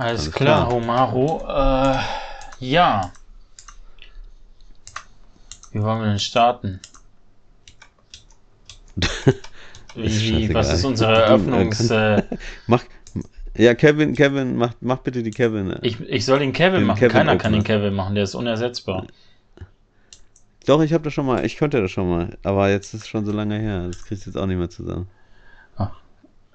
Alles, 0.00 0.22
Alles 0.22 0.32
klar, 0.32 0.66
klar, 0.66 0.72
Homaro. 0.72 1.44
Äh, 1.46 1.98
ja. 2.64 3.12
Wie 5.72 5.82
wollen 5.82 6.00
wir 6.00 6.08
denn 6.08 6.18
starten? 6.18 6.80
Wie, 9.94 10.54
was 10.54 10.72
ist 10.72 10.86
unsere 10.86 11.12
Eröffnungs... 11.12 11.90
Äh, 11.90 12.22
mach, 12.66 12.82
ja, 13.54 13.74
Kevin, 13.74 14.14
Kevin, 14.14 14.56
mach, 14.56 14.72
mach 14.80 15.00
bitte 15.00 15.22
die 15.22 15.32
Kevin. 15.32 15.72
Äh, 15.72 15.80
ich, 15.82 16.00
ich 16.00 16.24
soll 16.24 16.38
den 16.38 16.54
Kevin 16.54 16.80
den 16.80 16.86
machen. 16.86 17.00
Kevin 17.00 17.12
Keiner 17.12 17.36
kann 17.36 17.52
den 17.52 17.64
Kevin 17.64 17.92
machen, 17.92 18.14
der 18.14 18.24
ist 18.24 18.34
unersetzbar. 18.34 19.06
Doch, 20.64 20.80
ich 20.80 20.94
habe 20.94 21.04
das 21.04 21.12
schon 21.12 21.26
mal, 21.26 21.44
ich 21.44 21.58
konnte 21.58 21.82
das 21.82 21.90
schon 21.90 22.08
mal, 22.08 22.38
aber 22.42 22.70
jetzt 22.70 22.94
ist 22.94 23.02
es 23.02 23.08
schon 23.08 23.26
so 23.26 23.32
lange 23.32 23.58
her, 23.58 23.88
das 23.88 24.02
kriegst 24.02 24.24
du 24.24 24.30
jetzt 24.30 24.38
auch 24.38 24.46
nicht 24.46 24.56
mehr 24.56 24.70
zusammen. 24.70 25.08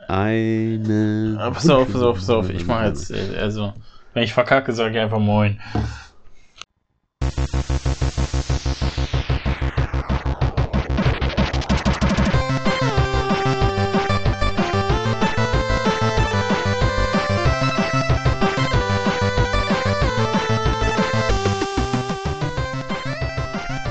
Eine. 0.07 1.37
Ah, 1.39 1.49
pass 1.49 1.69
auf, 1.69 1.91
pass 1.91 2.01
auf, 2.01 2.17
pass 2.17 2.29
auf, 2.29 2.49
ich 2.49 2.65
mache 2.65 2.85
jetzt, 2.85 3.11
also, 3.11 3.73
wenn 4.13 4.23
ich 4.23 4.33
verkacke, 4.33 4.71
sage 4.73 4.95
ich 4.95 4.99
einfach 4.99 5.19
Moin. 5.19 5.59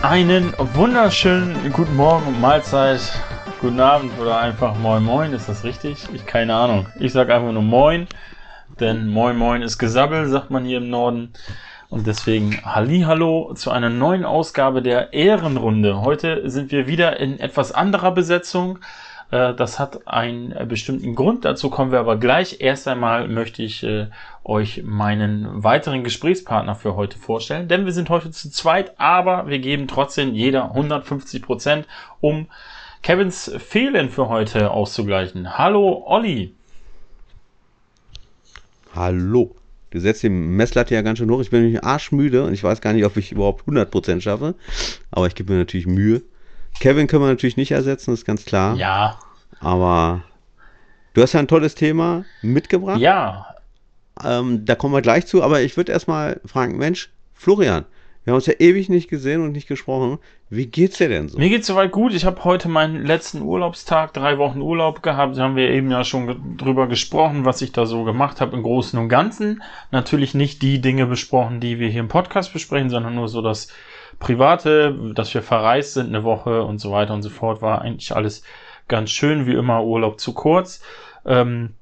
Einen 0.02 0.52
wunderschönen 0.74 1.72
guten 1.72 1.96
Morgen 1.96 2.26
und 2.28 2.40
Mahlzeit, 2.40 3.00
guten 3.64 3.80
Abend 3.80 4.12
oder 4.20 4.38
einfach 4.40 4.76
Moin 4.76 5.02
Moin, 5.02 5.32
ist 5.32 5.48
das 5.48 5.64
richtig? 5.64 6.06
Ich 6.12 6.26
keine 6.26 6.54
Ahnung. 6.54 6.86
Ich 7.00 7.14
sage 7.14 7.34
einfach 7.34 7.50
nur 7.50 7.62
Moin, 7.62 8.06
denn 8.78 9.08
Moin 9.08 9.38
Moin 9.38 9.62
ist 9.62 9.78
Gesabbel, 9.78 10.28
sagt 10.28 10.50
man 10.50 10.66
hier 10.66 10.76
im 10.76 10.90
Norden. 10.90 11.32
Und 11.88 12.06
deswegen 12.06 12.60
Hallo 12.62 13.54
zu 13.54 13.70
einer 13.70 13.88
neuen 13.88 14.26
Ausgabe 14.26 14.82
der 14.82 15.14
Ehrenrunde. 15.14 16.02
Heute 16.02 16.50
sind 16.50 16.72
wir 16.72 16.86
wieder 16.86 17.18
in 17.18 17.40
etwas 17.40 17.72
anderer 17.72 18.10
Besetzung. 18.10 18.80
Äh, 19.30 19.54
das 19.54 19.78
hat 19.78 20.06
einen 20.06 20.52
äh, 20.52 20.66
bestimmten 20.68 21.14
Grund, 21.14 21.46
dazu 21.46 21.70
kommen 21.70 21.90
wir 21.90 22.00
aber 22.00 22.18
gleich. 22.18 22.60
Erst 22.60 22.86
einmal 22.86 23.28
möchte 23.28 23.62
ich 23.62 23.82
äh, 23.82 24.08
euch 24.44 24.82
meinen 24.84 25.64
weiteren 25.64 26.04
Gesprächspartner 26.04 26.74
für 26.74 26.96
heute 26.96 27.16
vorstellen, 27.16 27.66
denn 27.66 27.86
wir 27.86 27.92
sind 27.92 28.10
heute 28.10 28.30
zu 28.30 28.50
zweit, 28.50 29.00
aber 29.00 29.46
wir 29.46 29.58
geben 29.58 29.88
trotzdem 29.88 30.34
jeder 30.34 30.64
150 30.64 31.40
Prozent, 31.40 31.86
um 32.20 32.48
Kevins 33.04 33.52
Fehlen 33.58 34.08
für 34.08 34.30
heute 34.30 34.70
auszugleichen. 34.70 35.58
Hallo 35.58 36.04
Olli. 36.06 36.54
Hallo. 38.94 39.54
Du 39.90 40.00
setzt 40.00 40.22
die 40.22 40.30
Messlatte 40.30 40.94
ja 40.94 41.02
ganz 41.02 41.18
schön 41.18 41.30
hoch. 41.30 41.40
Ich 41.40 41.50
bin 41.50 41.64
nämlich 41.64 41.84
arschmüde 41.84 42.44
und 42.44 42.54
ich 42.54 42.64
weiß 42.64 42.80
gar 42.80 42.94
nicht, 42.94 43.04
ob 43.04 43.18
ich 43.18 43.30
überhaupt 43.30 43.68
100% 43.68 44.22
schaffe. 44.22 44.54
Aber 45.10 45.26
ich 45.26 45.34
gebe 45.34 45.52
mir 45.52 45.58
natürlich 45.58 45.86
Mühe. 45.86 46.22
Kevin 46.80 47.06
können 47.06 47.22
wir 47.22 47.28
natürlich 47.28 47.58
nicht 47.58 47.72
ersetzen, 47.72 48.14
ist 48.14 48.24
ganz 48.24 48.46
klar. 48.46 48.74
Ja. 48.76 49.18
Aber 49.60 50.22
du 51.12 51.20
hast 51.20 51.34
ja 51.34 51.40
ein 51.40 51.48
tolles 51.48 51.74
Thema 51.74 52.24
mitgebracht. 52.40 53.00
Ja. 53.00 53.54
Ähm, 54.24 54.64
da 54.64 54.76
kommen 54.76 54.94
wir 54.94 55.02
gleich 55.02 55.26
zu, 55.26 55.42
aber 55.42 55.60
ich 55.60 55.76
würde 55.76 55.92
erstmal 55.92 56.40
fragen, 56.46 56.78
Mensch, 56.78 57.10
Florian, 57.34 57.84
wir 58.24 58.32
haben 58.32 58.36
uns 58.36 58.46
ja 58.46 58.54
ewig 58.58 58.88
nicht 58.88 59.08
gesehen 59.08 59.42
und 59.42 59.52
nicht 59.52 59.68
gesprochen. 59.68 60.18
Wie 60.48 60.66
geht's 60.66 60.96
dir 60.96 61.08
denn 61.10 61.28
so? 61.28 61.38
Mir 61.38 61.50
geht's 61.50 61.66
soweit 61.66 61.92
gut. 61.92 62.14
Ich 62.14 62.24
habe 62.24 62.42
heute 62.44 62.70
meinen 62.70 63.04
letzten 63.04 63.42
Urlaubstag, 63.42 64.14
drei 64.14 64.38
Wochen 64.38 64.62
Urlaub 64.62 65.02
gehabt. 65.02 65.36
Da 65.36 65.42
haben 65.42 65.56
wir 65.56 65.68
eben 65.68 65.90
ja 65.90 66.04
schon 66.04 66.56
drüber 66.56 66.86
gesprochen, 66.86 67.44
was 67.44 67.60
ich 67.60 67.72
da 67.72 67.84
so 67.84 68.04
gemacht 68.04 68.40
habe 68.40 68.56
im 68.56 68.62
Großen 68.62 68.98
und 68.98 69.10
Ganzen. 69.10 69.62
Natürlich 69.90 70.34
nicht 70.34 70.62
die 70.62 70.80
Dinge 70.80 71.04
besprochen, 71.04 71.60
die 71.60 71.78
wir 71.78 71.88
hier 71.88 72.00
im 72.00 72.08
Podcast 72.08 72.54
besprechen, 72.54 72.88
sondern 72.88 73.14
nur 73.14 73.28
so 73.28 73.42
das 73.42 73.68
Private, 74.18 75.12
dass 75.14 75.34
wir 75.34 75.42
verreist 75.42 75.94
sind 75.94 76.06
eine 76.06 76.24
Woche 76.24 76.62
und 76.62 76.78
so 76.78 76.90
weiter 76.92 77.12
und 77.12 77.22
so 77.22 77.30
fort, 77.30 77.60
war 77.60 77.82
eigentlich 77.82 78.16
alles 78.16 78.42
ganz 78.88 79.10
schön, 79.10 79.46
wie 79.46 79.54
immer 79.54 79.84
Urlaub 79.84 80.18
zu 80.18 80.32
kurz. 80.32 80.82
Ähm, 81.26 81.74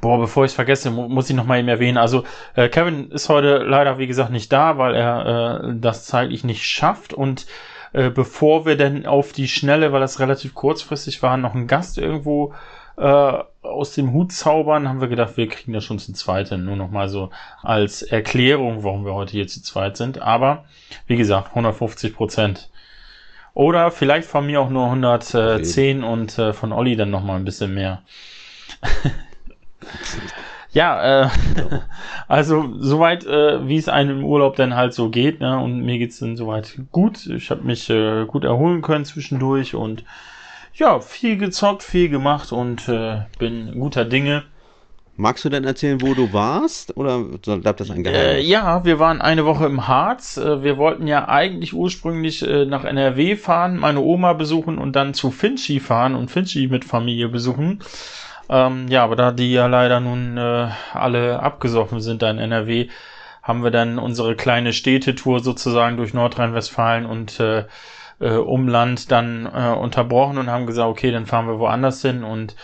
boah, 0.00 0.18
bevor 0.18 0.44
ich 0.44 0.50
es 0.50 0.54
vergesse, 0.54 0.90
mu 0.90 1.08
muss 1.08 1.30
ich 1.30 1.36
noch 1.36 1.46
mal 1.46 1.58
eben 1.58 1.68
erwähnen. 1.68 1.98
Also 1.98 2.24
äh, 2.54 2.68
Kevin 2.68 3.10
ist 3.10 3.28
heute 3.28 3.58
leider, 3.58 3.98
wie 3.98 4.06
gesagt, 4.06 4.30
nicht 4.30 4.52
da, 4.52 4.78
weil 4.78 4.94
er 4.94 5.64
äh, 5.64 5.74
das 5.74 6.06
zeitlich 6.06 6.44
nicht 6.44 6.64
schafft 6.64 7.12
und 7.12 7.46
äh, 7.92 8.10
bevor 8.10 8.66
wir 8.66 8.76
denn 8.76 9.06
auf 9.06 9.32
die 9.32 9.48
Schnelle, 9.48 9.92
weil 9.92 10.00
das 10.00 10.20
relativ 10.20 10.54
kurzfristig 10.54 11.22
war, 11.22 11.36
noch 11.36 11.54
einen 11.54 11.66
Gast 11.66 11.98
irgendwo 11.98 12.54
äh, 12.96 13.32
aus 13.62 13.94
dem 13.94 14.12
Hut 14.12 14.32
zaubern, 14.32 14.88
haben 14.88 15.00
wir 15.00 15.08
gedacht, 15.08 15.36
wir 15.36 15.48
kriegen 15.48 15.72
das 15.72 15.84
schon 15.84 15.98
zu 15.98 16.12
zweit 16.12 16.48
hin. 16.50 16.64
Nur 16.64 16.76
noch 16.76 16.90
mal 16.90 17.08
so 17.08 17.30
als 17.62 18.02
Erklärung, 18.02 18.84
warum 18.84 19.04
wir 19.04 19.14
heute 19.14 19.32
hier 19.32 19.48
zu 19.48 19.62
zweit 19.62 19.96
sind. 19.96 20.22
Aber 20.22 20.64
wie 21.06 21.16
gesagt, 21.16 21.48
150 21.50 22.14
Prozent. 22.14 22.70
Oder 23.54 23.90
vielleicht 23.90 24.28
von 24.28 24.46
mir 24.46 24.60
auch 24.60 24.70
nur 24.70 24.86
110 24.86 26.04
okay. 26.04 26.12
und 26.12 26.38
äh, 26.38 26.52
von 26.52 26.72
Olli 26.72 26.94
dann 26.94 27.10
noch 27.10 27.24
mal 27.24 27.36
ein 27.36 27.44
bisschen 27.44 27.74
mehr. 27.74 28.02
ja, 30.72 31.24
äh, 31.24 31.28
also 32.28 32.74
soweit, 32.78 33.26
äh, 33.26 33.66
wie 33.66 33.76
es 33.76 33.88
einem 33.88 34.20
im 34.20 34.24
Urlaub 34.24 34.56
dann 34.56 34.76
halt 34.76 34.94
so 34.94 35.08
geht. 35.08 35.40
Ne? 35.40 35.58
Und 35.58 35.80
mir 35.80 35.98
geht's 35.98 36.18
dann 36.18 36.36
soweit 36.36 36.78
gut. 36.92 37.26
Ich 37.26 37.50
habe 37.50 37.62
mich 37.62 37.90
äh, 37.90 38.24
gut 38.26 38.44
erholen 38.44 38.82
können 38.82 39.04
zwischendurch 39.04 39.74
und 39.74 40.04
ja, 40.74 41.00
viel 41.00 41.36
gezockt, 41.36 41.82
viel 41.82 42.08
gemacht 42.08 42.52
und 42.52 42.88
äh, 42.88 43.22
bin 43.38 43.78
guter 43.78 44.04
Dinge. 44.04 44.44
Magst 45.16 45.44
du 45.44 45.50
denn 45.50 45.64
erzählen, 45.64 46.00
wo 46.00 46.14
du 46.14 46.32
warst? 46.32 46.96
Oder 46.96 47.22
bleibt 47.22 47.80
das 47.80 47.90
ein 47.90 48.02
Geheimnis? 48.02 48.36
Äh, 48.36 48.40
ja, 48.40 48.86
wir 48.86 48.98
waren 48.98 49.20
eine 49.20 49.44
Woche 49.44 49.66
im 49.66 49.86
Harz. 49.86 50.38
Äh, 50.38 50.62
wir 50.62 50.78
wollten 50.78 51.06
ja 51.06 51.28
eigentlich 51.28 51.74
ursprünglich 51.74 52.46
äh, 52.46 52.64
nach 52.64 52.84
NRW 52.84 53.36
fahren, 53.36 53.76
meine 53.76 54.00
Oma 54.00 54.32
besuchen 54.32 54.78
und 54.78 54.96
dann 54.96 55.12
zu 55.12 55.30
Finchi 55.30 55.78
fahren 55.78 56.14
und 56.14 56.30
Finchi 56.30 56.68
mit 56.68 56.86
Familie 56.86 57.28
besuchen. 57.28 57.80
Ähm, 58.50 58.88
ja, 58.88 59.04
aber 59.04 59.14
da 59.14 59.30
die 59.30 59.52
ja 59.52 59.66
leider 59.66 60.00
nun 60.00 60.36
äh, 60.36 60.68
alle 60.92 61.40
abgesoffen 61.40 62.00
sind 62.00 62.22
da 62.22 62.30
in 62.30 62.38
NRW, 62.38 62.88
haben 63.42 63.62
wir 63.62 63.70
dann 63.70 63.98
unsere 64.00 64.34
kleine 64.34 64.72
Städtetour 64.72 65.40
sozusagen 65.40 65.96
durch 65.96 66.12
Nordrhein-Westfalen 66.14 67.06
und 67.06 67.38
äh, 67.38 67.64
äh, 68.18 68.34
Umland 68.34 69.12
dann 69.12 69.46
äh, 69.46 69.72
unterbrochen 69.72 70.36
und 70.36 70.50
haben 70.50 70.66
gesagt, 70.66 70.88
okay, 70.88 71.12
dann 71.12 71.26
fahren 71.26 71.46
wir 71.46 71.60
woanders 71.60 72.02
hin 72.02 72.24
und 72.24 72.56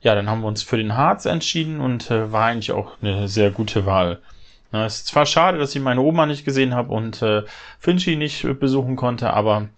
ja, 0.00 0.14
dann 0.14 0.30
haben 0.30 0.40
wir 0.40 0.48
uns 0.48 0.62
für 0.62 0.78
den 0.78 0.96
Harz 0.96 1.26
entschieden 1.26 1.80
und 1.80 2.10
äh, 2.10 2.32
war 2.32 2.46
eigentlich 2.46 2.72
auch 2.72 2.92
eine 3.02 3.28
sehr 3.28 3.50
gute 3.50 3.84
Wahl. 3.84 4.20
Na, 4.72 4.86
es 4.86 4.96
ist 4.96 5.06
zwar 5.08 5.26
schade, 5.26 5.58
dass 5.58 5.74
ich 5.74 5.82
meine 5.82 6.00
Oma 6.00 6.24
nicht 6.24 6.46
gesehen 6.46 6.74
habe 6.74 6.92
und 6.92 7.20
äh, 7.20 7.42
Finchi 7.78 8.16
nicht 8.16 8.46
besuchen 8.58 8.96
konnte, 8.96 9.32
aber 9.32 9.68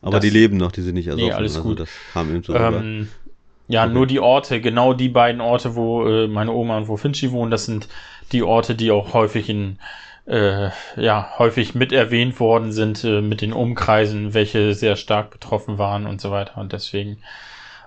aber 0.00 0.12
das, 0.12 0.20
die 0.20 0.30
leben 0.30 0.56
noch, 0.56 0.70
die 0.70 0.82
sind 0.82 0.94
nicht 0.94 1.08
ersoffen. 1.08 1.26
Nee, 1.26 1.32
alles 1.32 1.56
also 1.56 1.68
gut. 1.68 1.80
Das 1.80 1.88
kam 2.12 2.30
eben 2.30 2.44
so 2.44 2.54
ähm, 2.54 3.08
ja, 3.68 3.84
okay. 3.84 3.92
nur 3.92 4.06
die 4.06 4.20
Orte, 4.20 4.60
genau 4.60 4.94
die 4.94 5.08
beiden 5.08 5.40
Orte, 5.40 5.76
wo 5.76 6.06
äh, 6.06 6.26
meine 6.26 6.52
Oma 6.52 6.78
und 6.78 6.88
wo 6.88 6.96
Finchi 6.96 7.30
wohnen, 7.32 7.50
das 7.50 7.66
sind 7.66 7.88
die 8.32 8.42
Orte, 8.42 8.74
die 8.74 8.90
auch 8.90 9.14
häufig 9.14 9.48
in 9.48 9.78
äh, 10.26 10.70
ja 10.96 11.32
häufig 11.38 11.74
mit 11.74 11.92
erwähnt 11.92 12.38
worden 12.38 12.72
sind 12.72 13.02
äh, 13.04 13.20
mit 13.20 13.40
den 13.40 13.52
Umkreisen, 13.52 14.34
welche 14.34 14.74
sehr 14.74 14.96
stark 14.96 15.30
betroffen 15.30 15.78
waren 15.78 16.06
und 16.06 16.20
so 16.20 16.30
weiter. 16.30 16.58
Und 16.58 16.72
deswegen 16.72 17.18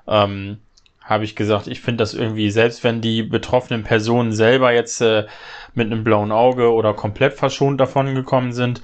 ähm, 0.07 0.57
habe 1.03 1.23
ich 1.23 1.35
gesagt, 1.35 1.67
ich 1.67 1.81
finde 1.81 2.01
das 2.01 2.13
irgendwie, 2.13 2.49
selbst 2.49 2.83
wenn 2.83 3.01
die 3.01 3.23
betroffenen 3.23 3.83
Personen 3.83 4.33
selber 4.33 4.73
jetzt 4.73 5.01
äh, 5.01 5.25
mit 5.73 5.87
einem 5.87 6.03
blauen 6.03 6.31
Auge 6.31 6.71
oder 6.71 6.93
komplett 6.93 7.33
verschont 7.33 7.79
davon 7.79 8.15
gekommen 8.15 8.53
sind, 8.53 8.81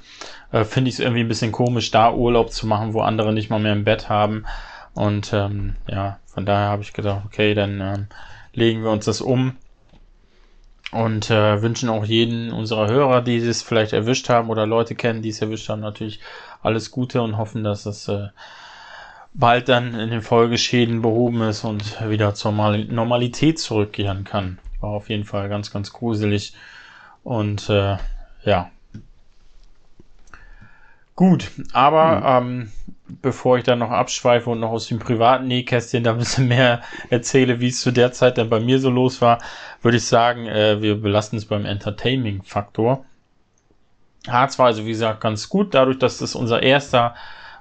äh, 0.52 0.64
finde 0.64 0.90
ich 0.90 0.96
es 0.96 1.00
irgendwie 1.00 1.22
ein 1.22 1.28
bisschen 1.28 1.52
komisch, 1.52 1.91
da 1.91 2.14
Urlaub 2.14 2.52
zu 2.52 2.68
machen, 2.68 2.94
wo 2.94 3.02
andere 3.02 3.34
nicht 3.34 3.50
mal 3.50 3.59
mehr 3.59 3.74
im 3.74 3.84
Bett 3.84 4.09
haben. 4.09 4.46
Und 4.94 5.31
ähm, 5.34 5.75
ja, 5.88 6.19
von 6.37 6.45
daher 6.45 6.69
habe 6.69 6.83
ich 6.83 6.93
gedacht, 6.93 7.23
okay, 7.25 7.55
dann 7.55 7.81
ähm, 7.81 8.07
legen 8.53 8.83
wir 8.83 8.91
uns 8.91 9.05
das 9.05 9.21
um 9.21 9.55
und 10.91 11.31
äh, 11.31 11.63
wünschen 11.63 11.89
auch 11.89 12.05
jeden 12.05 12.51
unserer 12.51 12.87
Hörer, 12.87 13.23
die 13.23 13.37
es 13.37 13.63
vielleicht 13.63 13.91
erwischt 13.91 14.29
haben 14.29 14.51
oder 14.51 14.67
Leute 14.67 14.93
kennen, 14.93 15.23
die 15.23 15.29
es 15.29 15.41
erwischt 15.41 15.67
haben, 15.67 15.81
natürlich 15.81 16.19
alles 16.61 16.91
Gute 16.91 17.23
und 17.23 17.39
hoffen, 17.39 17.63
dass 17.63 17.87
es 17.87 18.07
äh, 18.07 18.28
bald 19.34 19.67
dann 19.67 19.99
in 19.99 20.11
den 20.11 20.22
Folgeschäden 20.22 21.01
behoben 21.01 21.41
ist 21.41 21.63
und 21.63 22.07
wieder 22.07 22.35
zur 22.35 22.51
Normalität 22.51 23.57
zurückkehren 23.57 24.23
kann. 24.23 24.59
War 24.79 24.91
auf 24.91 25.09
jeden 25.09 25.25
Fall 25.25 25.49
ganz, 25.49 25.72
ganz 25.72 25.91
gruselig. 25.91 26.53
Und 27.23 27.67
äh, 27.67 27.97
ja. 28.43 28.69
Gut, 31.16 31.49
aber 31.73 32.41
mhm. 32.41 32.47
ähm, 32.51 32.72
bevor 33.21 33.57
ich 33.57 33.63
dann 33.63 33.79
noch 33.79 33.91
abschweife 33.91 34.49
und 34.49 34.59
noch 34.59 34.71
aus 34.71 34.87
dem 34.87 34.99
privaten 34.99 35.47
Nähkästchen 35.47 36.03
da 36.03 36.11
ein 36.11 36.17
bisschen 36.17 36.47
mehr 36.47 36.81
erzähle, 37.09 37.59
wie 37.59 37.67
es 37.67 37.81
zu 37.81 37.91
der 37.91 38.11
Zeit 38.11 38.37
dann 38.37 38.49
bei 38.49 38.59
mir 38.59 38.79
so 38.79 38.89
los 38.89 39.21
war, 39.21 39.39
würde 39.81 39.97
ich 39.97 40.05
sagen, 40.05 40.45
äh, 40.47 40.81
wir 40.81 41.01
belassen 41.01 41.37
es 41.37 41.45
beim 41.45 41.65
Entertaining-Faktor. 41.65 43.05
Harz 44.27 44.59
war 44.59 44.67
also, 44.67 44.85
wie 44.85 44.89
gesagt, 44.89 45.21
ganz 45.21 45.49
gut, 45.49 45.73
dadurch, 45.73 45.99
dass 45.99 46.21
es 46.21 46.35
unser 46.35 46.63
erster 46.63 47.15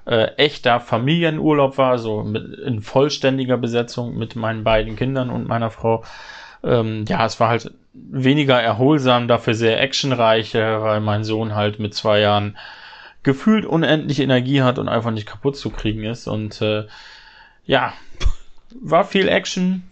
äh, 0.05 0.25
echter 0.35 0.79
Familienurlaub 0.79 1.77
war, 1.77 1.97
so 1.97 2.23
mit, 2.23 2.59
in 2.59 2.81
vollständiger 2.81 3.57
Besetzung 3.57 4.17
mit 4.17 4.35
meinen 4.35 4.63
beiden 4.63 4.95
Kindern 4.95 5.29
und 5.29 5.47
meiner 5.47 5.71
Frau. 5.71 6.01
Äh, 6.01 6.05
ähm, 6.63 7.05
ja, 7.07 7.25
es 7.25 7.39
war 7.39 7.49
halt 7.49 7.71
weniger 7.93 8.61
erholsam, 8.61 9.27
dafür 9.27 9.53
sehr 9.53 9.81
actionreich, 9.81 10.55
äh, 10.55 10.81
weil 10.81 11.01
mein 11.01 11.23
Sohn 11.23 11.55
halt 11.55 11.79
mit 11.79 11.93
zwei 11.93 12.19
Jahren 12.19 12.57
gefühlt 13.23 13.65
unendlich 13.65 14.19
Energie 14.19 14.61
hat 14.61 14.79
und 14.79 14.89
einfach 14.89 15.11
nicht 15.11 15.27
kaputt 15.27 15.57
zu 15.57 15.69
kriegen 15.69 16.03
ist. 16.03 16.27
Und 16.27 16.61
äh, 16.61 16.85
ja, 17.65 17.93
war 18.81 19.03
viel 19.05 19.27
Action. 19.27 19.83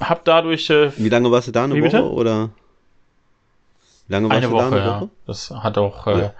Hab 0.00 0.24
dadurch. 0.24 0.70
Äh, 0.70 0.92
Wie 0.96 1.08
lange 1.08 1.30
warst 1.30 1.48
du 1.48 1.52
da? 1.52 1.64
Eine 1.64 1.74
Woche 1.74 1.82
bitte? 1.82 2.10
oder? 2.10 2.50
Wie 4.06 4.12
lange 4.14 4.28
warst 4.28 4.38
eine 4.38 4.46
du 4.46 4.52
Woche, 4.52 4.70
da? 4.70 4.76
Eine 4.76 4.84
Woche? 4.86 5.04
Ja. 5.04 5.10
Das 5.26 5.50
hat 5.50 5.78
auch. 5.78 6.06
Äh, 6.06 6.20
ja. 6.20 6.34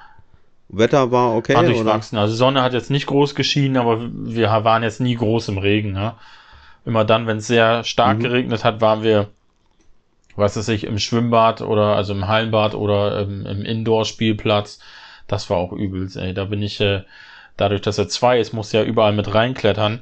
Wetter 0.73 1.11
war 1.11 1.35
okay. 1.35 1.55
War 1.55 1.65
durchwachsen. 1.65 2.17
Oder? 2.17 2.23
Also 2.23 2.35
Sonne 2.35 2.63
hat 2.63 2.73
jetzt 2.73 2.91
nicht 2.91 3.07
groß 3.07 3.35
geschienen, 3.35 3.77
aber 3.77 4.01
wir 4.01 4.49
waren 4.49 4.83
jetzt 4.83 5.01
nie 5.01 5.17
groß 5.17 5.49
im 5.49 5.59
Regen. 5.59 5.93
Ne? 5.93 6.15
Immer 6.85 7.05
dann, 7.05 7.27
wenn 7.27 7.39
es 7.39 7.47
sehr 7.47 7.85
stark 7.85 8.19
mhm. 8.19 8.23
geregnet 8.23 8.65
hat, 8.65 8.81
waren 8.81 9.03
wir, 9.03 9.29
was 10.37 10.57
weiß 10.57 10.69
ich, 10.69 10.85
im 10.85 10.99
Schwimmbad 10.99 11.61
oder 11.61 11.97
also 11.97 12.13
im 12.13 12.29
Hallenbad 12.29 12.75
oder 12.75 13.21
im, 13.21 13.45
im 13.47 13.63
Indoor-Spielplatz. 13.63 14.81
Das 15.31 15.49
war 15.49 15.59
auch 15.59 15.73
übelst, 15.73 16.17
ey. 16.17 16.35
Da 16.35 16.47
bin 16.47 16.61
ich, 16.61 16.81
äh, 16.81 17.05
dadurch, 17.57 17.83
dass 17.83 17.99
er 17.99 18.09
zwei 18.09 18.41
ist, 18.41 18.53
muss 18.53 18.73
ja 18.73 18.83
überall 18.83 19.13
mit 19.13 19.33
reinklettern 19.33 20.01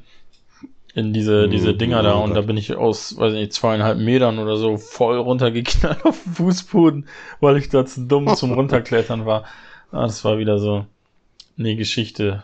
in 0.94 1.12
diese, 1.12 1.46
mhm, 1.46 1.50
diese 1.50 1.74
Dinger 1.74 2.02
da 2.02 2.14
und 2.14 2.32
da 2.32 2.40
bin 2.40 2.56
ich 2.56 2.74
aus, 2.74 3.18
weiß 3.18 3.34
nicht, 3.34 3.52
zweieinhalb 3.52 3.98
Metern 3.98 4.38
oder 4.38 4.56
so 4.56 4.78
voll 4.78 5.18
runtergeknallt 5.18 6.02
auf 6.06 6.22
den 6.24 6.32
Fußboden, 6.32 7.06
weil 7.40 7.58
ich 7.58 7.68
da 7.68 7.84
zu 7.84 8.06
dumm 8.06 8.34
zum 8.36 8.52
Runterklettern 8.52 9.26
war. 9.26 9.44
Ah, 9.92 10.06
das 10.06 10.24
war 10.24 10.38
wieder 10.38 10.58
so 10.58 10.86
eine 11.58 11.76
Geschichte. 11.76 12.42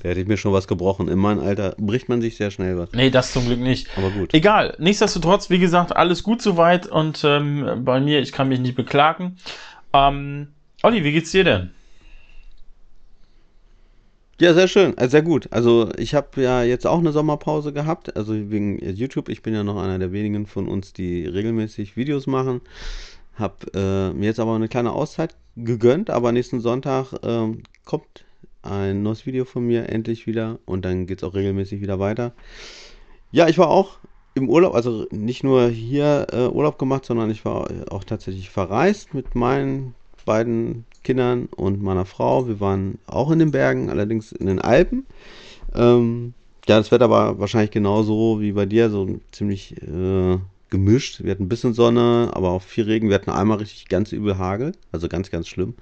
Da 0.00 0.10
hätte 0.10 0.20
ich 0.20 0.28
mir 0.28 0.36
schon 0.36 0.52
was 0.52 0.68
gebrochen. 0.68 1.08
In 1.08 1.18
meinem 1.18 1.40
Alter 1.40 1.74
bricht 1.78 2.08
man 2.08 2.20
sich 2.20 2.36
sehr 2.36 2.52
schnell 2.52 2.78
was. 2.78 2.92
Nee, 2.92 3.10
das 3.10 3.32
zum 3.32 3.44
Glück 3.46 3.58
nicht. 3.58 3.88
Aber 3.98 4.10
gut. 4.10 4.32
Egal. 4.34 4.76
Nichtsdestotrotz, 4.78 5.50
wie 5.50 5.58
gesagt, 5.58 5.96
alles 5.96 6.22
gut 6.22 6.40
soweit 6.40 6.86
und 6.86 7.22
ähm, 7.24 7.82
bei 7.84 8.00
mir, 8.00 8.20
ich 8.20 8.30
kann 8.30 8.48
mich 8.48 8.60
nicht 8.60 8.76
beklagen. 8.76 9.36
Ähm, 9.92 10.46
Olli, 10.84 11.02
wie 11.02 11.10
geht's 11.10 11.32
dir 11.32 11.42
denn? 11.42 11.70
Ja, 14.40 14.54
sehr 14.54 14.68
schön, 14.68 14.96
also 14.96 15.10
sehr 15.10 15.20
gut. 15.20 15.48
Also 15.50 15.90
ich 15.98 16.14
habe 16.14 16.40
ja 16.40 16.62
jetzt 16.62 16.86
auch 16.86 16.98
eine 16.98 17.12
Sommerpause 17.12 17.74
gehabt, 17.74 18.16
also 18.16 18.32
wegen 18.50 18.78
YouTube. 18.78 19.28
Ich 19.28 19.42
bin 19.42 19.52
ja 19.52 19.62
noch 19.62 19.76
einer 19.76 19.98
der 19.98 20.12
wenigen 20.12 20.46
von 20.46 20.66
uns, 20.66 20.94
die 20.94 21.26
regelmäßig 21.26 21.94
Videos 21.94 22.26
machen. 22.26 22.62
Hab 23.34 23.66
äh, 23.76 24.14
mir 24.14 24.24
jetzt 24.24 24.40
aber 24.40 24.54
eine 24.54 24.68
kleine 24.68 24.92
Auszeit 24.92 25.36
gegönnt, 25.56 26.08
aber 26.08 26.32
nächsten 26.32 26.60
Sonntag 26.60 27.12
äh, 27.22 27.48
kommt 27.84 28.24
ein 28.62 29.02
neues 29.02 29.26
Video 29.26 29.44
von 29.44 29.66
mir 29.66 29.90
endlich 29.90 30.26
wieder 30.26 30.58
und 30.64 30.86
dann 30.86 31.06
geht 31.06 31.18
es 31.18 31.28
auch 31.28 31.34
regelmäßig 31.34 31.82
wieder 31.82 31.98
weiter. 31.98 32.32
Ja, 33.32 33.46
ich 33.46 33.58
war 33.58 33.68
auch 33.68 33.98
im 34.32 34.48
Urlaub, 34.48 34.74
also 34.74 35.06
nicht 35.10 35.44
nur 35.44 35.68
hier 35.68 36.28
äh, 36.32 36.46
Urlaub 36.46 36.78
gemacht, 36.78 37.04
sondern 37.04 37.30
ich 37.30 37.44
war 37.44 37.68
auch 37.90 38.04
tatsächlich 38.04 38.48
verreist 38.48 39.12
mit 39.12 39.34
meinen 39.34 39.94
beiden 40.24 40.86
Kindern 41.02 41.46
und 41.46 41.82
meiner 41.82 42.04
Frau. 42.04 42.46
Wir 42.48 42.60
waren 42.60 42.98
auch 43.06 43.30
in 43.30 43.38
den 43.38 43.50
Bergen, 43.50 43.90
allerdings 43.90 44.32
in 44.32 44.46
den 44.46 44.60
Alpen. 44.60 45.06
Ähm, 45.74 46.34
ja, 46.66 46.78
das 46.78 46.90
Wetter 46.92 47.10
war 47.10 47.38
wahrscheinlich 47.38 47.70
genauso 47.70 48.40
wie 48.40 48.52
bei 48.52 48.66
dir, 48.66 48.90
so 48.90 49.18
ziemlich 49.32 49.80
äh, 49.82 50.38
gemischt. 50.68 51.22
Wir 51.22 51.32
hatten 51.32 51.44
ein 51.44 51.48
bisschen 51.48 51.74
Sonne, 51.74 52.30
aber 52.32 52.50
auch 52.50 52.62
viel 52.62 52.84
Regen. 52.84 53.08
Wir 53.08 53.14
hatten 53.14 53.30
einmal 53.30 53.58
richtig 53.58 53.88
ganz 53.88 54.12
übel 54.12 54.38
Hagel, 54.38 54.72
also 54.92 55.08
ganz, 55.08 55.30
ganz 55.30 55.48
schlimm. 55.48 55.74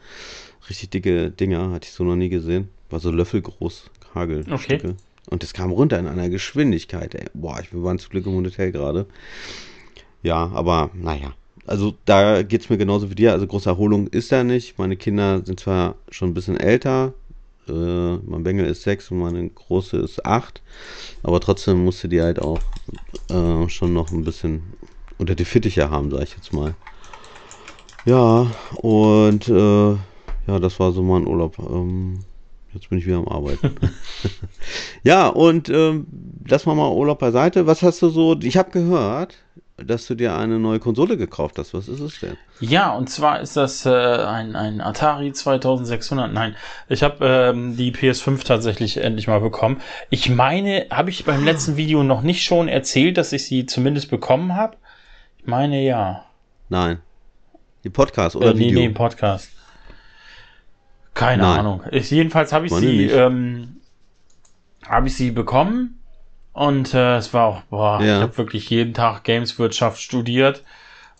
Richtig 0.68 0.90
dicke 0.90 1.30
Dinger, 1.30 1.70
hatte 1.70 1.86
ich 1.88 1.92
so 1.92 2.04
noch 2.04 2.16
nie 2.16 2.28
gesehen. 2.28 2.68
War 2.90 3.00
so 3.00 3.10
löffelgroß 3.10 3.90
Hagelstücke. 4.14 4.88
Okay. 4.88 4.94
Und 5.30 5.42
das 5.42 5.52
kam 5.52 5.70
runter 5.70 5.98
in 5.98 6.06
einer 6.06 6.30
Geschwindigkeit, 6.30 7.14
ey. 7.14 7.26
Boah, 7.34 7.60
wir 7.70 7.82
waren 7.82 7.98
zum 7.98 8.10
Glück 8.10 8.26
im 8.26 8.34
Hotel 8.34 8.72
gerade. 8.72 9.06
Ja, 10.22 10.50
aber 10.54 10.90
naja, 10.94 11.34
also 11.68 11.94
da 12.04 12.42
geht 12.42 12.62
es 12.62 12.70
mir 12.70 12.78
genauso 12.78 13.10
wie 13.10 13.14
dir. 13.14 13.32
Also 13.32 13.46
große 13.46 13.68
Erholung 13.68 14.06
ist 14.08 14.32
da 14.32 14.42
nicht. 14.42 14.78
Meine 14.78 14.96
Kinder 14.96 15.42
sind 15.44 15.60
zwar 15.60 15.96
schon 16.10 16.30
ein 16.30 16.34
bisschen 16.34 16.56
älter. 16.56 17.12
Äh, 17.68 17.72
mein 17.72 18.42
Bengel 18.42 18.66
ist 18.66 18.82
sechs 18.82 19.10
und 19.10 19.18
meine 19.18 19.48
Große 19.48 19.98
ist 19.98 20.24
acht. 20.24 20.62
Aber 21.22 21.40
trotzdem 21.40 21.84
musste 21.84 22.08
die 22.08 22.22
halt 22.22 22.40
auch 22.40 22.58
äh, 23.30 23.68
schon 23.68 23.92
noch 23.92 24.10
ein 24.10 24.24
bisschen 24.24 24.62
unter 25.18 25.34
die 25.34 25.44
Fittiche 25.44 25.90
haben, 25.90 26.10
sag 26.10 26.22
ich 26.22 26.34
jetzt 26.34 26.52
mal. 26.52 26.74
Ja, 28.04 28.50
und 28.76 29.48
äh, 29.48 29.90
ja, 29.90 30.58
das 30.60 30.80
war 30.80 30.92
so 30.92 31.02
mein 31.02 31.26
Urlaub. 31.26 31.58
Ähm, 31.58 32.20
jetzt 32.72 32.88
bin 32.88 32.98
ich 32.98 33.06
wieder 33.06 33.18
am 33.18 33.28
Arbeiten. 33.28 33.74
ja, 35.02 35.28
und 35.28 35.68
ähm, 35.68 36.06
lass 36.46 36.64
mal 36.64 36.74
mal 36.74 36.90
Urlaub 36.92 37.18
beiseite. 37.18 37.66
Was 37.66 37.82
hast 37.82 38.00
du 38.00 38.08
so? 38.08 38.38
Ich 38.40 38.56
habe 38.56 38.70
gehört, 38.70 39.36
dass 39.84 40.06
du 40.06 40.14
dir 40.14 40.36
eine 40.36 40.58
neue 40.58 40.80
Konsole 40.80 41.16
gekauft 41.16 41.58
hast. 41.58 41.72
Was 41.72 41.88
ist 41.88 42.00
es 42.00 42.20
denn? 42.20 42.36
Ja, 42.60 42.92
und 42.92 43.08
zwar 43.08 43.40
ist 43.40 43.56
das 43.56 43.86
äh, 43.86 43.90
ein, 43.90 44.56
ein 44.56 44.80
Atari 44.80 45.32
2600. 45.32 46.32
Nein, 46.32 46.56
ich 46.88 47.02
habe 47.02 47.24
ähm, 47.24 47.76
die 47.76 47.92
PS5 47.92 48.44
tatsächlich 48.44 48.96
endlich 48.96 49.28
mal 49.28 49.40
bekommen. 49.40 49.80
Ich 50.10 50.28
meine, 50.30 50.86
habe 50.90 51.10
ich 51.10 51.24
beim 51.24 51.44
letzten 51.44 51.76
Video 51.76 52.02
noch 52.02 52.22
nicht 52.22 52.42
schon 52.42 52.68
erzählt, 52.68 53.16
dass 53.16 53.32
ich 53.32 53.44
sie 53.44 53.66
zumindest 53.66 54.10
bekommen 54.10 54.56
habe? 54.56 54.76
Ich 55.38 55.46
meine 55.46 55.82
ja. 55.82 56.24
Nein. 56.68 56.98
Die 57.84 57.90
Podcast 57.90 58.34
oder 58.34 58.50
äh, 58.50 58.54
nee, 58.54 58.60
Video? 58.60 58.80
Nee, 58.80 58.88
Podcast. 58.90 59.50
Keine 61.14 61.42
Nein. 61.42 61.60
Ahnung. 61.60 61.82
Ich, 61.92 62.10
jedenfalls 62.10 62.52
habe 62.52 62.66
ich 62.66 62.72
Meine 62.72 62.86
sie 62.86 63.04
ähm, 63.06 63.76
habe 64.86 65.08
ich 65.08 65.16
sie 65.16 65.30
bekommen 65.30 65.97
und 66.58 66.92
äh, 66.92 67.18
es 67.18 67.32
war 67.32 67.46
auch, 67.46 67.62
boah, 67.70 68.00
ja. 68.02 68.16
ich 68.16 68.22
habe 68.22 68.36
wirklich 68.36 68.68
jeden 68.68 68.92
Tag 68.92 69.22
Gameswirtschaft 69.22 70.02
studiert 70.02 70.64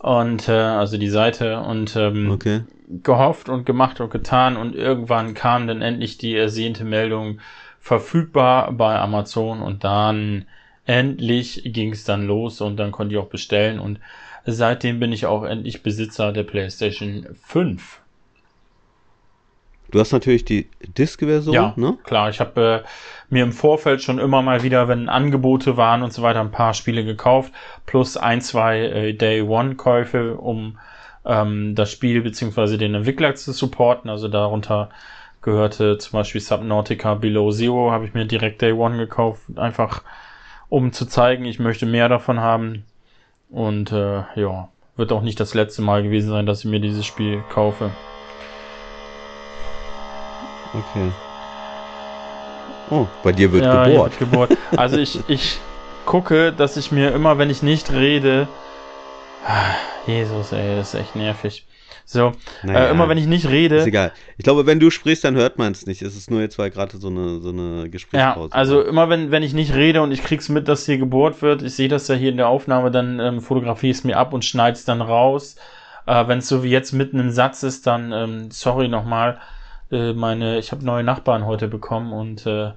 und 0.01 0.49
äh, 0.49 0.53
also 0.53 0.99
die 0.99 1.09
Seite 1.09 1.61
und 1.61 1.95
ähm, 1.95 2.33
okay. 2.33 2.63
gehofft 3.05 3.49
und 3.49 3.65
gemacht 3.65 4.01
und 4.01 4.11
getan 4.11 4.57
und 4.57 4.75
irgendwann 4.75 5.35
kam 5.35 5.69
dann 5.69 5.81
endlich 5.81 6.19
die 6.19 6.35
ersehnte 6.35 6.85
Meldung 6.85 7.39
verfügbar 7.79 8.73
bei 8.73 8.99
Amazon 8.99 9.63
und 9.63 9.85
dann 9.85 10.47
endlich 10.87 11.63
ging 11.67 11.93
es 11.93 12.03
dann 12.03 12.27
los 12.27 12.61
und 12.61 12.77
dann 12.77 12.91
konnte 12.91 13.15
ich 13.15 13.21
auch 13.21 13.29
bestellen 13.29 13.79
und 13.79 14.01
seitdem 14.45 14.99
bin 14.99 15.13
ich 15.13 15.27
auch 15.27 15.45
endlich 15.45 15.85
Besitzer 15.85 16.33
der 16.33 16.43
PlayStation 16.43 17.29
5. 17.45 18.01
Du 19.91 20.01
hast 20.01 20.13
natürlich 20.13 20.45
die 20.45 20.69
Disk-Version, 20.99 21.55
ja, 21.55 21.73
ne? 21.77 21.97
Klar, 22.05 22.29
ich 22.29 22.41
habe 22.41 22.85
äh, 22.85 22.89
mir 23.31 23.43
im 23.43 23.53
Vorfeld 23.53 24.03
schon 24.03 24.19
immer 24.19 24.43
mal 24.43 24.63
wieder, 24.63 24.87
wenn 24.87 25.09
Angebote 25.09 25.77
waren 25.79 26.03
und 26.03 26.13
so 26.13 26.23
weiter, 26.23 26.41
ein 26.41 26.51
paar 26.51 26.75
Spiele 26.75 27.05
gekauft, 27.05 27.53
plus 27.87 28.17
ein, 28.17 28.43
zwei 28.43 28.81
äh, 28.81 29.13
Day-One-Käufe, 29.15 30.37
um 30.37 30.79
ähm, 31.25 31.75
das 31.75 31.91
Spiel 31.91 32.21
beziehungsweise 32.21 32.77
den 32.77 32.95
Entwickler 32.95 33.35
zu 33.35 33.53
supporten. 33.53 34.11
Also 34.11 34.29
darunter 34.29 34.91
gehörte 35.41 35.97
zum 35.97 36.19
Beispiel 36.19 36.41
Subnautica 36.41 37.15
Below 37.15 37.51
Zero, 37.51 37.91
habe 37.91 38.05
ich 38.05 38.13
mir 38.13 38.27
direkt 38.27 38.61
Day 38.61 38.73
One 38.73 38.99
gekauft, 38.99 39.43
einfach 39.57 40.03
um 40.69 40.93
zu 40.93 41.07
zeigen, 41.07 41.47
ich 41.47 41.59
möchte 41.59 41.87
mehr 41.87 42.11
davon 42.11 42.41
haben. 42.41 42.85
Und 43.49 43.93
äh, 43.93 44.25
ja, 44.35 44.69
wird 44.97 45.13
auch 45.13 45.23
nicht 45.23 45.41
das 45.41 45.55
letzte 45.55 45.81
Mal 45.81 46.03
gewesen 46.03 46.29
sein, 46.29 46.45
dass 46.45 46.61
ich 46.61 46.71
mir 46.71 46.81
dieses 46.81 47.07
Spiel 47.07 47.43
kaufe. 47.49 47.91
Okay. 50.75 51.13
Oh, 52.91 53.07
bei 53.23 53.33
dir 53.33 53.53
wird 53.53 53.65
ja, 53.65 53.85
gebohrt. 53.85 54.21
Wird 54.21 54.31
gebohrt. 54.31 54.59
Also 54.77 54.97
ich, 54.99 55.21
ich 55.29 55.59
gucke, 56.07 56.53
dass 56.53 56.77
ich 56.77 56.91
mir 56.93 57.13
immer, 57.13 57.39
wenn 57.39 57.51
ich 57.51 57.63
nicht 57.63 57.93
rede, 57.93 58.49
Jesus, 60.07 60.53
ey, 60.53 60.77
das 60.77 60.95
ist 60.95 61.01
echt 61.01 61.17
nervig. 61.17 61.67
So, 62.05 62.33
naja, 62.63 62.87
äh, 62.87 62.91
immer 62.91 63.11
wenn 63.11 63.19
ich 63.19 63.27
nicht 63.27 63.49
rede. 63.49 63.77
Ist 63.77 63.87
egal. 63.87 64.13
Ich 64.39 64.45
glaube, 64.45 64.65
wenn 64.65 64.81
du 64.81 64.91
sprichst, 64.91 65.25
dann 65.25 65.37
hört 65.37 65.59
man 65.59 65.73
es 65.73 65.85
nicht. 65.85 66.01
Es 66.01 66.17
ist 66.17 66.31
nur 66.31 66.41
jetzt, 66.41 66.59
weil 66.59 66.71
gerade 66.71 66.97
so 66.97 67.09
eine, 67.09 67.41
so 67.41 67.51
eine 67.51 67.91
Gesprächspause. 67.91 68.51
Ja, 68.51 68.57
also 68.57 68.81
immer 68.81 69.11
wenn, 69.11 69.31
wenn 69.31 69.43
ich 69.43 69.53
nicht 69.53 69.75
rede 69.75 70.01
und 70.01 70.11
ich 70.11 70.25
krieg's 70.25 70.49
mit, 70.49 70.69
dass 70.69 70.87
hier 70.87 70.97
gebohrt 70.97 71.43
wird, 71.43 71.63
ich 71.63 71.75
sehe 71.75 71.89
das 71.89 72.09
ja 72.09 72.15
hier 72.15 72.31
in 72.31 72.39
der 72.39 72.49
Aufnahme, 72.49 72.91
dann 72.91 73.21
ähm, 73.21 73.43
fotografiere 73.43 73.91
ich 73.91 73.99
es 73.99 74.05
mir 74.05 74.17
ab 74.17 74.33
und 74.33 74.47
schneide 74.47 74.75
es 74.75 74.87
dann 74.87 75.03
raus. 75.03 75.57
Äh, 76.07 76.27
wenn 76.29 76.39
es 76.39 76.49
so 76.49 76.63
wie 76.63 76.71
jetzt 76.71 76.93
mitten 76.93 77.21
im 77.21 77.31
Satz 77.31 77.63
ist, 77.63 77.87
dann 77.87 78.13
ähm, 78.13 78.51
sorry 78.51 78.89
nochmal. 78.89 79.39
Äh, 79.91 80.13
meine, 80.13 80.59
ich 80.59 80.73
habe 80.73 80.85
neue 80.85 81.05
Nachbarn 81.05 81.47
heute 81.47 81.69
bekommen 81.69 82.13
und 82.13 82.47
äh, 82.47 82.73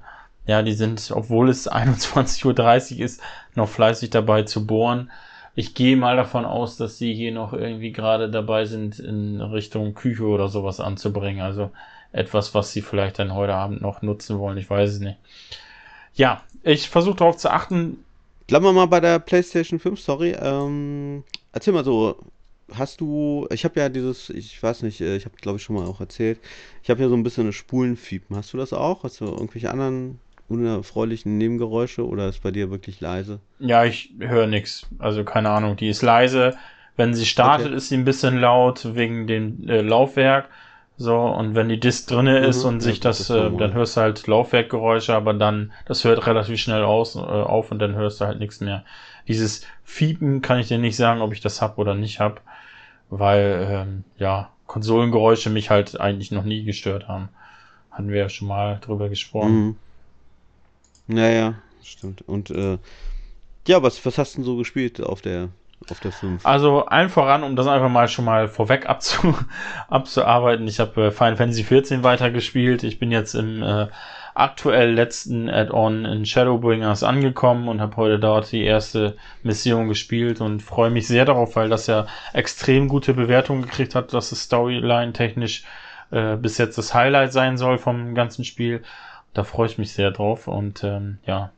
ja, 0.46 0.62
die 0.64 0.74
sind, 0.74 1.12
obwohl 1.14 1.50
es 1.50 1.72
21.30 1.72 2.96
Uhr 2.96 3.06
ist, 3.06 3.22
noch 3.56 3.70
fleißig 3.70 4.10
dabei 4.10 4.44
zu 4.44 4.66
bohren. 4.66 5.12
Ich 5.54 5.76
gehe 5.76 5.98
mal 5.98 6.16
davon 6.16 6.46
aus, 6.46 6.78
dass 6.78 6.98
sie 6.98 7.14
hier 7.14 7.34
noch 7.34 7.54
irgendwie 7.54 7.92
gerade 7.92 8.30
dabei 8.30 8.66
sind, 8.66 9.00
in 9.00 9.42
Richtung 9.42 9.94
Küche 9.94 10.24
oder 10.24 10.48
sowas 10.48 10.80
anzubringen. 10.80 11.42
Also 11.42 11.72
etwas, 12.14 12.54
was 12.56 12.72
sie 12.72 12.82
vielleicht 12.82 13.20
dann 13.20 13.34
heute 13.34 13.56
Abend 13.56 13.82
noch 13.82 14.02
nutzen 14.02 14.40
wollen. 14.40 14.58
Ich 14.58 14.70
weiß 14.70 14.92
es 14.92 15.00
nicht. 15.00 15.18
Ja, 16.14 16.42
ich 16.64 16.90
versuche 16.90 17.18
darauf 17.18 17.38
zu 17.38 17.52
achten. 17.52 18.04
Bleiben 18.48 18.66
wir 18.66 18.74
mal 18.74 18.88
bei 18.88 19.00
der 19.00 19.20
PlayStation 19.20 19.80
5, 19.80 20.00
sorry. 20.00 20.32
Ähm, 20.40 21.24
erzähl 21.54 21.74
mal 21.74 21.86
so, 21.86 22.18
hast 22.78 23.02
du, 23.02 23.48
ich 23.52 23.66
habe 23.66 23.80
ja 23.80 23.90
dieses, 23.90 24.30
ich 24.30 24.62
weiß 24.62 24.84
nicht, 24.84 25.02
äh, 25.02 25.16
ich 25.16 25.26
habe 25.26 25.36
glaube 25.38 25.58
ich 25.58 25.64
schon 25.64 25.76
mal 25.76 25.86
auch 25.86 26.00
erzählt, 26.00 26.40
ich 26.84 26.90
habe 26.90 27.02
ja 27.02 27.10
so 27.10 27.16
ein 27.16 27.24
bisschen 27.24 27.44
eine 27.44 27.54
Spulenfiepen. 27.54 28.36
Hast 28.36 28.54
du 28.54 28.58
das 28.58 28.74
auch? 28.74 29.04
Hast 29.04 29.22
du 29.22 29.26
irgendwelche 29.26 29.72
anderen 29.72 30.20
unerfreulichen 30.50 31.38
Nebengeräusche 31.38 32.06
oder 32.06 32.28
ist 32.28 32.44
bei 32.44 32.52
dir 32.52 32.70
wirklich 32.72 33.00
leise? 33.00 33.40
Ja, 33.60 33.86
ich 33.86 34.12
höre 34.20 34.48
nichts. 34.48 34.88
Also 35.00 35.24
keine 35.24 35.50
Ahnung, 35.50 35.78
die 35.78 35.90
ist 35.90 36.02
leise. 36.02 36.56
Wenn 36.98 37.14
sie 37.14 37.26
startet, 37.26 37.68
okay. 37.68 37.76
ist 37.78 37.90
sie 37.90 37.96
ein 37.96 38.06
bisschen 38.06 38.38
laut 38.38 38.96
wegen 38.96 39.26
dem 39.26 39.68
äh, 39.68 39.82
Laufwerk. 39.82 40.50
So, 40.98 41.18
und 41.18 41.56
wenn 41.56 41.70
die 41.70 41.80
Disk 41.80 42.10
drinne 42.10 42.40
ist 42.40 42.64
mhm, 42.64 42.70
und 42.70 42.80
sich 42.82 43.00
das, 43.00 43.28
das 43.28 43.30
äh, 43.32 43.58
dann 43.58 43.74
hörst 43.74 43.98
du 43.98 44.02
halt 44.02 44.28
Laufwerkgeräusche, 44.28 45.16
aber 45.16 45.34
dann, 45.34 45.72
das 45.88 46.04
hört 46.04 46.28
relativ 46.28 46.60
schnell 46.60 46.84
aus, 46.84 47.16
äh, 47.16 47.20
auf 47.20 47.72
und 47.72 47.80
dann 47.80 47.96
hörst 47.96 48.22
du 48.22 48.26
halt 48.26 48.40
nichts 48.40 48.60
mehr. 48.60 48.84
Dieses 49.28 49.66
Fiepen 49.84 50.42
kann 50.42 50.60
ich 50.60 50.68
dir 50.68 50.78
nicht 50.78 50.96
sagen, 50.96 51.22
ob 51.22 51.34
ich 51.34 51.42
das 51.42 51.62
hab 51.62 51.80
oder 51.80 51.96
nicht 51.96 52.20
hab, 52.20 52.42
weil, 53.12 53.68
ähm, 53.70 54.04
ja, 54.18 54.50
Konsolengeräusche 54.66 55.50
mich 55.50 55.70
halt 55.70 56.00
eigentlich 56.00 56.32
noch 56.32 56.44
nie 56.44 56.64
gestört 56.64 57.08
haben. 57.08 57.30
Hatten 57.92 58.10
wir 58.10 58.18
ja 58.18 58.30
schon 58.30 58.48
mal 58.48 58.80
drüber 58.80 59.10
gesprochen. 59.10 59.52
Mhm. 59.52 59.76
Naja, 61.08 61.56
stimmt. 61.84 62.22
Und 62.28 62.50
äh, 62.52 62.78
ja, 63.68 63.84
was, 63.84 64.04
was 64.06 64.18
hast 64.18 64.34
du 64.34 64.38
denn 64.38 64.46
so 64.46 64.56
gespielt 64.56 65.02
auf 65.02 65.22
der 65.22 65.50
auf 65.90 66.00
der 66.00 66.12
5? 66.12 66.46
Also 66.46 66.86
allen 66.86 67.10
voran, 67.10 67.44
um 67.44 67.56
das 67.56 67.68
einfach 67.68 67.90
mal 67.90 68.08
schon 68.08 68.26
mal 68.26 68.48
vorweg 68.48 68.88
abzu, 68.88 69.36
abzuarbeiten. 69.90 70.68
Ich 70.68 70.80
habe 70.80 71.08
äh, 71.08 71.12
Final 71.12 71.36
Fantasy 71.36 71.64
14 71.64 72.04
weitergespielt. 72.04 72.84
Ich 72.84 72.98
bin 72.98 73.12
jetzt 73.12 73.34
im 73.34 73.62
äh, 73.62 73.88
aktuell 74.34 74.94
letzten 74.94 75.50
Add-on 75.50 76.06
in 76.06 76.26
Shadowbringers 76.26 77.04
angekommen 77.04 77.68
und 77.68 77.82
habe 77.82 77.98
heute 77.98 78.20
dort 78.20 78.52
die 78.52 78.64
erste 78.64 79.18
Mission 79.44 79.88
gespielt 79.88 80.42
und 80.42 80.62
freue 80.62 80.90
mich 80.90 81.08
sehr 81.08 81.26
darauf, 81.26 81.56
weil 81.56 81.70
das 81.70 81.88
ja 81.88 82.08
extrem 82.34 82.88
gute 82.88 83.14
Bewertungen 83.14 83.64
gekriegt 83.64 83.96
hat, 83.96 84.14
dass 84.14 84.32
es 84.32 84.44
Storyline 84.44 85.14
technisch 85.14 85.64
äh, 86.12 86.36
bis 86.38 86.58
jetzt 86.58 86.78
das 86.78 86.94
Highlight 86.94 87.34
sein 87.34 87.58
soll 87.58 87.78
vom 87.78 88.16
ganzen 88.16 88.46
Spiel. 88.46 88.84
Da 89.34 89.44
freue 89.44 89.68
ich 89.68 89.78
mich 89.78 89.94
sehr 89.94 90.12
drauf 90.12 90.48
und 90.48 90.84
ähm, 90.84 91.20
ja, 91.26 91.52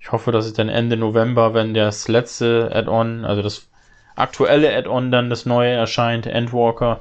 ich 0.00 0.12
hoffe, 0.12 0.32
dass 0.32 0.46
ich 0.46 0.52
dann 0.52 0.68
Ende 0.68 0.96
November, 0.96 1.54
wenn 1.54 1.74
das 1.74 2.08
letzte 2.08 2.70
Add-on, 2.72 3.24
also 3.24 3.42
das 3.42 3.68
aktuelle 4.14 4.74
Add-on 4.74 5.10
dann 5.10 5.30
das 5.30 5.46
neue 5.46 5.72
erscheint, 5.72 6.26
Endwalker, 6.26 7.00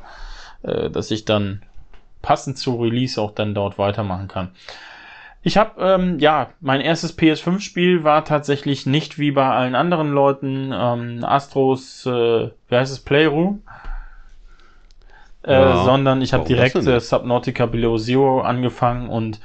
äh, 0.63 0.89
dass 0.89 1.11
ich 1.11 1.25
dann 1.25 1.61
passend 2.21 2.57
zu 2.57 2.75
Release 2.75 3.21
auch 3.21 3.31
dann 3.31 3.53
dort 3.53 3.77
weitermachen 3.77 4.27
kann. 4.27 4.51
Ich 5.45 5.57
habe, 5.57 5.81
ähm, 5.81 6.19
ja, 6.19 6.51
mein 6.61 6.79
erstes 6.79 7.17
PS5-Spiel 7.17 8.05
war 8.05 8.23
tatsächlich 8.23 8.85
nicht 8.85 9.19
wie 9.19 9.31
bei 9.31 9.45
allen 9.45 9.75
anderen 9.75 10.11
Leuten 10.11 10.71
ähm, 10.73 11.23
Astros, 11.23 12.05
äh, 12.05 12.49
wie 12.69 12.75
heißt 12.75 12.93
es, 12.93 13.01
Playroom, 13.01 13.61
äh, 15.43 15.51
ja, 15.51 15.83
sondern 15.83 16.21
ich 16.21 16.33
habe 16.33 16.45
direkt 16.45 16.75
äh, 16.75 16.99
Subnautica 16.99 17.65
Below 17.65 17.97
Zero 17.97 18.41
angefangen 18.41 19.09
und 19.09 19.41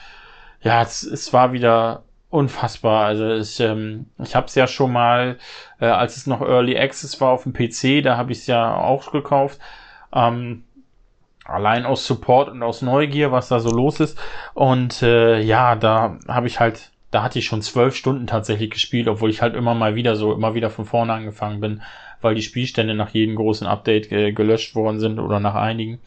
ja, 0.62 0.82
es, 0.82 1.02
es 1.02 1.32
war 1.32 1.52
wieder 1.52 2.04
unfassbar. 2.30 3.06
Also 3.06 3.34
ich, 3.34 3.58
ähm, 3.58 4.06
ich 4.22 4.36
habe 4.36 4.46
es 4.46 4.54
ja 4.54 4.68
schon 4.68 4.92
mal, 4.92 5.36
äh, 5.80 5.86
als 5.86 6.16
es 6.16 6.28
noch 6.28 6.42
Early 6.42 6.78
Access 6.78 7.20
war 7.20 7.30
auf 7.30 7.42
dem 7.42 7.52
PC, 7.52 8.04
da 8.04 8.16
habe 8.16 8.30
ich 8.30 8.38
es 8.38 8.46
ja 8.46 8.76
auch 8.76 9.10
gekauft. 9.10 9.58
Ähm, 10.12 10.62
allein 11.48 11.86
aus 11.86 12.06
Support 12.06 12.50
und 12.50 12.62
aus 12.62 12.82
Neugier, 12.82 13.32
was 13.32 13.48
da 13.48 13.58
so 13.58 13.70
los 13.70 14.00
ist. 14.00 14.18
Und 14.54 15.02
äh, 15.02 15.40
ja, 15.40 15.74
da 15.76 16.18
habe 16.28 16.46
ich 16.46 16.60
halt, 16.60 16.92
da 17.10 17.22
hatte 17.22 17.38
ich 17.38 17.46
schon 17.46 17.62
zwölf 17.62 17.96
Stunden 17.96 18.26
tatsächlich 18.26 18.70
gespielt, 18.70 19.08
obwohl 19.08 19.30
ich 19.30 19.42
halt 19.42 19.56
immer 19.56 19.74
mal 19.74 19.94
wieder 19.94 20.14
so, 20.14 20.32
immer 20.32 20.54
wieder 20.54 20.70
von 20.70 20.84
vorne 20.84 21.12
angefangen 21.12 21.60
bin, 21.60 21.82
weil 22.20 22.34
die 22.34 22.42
Spielstände 22.42 22.94
nach 22.94 23.10
jedem 23.10 23.36
großen 23.36 23.66
Update 23.66 24.12
äh, 24.12 24.32
gelöscht 24.32 24.74
worden 24.74 25.00
sind 25.00 25.18
oder 25.18 25.40
nach 25.40 25.54
einigen. 25.54 26.00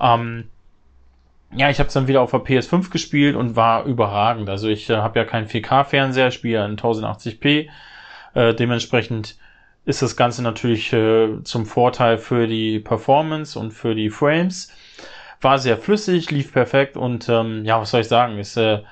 Ähm, 0.00 0.48
ja, 1.54 1.70
ich 1.70 1.78
habe 1.78 1.86
es 1.86 1.94
dann 1.94 2.08
wieder 2.08 2.20
auf 2.20 2.32
der 2.32 2.40
PS5 2.40 2.90
gespielt 2.90 3.36
und 3.36 3.54
war 3.54 3.84
überragend. 3.84 4.48
Also 4.50 4.68
ich 4.68 4.90
äh, 4.90 4.96
habe 4.96 5.18
ja 5.18 5.24
keinen 5.24 5.46
4K-Fernseher, 5.46 6.32
spiele 6.32 6.64
in 6.64 6.76
1080p. 6.76 7.68
Äh, 8.34 8.54
dementsprechend 8.54 9.36
ist 9.86 10.02
das 10.02 10.16
Ganze 10.16 10.42
natürlich 10.42 10.92
äh, 10.92 11.42
zum 11.44 11.64
Vorteil 11.64 12.18
für 12.18 12.46
die 12.46 12.80
Performance 12.80 13.58
und 13.58 13.70
für 13.70 13.94
die 13.94 14.10
Frames. 14.10 14.70
War 15.40 15.58
sehr 15.58 15.78
flüssig, 15.78 16.30
lief 16.30 16.52
perfekt 16.52 16.96
und 16.96 17.28
ähm, 17.28 17.64
ja, 17.64 17.80
was 17.80 17.92
soll 17.92 18.00
ich 18.00 18.08
sagen, 18.08 18.38
ist, 18.38 18.56
äh, 18.56 18.82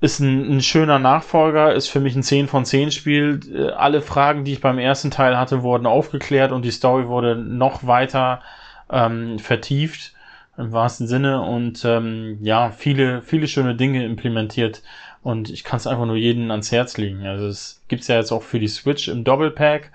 ist 0.00 0.20
ein, 0.20 0.56
ein 0.56 0.60
schöner 0.62 1.00
Nachfolger, 1.00 1.74
ist 1.74 1.88
für 1.88 1.98
mich 1.98 2.14
ein 2.14 2.22
10 2.22 2.46
von 2.46 2.64
10 2.64 2.92
Spiel. 2.92 3.40
Äh, 3.52 3.70
alle 3.70 4.02
Fragen, 4.02 4.44
die 4.44 4.52
ich 4.52 4.60
beim 4.60 4.78
ersten 4.78 5.10
Teil 5.10 5.36
hatte, 5.36 5.62
wurden 5.64 5.86
aufgeklärt 5.86 6.52
und 6.52 6.64
die 6.64 6.70
Story 6.70 7.08
wurde 7.08 7.34
noch 7.34 7.84
weiter 7.84 8.40
ähm, 8.88 9.40
vertieft 9.40 10.12
im 10.56 10.70
wahrsten 10.70 11.08
Sinne 11.08 11.40
und 11.40 11.84
ähm, 11.84 12.38
ja, 12.42 12.70
viele, 12.70 13.22
viele 13.22 13.48
schöne 13.48 13.74
Dinge 13.74 14.04
implementiert 14.04 14.82
und 15.22 15.50
ich 15.50 15.64
kann 15.64 15.76
es 15.76 15.86
einfach 15.86 16.06
nur 16.06 16.16
jedem 16.16 16.50
ans 16.50 16.72
Herz 16.72 16.96
legen. 16.96 17.26
Also 17.26 17.46
es 17.46 17.80
gibt's 17.88 18.08
ja 18.08 18.16
jetzt 18.16 18.32
auch 18.32 18.42
für 18.42 18.58
die 18.58 18.68
Switch 18.68 19.08
im 19.08 19.24
Doppelpack. 19.24 19.92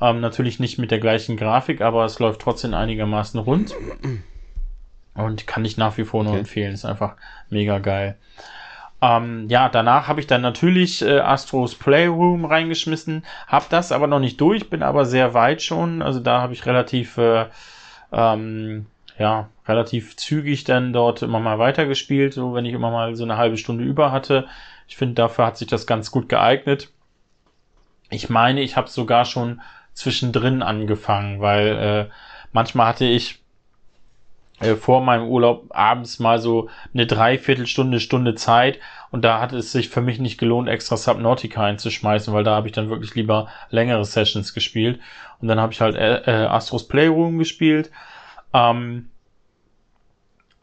Ähm, 0.00 0.20
natürlich 0.20 0.58
nicht 0.58 0.78
mit 0.78 0.90
der 0.90 0.98
gleichen 0.98 1.36
Grafik, 1.36 1.80
aber 1.80 2.04
es 2.04 2.18
läuft 2.18 2.40
trotzdem 2.40 2.74
einigermaßen 2.74 3.38
rund. 3.40 3.74
Und 5.14 5.46
kann 5.46 5.64
ich 5.64 5.76
nach 5.76 5.96
wie 5.96 6.04
vor 6.04 6.24
nur 6.24 6.32
okay. 6.32 6.40
empfehlen. 6.40 6.74
Ist 6.74 6.84
einfach 6.84 7.14
mega 7.48 7.78
geil. 7.78 8.16
Ähm, 9.00 9.48
ja, 9.48 9.68
danach 9.68 10.08
habe 10.08 10.20
ich 10.20 10.26
dann 10.26 10.40
natürlich 10.40 11.02
äh, 11.02 11.20
Astros 11.20 11.74
Playroom 11.74 12.44
reingeschmissen, 12.44 13.24
habe 13.46 13.66
das 13.68 13.92
aber 13.92 14.06
noch 14.06 14.18
nicht 14.18 14.40
durch, 14.40 14.70
bin 14.70 14.82
aber 14.82 15.04
sehr 15.04 15.34
weit 15.34 15.62
schon. 15.62 16.00
Also 16.00 16.20
da 16.20 16.40
habe 16.40 16.54
ich 16.54 16.64
relativ, 16.64 17.18
äh, 17.18 17.46
ähm, 18.12 18.86
ja, 19.18 19.48
relativ 19.66 20.16
zügig 20.16 20.64
dann 20.64 20.92
dort 20.92 21.22
immer 21.22 21.40
mal 21.40 21.58
weitergespielt, 21.58 22.34
so 22.34 22.54
wenn 22.54 22.64
ich 22.64 22.74
immer 22.74 22.90
mal 22.90 23.14
so 23.14 23.24
eine 23.24 23.36
halbe 23.36 23.56
Stunde 23.56 23.84
über 23.84 24.12
hatte. 24.12 24.46
Ich 24.88 24.96
finde, 24.96 25.14
dafür 25.14 25.46
hat 25.46 25.56
sich 25.56 25.68
das 25.68 25.86
ganz 25.86 26.10
gut 26.10 26.28
geeignet. 26.28 26.90
Ich 28.10 28.28
meine, 28.28 28.60
ich 28.60 28.76
habe 28.76 28.88
sogar 28.88 29.24
schon 29.24 29.60
zwischendrin 29.94 30.62
angefangen, 30.62 31.40
weil 31.40 31.68
äh, 31.68 32.06
manchmal 32.52 32.88
hatte 32.88 33.04
ich 33.04 33.40
äh, 34.60 34.74
vor 34.74 35.00
meinem 35.00 35.28
Urlaub 35.28 35.66
abends 35.70 36.18
mal 36.18 36.38
so 36.38 36.68
eine 36.92 37.06
Dreiviertelstunde, 37.06 38.00
Stunde 38.00 38.34
Zeit 38.34 38.78
und 39.10 39.24
da 39.24 39.40
hat 39.40 39.52
es 39.52 39.72
sich 39.72 39.88
für 39.88 40.00
mich 40.00 40.18
nicht 40.18 40.38
gelohnt, 40.38 40.68
extra 40.68 40.96
Subnautica 40.96 41.64
einzuschmeißen, 41.64 42.32
weil 42.32 42.44
da 42.44 42.54
habe 42.54 42.68
ich 42.68 42.72
dann 42.72 42.90
wirklich 42.90 43.14
lieber 43.14 43.48
längere 43.70 44.04
Sessions 44.04 44.54
gespielt 44.54 45.00
und 45.40 45.48
dann 45.48 45.60
habe 45.60 45.72
ich 45.72 45.80
halt 45.80 45.96
äh, 45.96 46.18
äh, 46.20 46.46
Astros 46.46 46.88
Playroom 46.88 47.38
gespielt. 47.38 47.90
Ähm, 48.54 49.10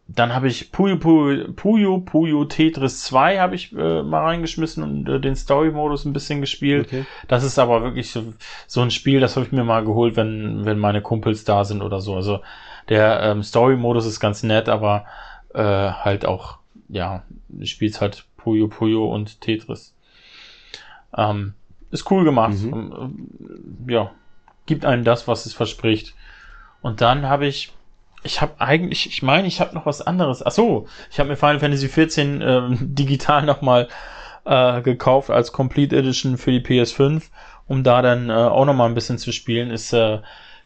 dann 0.08 0.34
habe 0.34 0.48
ich 0.48 0.72
Puyo 0.72 0.98
Puyo, 0.98 1.52
Puyo 1.54 2.00
Puyo 2.00 2.46
Tetris 2.46 3.04
2 3.04 3.40
habe 3.40 3.56
ich 3.56 3.72
äh, 3.74 4.04
mal 4.04 4.24
reingeschmissen 4.24 4.84
und 4.84 5.10
äh, 5.10 5.20
den 5.20 5.36
Story-Modus 5.36 6.06
ein 6.06 6.14
bisschen 6.14 6.42
gespielt. 6.42 6.88
Okay. 6.88 7.06
Das 7.28 7.44
ist 7.44 7.60
aber 7.60 7.82
wirklich 7.84 8.12
so, 8.12 8.34
so 8.68 8.82
ein 8.82 8.92
Spiel, 8.92 9.20
das 9.20 9.36
habe 9.36 9.46
ich 9.46 9.52
mir 9.52 9.64
mal 9.64 9.86
geholt, 9.86 10.16
wenn, 10.16 10.66
wenn 10.66 10.80
meine 10.80 11.02
Kumpels 11.02 11.44
da 11.44 11.64
sind 11.64 11.82
oder 11.82 12.02
so. 12.02 12.16
Also 12.16 12.42
der 12.90 13.22
ähm, 13.22 13.44
Story-Modus 13.44 14.06
ist 14.06 14.20
ganz 14.20 14.44
nett, 14.44 14.68
aber 14.68 15.06
äh, 15.54 15.62
halt 15.64 16.26
auch, 16.26 16.58
ja, 16.90 17.24
spielt 17.64 18.02
halt 18.02 18.26
Puyo 18.38 18.68
Puyo 18.68 19.14
und 19.14 19.40
Tetris. 19.40 19.94
Ähm, 21.16 21.54
ist 21.92 22.10
cool 22.12 22.24
gemacht. 22.24 22.54
Mhm. 22.54 22.74
Ähm, 22.74 23.28
ja, 23.88 24.12
gibt 24.66 24.84
einem 24.84 25.04
das, 25.04 25.28
was 25.28 25.46
es 25.46 25.54
verspricht. 25.54 26.16
Und 26.82 27.02
dann 27.02 27.30
habe 27.30 27.46
ich 27.46 27.72
ich 28.24 28.42
habe 28.42 28.54
eigentlich, 28.60 29.08
ich 29.08 29.24
meine, 29.24 29.48
ich 29.48 29.60
habe 29.62 29.74
noch 29.74 29.86
was 29.86 30.02
anderes. 30.02 30.46
Ach 30.46 30.52
so, 30.52 30.88
ich 31.10 31.20
habe 31.20 31.30
mir 31.30 31.36
Final 31.36 31.60
Fantasy 31.60 31.88
14 31.88 32.42
ähm, 32.42 32.78
digital 32.82 33.46
nochmal 33.46 33.88
äh, 34.46 34.82
gekauft 34.82 35.30
als 35.30 35.52
Complete 35.52 35.98
Edition 35.98 36.38
für 36.38 36.52
die 36.52 36.62
PS5, 36.62 37.24
um 37.68 37.84
da 37.84 38.02
dann 38.02 38.30
äh, 38.30 38.34
auch 38.34 38.66
nochmal 38.66 38.90
ein 38.90 38.96
bisschen 38.96 39.18
zu 39.18 39.32
spielen. 39.32 39.72
Ist 39.72 39.94
äh, 39.94 40.20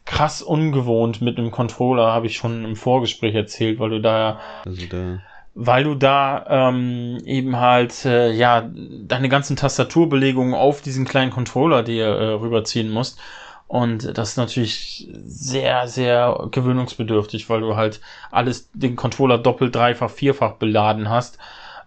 krass 0.05 0.41
ungewohnt 0.41 1.21
mit 1.21 1.37
einem 1.37 1.51
Controller, 1.51 2.11
habe 2.11 2.27
ich 2.27 2.37
schon 2.37 2.63
im 2.65 2.75
Vorgespräch 2.75 3.35
erzählt, 3.35 3.79
weil 3.79 3.89
du 3.89 4.01
da 4.01 4.39
also 4.65 4.85
da 4.87 5.19
weil 5.57 5.85
du 5.85 5.95
da 5.95 6.45
ähm, 6.49 7.17
eben 7.25 7.57
halt 7.57 8.03
äh, 8.03 8.31
ja 8.33 8.69
deine 8.69 9.29
ganzen 9.29 9.55
Tastaturbelegungen 9.55 10.53
auf 10.53 10.81
diesen 10.81 11.05
kleinen 11.05 11.31
Controller 11.31 11.81
dir 11.81 12.07
äh, 12.07 12.33
rüberziehen 12.33 12.89
musst 12.89 13.19
und 13.67 14.17
das 14.17 14.31
ist 14.31 14.37
natürlich 14.37 15.09
sehr, 15.25 15.87
sehr 15.87 16.47
gewöhnungsbedürftig, 16.51 17.49
weil 17.49 17.61
du 17.61 17.75
halt 17.75 17.99
alles, 18.31 18.69
den 18.73 18.95
Controller 18.95 19.37
doppelt, 19.37 19.75
dreifach, 19.75 20.11
vierfach 20.11 20.53
beladen 20.53 21.09
hast 21.09 21.39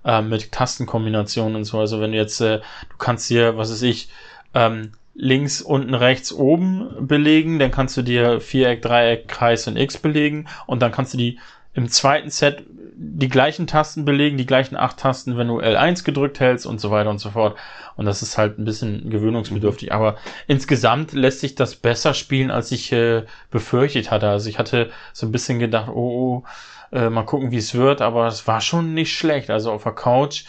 äh, 0.04 0.22
mit 0.22 0.50
Tastenkombinationen 0.50 1.56
und 1.56 1.64
so. 1.64 1.78
Also 1.78 2.00
wenn 2.00 2.12
du 2.12 2.18
jetzt, 2.18 2.40
äh, 2.40 2.58
du 2.58 2.96
kannst 2.98 3.28
hier, 3.28 3.56
was 3.56 3.70
weiß 3.70 3.82
ich, 3.82 4.08
ähm, 4.54 4.92
links, 5.14 5.62
unten, 5.62 5.94
rechts, 5.94 6.32
oben 6.32 7.06
belegen, 7.06 7.58
dann 7.58 7.70
kannst 7.70 7.96
du 7.96 8.02
dir 8.02 8.40
Viereck, 8.40 8.82
Dreieck, 8.82 9.28
Kreis 9.28 9.66
und 9.68 9.76
X 9.76 9.98
belegen 9.98 10.48
und 10.66 10.80
dann 10.80 10.92
kannst 10.92 11.14
du 11.14 11.18
die 11.18 11.38
im 11.74 11.88
zweiten 11.88 12.30
Set 12.30 12.64
die 13.00 13.28
gleichen 13.28 13.68
Tasten 13.68 14.04
belegen, 14.04 14.36
die 14.36 14.46
gleichen 14.46 14.76
acht 14.76 14.96
Tasten, 14.98 15.36
wenn 15.38 15.46
du 15.46 15.60
L1 15.60 16.04
gedrückt 16.04 16.40
hältst 16.40 16.66
und 16.66 16.80
so 16.80 16.90
weiter 16.90 17.10
und 17.10 17.18
so 17.18 17.30
fort. 17.30 17.56
Und 17.96 18.06
das 18.06 18.22
ist 18.22 18.36
halt 18.36 18.58
ein 18.58 18.64
bisschen 18.64 19.08
gewöhnungsbedürftig. 19.08 19.92
Aber 19.92 20.16
insgesamt 20.48 21.12
lässt 21.12 21.40
sich 21.40 21.54
das 21.54 21.76
besser 21.76 22.12
spielen, 22.12 22.50
als 22.50 22.72
ich 22.72 22.90
äh, 22.92 23.24
befürchtet 23.50 24.10
hatte. 24.10 24.28
Also 24.28 24.48
ich 24.48 24.58
hatte 24.58 24.90
so 25.12 25.26
ein 25.26 25.32
bisschen 25.32 25.60
gedacht, 25.60 25.90
oh, 25.90 26.42
oh 26.42 26.44
äh, 26.90 27.08
mal 27.08 27.24
gucken, 27.24 27.52
wie 27.52 27.58
es 27.58 27.74
wird, 27.74 28.00
aber 28.00 28.26
es 28.26 28.48
war 28.48 28.60
schon 28.60 28.94
nicht 28.94 29.16
schlecht. 29.16 29.50
Also 29.50 29.70
auf 29.70 29.84
der 29.84 29.92
Couch 29.92 30.44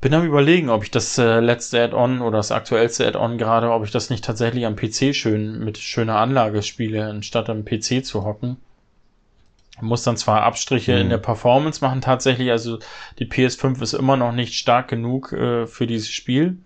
bin 0.00 0.14
am 0.14 0.24
überlegen, 0.24 0.70
ob 0.70 0.82
ich 0.82 0.90
das 0.90 1.16
äh, 1.18 1.40
letzte 1.40 1.80
Add-on 1.82 2.22
oder 2.22 2.38
das 2.38 2.52
aktuellste 2.52 3.06
Add-on 3.06 3.38
gerade, 3.38 3.70
ob 3.70 3.84
ich 3.84 3.90
das 3.90 4.10
nicht 4.10 4.24
tatsächlich 4.24 4.66
am 4.66 4.74
PC 4.74 5.14
schön 5.14 5.62
mit 5.62 5.78
schöner 5.78 6.16
Anlage 6.16 6.62
spiele, 6.62 7.06
anstatt 7.06 7.50
am 7.50 7.64
PC 7.64 8.04
zu 8.04 8.24
hocken. 8.24 8.56
Muss 9.80 10.02
dann 10.02 10.16
zwar 10.16 10.42
Abstriche 10.42 10.94
mhm. 10.94 11.00
in 11.00 11.08
der 11.10 11.18
Performance 11.18 11.84
machen 11.84 12.00
tatsächlich, 12.00 12.50
also 12.50 12.78
die 13.18 13.26
PS5 13.26 13.80
ist 13.82 13.92
immer 13.92 14.16
noch 14.16 14.32
nicht 14.32 14.54
stark 14.54 14.88
genug 14.88 15.32
äh, 15.32 15.66
für 15.66 15.86
dieses 15.86 16.10
Spiel. 16.10 16.58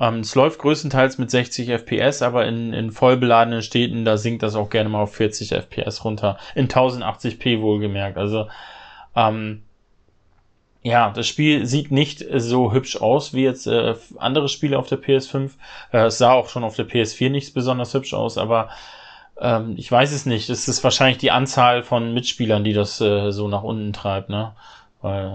Ähm, 0.00 0.20
es 0.20 0.34
läuft 0.34 0.58
größtenteils 0.60 1.18
mit 1.18 1.30
60 1.30 1.68
FPS, 1.68 2.22
aber 2.22 2.46
in, 2.46 2.72
in 2.72 2.90
vollbeladenen 2.90 3.62
Städten, 3.62 4.04
da 4.04 4.16
sinkt 4.16 4.42
das 4.42 4.54
auch 4.54 4.70
gerne 4.70 4.88
mal 4.88 5.02
auf 5.02 5.14
40 5.14 5.52
FPS 5.52 6.04
runter. 6.04 6.38
In 6.54 6.68
1080p 6.68 7.60
wohlgemerkt. 7.60 8.16
Also 8.16 8.48
ähm, 9.14 9.62
ja, 10.82 11.10
das 11.10 11.26
Spiel 11.28 11.66
sieht 11.66 11.90
nicht 11.90 12.24
so 12.36 12.72
hübsch 12.72 12.96
aus 12.96 13.34
wie 13.34 13.44
jetzt 13.44 13.66
äh, 13.66 13.94
andere 14.16 14.48
Spiele 14.48 14.78
auf 14.78 14.88
der 14.88 14.98
PS5. 14.98 15.50
Äh, 15.92 16.06
es 16.06 16.16
sah 16.16 16.32
auch 16.32 16.48
schon 16.48 16.64
auf 16.64 16.76
der 16.76 16.88
PS4 16.88 17.28
nicht 17.28 17.52
besonders 17.52 17.92
hübsch 17.92 18.14
aus, 18.14 18.38
aber 18.38 18.70
ähm, 19.40 19.74
ich 19.76 19.90
weiß 19.90 20.12
es 20.12 20.26
nicht. 20.26 20.50
Es 20.50 20.68
ist 20.68 20.84
wahrscheinlich 20.84 21.18
die 21.18 21.30
Anzahl 21.30 21.82
von 21.82 22.14
Mitspielern, 22.14 22.64
die 22.64 22.72
das 22.72 23.00
äh, 23.00 23.30
so 23.30 23.48
nach 23.48 23.62
unten 23.62 23.92
treibt, 23.92 24.28
ne? 24.28 24.52
Weil, 25.00 25.26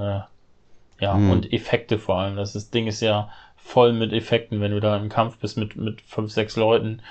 äh, 1.00 1.04
ja, 1.04 1.16
hm. 1.16 1.32
und 1.32 1.52
Effekte 1.52 1.98
vor 1.98 2.20
allem. 2.20 2.36
Das, 2.36 2.54
das 2.54 2.70
Ding 2.70 2.88
ist 2.88 3.02
ja 3.02 3.30
voll 3.58 3.94
mit 3.94 4.14
Effekten, 4.14 4.62
wenn 4.62 4.72
du 4.72 4.80
da 4.80 4.96
im 4.96 5.10
Kampf 5.10 5.38
bist 5.40 5.58
mit, 5.58 5.76
mit 5.76 6.02
fünf, 6.02 6.32
sechs 6.32 6.56
Leuten. 6.56 7.02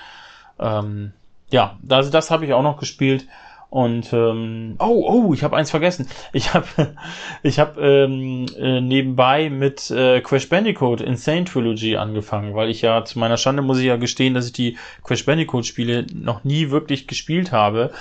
Ähm, 0.57 1.11
ja, 1.49 1.77
also 1.89 2.09
das 2.09 2.31
habe 2.31 2.45
ich 2.45 2.53
auch 2.53 2.63
noch 2.63 2.77
gespielt. 2.77 3.27
Und 3.75 4.13
ähm, 4.13 4.77
oh, 4.79 5.03
oh, 5.05 5.33
ich 5.33 5.43
habe 5.43 5.57
eins 5.57 5.69
vergessen. 5.69 6.07
Ich 6.31 6.53
habe 6.53 6.65
ich 7.43 7.59
hab, 7.59 7.77
ähm, 7.77 8.45
äh, 8.57 8.79
nebenbei 8.79 9.49
mit 9.49 9.91
äh, 9.91 10.21
Crash 10.21 10.47
Bandicoot 10.47 11.01
Insane 11.01 11.43
Trilogy 11.43 11.97
angefangen, 11.97 12.55
weil 12.55 12.69
ich 12.69 12.81
ja 12.81 13.03
zu 13.03 13.19
meiner 13.19 13.35
Schande 13.35 13.61
muss 13.61 13.79
ich 13.79 13.87
ja 13.87 13.97
gestehen, 13.97 14.33
dass 14.33 14.45
ich 14.45 14.53
die 14.53 14.77
Crash 15.03 15.25
Bandicoot 15.25 15.65
Spiele 15.65 16.05
noch 16.13 16.45
nie 16.45 16.69
wirklich 16.69 17.05
gespielt 17.05 17.51
habe. 17.51 17.91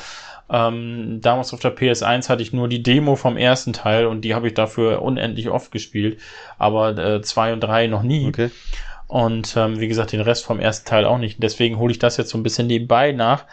Ähm, 0.49 1.19
damals 1.21 1.52
auf 1.52 1.59
der 1.59 1.76
PS1 1.76 2.28
hatte 2.28 2.45
ich 2.45 2.52
nur 2.52 2.69
die 2.69 2.85
Demo 2.85 3.16
vom 3.16 3.37
ersten 3.37 3.73
Teil 3.73 4.07
und 4.07 4.21
die 4.21 4.37
habe 4.37 4.47
ich 4.47 4.54
dafür 4.54 5.02
unendlich 5.02 5.50
oft 5.50 5.73
gespielt, 5.73 6.21
aber 6.57 6.97
äh, 6.97 7.21
zwei 7.23 7.52
und 7.52 7.59
drei 7.59 7.88
noch 7.88 8.04
nie. 8.04 8.28
Okay. 8.28 8.52
Und 9.09 9.57
ähm, 9.57 9.81
wie 9.81 9.88
gesagt, 9.88 10.12
den 10.12 10.21
Rest 10.21 10.45
vom 10.45 10.61
ersten 10.61 10.88
Teil 10.88 11.04
auch 11.04 11.19
nicht. 11.19 11.43
Deswegen 11.43 11.81
hole 11.81 11.90
ich 11.90 11.99
das 11.99 12.16
jetzt 12.16 12.31
so 12.31 12.38
ein 12.38 12.45
bisschen 12.45 12.69
nebenbei 12.69 13.11
nach. 13.11 13.47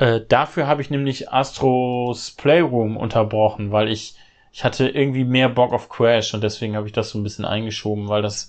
Äh, 0.00 0.22
dafür 0.26 0.66
habe 0.66 0.80
ich 0.80 0.88
nämlich 0.88 1.30
Astros 1.30 2.30
Playroom 2.30 2.96
unterbrochen, 2.96 3.70
weil 3.70 3.90
ich, 3.90 4.14
ich 4.50 4.64
hatte 4.64 4.88
irgendwie 4.88 5.24
mehr 5.24 5.50
Bock 5.50 5.74
auf 5.74 5.90
Crash 5.90 6.32
und 6.32 6.42
deswegen 6.42 6.74
habe 6.74 6.86
ich 6.86 6.94
das 6.94 7.10
so 7.10 7.18
ein 7.18 7.22
bisschen 7.22 7.44
eingeschoben, 7.44 8.08
weil 8.08 8.22
das 8.22 8.48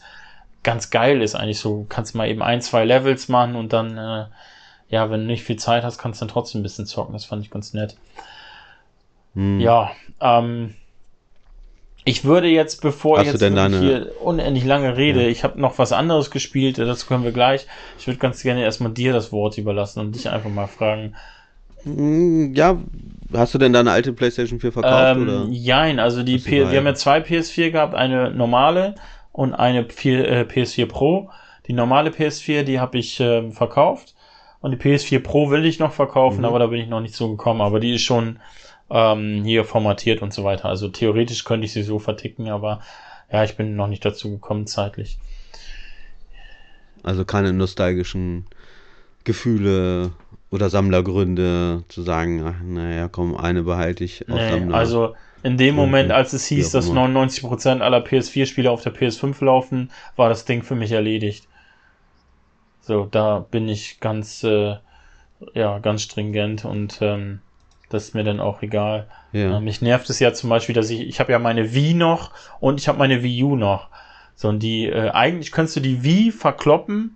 ganz 0.64 0.92
geil 0.92 1.22
ist 1.22 1.36
eigentlich 1.36 1.60
so. 1.60 1.80
Du 1.80 1.86
kannst 1.90 2.16
mal 2.16 2.30
eben 2.30 2.42
ein, 2.42 2.62
zwei 2.62 2.86
Levels 2.86 3.28
machen 3.28 3.58
und 3.58 3.74
dann, 3.74 3.98
äh, 3.98 4.26
ja, 4.88 5.10
wenn 5.10 5.20
du 5.20 5.26
nicht 5.26 5.44
viel 5.44 5.58
Zeit 5.58 5.84
hast, 5.84 5.98
kannst 5.98 6.22
du 6.22 6.26
dann 6.26 6.32
trotzdem 6.32 6.62
ein 6.62 6.64
bisschen 6.64 6.86
zocken. 6.86 7.12
Das 7.12 7.26
fand 7.26 7.44
ich 7.44 7.52
ganz 7.52 7.74
nett. 7.74 7.98
Hm. 9.34 9.60
Ja, 9.60 9.92
ähm, 10.22 10.76
ich 12.06 12.24
würde 12.24 12.48
jetzt, 12.48 12.82
bevor 12.82 13.18
Hast 13.18 13.26
ich 13.26 13.34
jetzt 13.34 13.42
deine... 13.42 13.78
hier 13.78 14.12
unendlich 14.22 14.64
lange 14.64 14.96
rede, 14.96 15.24
ja. 15.24 15.28
ich 15.28 15.44
habe 15.44 15.60
noch 15.60 15.78
was 15.80 15.92
anderes 15.92 16.32
gespielt, 16.32 16.78
dazu 16.78 17.08
können 17.08 17.26
wir 17.26 17.34
gleich. 17.34 17.68
Ich 18.00 18.08
würde 18.08 18.20
ganz 18.20 18.42
gerne 18.42 18.64
erstmal 18.64 18.94
dir 18.94 19.12
das 19.12 19.34
Wort 19.34 19.58
überlassen 19.58 20.00
und 20.00 20.16
dich 20.16 20.30
einfach 20.30 20.50
mal 20.50 20.68
fragen, 20.68 21.14
ja, 21.86 22.80
hast 23.34 23.54
du 23.54 23.58
denn 23.58 23.74
deine 23.74 23.92
alte 23.92 24.14
PlayStation 24.14 24.60
4 24.60 24.72
verkauft? 24.72 25.18
Ähm, 25.18 25.24
oder? 25.24 25.48
Jein, 25.50 26.00
also 26.00 26.24
die 26.24 26.38
P 26.38 26.70
wir 26.70 26.78
haben 26.78 26.86
ja 26.86 26.96
zwei 26.96 27.20
PS4 27.20 27.72
gehabt, 27.72 27.96
eine 27.96 28.32
normale 28.32 28.96
und 29.32 29.54
eine 29.54 29.86
4, 29.86 30.28
äh, 30.28 30.42
PS4 30.42 30.86
Pro. 30.88 31.30
Die 31.68 31.74
normale 31.74 32.10
PS4, 32.10 32.64
die 32.64 32.80
habe 32.80 32.98
ich 32.98 33.20
äh, 33.20 33.52
verkauft 33.52 34.16
und 34.62 34.72
die 34.72 34.78
PS4 34.78 35.20
Pro 35.20 35.50
will 35.50 35.66
ich 35.66 35.80
noch 35.80 35.94
verkaufen, 35.94 36.40
mhm. 36.40 36.46
aber 36.46 36.60
da 36.60 36.68
bin 36.68 36.82
ich 36.82 36.88
noch 36.88 37.02
nicht 37.02 37.16
so 37.16 37.30
gekommen. 37.30 37.62
Aber 37.62 37.80
die 37.80 37.96
ist 37.96 38.02
schon 38.02 38.40
ähm, 38.90 39.44
hier 39.44 39.64
formatiert 39.64 40.22
und 40.22 40.34
so 40.34 40.44
weiter. 40.44 40.66
Also 40.66 40.90
theoretisch 40.90 41.44
könnte 41.44 41.66
ich 41.66 41.74
sie 41.74 41.84
so 41.84 42.00
verticken, 42.00 42.50
aber 42.50 42.82
ja, 43.32 43.44
ich 43.44 43.56
bin 43.56 43.76
noch 43.76 43.88
nicht 43.88 44.04
dazu 44.04 44.30
gekommen 44.30 44.68
zeitlich. 44.68 45.18
Also 47.04 47.26
keine 47.26 47.54
nostalgischen 47.54 48.46
Gefühle 49.24 50.12
oder 50.52 50.70
Sammlergründe 50.70 51.86
zu 51.88 52.02
sagen, 52.02 52.44
ach, 52.46 52.62
naja, 52.64 53.08
komm, 53.08 53.36
eine 53.36 53.64
behalte 53.64 54.04
ich 54.04 54.30
auf 54.30 54.36
nee, 54.36 54.50
Sammler. 54.50 54.76
Also 54.78 55.16
in 55.44 55.58
dem 55.58 55.76
Moment, 55.76 56.12
als 56.12 56.34
es 56.34 56.46
hieß, 56.46 56.72
dass 56.72 56.92
99% 56.92 57.80
aller 57.80 58.04
PS4-Spiele 58.04 58.70
auf 58.70 58.84
der 58.84 58.94
PS5 58.94 59.44
laufen, 59.44 59.90
war 60.16 60.30
das 60.30 60.46
Ding 60.46 60.62
für 60.62 60.76
mich 60.76 60.92
erledigt. 60.92 61.48
So, 62.82 63.08
da 63.10 63.40
bin 63.40 63.68
ich 63.68 64.00
ganz, 64.00 64.44
äh, 64.44 64.76
ja, 65.54 65.80
ganz 65.80 66.04
stringent 66.04 66.66
und 66.66 67.00
ähm, 67.02 67.40
das 67.90 68.06
ist 68.06 68.16
mir 68.16 68.24
dann 68.24 68.40
auch 68.40 68.62
egal. 68.62 69.08
Ja. 69.32 69.58
Ähm, 69.58 69.64
mich 69.64 69.82
nervt 69.82 70.10
es 70.10 70.20
ja 70.20 70.34
zum 70.34 70.50
Beispiel, 70.50 70.76
dass 70.76 70.90
ich, 70.90 71.02
ich 71.02 71.20
habe 71.20 71.32
ja 71.32 71.40
meine 71.40 71.74
Wii 71.74 71.94
noch 71.94 72.32
und 72.60 72.80
ich 72.80 72.88
habe 72.88 73.00
meine 73.00 73.24
Wii 73.24 73.44
U 73.44 73.56
noch. 73.56 73.90
So, 74.36 74.50
und 74.50 74.60
die, 74.60 74.88
äh, 74.88 75.10
eigentlich 75.12 75.52
könntest 75.52 75.78
du 75.78 75.80
die 75.80 76.04
Wii 76.04 76.32
verkloppen 76.32 77.16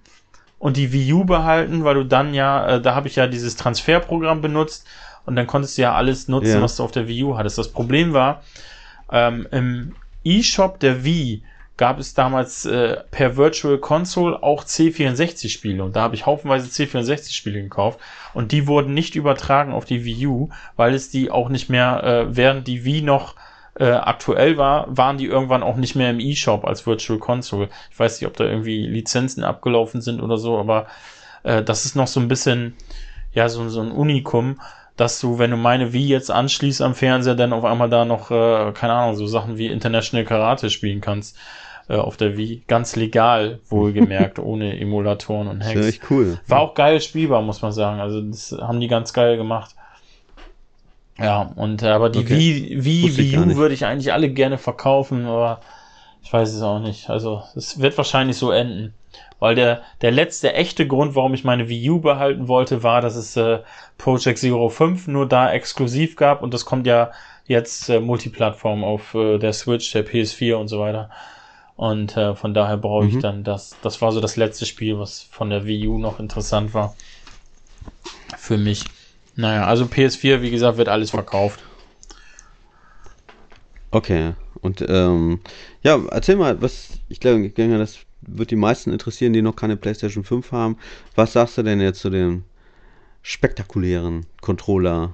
und 0.65 0.77
die 0.77 0.91
Wii 0.91 1.13
U 1.13 1.25
behalten, 1.25 1.83
weil 1.83 1.93
du 1.93 2.03
dann 2.03 2.33
ja, 2.33 2.65
äh, 2.67 2.81
da 2.81 2.95
habe 2.95 3.07
ich 3.07 3.15
ja 3.15 3.27
dieses 3.27 3.55
Transferprogramm 3.55 4.41
benutzt 4.41 4.87
und 5.27 5.35
dann 5.35 5.45
konntest 5.45 5.77
du 5.77 5.83
ja 5.83 5.93
alles 5.93 6.27
nutzen, 6.27 6.55
ja. 6.55 6.61
was 6.63 6.75
du 6.75 6.83
auf 6.83 6.89
der 6.91 7.07
Wii 7.07 7.23
U 7.23 7.37
hattest. 7.37 7.59
Das 7.59 7.71
Problem 7.71 8.13
war, 8.13 8.41
ähm, 9.11 9.47
im 9.51 9.95
eShop 10.23 10.79
der 10.79 11.03
Wii 11.03 11.43
gab 11.77 11.99
es 11.99 12.15
damals 12.15 12.65
äh, 12.65 12.97
per 13.11 13.37
Virtual 13.37 13.77
Console 13.77 14.41
auch 14.41 14.63
C64-Spiele 14.63 15.83
und 15.83 15.95
da 15.95 16.01
habe 16.01 16.15
ich 16.15 16.25
haufenweise 16.25 16.67
C64-Spiele 16.67 17.61
gekauft 17.61 17.99
und 18.33 18.51
die 18.51 18.65
wurden 18.65 18.95
nicht 18.95 19.13
übertragen 19.13 19.71
auf 19.71 19.85
die 19.85 20.03
Wii 20.03 20.25
U, 20.25 20.49
weil 20.77 20.95
es 20.95 21.11
die 21.11 21.29
auch 21.29 21.49
nicht 21.49 21.69
mehr, 21.69 22.03
äh, 22.03 22.35
während 22.35 22.65
die 22.65 22.83
Wii 22.85 23.03
noch 23.03 23.35
äh, 23.77 23.91
aktuell 23.91 24.57
war, 24.57 24.85
waren 24.89 25.17
die 25.17 25.25
irgendwann 25.25 25.63
auch 25.63 25.75
nicht 25.75 25.95
mehr 25.95 26.09
im 26.09 26.19
eShop 26.19 26.65
als 26.65 26.87
Virtual 26.87 27.19
Console. 27.19 27.69
Ich 27.91 27.99
weiß 27.99 28.19
nicht, 28.19 28.27
ob 28.27 28.37
da 28.37 28.45
irgendwie 28.45 28.87
Lizenzen 28.87 29.43
abgelaufen 29.43 30.01
sind 30.01 30.21
oder 30.21 30.37
so, 30.37 30.57
aber 30.57 30.87
äh, 31.43 31.61
das 31.63 31.85
ist 31.85 31.95
noch 31.95 32.07
so 32.07 32.19
ein 32.19 32.27
bisschen, 32.27 32.75
ja, 33.33 33.49
so, 33.49 33.67
so 33.69 33.81
ein 33.81 33.91
Unikum, 33.91 34.61
dass 34.95 35.19
du, 35.19 35.39
wenn 35.39 35.51
du 35.51 35.57
meine 35.57 35.91
Wii 35.91 36.07
jetzt 36.07 36.31
anschließt 36.31 36.81
am 36.81 36.95
Fernseher, 36.95 37.35
dann 37.35 37.51
auf 37.51 37.65
einmal 37.65 37.89
da 37.89 38.05
noch, 38.05 38.31
äh, 38.31 38.71
keine 38.71 38.93
Ahnung, 38.93 39.15
so 39.15 39.27
Sachen 39.27 39.57
wie 39.57 39.67
International 39.67 40.25
Karate 40.25 40.69
spielen 40.69 41.01
kannst 41.01 41.37
äh, 41.89 41.95
auf 41.95 42.15
der 42.15 42.37
Wii. 42.37 42.63
Ganz 42.67 42.95
legal, 42.95 43.59
wohlgemerkt, 43.67 44.39
ohne 44.39 44.79
Emulatoren 44.79 45.47
und 45.49 45.63
Hacks. 45.63 45.73
Das 45.73 45.85
ist 45.85 45.95
echt 45.95 46.11
cool. 46.11 46.39
War 46.47 46.59
auch 46.61 46.75
geil 46.75 47.01
spielbar, 47.01 47.41
muss 47.41 47.61
man 47.61 47.73
sagen. 47.73 47.99
Also 47.99 48.21
das 48.21 48.55
haben 48.59 48.79
die 48.79 48.87
ganz 48.87 49.11
geil 49.11 49.35
gemacht. 49.35 49.75
Ja, 51.17 51.53
und 51.55 51.81
äh, 51.81 51.87
aber 51.87 52.09
die 52.09 52.19
okay. 52.19 52.37
Wii, 52.37 52.83
Wii, 52.83 53.17
Wii 53.17 53.37
U 53.37 53.55
würde 53.55 53.73
ich 53.73 53.85
eigentlich 53.85 54.11
alle 54.11 54.29
gerne 54.29 54.57
verkaufen, 54.57 55.25
aber 55.25 55.61
ich 56.21 56.33
weiß 56.33 56.53
es 56.53 56.61
auch 56.61 56.79
nicht. 56.79 57.09
Also 57.09 57.43
es 57.55 57.79
wird 57.79 57.97
wahrscheinlich 57.97 58.37
so 58.37 58.51
enden. 58.51 58.93
Weil 59.39 59.55
der, 59.55 59.83
der 60.01 60.11
letzte 60.11 60.53
echte 60.53 60.87
Grund, 60.87 61.15
warum 61.15 61.33
ich 61.33 61.43
meine 61.43 61.69
Wii 61.69 61.89
U 61.89 61.99
behalten 61.99 62.47
wollte, 62.47 62.83
war, 62.83 63.01
dass 63.01 63.15
es 63.15 63.35
äh, 63.37 63.59
Project 63.97 64.39
Zero 64.39 64.69
5 64.69 65.07
nur 65.07 65.27
da 65.27 65.51
exklusiv 65.51 66.15
gab 66.15 66.41
und 66.41 66.53
das 66.53 66.65
kommt 66.65 66.87
ja 66.87 67.11
jetzt 67.45 67.89
äh, 67.89 67.99
Multiplattform 67.99 68.83
auf 68.83 69.13
äh, 69.13 69.37
der 69.37 69.53
Switch, 69.53 69.91
der 69.91 70.05
PS4 70.05 70.55
und 70.55 70.67
so 70.67 70.79
weiter. 70.79 71.09
Und 71.75 72.15
äh, 72.15 72.35
von 72.35 72.53
daher 72.53 72.77
brauche 72.77 73.07
ich 73.07 73.15
mhm. 73.15 73.21
dann 73.21 73.43
das. 73.43 73.75
Das 73.81 74.01
war 74.01 74.11
so 74.11 74.21
das 74.21 74.37
letzte 74.37 74.65
Spiel, 74.65 74.97
was 74.97 75.21
von 75.21 75.49
der 75.49 75.65
Wii 75.65 75.87
U 75.87 75.97
noch 75.97 76.19
interessant 76.19 76.73
war. 76.73 76.95
Für 78.37 78.57
mich. 78.57 78.85
Naja, 79.35 79.65
also 79.65 79.85
PS4, 79.85 80.41
wie 80.41 80.51
gesagt, 80.51 80.77
wird 80.77 80.89
alles 80.89 81.09
verkauft. 81.09 81.61
Okay. 83.91 84.33
Und 84.61 84.83
ähm, 84.87 85.39
ja, 85.83 85.99
erzähl 86.09 86.37
mal, 86.37 86.61
was, 86.61 86.99
ich 87.07 87.19
glaube, 87.19 87.49
das 87.49 87.99
wird 88.21 88.51
die 88.51 88.55
meisten 88.55 88.91
interessieren, 88.91 89.33
die 89.33 89.41
noch 89.41 89.55
keine 89.55 89.77
PlayStation 89.77 90.23
5 90.23 90.51
haben. 90.51 90.77
Was 91.13 91.33
sagst 91.33 91.57
du 91.57 91.63
denn 91.63 91.79
jetzt 91.79 91.99
zu 91.99 92.09
dem 92.09 92.43
spektakulären 93.21 94.25
Controller? 94.41 95.13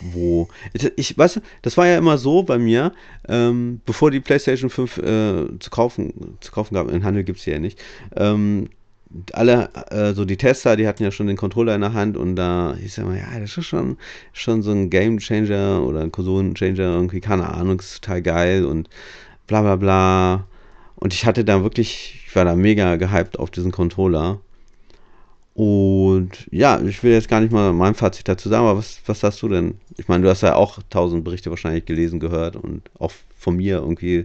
Wo. 0.00 0.48
Ich, 0.72 0.90
ich 0.96 1.18
weiß, 1.18 1.40
das 1.62 1.76
war 1.76 1.86
ja 1.86 1.98
immer 1.98 2.16
so 2.18 2.42
bei 2.42 2.58
mir, 2.58 2.92
ähm, 3.28 3.80
bevor 3.84 4.10
die 4.10 4.20
PlayStation 4.20 4.70
5 4.70 4.98
äh, 4.98 5.02
zu 5.58 5.70
kaufen, 5.70 6.38
zu 6.40 6.52
kaufen 6.52 6.74
gab, 6.74 6.90
in 6.90 7.04
Handel 7.04 7.24
gibt 7.24 7.40
es 7.40 7.46
ja 7.46 7.58
nicht, 7.58 7.82
ähm, 8.16 8.70
alle, 9.32 9.70
äh, 9.90 10.12
so 10.12 10.24
die 10.24 10.36
Tester, 10.36 10.76
die 10.76 10.86
hatten 10.86 11.02
ja 11.02 11.10
schon 11.10 11.26
den 11.26 11.36
Controller 11.36 11.74
in 11.74 11.80
der 11.80 11.92
Hand 11.92 12.16
und 12.16 12.36
da 12.36 12.74
hieß 12.78 12.96
ja 12.96 13.04
immer, 13.04 13.16
ja, 13.16 13.38
das 13.38 13.56
ist 13.56 13.66
schon, 13.66 13.96
schon 14.32 14.62
so 14.62 14.72
ein 14.72 14.90
Game 14.90 15.18
Changer 15.18 15.82
oder 15.82 16.00
ein 16.00 16.12
Konsolenchanger, 16.12 16.78
irgendwie, 16.78 17.20
keine 17.20 17.48
Ahnung, 17.52 17.80
ist 17.80 18.02
total 18.02 18.22
geil 18.22 18.64
und 18.64 18.88
bla 19.46 19.62
bla 19.62 19.76
bla. 19.76 20.46
Und 20.96 21.12
ich 21.12 21.26
hatte 21.26 21.44
da 21.44 21.62
wirklich, 21.62 22.22
ich 22.26 22.36
war 22.36 22.44
da 22.44 22.54
mega 22.56 22.96
gehypt 22.96 23.38
auf 23.38 23.50
diesen 23.50 23.72
Controller. 23.72 24.40
Und 25.54 26.48
ja, 26.50 26.80
ich 26.80 27.02
will 27.04 27.12
jetzt 27.12 27.28
gar 27.28 27.40
nicht 27.40 27.52
mal 27.52 27.72
mein 27.72 27.94
Fazit 27.94 28.26
dazu 28.28 28.48
sagen, 28.48 28.66
aber 28.66 28.78
was, 28.78 29.00
was 29.06 29.22
hast 29.22 29.40
du 29.42 29.48
denn? 29.48 29.78
Ich 29.96 30.08
meine, 30.08 30.24
du 30.24 30.30
hast 30.30 30.42
ja 30.42 30.56
auch 30.56 30.80
tausend 30.90 31.22
Berichte 31.24 31.50
wahrscheinlich 31.50 31.84
gelesen, 31.84 32.18
gehört 32.18 32.56
und 32.56 32.82
auch 32.98 33.12
von 33.36 33.56
mir 33.56 33.76
irgendwie 33.76 34.24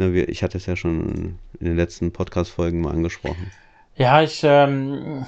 ne, 0.00 0.24
ich 0.24 0.42
hatte 0.42 0.58
es 0.58 0.66
ja 0.66 0.76
schon 0.76 1.38
in 1.60 1.66
den 1.66 1.76
letzten 1.76 2.10
Podcast-Folgen 2.10 2.80
mal 2.80 2.92
angesprochen. 2.92 3.52
Ja, 4.00 4.22
ich, 4.22 4.40
ähm, 4.44 5.26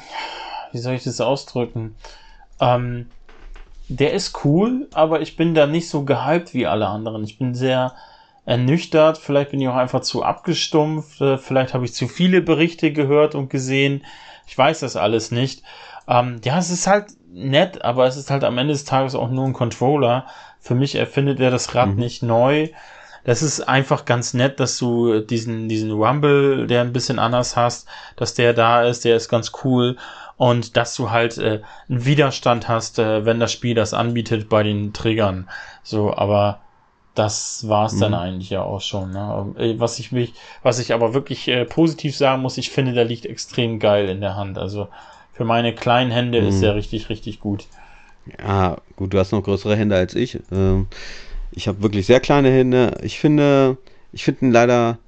wie 0.72 0.78
soll 0.78 0.94
ich 0.94 1.04
das 1.04 1.20
ausdrücken? 1.20 1.94
Ähm, 2.58 3.10
der 3.88 4.14
ist 4.14 4.46
cool, 4.46 4.88
aber 4.94 5.20
ich 5.20 5.36
bin 5.36 5.54
da 5.54 5.66
nicht 5.66 5.90
so 5.90 6.06
gehypt 6.06 6.54
wie 6.54 6.66
alle 6.66 6.86
anderen. 6.86 7.22
Ich 7.22 7.36
bin 7.36 7.54
sehr 7.54 7.92
ernüchtert, 8.46 9.18
vielleicht 9.18 9.50
bin 9.50 9.60
ich 9.60 9.68
auch 9.68 9.76
einfach 9.76 10.00
zu 10.00 10.22
abgestumpft, 10.22 11.20
äh, 11.20 11.36
vielleicht 11.36 11.74
habe 11.74 11.84
ich 11.84 11.92
zu 11.92 12.08
viele 12.08 12.40
Berichte 12.40 12.94
gehört 12.94 13.34
und 13.34 13.50
gesehen. 13.50 14.06
Ich 14.46 14.56
weiß 14.56 14.80
das 14.80 14.96
alles 14.96 15.32
nicht. 15.32 15.62
Ähm, 16.08 16.40
ja, 16.42 16.56
es 16.56 16.70
ist 16.70 16.86
halt 16.86 17.08
nett, 17.30 17.84
aber 17.84 18.06
es 18.06 18.16
ist 18.16 18.30
halt 18.30 18.42
am 18.42 18.56
Ende 18.56 18.72
des 18.72 18.86
Tages 18.86 19.14
auch 19.14 19.28
nur 19.28 19.44
ein 19.44 19.52
Controller. 19.52 20.24
Für 20.60 20.74
mich 20.74 20.94
erfindet 20.94 21.40
er 21.40 21.50
das 21.50 21.74
Rad 21.74 21.90
mhm. 21.90 21.96
nicht 21.96 22.22
neu. 22.22 22.70
Das 23.24 23.42
ist 23.42 23.60
einfach 23.60 24.04
ganz 24.04 24.34
nett, 24.34 24.58
dass 24.58 24.78
du 24.78 25.20
diesen, 25.20 25.68
diesen 25.68 25.92
Rumble, 25.92 26.66
der 26.66 26.80
ein 26.80 26.92
bisschen 26.92 27.18
anders 27.18 27.56
hast, 27.56 27.86
dass 28.16 28.34
der 28.34 28.52
da 28.52 28.82
ist, 28.82 29.04
der 29.04 29.16
ist 29.16 29.28
ganz 29.28 29.52
cool. 29.64 29.96
Und 30.36 30.76
dass 30.76 30.96
du 30.96 31.10
halt 31.10 31.38
äh, 31.38 31.60
einen 31.88 32.04
Widerstand 32.04 32.68
hast, 32.68 32.98
äh, 32.98 33.24
wenn 33.24 33.38
das 33.38 33.52
Spiel 33.52 33.74
das 33.74 33.94
anbietet 33.94 34.48
bei 34.48 34.64
den 34.64 34.92
Triggern. 34.92 35.48
So, 35.84 36.12
aber 36.12 36.60
das 37.14 37.68
war's 37.68 37.94
mhm. 37.94 38.00
dann 38.00 38.14
eigentlich 38.14 38.50
ja 38.50 38.62
auch 38.62 38.80
schon. 38.80 39.12
Ne? 39.12 39.54
Äh, 39.56 39.74
was 39.78 39.98
ich 39.98 40.10
mich, 40.12 40.34
was 40.62 40.78
ich 40.78 40.92
aber 40.94 41.14
wirklich 41.14 41.46
äh, 41.48 41.64
positiv 41.64 42.16
sagen 42.16 42.42
muss, 42.42 42.58
ich 42.58 42.70
finde, 42.70 42.92
der 42.92 43.04
liegt 43.04 43.26
extrem 43.26 43.78
geil 43.78 44.08
in 44.08 44.20
der 44.20 44.34
Hand. 44.34 44.58
Also 44.58 44.88
für 45.32 45.44
meine 45.44 45.74
kleinen 45.74 46.10
Hände 46.10 46.40
mhm. 46.40 46.48
ist 46.48 46.60
der 46.60 46.74
richtig, 46.74 47.08
richtig 47.08 47.40
gut. 47.40 47.66
Ja, 48.38 48.78
gut, 48.96 49.12
du 49.12 49.18
hast 49.18 49.32
noch 49.32 49.42
größere 49.42 49.76
Hände 49.76 49.96
als 49.96 50.14
ich. 50.14 50.38
Ähm, 50.50 50.86
ich 51.52 51.68
habe 51.68 51.82
wirklich 51.82 52.06
sehr 52.06 52.20
kleine 52.20 52.50
Hände. 52.50 52.98
Ich 53.02 53.18
finde, 53.18 53.76
ich 54.12 54.24
finde 54.24 54.46
ihn 54.46 54.52
leider, 54.52 54.98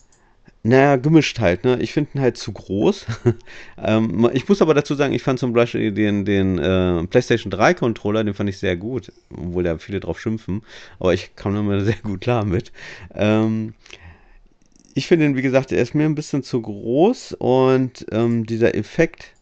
naja, 0.63 0.97
gemischt 0.97 1.41
halt. 1.41 1.65
Ne? 1.65 1.79
Ich 1.81 1.93
finde 1.93 2.11
ihn 2.15 2.21
halt 2.21 2.37
zu 2.37 2.53
groß. 2.53 3.07
ähm, 3.83 4.31
ich 4.33 4.49
muss 4.49 4.63
aber 4.63 4.75
dazu 4.75 4.95
sagen, 4.95 5.15
ich 5.15 5.23
fand 5.23 5.39
zum 5.39 5.53
Beispiel 5.53 5.93
den, 5.93 6.25
den 6.25 6.59
äh, 6.59 7.07
PlayStation 7.07 7.51
3 7.51 7.75
Controller, 7.75 8.25
den 8.25 8.35
fand 8.35 8.51
ich 8.51 8.59
sehr 8.59 8.77
gut, 8.77 9.13
obwohl 9.31 9.65
da 9.65 9.79
viele 9.79 10.01
drauf 10.01 10.21
schimpfen. 10.21 10.63
Aber 10.99 11.15
ich 11.15 11.35
kam 11.35 11.57
immer 11.57 11.81
sehr 11.85 11.97
gut 12.03 12.21
klar 12.21 12.45
mit. 12.45 12.73
Ähm, 13.15 13.75
ich 14.95 15.07
finde 15.09 15.27
ihn, 15.27 15.37
wie 15.37 15.43
gesagt, 15.43 15.73
er 15.73 15.83
ist 15.83 15.95
mir 15.95 16.05
ein 16.05 16.15
bisschen 16.15 16.43
zu 16.43 16.63
groß 16.63 17.35
und 17.39 18.07
ähm, 18.13 18.47
dieser 18.47 18.77
Effekt, 18.77 19.34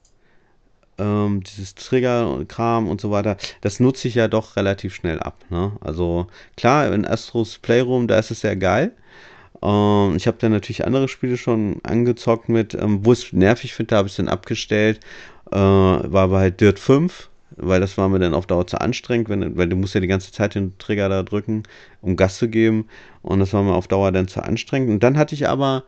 ähm, 0.98 1.42
dieses 1.42 1.74
Trigger-Kram 1.74 2.88
und 2.88 3.00
so 3.00 3.10
weiter, 3.10 3.36
das 3.60 3.80
nutze 3.80 4.08
ich 4.08 4.14
ja 4.14 4.28
doch 4.28 4.56
relativ 4.56 4.94
schnell 4.94 5.20
ab. 5.20 5.44
Ne? 5.50 5.72
Also 5.80 6.26
klar, 6.56 6.92
in 6.92 7.06
Astros 7.06 7.58
Playroom, 7.58 8.08
da 8.08 8.18
ist 8.18 8.30
es 8.30 8.40
sehr 8.40 8.56
geil. 8.56 8.92
Ähm, 9.62 10.16
ich 10.16 10.26
habe 10.26 10.38
dann 10.40 10.52
natürlich 10.52 10.84
andere 10.86 11.08
Spiele 11.08 11.36
schon 11.36 11.80
angezockt 11.84 12.48
mit, 12.48 12.74
ähm, 12.74 13.04
wo 13.04 13.12
es 13.12 13.32
nervig 13.32 13.74
finde, 13.74 13.90
da 13.90 13.96
habe 13.98 14.08
ich 14.08 14.12
es 14.12 14.16
dann 14.16 14.28
abgestellt. 14.28 15.00
Äh, 15.50 15.56
war 15.56 16.22
aber 16.22 16.38
halt 16.38 16.60
Dirt 16.60 16.78
5, 16.78 17.28
weil 17.56 17.80
das 17.80 17.98
war 17.98 18.08
mir 18.08 18.18
dann 18.18 18.34
auf 18.34 18.46
Dauer 18.46 18.66
zu 18.66 18.80
anstrengend, 18.80 19.28
wenn, 19.28 19.56
weil 19.56 19.68
du 19.68 19.76
musst 19.76 19.94
ja 19.94 20.00
die 20.00 20.06
ganze 20.06 20.32
Zeit 20.32 20.54
den 20.54 20.76
Trigger 20.78 21.08
da 21.08 21.22
drücken, 21.22 21.64
um 22.00 22.16
Gas 22.16 22.38
zu 22.38 22.48
geben. 22.48 22.88
Und 23.22 23.40
das 23.40 23.52
war 23.52 23.62
mir 23.62 23.74
auf 23.74 23.88
Dauer 23.88 24.12
dann 24.12 24.28
zu 24.28 24.42
anstrengend. 24.42 24.90
Und 24.90 25.02
dann 25.02 25.18
hatte 25.18 25.34
ich 25.34 25.48
aber 25.48 25.84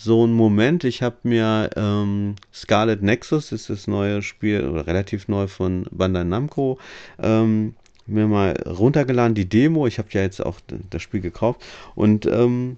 so 0.00 0.24
ein 0.24 0.32
Moment. 0.32 0.84
Ich 0.84 1.02
habe 1.02 1.16
mir 1.24 1.70
ähm, 1.74 2.36
Scarlet 2.54 3.02
Nexus, 3.02 3.50
ist 3.50 3.68
das 3.68 3.88
neue 3.88 4.22
Spiel, 4.22 4.64
oder 4.64 4.86
relativ 4.86 5.26
neu 5.26 5.48
von 5.48 5.86
Bandai 5.90 6.22
Namco, 6.22 6.78
ähm, 7.20 7.74
mir 8.06 8.28
mal 8.28 8.54
runtergeladen, 8.64 9.34
die 9.34 9.48
Demo. 9.48 9.88
Ich 9.88 9.98
habe 9.98 10.08
ja 10.12 10.22
jetzt 10.22 10.44
auch 10.44 10.60
das 10.90 11.02
Spiel 11.02 11.20
gekauft. 11.20 11.62
Und 11.96 12.26
ähm, 12.26 12.76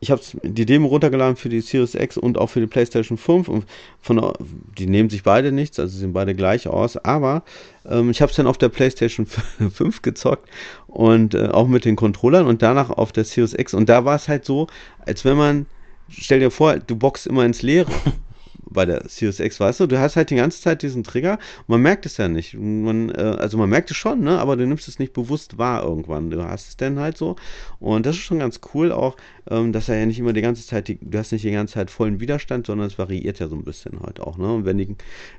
ich 0.00 0.10
habe 0.10 0.20
die 0.42 0.66
Demo 0.66 0.88
runtergeladen 0.88 1.36
für 1.36 1.50
die 1.50 1.60
Series 1.60 1.94
X 1.94 2.18
und 2.18 2.36
auch 2.36 2.48
für 2.48 2.60
die 2.60 2.66
PlayStation 2.66 3.16
5. 3.16 3.46
Und 3.46 3.64
von, 4.00 4.32
die 4.76 4.86
nehmen 4.86 5.08
sich 5.08 5.22
beide 5.22 5.52
nichts, 5.52 5.78
also 5.78 5.96
sehen 5.96 6.12
beide 6.12 6.34
gleich 6.34 6.66
aus. 6.66 6.96
Aber 6.96 7.44
ähm, 7.88 8.10
ich 8.10 8.20
habe 8.22 8.30
es 8.30 8.36
dann 8.36 8.48
auf 8.48 8.58
der 8.58 8.70
PlayStation 8.70 9.26
5 9.72 10.02
gezockt 10.02 10.48
und 10.88 11.34
äh, 11.34 11.46
auch 11.46 11.68
mit 11.68 11.84
den 11.84 11.94
Controllern 11.94 12.46
und 12.46 12.60
danach 12.60 12.90
auf 12.90 13.12
der 13.12 13.24
Series 13.24 13.54
X. 13.54 13.72
Und 13.72 13.88
da 13.88 14.04
war 14.04 14.16
es 14.16 14.26
halt 14.26 14.44
so, 14.44 14.66
als 15.06 15.24
wenn 15.24 15.36
man 15.36 15.66
stell 16.10 16.40
dir 16.40 16.50
vor, 16.50 16.78
du 16.78 16.96
boxst 16.96 17.26
immer 17.26 17.44
ins 17.44 17.62
Leere 17.62 17.92
bei 18.70 18.86
der 18.86 19.08
Series 19.08 19.40
X, 19.40 19.58
weißt 19.60 19.80
du? 19.80 19.86
Du 19.86 19.98
hast 19.98 20.16
halt 20.16 20.30
die 20.30 20.36
ganze 20.36 20.60
Zeit 20.60 20.82
diesen 20.82 21.02
Trigger 21.02 21.38
und 21.60 21.68
man 21.68 21.82
merkt 21.82 22.06
es 22.06 22.16
ja 22.16 22.28
nicht. 22.28 22.54
Man, 22.54 23.10
äh, 23.10 23.36
also 23.38 23.58
man 23.58 23.68
merkt 23.68 23.90
es 23.90 23.96
schon, 23.96 24.20
ne? 24.20 24.38
aber 24.38 24.56
du 24.56 24.66
nimmst 24.66 24.88
es 24.88 24.98
nicht 24.98 25.12
bewusst 25.12 25.58
wahr 25.58 25.82
irgendwann. 25.82 26.30
Du 26.30 26.42
hast 26.42 26.68
es 26.68 26.76
dann 26.76 26.98
halt 26.98 27.16
so. 27.16 27.36
Und 27.78 28.06
das 28.06 28.16
ist 28.16 28.22
schon 28.22 28.38
ganz 28.38 28.60
cool 28.74 28.92
auch, 28.92 29.16
ähm, 29.48 29.72
dass 29.72 29.88
er 29.88 29.98
ja 29.98 30.06
nicht 30.06 30.18
immer 30.18 30.32
die 30.32 30.42
ganze 30.42 30.64
Zeit, 30.66 30.88
die, 30.88 30.98
du 31.00 31.18
hast 31.18 31.32
nicht 31.32 31.44
die 31.44 31.50
ganze 31.50 31.74
Zeit 31.74 31.90
vollen 31.90 32.20
Widerstand, 32.20 32.66
sondern 32.66 32.86
es 32.86 32.98
variiert 32.98 33.38
ja 33.40 33.48
so 33.48 33.56
ein 33.56 33.64
bisschen 33.64 34.00
halt 34.00 34.20
auch. 34.20 34.38
Ne? 34.38 34.52
Und 34.52 34.64
wenn 34.64 34.78
die 34.78 34.96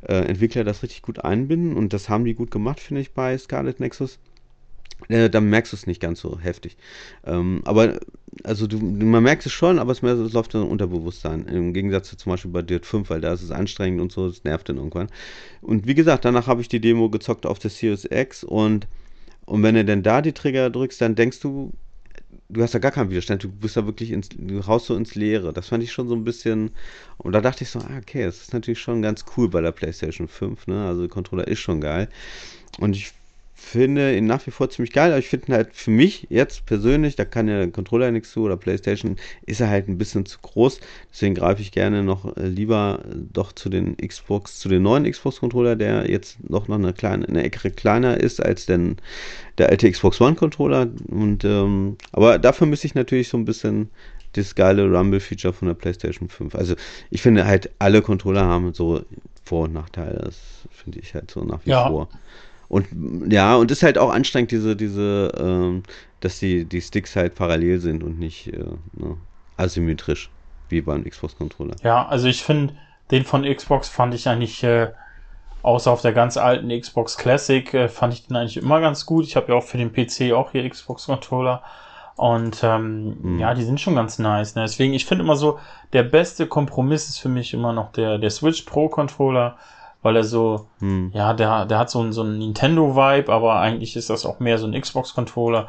äh, 0.08 0.26
Entwickler 0.26 0.64
das 0.64 0.84
richtig 0.84 1.02
gut 1.02 1.24
einbinden, 1.24 1.76
und 1.76 1.94
das 1.94 2.10
haben 2.10 2.26
die 2.26 2.36
gut 2.36 2.52
gemacht, 2.52 2.80
finde 2.80 3.02
ich, 3.02 3.14
bei 3.14 3.38
Scarlet 3.38 3.80
Nexus, 3.80 4.20
äh, 5.08 5.30
dann 5.30 5.50
merkst 5.50 5.74
du 5.74 5.76
es 5.76 5.88
nicht 5.88 6.02
ganz 6.02 6.20
so 6.20 6.40
heftig. 6.40 6.78
Ähm, 7.26 7.62
aber 7.66 8.00
also 8.44 8.68
du, 8.68 8.78
man 8.78 9.24
merkt 9.24 9.46
es 9.46 9.52
schon, 9.52 9.80
aber 9.80 9.92
es, 9.92 10.02
mehr, 10.02 10.14
es 10.14 10.34
läuft 10.34 10.54
dann 10.54 10.64
Unterbewusstsein. 10.64 11.46
Im 11.48 11.74
Gegensatz 11.74 12.10
zu 12.10 12.18
zum 12.18 12.32
Beispiel 12.32 12.52
bei 12.52 12.62
Dirt 12.62 12.86
5, 12.86 13.10
weil 13.10 13.22
da 13.22 13.34
ist 13.34 13.42
es 13.42 13.52
anstrengend 13.52 14.02
und 14.02 14.12
so, 14.12 14.28
es 14.28 14.44
nervt 14.44 14.70
dann 14.70 14.78
irgendwann. 14.78 15.10
Und 15.62 15.88
wie 15.88 15.96
gesagt, 15.96 16.26
danach 16.26 16.48
habe 16.48 16.62
ich 16.62 16.70
die 16.70 16.80
Demo 16.80 17.10
gezockt 17.10 17.46
auf 17.46 17.60
der 17.60 17.72
Series 17.72 18.08
X 18.10 18.44
und, 18.44 18.88
und 19.46 19.64
wenn 19.64 19.76
du 19.76 19.84
denn 19.84 20.04
da 20.04 20.22
die 20.22 20.34
Trigger 20.34 20.70
drückst, 20.70 21.02
dann 21.02 21.16
denkst 21.16 21.40
du, 21.42 21.74
du 22.50 22.62
hast 22.62 22.74
da 22.74 22.80
gar 22.80 22.92
keinen 22.92 23.10
Widerstand, 23.10 23.44
du 23.44 23.50
bist 23.50 23.78
da 23.78 23.86
wirklich 23.86 24.12
ins, 24.12 24.30
du 24.30 24.66
haust 24.66 24.86
so 24.86 24.96
ins 24.96 25.16
Leere. 25.16 25.54
Das 25.54 25.68
fand 25.68 25.84
ich 25.84 25.92
schon 25.92 26.08
so 26.08 26.16
ein 26.16 26.24
bisschen, 26.24 26.72
und 27.18 27.34
da 27.34 27.42
dachte 27.42 27.64
ich 27.64 27.70
so, 27.70 27.80
ah, 27.80 27.98
okay, 27.98 28.24
das 28.24 28.42
ist 28.42 28.54
natürlich 28.54 28.80
schon 28.80 29.02
ganz 29.02 29.26
cool 29.36 29.50
bei 29.50 29.62
der 29.62 29.72
PlayStation 29.72 30.28
5, 30.28 30.68
ne? 30.68 30.86
Also 30.86 31.02
der 31.02 31.10
Controller 31.10 31.48
ist 31.48 31.60
schon 31.60 31.82
geil. 31.82 32.10
Und 32.80 32.96
ich 32.96 33.14
finde 33.62 34.18
ihn 34.18 34.26
nach 34.26 34.46
wie 34.48 34.52
vor 34.52 34.70
ziemlich 34.70 34.92
geil, 34.92 35.12
aber 35.12 35.20
ich 35.20 35.30
finde 35.30 35.48
ihn 35.48 35.54
halt 35.54 35.70
für 35.74 35.92
mich 35.92 36.28
jetzt 36.30 36.66
persönlich, 36.66 37.16
da 37.16 37.26
kann 37.26 37.48
ja 37.48 37.58
der 37.60 37.72
Controller 37.72 38.12
nichts 38.12 38.32
zu 38.32 38.42
oder 38.42 38.58
Playstation, 38.58 39.18
ist 39.46 39.62
er 39.62 39.70
halt 39.70 39.88
ein 39.88 39.98
bisschen 39.98 40.26
zu 40.26 40.40
groß. 40.42 40.80
Deswegen 41.12 41.36
greife 41.36 41.62
ich 41.62 41.72
gerne 41.72 42.04
noch 42.04 42.36
äh, 42.36 42.48
lieber 42.48 43.00
äh, 43.06 43.16
doch 43.32 43.54
zu 43.54 43.70
den 43.70 43.96
Xbox, 43.96 44.60
zu 44.60 44.68
den 44.68 44.82
neuen 44.82 45.10
Xbox-Controller, 45.10 45.76
der 45.76 46.10
jetzt 46.10 46.38
noch, 46.50 46.68
noch 46.68 46.76
eine 46.76 46.92
kleine, 46.92 47.28
eine 47.28 47.44
Ecke 47.44 47.72
kleiner 47.72 48.20
ist 48.20 48.44
als 48.44 48.66
den, 48.66 48.98
der 49.58 49.70
alte 49.70 49.90
Xbox 49.90 50.20
One-Controller. 50.20 50.90
Und 51.08 51.46
ähm, 51.46 51.98
aber 52.12 52.40
dafür 52.40 52.68
müsste 52.68 52.88
ich 52.88 52.96
natürlich 52.96 53.30
so 53.30 53.38
ein 53.38 53.46
bisschen 53.46 53.90
das 54.34 54.56
geile 54.56 54.90
Rumble-Feature 54.90 55.54
von 55.54 55.68
der 55.68 55.76
PlayStation 55.76 56.30
5. 56.30 56.56
Also 56.56 56.76
ich 57.10 57.22
finde 57.22 57.46
halt, 57.46 57.70
alle 57.80 58.02
Controller 58.02 58.44
haben 58.44 58.74
so 58.74 59.02
Vor- 59.46 59.66
und 59.66 59.74
Nachteile. 59.74 60.20
Das 60.26 60.38
finde 60.72 61.00
ich 61.00 61.14
halt 61.14 61.32
so 61.32 61.44
nach 61.44 61.66
wie 61.66 61.70
ja. 61.70 61.88
vor. 61.88 62.10
Und 62.72 62.88
ja, 63.30 63.58
und 63.58 63.70
ist 63.70 63.84
halt 63.84 63.98
auch 63.98 64.12
anstrengend, 64.12 64.52
diese, 64.52 64.78
diese, 64.78 65.30
ähm, 65.38 65.84
dass 66.22 66.40
die, 66.40 66.64
die 66.64 66.80
Sticks 66.80 67.18
halt 67.18 67.36
parallel 67.36 67.82
sind 67.82 68.02
und 68.02 68.18
nicht 68.18 68.48
äh, 68.48 68.64
ne, 68.94 69.18
asymmetrisch, 69.58 70.30
wie 70.70 70.80
beim 70.80 71.04
Xbox-Controller. 71.04 71.76
Ja, 71.84 72.08
also 72.08 72.30
ich 72.30 72.46
finde, 72.46 72.74
den 73.12 73.26
von 73.26 73.44
Xbox 73.44 73.90
fand 73.90 74.14
ich 74.14 74.30
eigentlich, 74.30 74.64
äh, 74.64 74.88
außer 75.64 75.92
auf 75.92 76.02
der 76.02 76.14
ganz 76.14 76.38
alten 76.38 76.70
Xbox 76.70 77.18
Classic, 77.18 77.74
äh, 77.74 77.90
fand 77.90 78.14
ich 78.14 78.28
den 78.28 78.38
eigentlich 78.38 78.56
immer 78.56 78.80
ganz 78.80 79.06
gut. 79.06 79.26
Ich 79.26 79.36
habe 79.36 79.52
ja 79.52 79.56
auch 79.56 79.66
für 79.66 79.78
den 79.78 79.92
PC 79.92 80.32
auch 80.32 80.54
hier 80.54 80.68
Xbox-Controller. 80.70 81.64
Und 82.16 82.62
ähm, 82.64 83.18
mhm. 83.22 83.40
ja, 83.40 83.54
die 83.54 83.64
sind 83.64 83.82
schon 83.82 83.96
ganz 83.96 84.18
nice. 84.18 84.56
Ne? 84.56 84.62
Deswegen, 84.62 84.94
ich 84.94 85.06
finde 85.06 85.26
immer 85.26 85.36
so, 85.36 85.60
der 85.92 86.04
beste 86.04 86.48
Kompromiss 86.48 87.10
ist 87.10 87.18
für 87.18 87.30
mich 87.30 87.54
immer 87.54 87.74
noch 87.74 87.92
der, 87.92 88.18
der 88.18 88.30
Switch 88.30 88.62
Pro 88.62 88.88
Controller 88.88 89.58
weil 90.02 90.16
er 90.16 90.24
so, 90.24 90.68
hm. 90.80 91.12
ja, 91.14 91.34
der, 91.34 91.66
der 91.66 91.80
hat 91.80 91.90
so 91.90 92.00
einen, 92.00 92.14
so 92.14 92.22
einen 92.22 92.40
Nintendo-Vibe, 92.40 93.32
aber 93.32 93.60
eigentlich 93.60 93.96
ist 93.96 94.10
das 94.10 94.26
auch 94.26 94.40
mehr 94.40 94.58
so 94.58 94.68
ein 94.68 94.80
Xbox-Controller. 94.80 95.68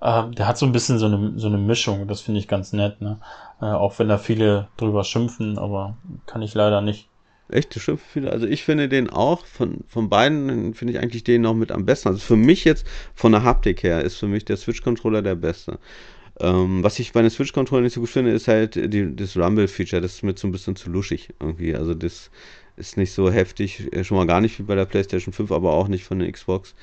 Äh, 0.00 0.30
der 0.30 0.46
hat 0.46 0.58
so 0.58 0.66
ein 0.66 0.72
bisschen 0.72 0.98
so 0.98 1.06
eine, 1.06 1.32
so 1.36 1.46
eine 1.46 1.58
Mischung, 1.58 2.06
das 2.08 2.20
finde 2.20 2.40
ich 2.40 2.48
ganz 2.48 2.72
nett, 2.72 3.00
ne? 3.00 3.18
Äh, 3.60 3.66
auch 3.66 3.98
wenn 3.98 4.08
da 4.08 4.18
viele 4.18 4.68
drüber 4.76 5.04
schimpfen, 5.04 5.58
aber 5.58 5.96
kann 6.26 6.42
ich 6.42 6.54
leider 6.54 6.80
nicht. 6.80 7.08
Echt, 7.50 7.74
du 7.74 7.80
schimpfst 7.80 8.06
viele. 8.12 8.30
Also 8.30 8.46
ich 8.46 8.62
finde 8.62 8.88
den 8.88 9.10
auch, 9.10 9.44
von, 9.44 9.78
von 9.88 10.08
beiden 10.08 10.74
finde 10.74 10.94
ich 10.94 11.00
eigentlich 11.00 11.24
den 11.24 11.42
noch 11.42 11.54
mit 11.54 11.72
am 11.72 11.84
besten. 11.84 12.08
Also 12.08 12.20
für 12.20 12.36
mich 12.36 12.64
jetzt, 12.64 12.86
von 13.14 13.32
der 13.32 13.42
Haptik 13.42 13.82
her, 13.82 14.02
ist 14.02 14.16
für 14.18 14.28
mich 14.28 14.44
der 14.44 14.56
Switch-Controller 14.56 15.22
der 15.22 15.34
beste. 15.34 15.78
Ähm, 16.38 16.82
was 16.82 16.98
ich 16.98 17.12
bei 17.12 17.22
den 17.22 17.30
Switch-Controller 17.30 17.82
nicht 17.82 17.94
so 17.94 18.00
gut 18.00 18.10
finde, 18.10 18.30
ist 18.30 18.48
halt 18.48 18.76
die, 18.76 19.14
das 19.16 19.36
Rumble-Feature. 19.36 20.00
Das 20.00 20.14
ist 20.14 20.22
mir 20.22 20.36
so 20.36 20.46
ein 20.46 20.52
bisschen 20.52 20.76
zu 20.76 20.90
luschig 20.90 21.30
irgendwie. 21.40 21.74
Also 21.74 21.94
das 21.94 22.30
ist 22.80 22.96
nicht 22.96 23.12
so 23.12 23.30
heftig, 23.30 23.92
äh, 23.92 24.02
schon 24.02 24.16
mal 24.16 24.26
gar 24.26 24.40
nicht 24.40 24.58
wie 24.58 24.64
bei 24.64 24.74
der 24.74 24.86
PlayStation 24.86 25.32
5, 25.32 25.52
aber 25.52 25.72
auch 25.72 25.86
nicht 25.86 26.04
von 26.04 26.18
der 26.18 26.32
Xbox. 26.32 26.74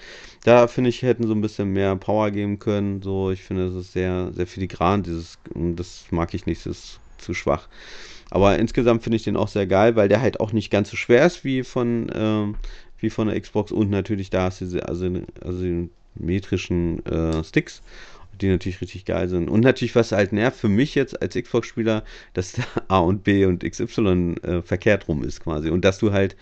Da 0.43 0.67
finde 0.67 0.91
ich, 0.91 1.01
hätten 1.01 1.27
so 1.27 1.33
ein 1.33 1.41
bisschen 1.41 1.73
mehr 1.73 1.95
Power 1.95 2.31
geben 2.31 2.59
können. 2.59 3.01
So, 3.01 3.31
ich 3.31 3.43
finde, 3.43 3.65
das 3.65 3.75
ist 3.75 3.93
sehr, 3.93 4.31
sehr 4.31 4.47
filigran. 4.47 5.03
Dieses, 5.03 5.37
das 5.53 6.05
mag 6.11 6.33
ich 6.33 6.45
nicht, 6.45 6.65
das 6.65 6.77
ist 6.77 6.99
zu 7.17 7.33
schwach. 7.33 7.67
Aber 8.29 8.57
insgesamt 8.59 9.03
finde 9.03 9.17
ich 9.17 9.23
den 9.23 9.37
auch 9.37 9.47
sehr 9.47 9.67
geil, 9.67 9.95
weil 9.95 10.09
der 10.09 10.21
halt 10.21 10.39
auch 10.39 10.53
nicht 10.53 10.69
ganz 10.69 10.89
so 10.89 10.97
schwer 10.97 11.25
ist 11.25 11.43
wie 11.43 11.63
von, 11.63 12.11
ähm, 12.13 12.55
wie 12.99 13.09
von 13.09 13.27
der 13.27 13.39
Xbox 13.39 13.71
und 13.71 13.89
natürlich 13.89 14.29
da 14.29 14.43
hast 14.43 14.61
du 14.61 14.65
diese 14.65 14.87
asymmetrischen 14.87 17.05
äh, 17.05 17.43
Sticks 17.43 17.81
die 18.37 18.49
natürlich 18.49 18.81
richtig 18.81 19.05
geil 19.05 19.29
sind. 19.29 19.49
Und 19.49 19.61
natürlich, 19.61 19.95
was 19.95 20.11
halt 20.11 20.33
nervt 20.33 20.59
für 20.59 20.69
mich 20.69 20.95
jetzt 20.95 21.21
als 21.21 21.35
Xbox-Spieler, 21.35 22.03
dass 22.33 22.53
der 22.53 22.65
A 22.87 22.99
und 22.99 23.23
B 23.23 23.45
und 23.45 23.63
XY 23.63 24.35
äh, 24.43 24.61
verkehrt 24.61 25.07
rum 25.07 25.23
ist 25.23 25.41
quasi. 25.41 25.69
Und 25.69 25.83
dass 25.85 25.99
du 25.99 26.11
halt 26.11 26.35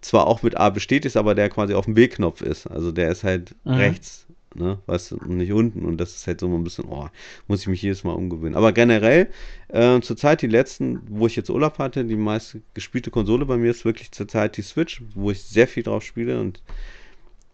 zwar 0.00 0.26
auch 0.26 0.42
mit 0.42 0.56
A 0.56 0.70
bestätigst, 0.70 1.16
aber 1.16 1.34
der 1.34 1.48
quasi 1.50 1.74
auf 1.74 1.86
dem 1.86 1.94
B-Knopf 1.94 2.42
ist. 2.42 2.66
Also 2.66 2.92
der 2.92 3.10
ist 3.10 3.24
halt 3.24 3.54
mhm. 3.64 3.72
rechts, 3.72 4.26
ne, 4.54 4.78
weißt 4.86 5.12
du, 5.12 5.16
nicht 5.26 5.52
unten. 5.52 5.84
Und 5.84 5.98
das 5.98 6.14
ist 6.14 6.26
halt 6.26 6.40
so 6.40 6.46
ein 6.46 6.64
bisschen, 6.64 6.84
oh, 6.86 7.08
muss 7.46 7.62
ich 7.62 7.68
mich 7.68 7.82
jedes 7.82 8.04
Mal 8.04 8.12
umgewöhnen. 8.12 8.54
Aber 8.54 8.72
generell, 8.72 9.28
äh, 9.68 10.00
zurzeit 10.00 10.42
die 10.42 10.46
letzten, 10.46 11.00
wo 11.08 11.26
ich 11.26 11.36
jetzt 11.36 11.50
Urlaub 11.50 11.78
hatte, 11.78 12.04
die 12.04 12.16
meist 12.16 12.58
gespielte 12.74 13.10
Konsole 13.10 13.46
bei 13.46 13.56
mir 13.56 13.70
ist 13.70 13.84
wirklich 13.84 14.12
zurzeit 14.12 14.56
die 14.56 14.62
Switch, 14.62 15.02
wo 15.14 15.30
ich 15.30 15.42
sehr 15.42 15.68
viel 15.68 15.82
drauf 15.82 16.04
spiele 16.04 16.40
und 16.40 16.62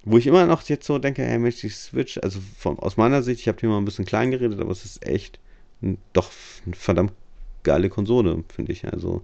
wo 0.05 0.19
ich 0.19 0.27
immer 0.27 0.47
noch 0.47 0.63
jetzt 0.69 0.87
so 0.87 0.99
denke, 0.99 1.23
hey, 1.23 1.39
möchte 1.39 1.67
ich 1.67 1.77
Switch, 1.77 2.19
also 2.19 2.41
von, 2.59 2.79
aus 2.79 2.97
meiner 2.97 3.23
Sicht, 3.23 3.41
ich 3.41 3.49
habe 3.49 3.59
hier 3.61 3.69
mal 3.69 3.79
ein 3.79 3.85
bisschen 3.85 4.05
klein 4.05 4.31
geredet, 4.31 4.61
aber 4.61 4.71
es 4.71 4.85
ist 4.85 5.07
echt 5.07 5.39
ein, 5.83 5.99
doch 6.13 6.31
eine 6.67 6.75
verdammt 6.75 7.13
geile 7.63 7.89
Konsole, 7.89 8.45
finde 8.55 8.73
ich. 8.73 8.85
Also 8.85 9.23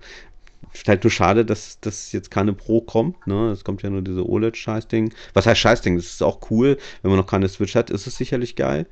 ist 0.73 0.89
halt 0.89 1.05
nur 1.05 1.11
schade, 1.11 1.45
dass 1.45 1.79
das 1.81 2.13
jetzt 2.13 2.31
keine 2.31 2.53
Pro 2.53 2.81
kommt. 2.81 3.27
Ne? 3.27 3.51
Es 3.51 3.65
kommt 3.65 3.83
ja 3.83 3.91
nur 3.91 4.03
diese 4.03 4.29
OLED-Scheißding. 4.29 5.13
Was 5.35 5.47
heißt 5.47 5.61
Scheißding? 5.61 5.97
Das 5.97 6.07
ist 6.07 6.23
auch 6.23 6.51
cool. 6.51 6.79
Wenn 7.03 7.11
man 7.11 7.19
noch 7.19 7.27
keine 7.27 7.49
Switch 7.49 7.75
hat, 7.75 7.91
ist 7.91 8.07
es 8.07 8.17
sicherlich 8.17 8.57
geil. 8.57 8.87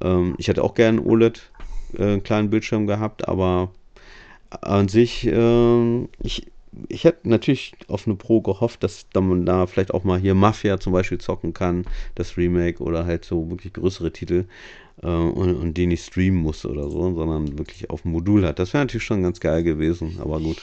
Ähm, 0.00 0.34
ich 0.38 0.48
hätte 0.48 0.62
auch 0.62 0.74
gerne 0.74 1.02
OLED, 1.02 1.50
äh, 1.96 2.02
einen 2.02 2.22
kleinen 2.22 2.50
Bildschirm 2.50 2.86
gehabt, 2.86 3.28
aber 3.28 3.72
an 4.50 4.88
sich, 4.88 5.26
äh, 5.26 6.04
ich, 6.22 6.51
ich 6.88 7.04
hätte 7.04 7.28
natürlich 7.28 7.74
auf 7.88 8.06
eine 8.06 8.16
Pro 8.16 8.40
gehofft, 8.40 8.82
dass 8.82 9.06
man 9.14 9.44
da 9.44 9.66
vielleicht 9.66 9.92
auch 9.92 10.04
mal 10.04 10.18
hier 10.18 10.34
Mafia 10.34 10.80
zum 10.80 10.92
Beispiel 10.92 11.18
zocken 11.18 11.52
kann, 11.52 11.84
das 12.14 12.36
Remake 12.36 12.82
oder 12.82 13.04
halt 13.04 13.24
so 13.24 13.50
wirklich 13.50 13.74
größere 13.74 14.12
Titel 14.12 14.46
äh, 15.02 15.06
und, 15.06 15.54
und 15.54 15.74
die 15.74 15.86
nicht 15.86 16.04
streamen 16.04 16.40
muss 16.40 16.64
oder 16.64 16.88
so, 16.88 17.14
sondern 17.14 17.58
wirklich 17.58 17.90
auf 17.90 18.02
dem 18.02 18.12
Modul 18.12 18.46
hat. 18.46 18.58
Das 18.58 18.72
wäre 18.72 18.84
natürlich 18.84 19.04
schon 19.04 19.22
ganz 19.22 19.40
geil 19.40 19.62
gewesen, 19.62 20.18
aber 20.20 20.40
gut. 20.40 20.62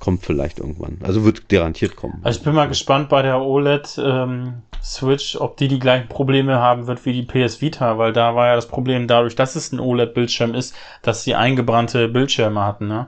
Kommt 0.00 0.26
vielleicht 0.26 0.58
irgendwann. 0.58 0.98
Also 1.02 1.24
wird 1.24 1.48
garantiert 1.48 1.96
kommen. 1.96 2.20
Also 2.24 2.38
ich 2.38 2.44
bin 2.44 2.52
mal 2.52 2.68
gespannt 2.68 3.08
bei 3.08 3.22
der 3.22 3.40
OLED 3.40 3.98
ähm, 4.04 4.54
Switch, 4.82 5.36
ob 5.36 5.56
die 5.56 5.68
die 5.68 5.78
gleichen 5.78 6.08
Probleme 6.08 6.56
haben 6.56 6.86
wird 6.86 7.06
wie 7.06 7.12
die 7.12 7.22
PS 7.22 7.62
Vita, 7.62 7.96
weil 7.96 8.12
da 8.12 8.34
war 8.34 8.48
ja 8.48 8.56
das 8.56 8.68
Problem 8.68 9.06
dadurch, 9.06 9.34
dass 9.34 9.56
es 9.56 9.72
ein 9.72 9.80
OLED-Bildschirm 9.80 10.54
ist, 10.54 10.74
dass 11.00 11.24
sie 11.24 11.34
eingebrannte 11.34 12.08
Bildschirme 12.08 12.62
hatten, 12.62 12.88
ne? 12.88 13.06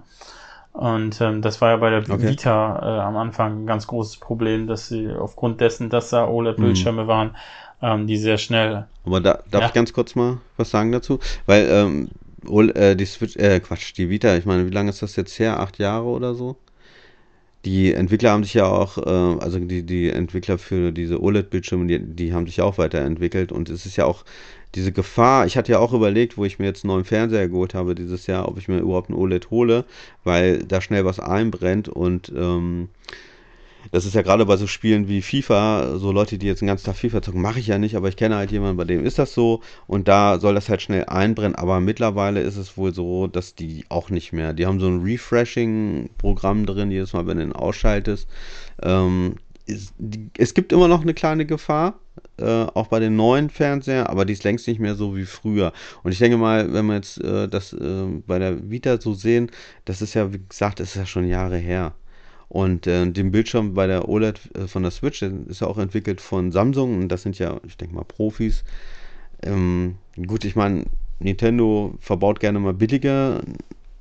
Und 0.77 1.23
ähm, 1.23 1.41
das 1.41 1.63
war 1.63 1.71
ja 1.71 1.77
bei 1.79 1.89
der 1.89 2.01
okay. 2.01 2.29
Vita 2.29 2.79
äh, 2.83 3.01
am 3.01 3.17
Anfang 3.17 3.63
ein 3.63 3.67
ganz 3.67 3.87
großes 3.87 4.19
Problem, 4.19 4.67
dass 4.67 4.89
sie 4.89 5.09
aufgrund 5.09 5.63
dessen, 5.63 5.89
dass 5.89 6.11
da 6.11 6.29
OLED-Bildschirme 6.29 7.05
mhm. 7.05 7.09
waren, 7.09 7.37
ähm, 7.81 8.07
die 8.07 8.19
sehr 8.19 8.37
schnell. 8.37 8.85
Aber 9.07 9.21
da 9.21 9.43
darf 9.51 9.63
ja. 9.63 9.69
ich 9.69 9.73
ganz 9.73 9.95
kurz 9.95 10.15
mal 10.15 10.37
was 10.59 10.71
sagen 10.71 10.93
dazu? 10.93 11.19
Weil 11.47 11.67
ähm, 11.71 12.11
äh, 12.75 12.95
die 12.95 13.07
Switch, 13.07 13.37
äh, 13.37 13.59
Quatsch, 13.61 13.97
die 13.97 14.11
Vita, 14.11 14.37
ich 14.37 14.45
meine, 14.45 14.67
wie 14.67 14.71
lange 14.71 14.91
ist 14.91 15.01
das 15.01 15.17
jetzt 15.17 15.39
her? 15.39 15.61
Acht 15.61 15.79
Jahre 15.79 16.05
oder 16.05 16.35
so? 16.35 16.57
Die 17.65 17.95
Entwickler 17.95 18.33
haben 18.33 18.45
sich 18.45 18.53
ja 18.53 18.67
auch, 18.67 18.99
äh, 18.99 19.41
also 19.43 19.59
die, 19.59 19.83
die 19.83 20.11
Entwickler 20.11 20.59
für 20.59 20.93
diese 20.93 21.23
OLED-Bildschirme, 21.23 21.87
die, 21.87 22.01
die 22.01 22.35
haben 22.35 22.47
sich 22.47 22.61
auch 22.61 22.77
weiterentwickelt 22.77 23.51
und 23.51 23.71
es 23.71 23.87
ist 23.87 23.97
ja 23.97 24.05
auch 24.05 24.27
diese 24.77 24.93
Gefahr, 24.93 25.47
ich 25.47 25.57
hatte 25.57 25.73
ja 25.73 25.79
auch 25.79 25.93
überlegt, 25.93 26.37
wo 26.37 26.45
ich 26.45 26.59
mir 26.59 26.67
jetzt 26.67 26.85
einen 26.85 26.93
neuen 26.93 27.05
Fernseher 27.05 27.49
geholt 27.49 27.75
habe 27.75 27.95
dieses 27.95 28.27
Jahr, 28.27 28.47
ob 28.49 28.59
ich 28.59 28.69
mir 28.69 28.79
überhaupt 28.79 29.09
einen 29.09 29.19
OLED 29.19 29.51
hole, 29.51 29.85
weil 30.23 30.59
da 30.59 30.81
schnell 30.81 31.05
was 31.05 31.19
einbrennt 31.19 31.89
und 31.89 32.33
ähm, 32.37 32.89
das 33.93 34.05
ist 34.05 34.15
ja 34.15 34.23
gerade 34.23 34.45
bei 34.47 34.57
so 34.57 34.67
Spielen 34.67 35.09
wie 35.09 35.23
FIFA, 35.23 35.97
so 35.99 36.13
Leute, 36.13 36.39
die 36.39 36.47
jetzt 36.47 36.61
den 36.61 36.69
ganzen 36.69 36.87
Tag 36.87 36.97
FIFA 36.97 37.23
zocken, 37.23 37.41
mache 37.41 37.61
ich 37.61 37.69
ja 37.69 37.79
nicht, 37.79 37.97
aber 37.97 38.09
ich 38.09 38.17
kenne 38.17 38.37
halt 38.37 38.51
jemanden, 38.51 38.77
bei 38.77 38.85
dem 38.85 39.05
ist 39.07 39.19
das 39.19 39.33
so 39.33 39.63
und 39.87 40.09
da 40.09 40.39
soll 40.41 40.55
das 40.55 40.69
halt 40.69 40.83
schnell 40.83 41.05
einbrennen, 41.05 41.55
aber 41.55 41.81
mittlerweile 41.81 42.41
ist 42.41 42.57
es 42.57 42.77
wohl 42.77 42.93
so, 42.93 43.27
dass 43.29 43.55
die 43.55 43.85
auch 43.89 44.11
nicht 44.11 44.33
mehr, 44.33 44.53
die 44.53 44.67
haben 44.67 44.81
so 44.81 44.89
ein 44.89 45.03
Refreshing-Programm 45.03 46.67
drin, 46.67 46.91
jedes 46.91 47.13
Mal, 47.13 47.27
wenn 47.27 47.39
du 47.39 47.45
ihn 47.45 47.53
ausschaltest. 47.53 48.29
Ähm, 48.83 49.37
es, 49.67 50.55
gibt 50.55 50.73
immer 50.73 50.89
noch 50.89 51.03
eine 51.03 51.15
kleine 51.15 51.45
Gefahr, 51.45 51.99
äh, 52.39 52.45
auch 52.45 52.87
bei 52.87 53.01
den 53.01 53.17
neuen 53.17 53.51
Fernsehern, 53.51 54.07
aber 54.07 54.25
die 54.25 54.33
ist 54.33 54.45
längst 54.45 54.69
nicht 54.69 54.81
mehr 54.81 54.95
so 54.95 55.17
wie 55.17 55.25
früher. 55.25 55.73
Und 56.03 56.13
ich 56.13 56.19
denke 56.19 56.37
mal, 56.37 56.73
wenn 56.73 56.87
wir 56.87 56.95
jetzt 56.95 57.23
äh, 57.23 57.49
das 57.49 57.73
äh, 57.73 58.07
bei 58.27 58.39
der 58.39 58.71
Vita 58.71 59.01
so 59.01 59.15
sehen, 59.15 59.51
das 59.85 60.03
ist 60.03 60.15
ja, 60.15 60.33
wie 60.33 60.41
gesagt, 60.49 60.81
das 60.81 60.91
ist 60.91 60.97
ja 60.97 61.07
schon 61.07 61.27
Jahre 61.27 61.57
her. 61.57 61.95
Und 62.49 62.87
äh, 62.87 63.11
den 63.11 63.33
Bildschirm 63.33 63.75
bei 63.75 63.87
der 63.87 64.09
OLED 64.09 64.41
äh, 64.55 64.67
von 64.69 64.83
der 64.83 64.93
Switch 64.93 65.23
ist 65.23 65.61
ja 65.61 65.67
auch 65.67 65.79
entwickelt 65.79 66.21
von 66.21 66.53
Samsung 66.53 66.97
und 66.97 67.09
das 67.09 67.23
sind 67.23 67.39
ja, 67.39 67.61
ich 67.67 67.77
denke 67.77 67.95
mal, 67.95 68.05
Profis. 68.05 68.63
Ähm, 69.43 69.97
gut, 70.27 70.45
ich 70.45 70.55
meine, 70.55 70.85
Nintendo 71.19 71.97
verbaut 72.01 72.39
gerne 72.39 72.61
mal 72.61 72.75
billige 72.75 73.43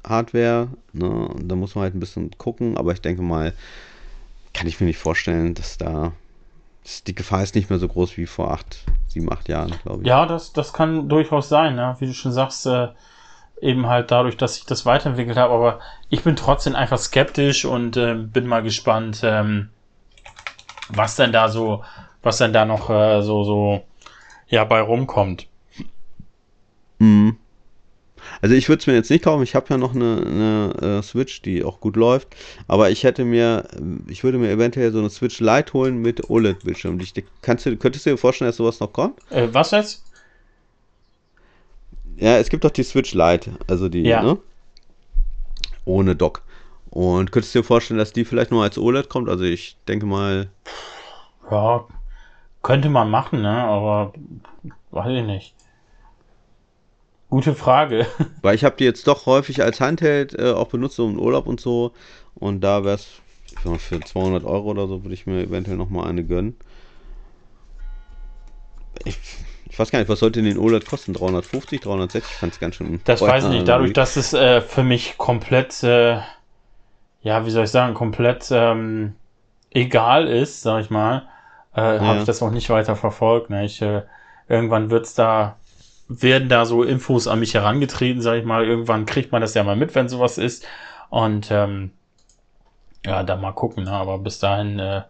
Hardware, 0.06 0.70
ne? 0.94 1.30
da 1.44 1.56
muss 1.56 1.74
man 1.74 1.84
halt 1.84 1.96
ein 1.96 2.00
bisschen 2.00 2.30
gucken, 2.38 2.78
aber 2.78 2.94
ich 2.94 3.02
denke 3.02 3.24
mal, 3.24 3.54
kann 4.56 4.68
ich 4.68 4.80
mir 4.80 4.88
nicht 4.88 4.98
vorstellen, 5.00 5.54
dass 5.54 5.78
da 5.78 6.14
die 7.08 7.16
Gefahr 7.16 7.44
ist 7.44 7.56
nicht 7.56 7.70
mehr 7.70 7.80
so 7.80 7.88
groß 7.88 8.18
wie 8.18 8.26
vor 8.26 8.52
acht, 8.52 8.84
sieben, 9.08 9.32
acht 9.32 9.50
Jahren, 9.50 9.74
glaube 9.84 10.04
ich. 10.04 10.08
Ja, 10.08 10.26
das, 10.26 10.54
das 10.54 10.72
kann 10.72 11.10
durchaus 11.10 11.50
sein, 11.50 11.78
ja. 11.78 12.00
wie 12.00 12.06
du 12.06 12.14
schon 12.14 12.32
sagst, 12.32 12.66
äh, 12.68 12.90
eben 13.62 13.88
halt 13.88 14.12
dadurch, 14.12 14.38
dass 14.38 14.58
ich 14.58 14.66
das 14.66 14.86
weiterentwickelt 14.86 15.38
habe, 15.38 15.54
aber 15.54 15.80
ich 16.10 16.24
bin 16.24 16.36
trotzdem 16.36 16.76
einfach 16.76 17.00
skeptisch 17.00 17.66
und 17.66 17.98
äh, 17.98 18.14
bin 18.14 18.46
mal 18.46 18.62
gespannt, 18.62 19.22
ähm, 19.24 19.70
was 20.90 21.16
denn 21.16 21.32
da 21.32 21.50
so, 21.50 21.84
was 22.22 22.38
denn 22.38 22.54
da 22.54 22.66
noch 22.66 22.90
äh, 22.90 23.22
so, 23.22 23.44
so, 23.44 23.84
ja, 24.48 24.64
bei 24.64 24.82
rumkommt. 24.82 25.48
Mhm. 27.00 27.38
Also 28.42 28.56
ich 28.56 28.70
würde 28.70 28.80
es 28.80 28.88
mir 28.88 28.94
jetzt 28.94 29.10
nicht 29.10 29.24
kaufen. 29.24 29.44
Ich 29.44 29.56
habe 29.56 29.68
ja 29.70 29.78
noch 29.78 29.96
eine, 29.96 30.72
eine 30.82 30.98
uh, 31.00 31.02
Switch, 31.02 31.42
die 31.42 31.64
auch 31.64 31.80
gut 31.80 31.96
läuft. 31.96 32.36
Aber 32.68 32.90
ich 32.90 33.04
hätte 33.04 33.26
mir, 33.26 33.68
ich 34.08 34.24
würde 34.24 34.38
mir 34.38 34.50
eventuell 34.50 34.92
so 34.92 35.00
eine 35.00 35.10
Switch 35.10 35.40
Lite 35.40 35.74
holen 35.74 36.02
mit 36.02 36.30
OLED-Bildschirm. 36.30 37.00
Kannst 37.42 37.66
du, 37.66 37.76
könntest 37.78 38.06
du 38.06 38.12
dir 38.12 38.18
vorstellen, 38.18 38.50
dass 38.50 38.58
sowas 38.58 38.80
noch 38.80 38.94
kommt? 38.94 39.20
Äh, 39.32 39.48
was 39.52 39.72
jetzt? 39.72 40.04
Ja, 42.18 42.38
es 42.38 42.50
gibt 42.50 42.64
doch 42.64 42.72
die 42.72 42.84
Switch 42.84 43.14
Lite, 43.14 43.52
also 43.68 43.90
die, 43.90 44.04
ja. 44.04 44.24
ne? 44.24 44.38
Ohne 45.84 46.16
Dock. 46.16 46.44
Und 46.90 47.32
könntest 47.32 47.54
du 47.54 47.60
dir 47.60 47.66
vorstellen, 47.66 47.98
dass 47.98 48.14
die 48.14 48.24
vielleicht 48.24 48.52
nur 48.52 48.64
als 48.64 48.78
OLED 48.78 49.10
kommt? 49.10 49.28
Also 49.28 49.44
ich 49.44 49.76
denke 49.88 50.06
mal. 50.06 50.48
Ja, 51.52 51.86
könnte 52.64 52.90
man 52.90 53.12
machen, 53.12 53.42
ne? 53.42 53.64
Aber 53.64 54.14
weiß 54.92 55.20
ich 55.20 55.26
nicht. 55.26 55.55
Gute 57.30 57.56
Frage. 57.56 58.06
Weil 58.42 58.56
ich 58.56 58.64
habe 58.64 58.76
die 58.78 58.84
jetzt 58.84 59.08
doch 59.08 59.26
häufig 59.26 59.64
als 59.64 59.82
Handheld 59.82 60.38
äh, 60.38 60.52
auch 60.52 60.68
benutzt, 60.68 60.96
so 60.96 61.08
im 61.08 61.20
Urlaub 61.20 61.48
und 61.48 61.60
so. 61.60 61.92
Und 62.36 62.62
da 62.62 62.84
wäre 62.84 62.96
es 62.96 63.08
für 63.80 64.00
200 64.00 64.44
Euro 64.44 64.70
oder 64.70 64.88
so, 64.88 65.04
würde 65.04 65.14
ich 65.14 65.26
mir 65.26 65.42
eventuell 65.42 65.78
nochmal 65.78 66.08
eine 66.08 66.24
gönnen. 66.24 66.58
Ich, 69.04 69.18
ich, 69.70 69.78
weiß 69.78 69.92
gar 69.92 70.00
nicht, 70.00 70.10
was 70.10 70.20
sollte 70.20 70.42
den 70.42 70.58
OLED 70.58 70.86
kosten? 70.86 71.14
350, 71.14 71.82
360? 71.82 72.32
Ich 72.32 72.38
fand 72.38 72.54
es 72.54 72.60
ganz 72.60 72.76
schön. 72.76 73.02
Das 73.06 73.22
weiß 73.22 73.46
ich 73.46 73.50
nicht. 73.50 73.68
Dadurch, 73.68 73.94
dass 73.94 74.16
es 74.16 74.34
äh, 74.34 74.62
für 74.62 74.84
mich 74.84 75.18
komplett, 75.18 75.84
äh, 75.84 76.20
ja, 77.22 77.46
wie 77.46 77.50
soll 77.50 77.66
ich 77.66 77.72
sagen, 77.72 77.94
komplett 77.94 78.48
ähm, 78.52 79.16
egal 79.72 80.28
ist, 80.28 80.62
sag 80.62 80.82
ich 80.82 80.90
mal, 80.90 81.28
äh, 81.76 81.96
ja. 81.96 82.02
habe 82.02 82.20
ich 82.20 82.26
das 82.26 82.42
auch 82.42 82.52
nicht 82.52 82.70
weiter 82.70 82.96
verfolgt. 82.96 83.50
Ne? 83.50 83.66
Ich, 83.66 83.82
äh, 83.82 84.04
irgendwann 84.48 84.90
wird 84.90 85.06
es 85.06 85.14
da 85.14 85.58
werden 86.08 86.50
da 86.50 86.66
so 86.66 86.84
Infos 86.84 87.28
an 87.28 87.40
mich 87.40 87.54
herangetreten, 87.54 88.22
sag 88.22 88.38
ich 88.38 88.46
mal. 88.46 88.66
Irgendwann 88.66 89.06
kriegt 89.06 89.32
man 89.32 89.42
das 89.42 89.54
ja 89.54 89.64
mal 89.64 89.76
mit, 89.76 89.96
wenn 89.96 90.10
sowas 90.10 90.38
ist. 90.38 90.66
Und 91.10 91.50
ähm, 91.52 91.92
ja, 93.06 93.24
da 93.24 93.36
mal 93.36 93.52
gucken. 93.52 93.86
Ne? 93.86 93.92
Aber 93.92 94.20
bis 94.20 94.40
dahin, 94.40 94.80
äh, 94.80 95.04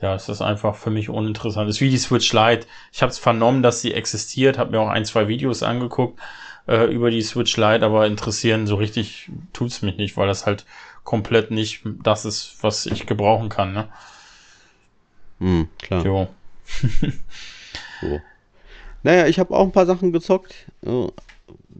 ja, 0.00 0.14
ist 0.14 0.28
das 0.28 0.42
einfach 0.42 0.74
für 0.74 0.90
mich 0.90 1.08
uninteressant. 1.08 1.68
Das 1.68 1.76
ist 1.76 1.80
wie 1.80 1.90
die 1.90 1.98
Switch 1.98 2.32
Lite. 2.32 2.66
Ich 2.92 3.02
habe 3.02 3.10
es 3.10 3.18
vernommen, 3.18 3.62
dass 3.62 3.80
sie 3.80 3.94
existiert, 3.94 4.58
habe 4.58 4.72
mir 4.72 4.80
auch 4.80 4.88
ein, 4.88 5.04
zwei 5.04 5.28
Videos 5.28 5.62
angeguckt 5.62 6.18
äh, 6.66 6.92
über 6.92 7.10
die 7.10 7.22
Switch 7.22 7.56
Lite, 7.56 7.84
aber 7.84 8.06
interessieren 8.06 8.66
so 8.66 8.76
richtig 8.76 9.30
tut's 9.52 9.82
mich 9.82 9.96
nicht, 9.96 10.16
weil 10.16 10.26
das 10.26 10.46
halt 10.46 10.64
komplett 11.04 11.50
nicht 11.50 11.82
das 12.02 12.24
ist, 12.24 12.56
was 12.62 12.86
ich 12.86 13.06
gebrauchen 13.06 13.48
kann. 13.48 13.72
Ne? 13.72 13.88
Hm, 15.38 15.68
klar. 15.80 16.04
Jo. 16.04 16.28
so. 18.00 18.20
Naja, 19.04 19.26
ich 19.26 19.38
habe 19.38 19.54
auch 19.54 19.64
ein 19.64 19.72
paar 19.72 19.86
Sachen 19.86 20.12
gezockt. 20.12 20.54
Äh, 20.84 21.08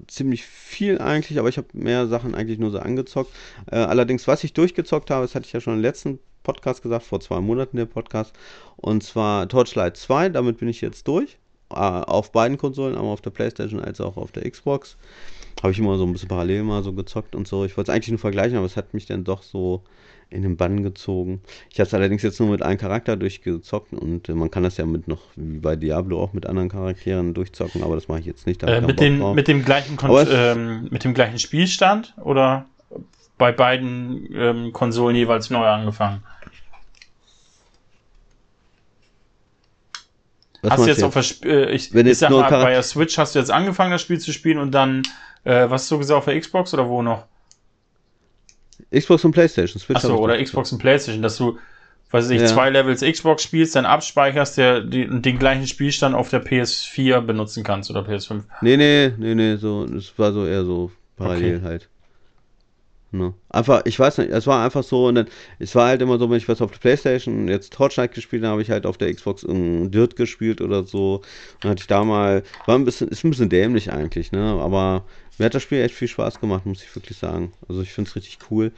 ziemlich 0.06 0.44
viel 0.44 0.98
eigentlich, 1.00 1.38
aber 1.38 1.48
ich 1.48 1.56
habe 1.56 1.68
mehr 1.72 2.06
Sachen 2.06 2.34
eigentlich 2.34 2.58
nur 2.58 2.70
so 2.70 2.78
angezockt. 2.78 3.32
Äh, 3.70 3.76
allerdings, 3.76 4.28
was 4.28 4.44
ich 4.44 4.52
durchgezockt 4.52 5.10
habe, 5.10 5.22
das 5.22 5.34
hatte 5.34 5.46
ich 5.46 5.52
ja 5.52 5.60
schon 5.60 5.74
im 5.74 5.80
letzten 5.80 6.18
Podcast 6.42 6.82
gesagt, 6.82 7.04
vor 7.06 7.20
zwei 7.20 7.40
Monaten 7.40 7.78
der 7.78 7.86
Podcast. 7.86 8.34
Und 8.76 9.02
zwar 9.02 9.48
Torchlight 9.48 9.96
2, 9.96 10.28
damit 10.28 10.58
bin 10.58 10.68
ich 10.68 10.82
jetzt 10.82 11.08
durch. 11.08 11.38
Äh, 11.70 11.76
auf 11.76 12.30
beiden 12.30 12.58
Konsolen, 12.58 12.94
einmal 12.94 13.14
auf 13.14 13.22
der 13.22 13.30
Playstation 13.30 13.80
als 13.80 14.00
auch 14.00 14.18
auf 14.18 14.30
der 14.30 14.48
Xbox. 14.48 14.98
Habe 15.64 15.72
ich 15.72 15.78
immer 15.78 15.96
so 15.96 16.04
ein 16.04 16.12
bisschen 16.12 16.28
parallel 16.28 16.62
mal 16.62 16.82
so 16.82 16.92
gezockt 16.92 17.34
und 17.34 17.48
so. 17.48 17.64
Ich 17.64 17.74
wollte 17.78 17.90
es 17.90 17.94
eigentlich 17.96 18.10
nur 18.10 18.18
vergleichen, 18.18 18.58
aber 18.58 18.66
es 18.66 18.76
hat 18.76 18.92
mich 18.92 19.06
dann 19.06 19.24
doch 19.24 19.42
so 19.42 19.82
in 20.28 20.42
den 20.42 20.58
Bann 20.58 20.82
gezogen. 20.82 21.40
Ich 21.70 21.80
habe 21.80 21.86
es 21.86 21.94
allerdings 21.94 22.22
jetzt 22.22 22.38
nur 22.38 22.50
mit 22.50 22.60
einem 22.60 22.76
Charakter 22.76 23.16
durchgezockt 23.16 23.94
und 23.94 24.28
äh, 24.28 24.34
man 24.34 24.50
kann 24.50 24.62
das 24.62 24.76
ja 24.76 24.84
mit 24.84 25.08
noch, 25.08 25.22
wie 25.36 25.60
bei 25.60 25.74
Diablo 25.74 26.22
auch 26.22 26.34
mit 26.34 26.44
anderen 26.44 26.68
Charakteren 26.68 27.32
durchzocken, 27.32 27.82
aber 27.82 27.94
das 27.94 28.08
mache 28.08 28.20
ich 28.20 28.26
jetzt 28.26 28.46
nicht. 28.46 28.62
Äh, 28.62 28.82
mit, 28.82 29.00
dem, 29.00 29.34
mit, 29.34 29.48
dem 29.48 29.64
gleichen 29.64 29.96
ähm, 30.28 30.88
mit 30.90 31.02
dem 31.02 31.14
gleichen 31.14 31.38
Spielstand 31.38 32.12
oder 32.22 32.66
bei 33.38 33.50
beiden 33.50 34.28
ähm, 34.34 34.72
Konsolen 34.74 35.16
jeweils 35.16 35.48
neu 35.48 35.64
angefangen? 35.64 36.22
Was 40.60 40.72
hast 40.72 40.80
du 40.80 40.86
jetzt, 40.88 41.00
jetzt? 41.00 41.16
auf 41.16 41.38
der, 41.40 41.70
äh, 41.70 41.74
ich, 41.74 41.94
ich 41.94 42.18
sag 42.18 42.30
mal, 42.30 42.50
bei 42.50 42.70
der 42.70 42.82
Switch 42.82 43.16
hast 43.16 43.34
du 43.34 43.38
jetzt 43.38 43.50
angefangen, 43.50 43.92
das 43.92 44.02
Spiel 44.02 44.18
zu 44.18 44.32
spielen 44.32 44.58
und 44.58 44.72
dann, 44.72 45.02
äh, 45.44 45.70
was 45.70 45.82
hast 45.82 45.90
du 45.90 45.98
gesagt, 45.98 46.18
auf 46.18 46.24
der 46.24 46.38
Xbox 46.40 46.74
oder 46.74 46.88
wo 46.88 47.02
noch? 47.02 47.26
Xbox 48.90 49.24
und 49.24 49.32
Playstation. 49.32 49.80
Switch 49.80 49.96
Achso, 49.96 50.16
oder 50.16 50.42
Xbox 50.42 50.72
und 50.72 50.78
Playstation, 50.78 51.22
dass 51.22 51.36
du, 51.36 51.58
weiß 52.10 52.30
ich, 52.30 52.40
ja. 52.40 52.46
zwei 52.46 52.70
Levels 52.70 53.00
Xbox 53.02 53.42
spielst, 53.42 53.76
dann 53.76 53.86
abspeicherst, 53.86 54.58
der, 54.58 54.80
die, 54.80 55.06
den 55.08 55.38
gleichen 55.38 55.66
Spielstand 55.66 56.14
auf 56.14 56.30
der 56.30 56.44
PS4 56.44 57.20
benutzen 57.20 57.64
kannst 57.64 57.90
oder 57.90 58.02
PS5. 58.02 58.42
Nee, 58.60 58.76
nee, 58.76 59.12
nee, 59.16 59.34
nee, 59.34 59.56
so, 59.56 59.84
es 59.84 60.18
war 60.18 60.32
so 60.32 60.46
eher 60.46 60.64
so 60.64 60.90
parallel 61.16 61.56
okay. 61.56 61.64
halt. 61.64 61.88
Ne? 63.14 63.32
Einfach, 63.48 63.82
ich 63.84 63.98
weiß 63.98 64.18
nicht, 64.18 64.30
es 64.30 64.46
war 64.46 64.64
einfach 64.64 64.82
so, 64.82 65.06
und 65.06 65.14
dann, 65.14 65.26
es 65.60 65.74
war 65.74 65.88
halt 65.88 66.02
immer 66.02 66.18
so, 66.18 66.28
wenn 66.28 66.36
ich 66.36 66.48
was 66.48 66.60
auf 66.60 66.72
der 66.72 66.78
Playstation 66.78 67.46
jetzt 67.46 67.72
Torchlight 67.72 68.12
gespielt 68.12 68.42
habe, 68.42 68.52
habe 68.52 68.62
ich 68.62 68.70
halt 68.70 68.86
auf 68.86 68.98
der 68.98 69.12
Xbox 69.14 69.44
in 69.44 69.90
Dirt 69.90 70.16
gespielt 70.16 70.60
oder 70.60 70.82
so. 70.82 71.22
Dann 71.60 71.70
hatte 71.70 71.82
ich 71.82 71.86
da 71.86 72.02
mal, 72.04 72.42
war 72.66 72.74
ein 72.76 72.84
bisschen, 72.84 73.08
ist 73.08 73.24
ein 73.24 73.30
bisschen 73.30 73.48
dämlich 73.48 73.92
eigentlich, 73.92 74.32
ne? 74.32 74.58
Aber 74.60 75.04
mir 75.38 75.46
hat 75.46 75.54
das 75.54 75.62
Spiel 75.62 75.80
echt 75.80 75.94
viel 75.94 76.08
Spaß 76.08 76.40
gemacht, 76.40 76.66
muss 76.66 76.82
ich 76.82 76.94
wirklich 76.94 77.16
sagen. 77.16 77.52
Also 77.68 77.82
ich 77.82 77.92
finde 77.92 78.10
es 78.10 78.16
richtig 78.16 78.38
cool. 78.50 78.72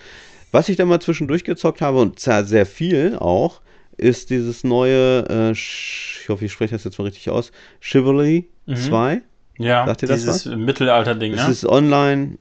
Was 0.53 0.69
ich 0.69 0.77
dann 0.77 0.89
mal 0.89 1.01
zwischendurch 1.01 1.45
gezockt 1.45 1.81
habe, 1.81 1.99
und 2.01 2.21
zwar 2.21 2.45
sehr 2.45 2.67
viel 2.67 3.17
auch, 3.19 3.61
ist 3.97 4.31
dieses 4.31 4.65
neue, 4.65 5.27
äh, 5.29 5.53
ich 5.53 6.27
hoffe, 6.29 6.45
ich 6.45 6.53
spreche 6.53 6.75
das 6.75 6.85
jetzt 6.85 6.99
mal 6.99 7.05
richtig 7.05 7.31
aus, 7.31 7.53
Chivalry 7.81 8.49
mhm. 8.67 8.77
2. 8.77 9.23
Ja, 9.59 9.87
Sagt 9.87 10.03
ihr 10.03 10.09
das 10.09 10.21
dieses 10.21 10.45
Mittelalter-Ding, 10.45 11.35
ne? 11.35 11.41
Es 11.41 11.49
ist 11.49 11.67
online, 11.67 12.37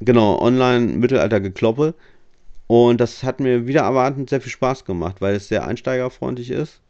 Genau, 0.00 0.38
Online-Mittelalter-Gekloppe. 0.40 1.94
Und 2.68 3.00
das 3.00 3.22
hat 3.22 3.40
mir 3.40 3.66
wieder 3.66 3.82
erwartend 3.82 4.30
sehr 4.30 4.40
viel 4.40 4.52
Spaß 4.52 4.84
gemacht, 4.84 5.16
weil 5.20 5.34
es 5.34 5.48
sehr 5.48 5.66
einsteigerfreundlich 5.66 6.50
ist, 6.50 6.80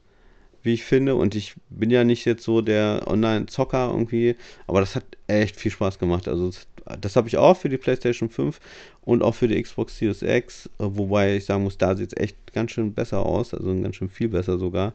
wie 0.63 0.75
ich 0.75 0.85
finde. 0.85 1.15
Und 1.15 1.35
ich 1.35 1.55
bin 1.71 1.91
ja 1.91 2.05
nicht 2.05 2.25
jetzt 2.27 2.45
so 2.45 2.61
der 2.61 3.05
Online-Zocker 3.07 3.89
irgendwie, 3.93 4.37
aber 4.67 4.81
das 4.81 4.97
hat 4.97 5.05
echt 5.29 5.57
viel 5.57 5.71
Spaß 5.71 5.99
gemacht. 5.99 6.29
Also 6.29 6.49
das, 6.49 6.67
das 7.01 7.17
habe 7.17 7.29
ich 7.29 7.39
auch 7.39 7.57
für 7.57 7.69
die 7.69 7.79
PlayStation 7.79 8.29
5 8.29 8.61
und 9.03 9.23
auch 9.23 9.35
für 9.37 9.49
die 9.49 9.63
Xbox 9.63 9.97
Series 9.97 10.23
X, 10.23 10.69
wobei 10.79 11.37
ich 11.37 11.45
sagen 11.47 11.63
muss, 11.63 11.79
da 11.79 11.97
sieht 11.97 12.13
es 12.13 12.23
echt 12.23 12.53
ganz 12.53 12.73
schön 12.73 12.93
besser 12.93 13.25
aus, 13.25 13.55
also 13.55 13.69
ganz 13.81 13.97
schön 13.97 14.11
viel 14.11 14.29
besser 14.29 14.59
sogar. 14.59 14.93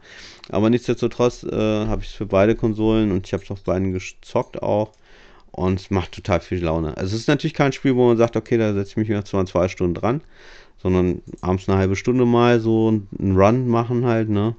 Aber 0.49 0.69
nichtsdestotrotz 0.69 1.43
äh, 1.43 1.51
habe 1.87 2.01
ich 2.01 2.09
es 2.09 2.13
für 2.13 2.25
beide 2.25 2.55
Konsolen 2.55 3.11
und 3.11 3.25
ich 3.25 3.33
habe 3.33 3.43
es 3.43 3.51
auf 3.51 3.63
beiden 3.63 3.93
gezockt 3.93 4.61
auch. 4.61 4.91
Und 5.55 5.79
es 5.79 5.91
macht 5.91 6.13
total 6.13 6.41
viel 6.41 6.63
Laune. 6.63 6.97
Also 6.97 7.15
es 7.15 7.21
ist 7.21 7.27
natürlich 7.27 7.53
kein 7.53 7.73
Spiel, 7.73 7.95
wo 7.95 8.07
man 8.07 8.17
sagt, 8.17 8.35
okay, 8.35 8.57
da 8.57 8.73
setze 8.73 8.91
ich 8.91 8.97
mich 8.97 9.07
jetzt 9.07 9.33
mal 9.33 9.45
zwei 9.45 9.67
Stunden 9.67 9.93
dran, 9.93 10.21
sondern 10.81 11.21
abends 11.41 11.69
eine 11.69 11.77
halbe 11.77 11.95
Stunde 11.95 12.25
mal 12.25 12.59
so 12.59 12.89
einen 12.89 13.37
Run 13.37 13.67
machen 13.67 14.05
halt, 14.05 14.29
ne? 14.29 14.55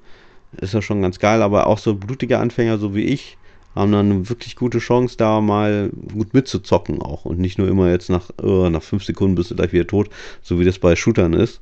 Ist 0.61 0.73
ja 0.73 0.81
schon 0.81 1.03
ganz 1.03 1.19
geil, 1.19 1.43
aber 1.43 1.67
auch 1.67 1.79
so 1.79 1.97
blutige 1.97 2.39
Anfänger, 2.39 2.79
so 2.79 2.95
wie 2.95 3.07
ich, 3.07 3.37
haben 3.75 3.91
dann 3.91 4.11
eine 4.11 4.29
wirklich 4.29 4.55
gute 4.55 4.79
Chance, 4.79 5.17
da 5.17 5.41
mal 5.41 5.91
gut 6.13 6.33
mitzuzocken 6.33 7.03
auch. 7.03 7.25
Und 7.25 7.41
nicht 7.41 7.59
nur 7.59 7.67
immer 7.67 7.91
jetzt 7.91 8.09
nach, 8.09 8.31
uh, 8.41 8.71
nach 8.71 8.83
fünf 8.83 9.05
Sekunden 9.05 9.35
bist 9.35 9.51
du 9.51 9.57
gleich 9.57 9.73
wieder 9.73 9.89
tot, 9.89 10.11
so 10.43 10.61
wie 10.61 10.65
das 10.65 10.79
bei 10.79 10.95
Shootern 10.95 11.33
ist. 11.33 11.61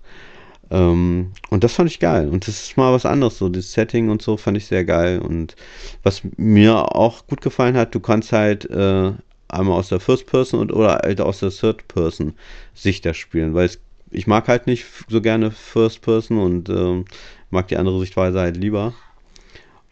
Ähm, 0.73 1.33
und 1.51 1.65
das 1.65 1.75
fand 1.75 1.91
ich 1.91 2.01
geil. 2.01 2.29
Und 2.31 2.49
das 2.49 2.63
ist 2.65 2.77
mal 2.77 2.93
was 2.93 3.05
anderes. 3.07 3.39
So, 3.39 3.49
das 3.49 3.73
Setting 3.73 4.09
und 4.09 4.23
so 4.23 4.37
fand 4.37 4.57
ich 4.57 4.67
sehr 4.67 4.85
geil. 4.85 5.21
Und 5.21 5.55
was 6.03 6.23
mir 6.37 6.97
auch 6.97 7.27
gut 7.27 7.43
gefallen 7.43 7.77
hat, 7.77 7.95
du 7.95 8.01
kannst 8.01 8.33
halt 8.33 8.69
äh, 8.71 9.13
einmal 9.49 9.79
aus 9.79 9.91
der 9.91 10.01
First 10.01 10.27
Person 10.27 10.61
und 10.61 10.73
oder 10.73 11.01
halt 11.03 11.21
aus 11.21 11.41
der 11.41 11.51
Third 11.51 11.87
Person 11.89 12.35
Sicht 12.75 13.05
das 13.05 13.19
spielen, 13.19 13.55
weil 13.55 13.67
es, 13.67 13.81
ich 14.11 14.27
mag 14.27 14.49
halt 14.49 14.67
nicht 14.67 14.87
so 15.09 15.21
gerne 15.21 15.51
First 15.51 16.01
Person 16.01 16.39
und 16.39 16.71
äh, 16.71 17.05
mag 17.51 17.69
die 17.69 17.77
andere 17.77 18.01
Sichtweise 18.01 18.41
halt 18.41 18.57
lieber. 18.57 18.95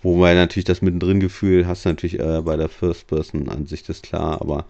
Wobei 0.02 0.34
natürlich 0.34 0.64
das 0.64 0.80
mittendrin 0.80 1.20
Gefühl 1.20 1.66
hast 1.66 1.84
du 1.84 1.90
natürlich 1.90 2.18
äh, 2.18 2.40
bei 2.40 2.56
der 2.56 2.70
First 2.70 3.06
Person 3.06 3.50
Ansicht 3.50 3.86
ist 3.90 4.04
klar, 4.04 4.40
aber 4.40 4.64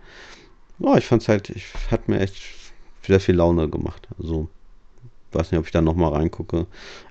oh, 0.81 0.97
ich 0.97 1.07
fand's 1.07 1.29
halt, 1.29 1.51
ich 1.51 1.67
hat 1.91 2.09
mir 2.09 2.19
echt 2.19 2.35
wieder 3.05 3.21
viel 3.21 3.37
Laune 3.37 3.69
gemacht. 3.69 4.09
Also 4.19 4.49
weiß 5.33 5.51
nicht, 5.51 5.59
ob 5.59 5.67
ich 5.67 5.73
da 5.73 5.81
nochmal 5.83 6.13
reingucke. 6.13 6.67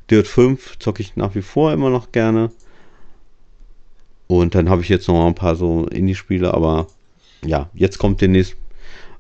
Dirt 0.10 0.28
5 0.28 0.80
zocke 0.80 1.02
ich 1.02 1.16
nach 1.16 1.36
wie 1.36 1.42
vor 1.42 1.72
immer 1.72 1.90
noch 1.90 2.12
gerne. 2.12 2.52
Und 4.28 4.56
dann 4.56 4.70
habe 4.70 4.82
ich 4.82 4.90
jetzt 4.90 5.08
noch 5.08 5.26
ein 5.26 5.36
paar 5.36 5.56
so 5.56 5.86
Indie-Spiele, 5.86 6.54
aber 6.54 6.88
ja, 7.44 7.70
jetzt 7.74 7.98
kommt 7.98 8.22
demnächst 8.22 8.56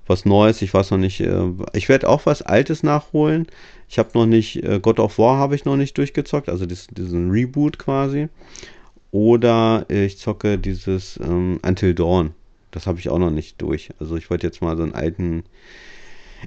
was 0.05 0.25
Neues. 0.25 0.61
Ich 0.61 0.73
weiß 0.73 0.91
noch 0.91 0.97
nicht. 0.97 1.19
Äh, 1.21 1.49
ich 1.73 1.89
werde 1.89 2.09
auch 2.09 2.25
was 2.25 2.41
Altes 2.41 2.83
nachholen. 2.83 3.47
Ich 3.87 3.97
habe 3.97 4.09
noch 4.13 4.25
nicht, 4.25 4.63
äh, 4.63 4.79
God 4.79 4.99
of 4.99 5.17
War 5.17 5.37
habe 5.37 5.55
ich 5.55 5.65
noch 5.65 5.77
nicht 5.77 5.97
durchgezockt, 5.97 6.49
also 6.49 6.65
diesen 6.65 7.31
Reboot 7.31 7.79
quasi. 7.79 8.27
Oder 9.11 9.85
ich 9.89 10.19
zocke 10.19 10.59
dieses 10.59 11.17
ähm, 11.17 11.59
Until 11.65 11.95
Dawn. 11.95 12.31
Das 12.71 12.85
habe 12.85 12.99
ich 12.99 13.09
auch 13.09 13.17
noch 13.17 13.31
nicht 13.31 13.59
durch. 13.61 13.89
Also 13.99 14.15
ich 14.15 14.29
wollte 14.29 14.45
jetzt 14.45 14.61
mal 14.61 14.77
so 14.77 14.83
einen 14.83 14.93
alten 14.93 15.43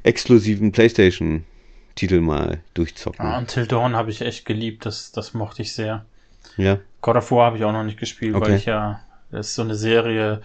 exklusiven 0.05 0.71
PlayStation 0.71 1.45
Titel 1.95 2.21
mal 2.21 2.61
durchzocken. 2.75 3.25
Ah, 3.25 3.39
Until 3.39 3.67
Dawn 3.67 3.97
habe 3.97 4.11
ich 4.11 4.21
echt 4.23 4.45
geliebt, 4.45 4.87
das, 4.87 5.13
das 5.13 5.35
mochte 5.35 5.63
ich 5.63 5.75
sehr. 5.75 6.05
Ja. 6.57 6.79
God 7.01 7.17
of 7.17 7.31
War 7.31 7.47
habe 7.47 7.59
ich 7.59 7.65
auch 7.65 7.73
noch 7.73 7.85
nicht 7.85 7.99
gespielt, 7.99 8.35
okay. 8.35 8.47
weil 8.47 8.57
ich 8.57 8.65
ja, 8.67 9.01
das 9.31 9.49
ist 9.49 9.55
so 9.55 9.63
eine 9.63 9.75
Serie, 9.75 10.43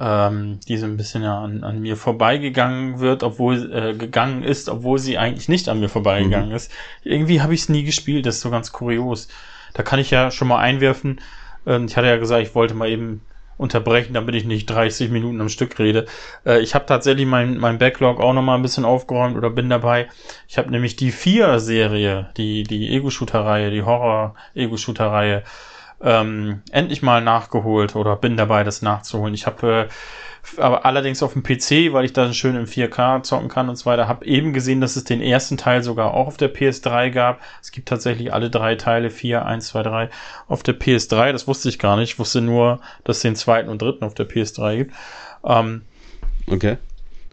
ähm, 0.00 0.60
die 0.68 0.76
so 0.76 0.86
ein 0.86 0.96
bisschen 0.96 1.22
ja 1.22 1.38
an, 1.38 1.64
an 1.64 1.80
mir 1.80 1.96
vorbeigegangen 1.96 3.00
wird, 3.00 3.22
obwohl 3.22 3.72
äh, 3.72 3.94
gegangen 3.94 4.44
ist, 4.44 4.68
obwohl 4.68 4.98
sie 4.98 5.18
eigentlich 5.18 5.48
nicht 5.48 5.68
an 5.68 5.80
mir 5.80 5.88
vorbeigegangen 5.88 6.50
mhm. 6.50 6.54
ist. 6.54 6.70
Irgendwie 7.02 7.40
habe 7.40 7.54
ich 7.54 7.62
es 7.62 7.68
nie 7.68 7.84
gespielt, 7.84 8.26
das 8.26 8.36
ist 8.36 8.42
so 8.42 8.50
ganz 8.50 8.72
kurios. 8.72 9.28
Da 9.74 9.82
kann 9.82 9.98
ich 9.98 10.10
ja 10.10 10.30
schon 10.30 10.48
mal 10.48 10.58
einwerfen. 10.58 11.20
Ähm, 11.66 11.86
ich 11.86 11.96
hatte 11.96 12.06
ja 12.06 12.16
gesagt, 12.16 12.46
ich 12.46 12.54
wollte 12.54 12.74
mal 12.74 12.88
eben 12.88 13.22
unterbrechen, 13.58 14.14
damit 14.14 14.34
ich 14.34 14.44
nicht 14.44 14.66
30 14.66 15.10
Minuten 15.10 15.40
am 15.40 15.50
Stück 15.50 15.78
rede. 15.78 16.06
Äh, 16.46 16.60
ich 16.60 16.74
habe 16.74 16.86
tatsächlich 16.86 17.26
mein, 17.26 17.58
mein 17.58 17.78
Backlog 17.78 18.20
auch 18.20 18.32
nochmal 18.32 18.56
ein 18.56 18.62
bisschen 18.62 18.86
aufgeräumt 18.86 19.36
oder 19.36 19.50
bin 19.50 19.68
dabei. 19.68 20.08
Ich 20.48 20.56
habe 20.56 20.70
nämlich 20.70 20.96
die 20.96 21.12
vier-Serie, 21.12 22.30
die, 22.36 22.62
die 22.62 22.88
Ego-Shooter-Reihe, 22.94 23.70
die 23.70 23.82
Horror-Ego-Shooter-Reihe, 23.82 25.42
ähm, 26.00 26.62
endlich 26.70 27.02
mal 27.02 27.20
nachgeholt 27.20 27.96
oder 27.96 28.16
bin 28.16 28.36
dabei, 28.36 28.62
das 28.62 28.82
nachzuholen. 28.82 29.34
Ich 29.34 29.46
habe 29.46 29.88
äh, 29.90 29.92
aber 30.56 30.84
allerdings 30.84 31.22
auf 31.22 31.32
dem 31.32 31.42
PC, 31.42 31.92
weil 31.92 32.04
ich 32.04 32.12
dann 32.12 32.34
schön 32.34 32.56
im 32.56 32.64
4K 32.64 33.22
zocken 33.22 33.48
kann 33.48 33.68
und 33.68 33.76
so 33.76 33.86
weiter. 33.86 34.08
Habe 34.08 34.24
eben 34.26 34.52
gesehen, 34.52 34.80
dass 34.80 34.96
es 34.96 35.04
den 35.04 35.20
ersten 35.20 35.56
Teil 35.56 35.82
sogar 35.82 36.14
auch 36.14 36.26
auf 36.26 36.36
der 36.36 36.52
PS3 36.54 37.10
gab. 37.10 37.40
Es 37.60 37.72
gibt 37.72 37.88
tatsächlich 37.88 38.32
alle 38.32 38.50
drei 38.50 38.74
Teile, 38.74 39.10
4, 39.10 39.44
1, 39.44 39.68
2, 39.68 39.82
3 39.82 40.10
auf 40.48 40.62
der 40.62 40.78
PS3. 40.78 41.32
Das 41.32 41.46
wusste 41.46 41.68
ich 41.68 41.78
gar 41.78 41.96
nicht. 41.96 42.12
Ich 42.12 42.18
wusste 42.18 42.40
nur, 42.40 42.80
dass 43.04 43.18
es 43.18 43.22
den 43.22 43.36
zweiten 43.36 43.68
und 43.68 43.82
dritten 43.82 44.04
auf 44.04 44.14
der 44.14 44.28
PS3 44.28 44.76
gibt. 44.76 44.94
Ähm, 45.44 45.82
okay. 46.46 46.78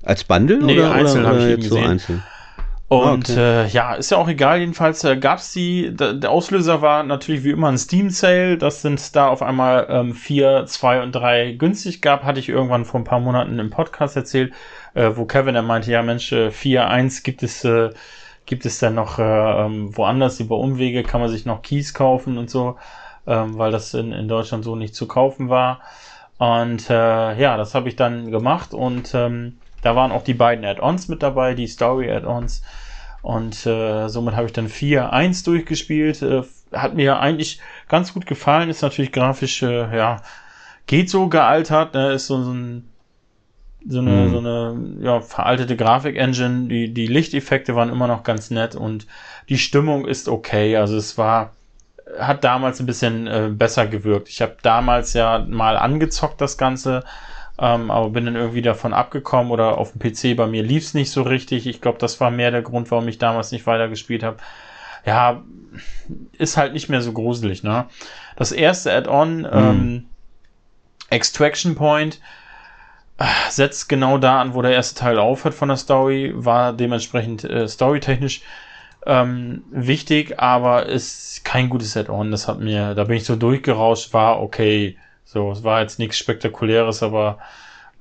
Als 0.03 0.23
Bundle 0.23 0.57
nee, 0.57 0.77
oder, 0.77 0.91
einzeln 0.91 1.25
habe 1.25 1.39
ich 1.39 1.45
eben 1.45 1.61
gesehen. 1.63 1.83
So 1.83 1.89
einzeln? 1.89 2.23
Und 2.87 3.31
okay. 3.31 3.65
äh, 3.65 3.67
ja, 3.67 3.95
ist 3.95 4.11
ja 4.11 4.17
auch 4.17 4.27
egal. 4.27 4.59
Jedenfalls 4.59 5.03
äh, 5.03 5.17
gab 5.17 5.39
es 5.39 5.51
die. 5.53 5.95
Der 5.95 6.29
Auslöser 6.29 6.81
war 6.83 7.01
natürlich 7.01 7.43
wie 7.43 7.49
immer 7.49 7.69
ein 7.69 7.79
Steam 7.79 8.11
Sale. 8.11 8.57
Das 8.57 8.83
sind 8.83 9.15
da 9.15 9.27
auf 9.27 9.41
einmal 9.41 9.87
ähm, 9.89 10.13
vier, 10.13 10.65
zwei 10.67 11.01
und 11.01 11.11
drei 11.11 11.53
günstig 11.53 12.01
gab. 12.01 12.23
Hatte 12.23 12.39
ich 12.39 12.49
irgendwann 12.49 12.85
vor 12.85 12.99
ein 12.99 13.03
paar 13.03 13.19
Monaten 13.19 13.57
im 13.57 13.71
Podcast 13.71 14.15
erzählt, 14.15 14.53
äh, 14.93 15.11
wo 15.15 15.25
Kevin 15.25 15.55
er 15.55 15.63
meinte, 15.63 15.91
ja 15.91 16.03
Mensch, 16.03 16.31
äh, 16.31 16.51
vier, 16.51 16.87
eins 16.87 17.23
gibt 17.23 17.41
es 17.41 17.65
äh, 17.65 17.89
gibt 18.45 18.65
es 18.65 18.79
dann 18.79 18.95
noch 18.95 19.19
äh, 19.19 19.23
ähm, 19.65 19.95
woanders 19.97 20.39
über 20.39 20.57
Umwege 20.57 21.03
kann 21.03 21.21
man 21.21 21.29
sich 21.29 21.45
noch 21.45 21.61
Keys 21.61 21.93
kaufen 21.93 22.37
und 22.37 22.49
so, 22.49 22.77
ähm, 23.27 23.57
weil 23.57 23.71
das 23.71 23.93
in, 23.93 24.11
in 24.11 24.27
Deutschland 24.27 24.63
so 24.63 24.75
nicht 24.75 24.95
zu 24.95 25.07
kaufen 25.07 25.49
war. 25.49 25.81
Und 26.37 26.89
äh, 26.89 27.39
ja, 27.39 27.57
das 27.57 27.75
habe 27.75 27.89
ich 27.89 27.95
dann 27.95 28.29
gemacht 28.31 28.73
und 28.73 29.13
ähm, 29.15 29.57
da 29.85 29.95
waren 29.95 30.11
auch 30.11 30.23
die 30.23 30.33
beiden 30.33 30.65
Add-ons 30.65 31.09
mit 31.09 31.21
dabei, 31.21 31.53
die 31.53 31.67
Story-Add-ons. 31.67 32.63
Und 33.21 33.65
äh, 33.67 34.07
somit 34.07 34.35
habe 34.35 34.47
ich 34.47 34.53
dann 34.53 34.67
4.1 34.67 35.45
durchgespielt. 35.45 36.23
Äh, 36.23 36.41
hat 36.71 36.95
mir 36.95 37.19
eigentlich 37.19 37.59
ganz 37.87 38.11
gut 38.11 38.25
gefallen. 38.25 38.69
Ist 38.69 38.81
natürlich 38.81 39.11
grafisch, 39.11 39.61
äh, 39.61 39.95
ja, 39.95 40.23
geht 40.87 41.11
so 41.11 41.27
gealtert. 41.27 41.93
Ne? 41.93 42.13
Ist 42.13 42.25
so, 42.25 42.41
so, 42.43 42.51
ein, 42.51 42.89
so 43.87 43.99
eine, 43.99 44.09
mhm. 44.09 44.31
so 44.31 44.37
eine 44.39 44.79
ja, 45.01 45.21
veraltete 45.21 45.75
Grafik-Engine. 45.75 46.67
Die, 46.67 46.91
die 46.91 47.05
Lichteffekte 47.05 47.75
waren 47.75 47.89
immer 47.89 48.07
noch 48.07 48.23
ganz 48.23 48.49
nett 48.49 48.73
und 48.75 49.05
die 49.49 49.59
Stimmung 49.59 50.07
ist 50.07 50.27
okay. 50.27 50.77
Also 50.77 50.97
es 50.97 51.15
war, 51.15 51.53
hat 52.17 52.43
damals 52.43 52.79
ein 52.79 52.87
bisschen 52.87 53.27
äh, 53.27 53.51
besser 53.51 53.85
gewirkt. 53.85 54.29
Ich 54.29 54.41
habe 54.41 54.57
damals 54.63 55.13
ja 55.13 55.45
mal 55.47 55.77
angezockt 55.77 56.41
das 56.41 56.57
Ganze 56.57 57.03
Ähm, 57.57 57.89
aber 57.89 58.09
bin 58.09 58.25
dann 58.25 58.35
irgendwie 58.35 58.61
davon 58.61 58.93
abgekommen 58.93 59.51
oder 59.51 59.77
auf 59.77 59.93
dem 59.93 59.99
PC 59.99 60.35
bei 60.35 60.45
mir 60.45 60.61
lief 60.61 60.83
es 60.83 60.93
nicht 60.93 61.11
so 61.11 61.21
richtig. 61.21 61.67
Ich 61.67 61.79
glaube, 61.79 61.99
das 61.99 62.19
war 62.19 62.29
mehr 62.29 62.51
der 62.51 62.61
Grund, 62.61 62.91
warum 62.91 63.07
ich 63.07 63.17
damals 63.17 63.51
nicht 63.51 63.65
weitergespielt 63.65 64.23
habe. 64.23 64.37
Ja, 65.05 65.43
ist 66.37 66.57
halt 66.57 66.73
nicht 66.73 66.89
mehr 66.89 67.01
so 67.01 67.13
gruselig, 67.13 67.63
ne? 67.63 67.85
Das 68.35 68.51
erste 68.51 68.91
Add-on, 68.91 69.39
mhm. 69.39 69.49
ähm, 69.51 70.05
Extraction 71.09 71.75
Point, 71.75 72.19
äh, 73.17 73.25
setzt 73.49 73.87
genau 73.87 74.17
da 74.17 74.41
an, 74.41 74.53
wo 74.53 74.61
der 74.61 74.71
erste 74.71 74.99
Teil 74.99 75.19
aufhört 75.19 75.53
von 75.53 75.69
der 75.69 75.77
Story, 75.77 76.33
war 76.35 76.73
dementsprechend 76.73 77.45
äh, 77.45 77.67
storytechnisch 77.67 78.41
ähm, 79.05 79.63
wichtig, 79.71 80.39
aber 80.39 80.87
ist 80.87 81.45
kein 81.45 81.69
gutes 81.69 81.95
Add-on. 81.95 82.31
Das 82.31 82.47
hat 82.47 82.59
mir, 82.59 82.95
da 82.95 83.05
bin 83.05 83.17
ich 83.17 83.25
so 83.25 83.35
durchgerauscht, 83.35 84.13
war 84.13 84.41
okay. 84.41 84.97
So, 85.25 85.51
es 85.51 85.63
war 85.63 85.81
jetzt 85.81 85.99
nichts 85.99 86.17
Spektakuläres, 86.17 87.03
aber 87.03 87.39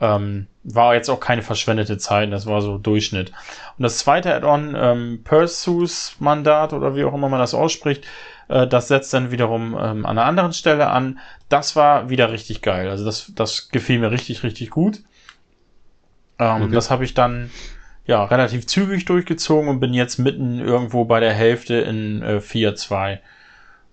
ähm, 0.00 0.46
war 0.62 0.94
jetzt 0.94 1.08
auch 1.08 1.20
keine 1.20 1.42
verschwendete 1.42 1.98
Zeit. 1.98 2.32
Das 2.32 2.46
war 2.46 2.60
so 2.62 2.78
Durchschnitt. 2.78 3.32
Und 3.78 3.82
das 3.82 3.98
zweite 3.98 4.34
Add-on, 4.34 4.76
ähm, 4.76 5.20
Persus 5.24 6.16
Mandat 6.20 6.72
oder 6.72 6.94
wie 6.94 7.04
auch 7.04 7.14
immer 7.14 7.28
man 7.28 7.40
das 7.40 7.54
ausspricht, 7.54 8.04
äh, 8.48 8.66
das 8.66 8.88
setzt 8.88 9.14
dann 9.14 9.30
wiederum 9.30 9.72
ähm, 9.74 10.04
an 10.04 10.18
einer 10.18 10.24
anderen 10.24 10.52
Stelle 10.52 10.88
an. 10.88 11.18
Das 11.48 11.76
war 11.76 12.10
wieder 12.10 12.30
richtig 12.30 12.62
geil. 12.62 12.88
Also 12.88 13.04
das, 13.04 13.32
das 13.34 13.70
gefiel 13.70 13.98
mir 13.98 14.10
richtig, 14.10 14.42
richtig 14.42 14.70
gut. 14.70 15.00
Ähm, 16.38 16.62
okay. 16.62 16.72
Das 16.72 16.90
habe 16.90 17.04
ich 17.04 17.14
dann 17.14 17.50
ja 18.06 18.22
relativ 18.24 18.66
zügig 18.66 19.06
durchgezogen 19.06 19.68
und 19.68 19.80
bin 19.80 19.94
jetzt 19.94 20.18
mitten 20.18 20.60
irgendwo 20.60 21.04
bei 21.04 21.20
der 21.20 21.32
Hälfte 21.32 21.76
in 21.76 22.22
äh, 22.22 22.36
4.2, 22.36 23.12
äh, 23.12 23.18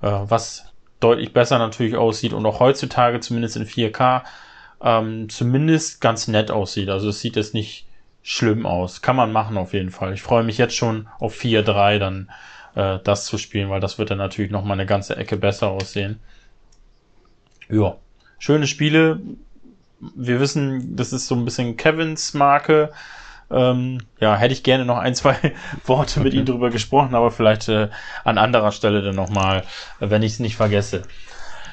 was 0.02 0.71
deutlich 1.02 1.34
besser 1.34 1.58
natürlich 1.58 1.98
aussieht 1.98 2.34
und 2.34 2.46
auch 2.46 2.60
heutzutage 2.60 3.20
zumindest 3.20 3.58
in 3.58 3.66
4K 3.66 4.24
ähm, 4.84 5.30
zumindest 5.30 6.02
ganz 6.02 6.28
nett 6.28 6.52
aussieht. 6.52 6.90
Also 6.90 7.10
es 7.10 7.20
sieht 7.20 7.36
jetzt 7.36 7.54
nicht 7.54 7.86
schlimm 8.24 8.66
aus. 8.66 9.02
Kann 9.02 9.16
man 9.16 9.32
machen 9.32 9.58
auf 9.58 9.74
jeden 9.74 9.92
Fall. 9.92 10.14
Ich 10.14 10.22
freue 10.22 10.44
mich 10.44 10.58
jetzt 10.58 10.76
schon 10.76 11.08
auf 11.20 11.40
4.3 11.40 12.00
dann 12.00 12.32
äh, 12.76 13.00
das 13.04 13.26
zu 13.26 13.38
spielen, 13.38 13.70
weil 13.70 13.80
das 13.80 13.98
wird 13.98 14.12
dann 14.12 14.18
natürlich 14.18 14.52
noch 14.52 14.64
mal 14.64 14.74
eine 14.74 14.86
ganze 14.86 15.16
Ecke 15.18 15.38
besser 15.38 15.70
aussehen. 15.70 16.20
Ja, 17.70 17.98
schöne 18.40 18.68
Spiele. 18.68 19.20
Wir 20.00 20.40
wissen, 20.40 20.96
das 20.96 21.14
ist 21.14 21.28
so 21.28 21.36
ein 21.36 21.46
bisschen 21.46 21.78
Kevins 21.78 22.34
Marke. 22.34 22.92
Ähm, 23.52 24.00
ja, 24.20 24.36
hätte 24.36 24.54
ich 24.54 24.64
gerne 24.64 24.86
noch 24.86 24.98
ein, 24.98 25.16
zwei 25.16 25.36
Worte 25.86 26.22
mit 26.22 26.34
ihm 26.34 26.46
drüber 26.46 26.70
gesprochen, 26.70 27.16
aber 27.16 27.32
vielleicht 27.32 27.68
äh, 27.70 27.90
an 28.24 28.38
anderer 28.38 28.72
Stelle 28.72 29.02
dann 29.02 29.16
nochmal, 29.16 29.64
wenn 30.00 30.24
ich 30.24 30.34
es 30.34 30.40
nicht 30.40 30.56
vergesse. 30.56 31.04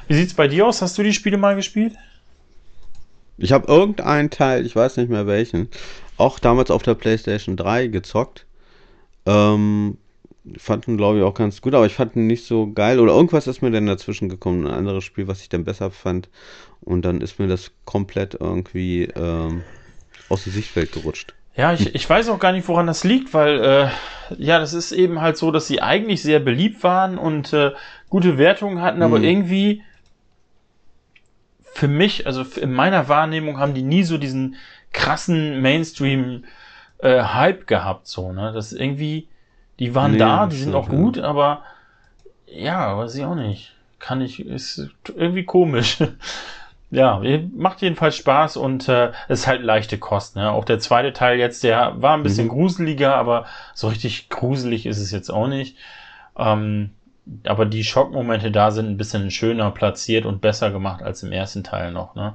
Wie 0.08 0.14
sieht's 0.14 0.34
bei 0.34 0.48
dir 0.48 0.66
aus? 0.66 0.82
Hast 0.82 0.96
du 0.98 1.02
die 1.02 1.12
Spiele 1.12 1.36
mal 1.36 1.54
gespielt? 1.54 1.94
Ich 3.36 3.52
habe 3.52 3.68
irgendeinen 3.68 4.30
Teil, 4.30 4.66
ich 4.66 4.74
weiß 4.74 4.96
nicht 4.96 5.10
mehr 5.10 5.26
welchen, 5.26 5.68
auch 6.16 6.38
damals 6.38 6.70
auf 6.70 6.82
der 6.82 6.94
PlayStation 6.94 7.56
3 7.56 7.86
gezockt. 7.86 8.46
Ähm, 9.26 9.98
fanden, 10.56 10.96
glaube 10.96 11.18
ich, 11.18 11.24
auch 11.24 11.34
ganz 11.34 11.60
gut, 11.60 11.74
aber 11.74 11.86
ich 11.86 11.94
fand 11.94 12.16
ihn 12.16 12.26
nicht 12.26 12.46
so 12.46 12.72
geil. 12.72 12.98
Oder 12.98 13.12
irgendwas 13.12 13.46
ist 13.46 13.62
mir 13.62 13.70
dann 13.70 13.86
dazwischen 13.86 14.28
gekommen, 14.28 14.66
ein 14.66 14.72
anderes 14.72 15.04
Spiel, 15.04 15.28
was 15.28 15.42
ich 15.42 15.48
dann 15.48 15.64
besser 15.64 15.90
fand. 15.90 16.28
Und 16.80 17.02
dann 17.02 17.20
ist 17.20 17.38
mir 17.38 17.46
das 17.46 17.70
komplett 17.84 18.34
irgendwie 18.40 19.04
ähm, 19.14 19.62
aus 20.28 20.44
dem 20.44 20.52
Sichtfeld 20.52 20.92
gerutscht. 20.92 21.34
Ja, 21.58 21.72
ich, 21.72 21.92
ich 21.92 22.08
weiß 22.08 22.28
auch 22.28 22.38
gar 22.38 22.52
nicht, 22.52 22.68
woran 22.68 22.86
das 22.86 23.02
liegt, 23.02 23.34
weil 23.34 23.60
äh, 23.60 23.88
ja, 24.38 24.60
das 24.60 24.74
ist 24.74 24.92
eben 24.92 25.20
halt 25.20 25.36
so, 25.36 25.50
dass 25.50 25.66
sie 25.66 25.82
eigentlich 25.82 26.22
sehr 26.22 26.38
beliebt 26.38 26.84
waren 26.84 27.18
und 27.18 27.52
äh, 27.52 27.72
gute 28.08 28.38
Wertungen 28.38 28.80
hatten, 28.80 29.02
aber 29.02 29.18
mhm. 29.18 29.24
irgendwie 29.24 29.82
für 31.72 31.88
mich, 31.88 32.28
also 32.28 32.44
in 32.60 32.72
meiner 32.72 33.08
Wahrnehmung, 33.08 33.58
haben 33.58 33.74
die 33.74 33.82
nie 33.82 34.04
so 34.04 34.18
diesen 34.18 34.54
krassen 34.92 35.60
Mainstream-Hype 35.60 37.62
äh, 37.62 37.66
gehabt, 37.66 38.06
so, 38.06 38.32
ne? 38.32 38.52
Das 38.54 38.72
irgendwie, 38.72 39.26
die 39.80 39.96
waren 39.96 40.12
nee, 40.12 40.18
da, 40.18 40.46
die 40.46 40.56
sind 40.56 40.76
auch 40.76 40.88
gut, 40.88 41.16
ja. 41.16 41.24
aber 41.24 41.64
ja, 42.46 42.96
weiß 42.96 43.16
ich 43.16 43.24
auch 43.24 43.34
nicht. 43.34 43.74
Kann 43.98 44.20
ich, 44.20 44.46
ist 44.46 44.90
irgendwie 45.08 45.44
komisch. 45.44 45.98
Ja, 46.90 47.20
macht 47.54 47.82
jedenfalls 47.82 48.16
Spaß 48.16 48.56
und 48.56 48.88
äh, 48.88 49.12
ist 49.28 49.46
halt 49.46 49.62
leichte 49.62 49.98
Kost. 49.98 50.36
Ne? 50.36 50.50
Auch 50.50 50.64
der 50.64 50.78
zweite 50.78 51.12
Teil 51.12 51.38
jetzt, 51.38 51.62
der 51.62 52.00
war 52.00 52.14
ein 52.14 52.22
bisschen 52.22 52.46
mhm. 52.46 52.52
gruseliger, 52.52 53.14
aber 53.14 53.44
so 53.74 53.88
richtig 53.88 54.30
gruselig 54.30 54.86
ist 54.86 54.98
es 54.98 55.10
jetzt 55.10 55.28
auch 55.28 55.48
nicht. 55.48 55.76
Ähm, 56.36 56.90
aber 57.46 57.66
die 57.66 57.84
Schockmomente 57.84 58.50
da 58.50 58.70
sind 58.70 58.88
ein 58.88 58.96
bisschen 58.96 59.30
schöner 59.30 59.70
platziert 59.70 60.24
und 60.24 60.40
besser 60.40 60.70
gemacht 60.70 61.02
als 61.02 61.22
im 61.22 61.32
ersten 61.32 61.62
Teil 61.62 61.92
noch. 61.92 62.14
Ne? 62.14 62.34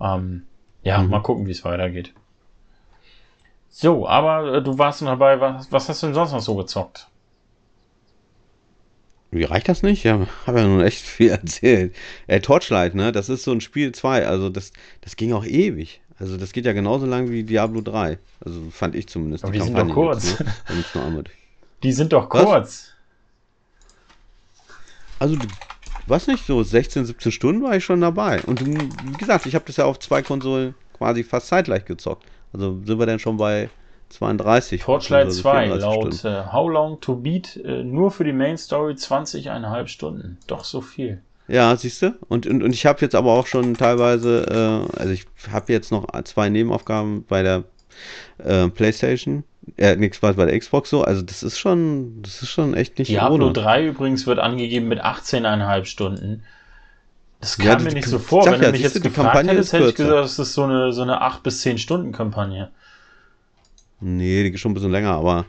Ähm, 0.00 0.46
ja, 0.82 0.98
mhm. 0.98 1.10
mal 1.10 1.22
gucken, 1.22 1.46
wie 1.46 1.52
es 1.52 1.64
weitergeht. 1.64 2.12
So, 3.70 4.08
aber 4.08 4.54
äh, 4.54 4.62
du 4.62 4.76
warst 4.76 5.02
noch 5.02 5.10
dabei, 5.10 5.40
was, 5.40 5.70
was 5.70 5.88
hast 5.88 6.02
du 6.02 6.08
denn 6.08 6.14
sonst 6.14 6.32
noch 6.32 6.40
so 6.40 6.56
gezockt? 6.56 7.06
Wie 9.30 9.44
reicht 9.44 9.68
das 9.68 9.82
nicht? 9.82 10.04
Ja, 10.04 10.26
habe 10.46 10.60
ja 10.60 10.66
nun 10.66 10.80
echt 10.80 11.02
viel 11.04 11.30
erzählt. 11.30 11.94
Äh, 12.26 12.40
Torchlight, 12.40 12.94
ne? 12.94 13.12
Das 13.12 13.28
ist 13.28 13.44
so 13.44 13.52
ein 13.52 13.60
Spiel 13.60 13.92
2. 13.92 14.26
Also 14.26 14.48
das, 14.48 14.72
das 15.00 15.16
ging 15.16 15.32
auch 15.32 15.44
ewig. 15.44 16.00
Also 16.18 16.36
das 16.36 16.52
geht 16.52 16.66
ja 16.66 16.72
genauso 16.72 17.06
lang 17.06 17.30
wie 17.30 17.44
Diablo 17.44 17.80
3. 17.80 18.18
Also 18.44 18.70
fand 18.70 18.94
ich 18.94 19.08
zumindest. 19.08 19.44
Aber 19.44 19.52
die, 19.52 19.58
die 19.58 19.64
sind 19.64 19.78
doch 19.78 19.88
kurz. 19.88 20.30
Jetzt, 20.30 20.40
ne? 20.40 21.24
die 21.82 21.92
sind 21.92 22.12
doch 22.12 22.28
kurz. 22.28 22.48
Was? 22.48 22.92
Also, 25.20 25.36
du, 25.36 25.46
was 26.06 26.26
nicht, 26.26 26.46
so 26.46 26.62
16, 26.62 27.06
17 27.06 27.32
Stunden 27.32 27.62
war 27.62 27.76
ich 27.76 27.84
schon 27.84 28.00
dabei. 28.00 28.42
Und 28.44 28.64
wie 28.64 29.16
gesagt, 29.16 29.46
ich 29.46 29.54
habe 29.54 29.64
das 29.66 29.76
ja 29.76 29.84
auf 29.84 29.98
zwei 29.98 30.22
Konsolen 30.22 30.74
quasi 30.96 31.22
fast 31.22 31.48
zeitgleich 31.48 31.84
gezockt. 31.84 32.24
Also 32.52 32.80
sind 32.84 32.98
wir 32.98 33.06
dann 33.06 33.18
schon 33.18 33.36
bei 33.36 33.68
32. 34.10 34.80
Torchlight 34.82 35.32
2 35.32 35.66
laut 35.66 36.24
äh, 36.24 36.44
How 36.52 36.70
Long 36.70 37.00
to 37.00 37.16
Beat 37.16 37.56
äh, 37.56 37.82
nur 37.84 38.10
für 38.10 38.24
die 38.24 38.32
Main 38.32 38.56
Story 38.56 38.94
20,5 38.94 39.86
Stunden. 39.86 40.38
Doch 40.46 40.64
so 40.64 40.80
viel. 40.80 41.22
Ja, 41.48 41.74
siehst 41.76 42.02
du? 42.02 42.14
Und, 42.28 42.46
und, 42.46 42.62
und 42.62 42.74
ich 42.74 42.84
habe 42.86 43.00
jetzt 43.00 43.14
aber 43.14 43.32
auch 43.32 43.46
schon 43.46 43.74
teilweise, 43.74 44.46
äh, 44.94 44.98
also 44.98 45.12
ich 45.12 45.26
habe 45.50 45.72
jetzt 45.72 45.90
noch 45.90 46.06
zwei 46.24 46.48
Nebenaufgaben 46.50 47.24
bei 47.24 47.42
der 47.42 47.64
äh, 48.38 48.68
PlayStation. 48.68 49.44
Äh, 49.76 49.96
nichts 49.96 50.20
bei 50.20 50.32
der 50.32 50.58
Xbox 50.58 50.90
so. 50.90 51.02
Also 51.02 51.22
das 51.22 51.42
ist 51.42 51.58
schon, 51.58 52.22
das 52.22 52.42
ist 52.42 52.50
schon 52.50 52.74
echt 52.74 52.98
nicht 52.98 53.08
Diablo 53.08 53.46
ohne. 53.46 53.52
3 53.52 53.86
übrigens 53.86 54.26
wird 54.26 54.38
angegeben 54.38 54.88
mit 54.88 55.02
18,5 55.02 55.84
Stunden. 55.84 56.42
Das 57.40 57.56
kam 57.56 57.66
ja, 57.66 57.74
die, 57.76 57.84
mir 57.84 57.92
nicht 57.92 58.08
so 58.08 58.18
vor. 58.18 58.46
Wenn 58.46 58.54
ja, 58.54 58.66
du 58.66 58.72
mich 58.72 58.82
jetzt 58.82 58.94
gefragt 58.94 59.14
Kampagne 59.14 59.52
hättest, 59.52 59.72
hätte 59.72 59.88
ich 59.88 59.94
gesagt, 59.94 60.24
das 60.24 60.38
ist 60.38 60.54
so 60.54 60.64
eine, 60.64 60.92
so 60.92 61.02
eine 61.02 61.20
8 61.20 61.42
bis 61.42 61.60
10 61.60 61.78
Stunden 61.78 62.12
Kampagne. 62.12 62.70
Nee, 64.00 64.44
die 64.44 64.54
ist 64.54 64.60
schon 64.60 64.72
ein 64.72 64.74
bisschen 64.74 64.92
länger, 64.92 65.12
aber 65.12 65.46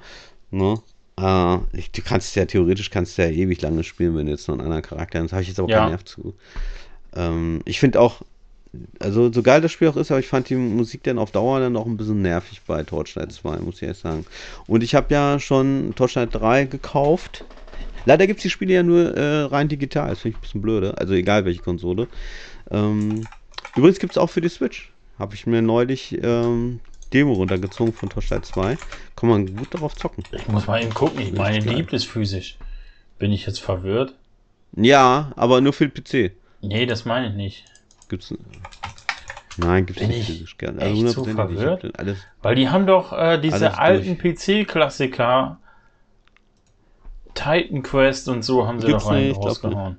ne? 0.51 0.79
Äh, 1.19 1.57
ich, 1.77 1.91
du 1.91 2.01
kannst 2.01 2.35
ja 2.35 2.45
theoretisch 2.45 2.89
kannst 2.89 3.17
ja 3.17 3.25
ewig 3.25 3.61
lange 3.61 3.83
spielen, 3.83 4.15
wenn 4.15 4.25
du 4.25 4.31
jetzt 4.31 4.47
noch 4.47 4.55
einen 4.55 4.63
anderen 4.63 4.83
Charakter 4.83 5.21
hast. 5.21 5.33
habe 5.33 5.41
ich 5.41 5.49
jetzt 5.49 5.59
aber 5.59 5.69
ja. 5.69 5.79
keinen 5.79 5.89
Nerv 5.89 6.05
zu. 6.05 6.33
Ähm, 7.15 7.61
ich 7.65 7.79
finde 7.79 7.99
auch, 7.99 8.21
also 8.99 9.31
so 9.31 9.41
geil 9.41 9.61
das 9.61 9.71
Spiel 9.71 9.87
auch 9.87 9.97
ist, 9.97 10.11
aber 10.11 10.19
ich 10.19 10.27
fand 10.27 10.49
die 10.49 10.55
Musik 10.55 11.03
dann 11.03 11.17
auf 11.17 11.31
Dauer 11.31 11.59
dann 11.59 11.75
auch 11.75 11.85
ein 11.85 11.97
bisschen 11.97 12.21
nervig 12.21 12.61
bei 12.65 12.83
Torchlight 12.83 13.31
2, 13.31 13.57
muss 13.57 13.77
ich 13.77 13.83
ehrlich 13.83 13.97
sagen. 13.97 14.25
Und 14.67 14.83
ich 14.83 14.95
habe 14.95 15.13
ja 15.13 15.39
schon 15.39 15.93
Torchlight 15.95 16.33
3 16.33 16.65
gekauft. 16.65 17.45
Leider 18.05 18.27
gibt 18.27 18.39
es 18.39 18.43
die 18.43 18.49
Spiele 18.49 18.73
ja 18.75 18.83
nur 18.83 19.15
äh, 19.17 19.41
rein 19.43 19.67
digital, 19.67 20.09
das 20.09 20.19
finde 20.19 20.35
ich 20.35 20.39
ein 20.39 20.41
bisschen 20.41 20.61
blöde. 20.61 20.97
Also 20.97 21.13
egal 21.13 21.45
welche 21.45 21.61
Konsole. 21.61 22.07
Ähm, 22.71 23.25
übrigens 23.75 23.99
gibt 23.99 24.13
es 24.13 24.17
auch 24.17 24.29
für 24.29 24.41
die 24.41 24.49
Switch. 24.49 24.91
Habe 25.17 25.35
ich 25.35 25.45
mir 25.45 25.61
neulich 25.61 26.17
ähm, 26.23 26.79
Demo 27.13 27.33
runtergezogen 27.33 27.93
von 27.93 28.09
Torchlight 28.09 28.45
2. 28.45 28.77
Kann 29.15 29.29
man 29.29 29.55
gut 29.55 29.73
darauf 29.73 29.95
zocken. 29.95 30.23
Ich 30.31 30.47
muss 30.47 30.67
mal 30.67 30.81
eben 30.81 30.93
gucken. 30.93 31.19
Ich 31.21 31.33
meine, 31.33 31.59
liebt 31.59 31.93
es 31.93 32.03
physisch. 32.05 32.57
Bin 33.17 33.31
ich 33.31 33.45
jetzt 33.45 33.59
verwirrt? 33.59 34.13
Ja, 34.75 35.31
aber 35.35 35.61
nur 35.61 35.73
für 35.73 35.87
den 35.87 35.93
PC. 35.93 36.33
Nee, 36.61 36.85
das 36.85 37.05
meine 37.05 37.29
ich 37.29 37.33
nicht. 37.33 37.65
Gibt's. 38.09 38.33
Nein, 39.57 39.85
gibt's 39.85 40.01
Bin 40.01 40.09
nicht 40.09 40.27
physisch 40.27 40.57
gerne. 40.57 40.81
Also 40.81 41.05
echt 41.05 41.15
so 41.15 41.25
verwirrt? 41.25 41.91
Weil 42.41 42.55
die 42.55 42.69
haben 42.69 42.85
doch 42.85 43.11
äh, 43.11 43.39
diese 43.39 43.77
alten 43.77 44.17
PC-Klassiker. 44.17 45.57
Titan 47.33 47.83
Quest 47.83 48.27
und 48.29 48.43
so 48.43 48.67
haben 48.67 48.79
sie 48.79 48.87
gibt's 48.87 49.03
doch 49.03 49.11
rein 49.11 49.31
rausgehauen. 49.31 49.97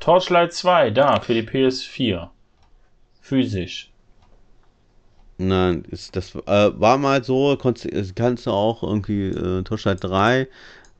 Torchlight 0.00 0.52
2, 0.52 0.90
da, 0.90 1.20
für 1.20 1.34
die 1.34 1.42
PS4. 1.42 2.28
Physisch. 3.20 3.90
Nein, 5.36 5.84
ist 5.90 6.14
das 6.14 6.34
äh, 6.34 6.70
war 6.80 6.96
mal 6.96 7.24
so, 7.24 7.56
kannst, 7.56 7.88
kannst 8.14 8.46
du 8.46 8.50
auch 8.50 8.82
irgendwie 8.82 9.28
äh, 9.28 9.62
Torchlight 9.62 10.04
3 10.04 10.48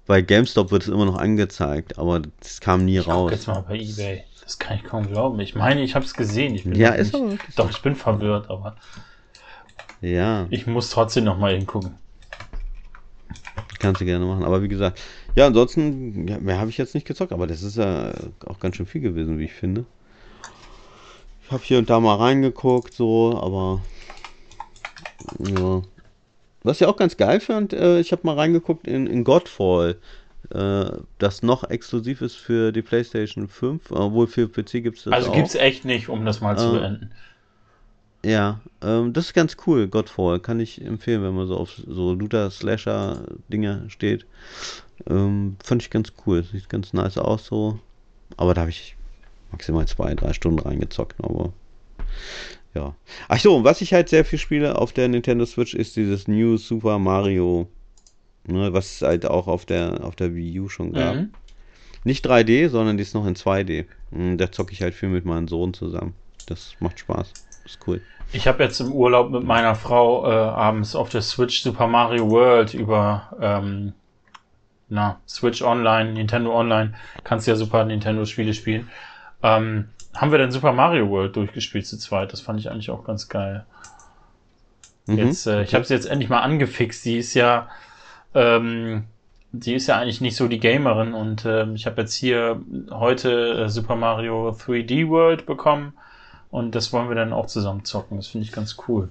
bei 0.07 0.21
GameStop 0.21 0.71
wird 0.71 0.83
es 0.83 0.89
immer 0.89 1.07
noch 1.07 1.17
angezeigt, 1.17 1.99
aber 1.99 2.21
das 2.41 2.61
kam 2.61 2.85
nie 2.85 2.99
ich 2.99 3.07
raus. 3.07 3.31
jetzt 3.31 3.47
mal 3.47 3.65
bei 3.67 3.77
eBay. 3.77 4.25
Das 4.43 4.59
kann 4.59 4.77
ich 4.77 4.85
kaum 4.85 5.07
glauben. 5.07 5.41
Ich 5.41 5.55
meine, 5.55 5.83
ich 5.83 5.95
habe 5.95 6.05
es 6.05 6.13
gesehen. 6.13 6.55
Ich 6.55 6.65
bin 6.65 6.75
ja, 6.75 6.91
ist 6.91 7.15
nicht, 7.15 7.25
aber 7.25 7.39
Doch, 7.57 7.71
ich 7.71 7.81
bin 7.81 7.95
verwirrt, 7.95 8.51
aber 8.51 8.77
ja. 10.03 10.47
Ich 10.51 10.67
muss 10.67 10.91
trotzdem 10.91 11.25
noch 11.25 11.39
mal 11.39 11.55
hingucken. 11.57 11.95
Kannst 13.79 14.03
du 14.03 14.05
gerne 14.05 14.25
machen, 14.27 14.45
aber 14.45 14.63
wie 14.63 14.69
gesagt, 14.69 15.01
ja, 15.35 15.47
ansonsten 15.47 16.29
ja, 16.29 16.39
mehr 16.39 16.59
habe 16.59 16.69
ich 16.69 16.77
jetzt 16.77 16.95
nicht 16.95 17.07
gezockt, 17.07 17.33
aber 17.33 17.47
das 17.47 17.63
ist 17.63 17.77
ja 17.77 18.13
auch 18.47 18.61
ganz 18.61 18.77
schön 18.77 18.87
viel 18.87 19.01
gewesen, 19.01 19.39
wie 19.39 19.45
ich 19.45 19.53
finde. 19.53 19.87
Ich 21.45 21.51
habe 21.51 21.63
hier 21.63 21.79
und 21.79 21.89
da 21.89 22.01
mal 22.01 22.17
reingeguckt, 22.17 22.93
so, 22.93 23.39
aber 23.41 23.81
ja. 25.39 25.83
Was 26.63 26.81
ich 26.81 26.87
auch 26.87 26.97
ganz 26.97 27.17
geil 27.17 27.41
fand, 27.41 27.73
äh, 27.73 28.01
ich 28.01 28.13
habe 28.13 28.23
mal 28.25 28.37
reingeguckt 28.37 28.87
in, 28.87 29.07
in 29.07 29.23
Godfall, 29.23 29.97
äh, 30.51 30.91
das 31.19 31.43
noch 31.43 31.69
exklusiv 31.69 32.23
ist 32.23 32.37
für 32.37 32.73
die 32.73 32.83
PlayStation 32.83 33.49
5, 33.49 33.91
obwohl 33.91 34.27
für 34.27 34.49
PC 34.49 34.83
gibt 34.83 34.99
es 34.99 35.05
das 35.05 35.13
Also 35.13 35.33
gibt 35.33 35.49
es 35.49 35.55
echt 35.55 35.85
nicht, 35.85 36.09
um 36.09 36.25
das 36.25 36.41
mal 36.41 36.57
zu 36.57 36.69
äh, 36.69 36.79
beenden. 36.79 37.11
Ja, 38.25 38.61
ähm, 38.83 39.13
das 39.13 39.27
ist 39.27 39.35
ganz 39.35 39.57
cool, 39.67 39.87
Godfall. 39.87 40.41
Kann 40.41 40.59
ich 40.59 40.83
empfehlen, 40.83 41.23
wenn 41.23 41.35
man 41.35 41.47
so 41.47 41.59
auf 41.59 41.75
so 41.87 42.15
Looter-Slasher-Dinge 42.15 43.85
steht. 43.89 44.25
Ähm, 45.07 45.57
fand 45.63 45.83
ich 45.83 45.91
ganz 45.91 46.13
cool. 46.25 46.43
Sieht 46.45 46.71
ganz 46.71 46.95
nice 46.95 47.19
aus 47.19 47.45
so. 47.45 47.79
Aber 48.39 48.55
da 48.55 48.63
habe 48.63 48.71
ich 48.71 48.97
maximal 49.53 49.87
zwei, 49.87 50.15
drei 50.15 50.33
Stunden 50.33 50.61
reingezockt. 50.61 51.23
Aber 51.23 51.53
ja. 52.75 52.95
Ach 53.29 53.39
so, 53.39 53.65
was 53.65 53.81
ich 53.81 53.93
halt 53.93 54.09
sehr 54.09 54.25
viel 54.25 54.39
spiele 54.39 54.79
auf 54.79 54.93
der 54.93 55.09
Nintendo 55.09 55.47
Switch 55.47 55.75
ist 55.75 55.97
dieses 55.97 56.29
New 56.29 56.57
Super 56.57 56.99
Mario. 56.99 57.69
Ne, 58.47 58.73
was 58.75 58.97
es 58.97 59.03
halt 59.03 59.25
auch 59.25 59.47
auf 59.47 59.65
der, 59.65 60.05
auf 60.05 60.17
der 60.17 60.35
Wii 60.35 60.61
U 60.61 60.69
schon 60.69 60.93
gab. 60.93 61.15
Mhm. 61.15 61.31
Nicht 62.05 62.27
3D, 62.27 62.69
sondern 62.69 62.99
die 62.99 63.03
ist 63.03 63.15
noch 63.15 63.27
in 63.27 63.35
2D. 63.35 63.87
Und 64.11 64.37
da 64.37 64.53
zocke 64.53 64.73
ich 64.73 64.83
halt 64.83 64.95
viel 64.95 65.09
mit 65.09 65.25
meinem 65.25 65.49
Sohn 65.49 65.73
zusammen. 65.73 66.15
Das 66.47 66.75
macht 66.79 66.99
Spaß. 66.99 67.33
Ist 67.65 67.79
cool. 67.87 68.03
Ich 68.33 68.47
habe 68.47 68.63
jetzt 68.63 68.81
im 68.81 68.93
Urlaub 68.93 69.31
mit 69.31 69.45
meiner 69.45 69.75
Frau 69.75 70.27
äh, 70.27 70.35
abends 70.35 70.95
auf 70.95 71.09
der 71.09 71.23
Switch 71.23 71.63
Super 71.63 71.87
Mario 71.87 72.29
World 72.31 72.75
über 72.75 73.35
ähm, 73.41 73.95
na, 74.89 75.21
Switch 75.27 75.63
Online, 75.63 76.13
Nintendo 76.13 76.55
Online, 76.55 76.95
kannst 77.25 77.47
ja 77.47 77.57
Super 77.57 77.85
Nintendo 77.85 78.27
Spiele 78.27 78.53
spielen. 78.53 78.91
Ähm, 79.43 79.89
haben 80.15 80.31
wir 80.31 80.39
dann 80.39 80.53
Super 80.53 80.73
Mario 80.73 81.09
World 81.11 81.37
durchgespielt 81.37 81.87
zu 81.87 81.99
zweit. 81.99 82.33
Das 82.33 82.41
fand 82.41 82.61
ich 82.61 82.71
eigentlich 82.71 82.91
auch 82.91 83.05
ganz 83.05 83.29
geil. 83.29 83.65
Mhm, 85.07 85.19
jetzt, 85.19 85.47
äh, 85.47 85.63
ich 85.63 85.75
habe 85.75 85.85
sie 85.85 85.95
jetzt 85.95 86.07
endlich 86.07 86.31
mal 86.31 86.41
angefixt. 86.41 87.05
Die 87.05 87.19
ist 87.19 87.35
ja, 87.35 87.69
ähm, 88.35 89.05
die 89.53 89.75
ist 89.75 89.87
ja 89.87 89.99
eigentlich 89.99 90.21
nicht 90.21 90.37
so 90.37 90.49
die 90.49 90.61
Gamerin 90.61 91.15
und 91.15 91.45
äh, 91.45 91.71
ich 91.75 91.87
habe 91.87 92.03
jetzt 92.03 92.15
hier 92.15 92.61
heute 92.91 93.65
äh, 93.65 93.69
Super 93.69 93.97
Mario 93.97 94.51
3D 94.51 95.09
World 95.09 95.47
bekommen 95.47 95.95
und 96.51 96.75
das 96.75 96.93
wollen 96.93 97.09
wir 97.09 97.17
dann 97.17 97.33
auch 97.33 97.47
zusammen 97.47 97.85
zocken. 97.85 98.17
Das 98.17 98.29
finde 98.29 98.47
ich 98.47 98.53
ganz 98.53 98.77
cool. 98.89 99.09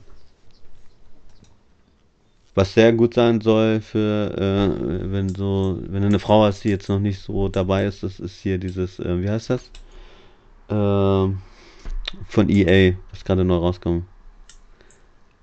Was 2.55 2.73
sehr 2.75 2.93
gut 2.93 3.15
sein 3.15 3.41
soll 3.41 3.81
für, 3.81 4.37
äh, 4.37 5.11
wenn 5.11 5.33
so, 5.33 5.79
wenn 5.87 6.01
du 6.01 6.07
eine 6.07 6.19
Frau 6.19 6.43
hast, 6.43 6.63
die 6.63 6.69
jetzt 6.69 6.87
noch 6.87 6.99
nicht 6.99 7.19
so 7.19 7.49
dabei 7.49 7.85
ist, 7.85 8.03
das 8.03 8.19
ist 8.19 8.39
hier 8.41 8.59
dieses, 8.59 8.99
äh, 8.99 9.21
wie 9.21 9.29
heißt 9.29 9.49
das? 9.49 9.71
Ähm, 10.69 11.39
von 12.27 12.49
EA, 12.49 12.93
was 13.11 13.23
gerade 13.23 13.43
neu 13.43 13.57
rauskommt. 13.57 14.05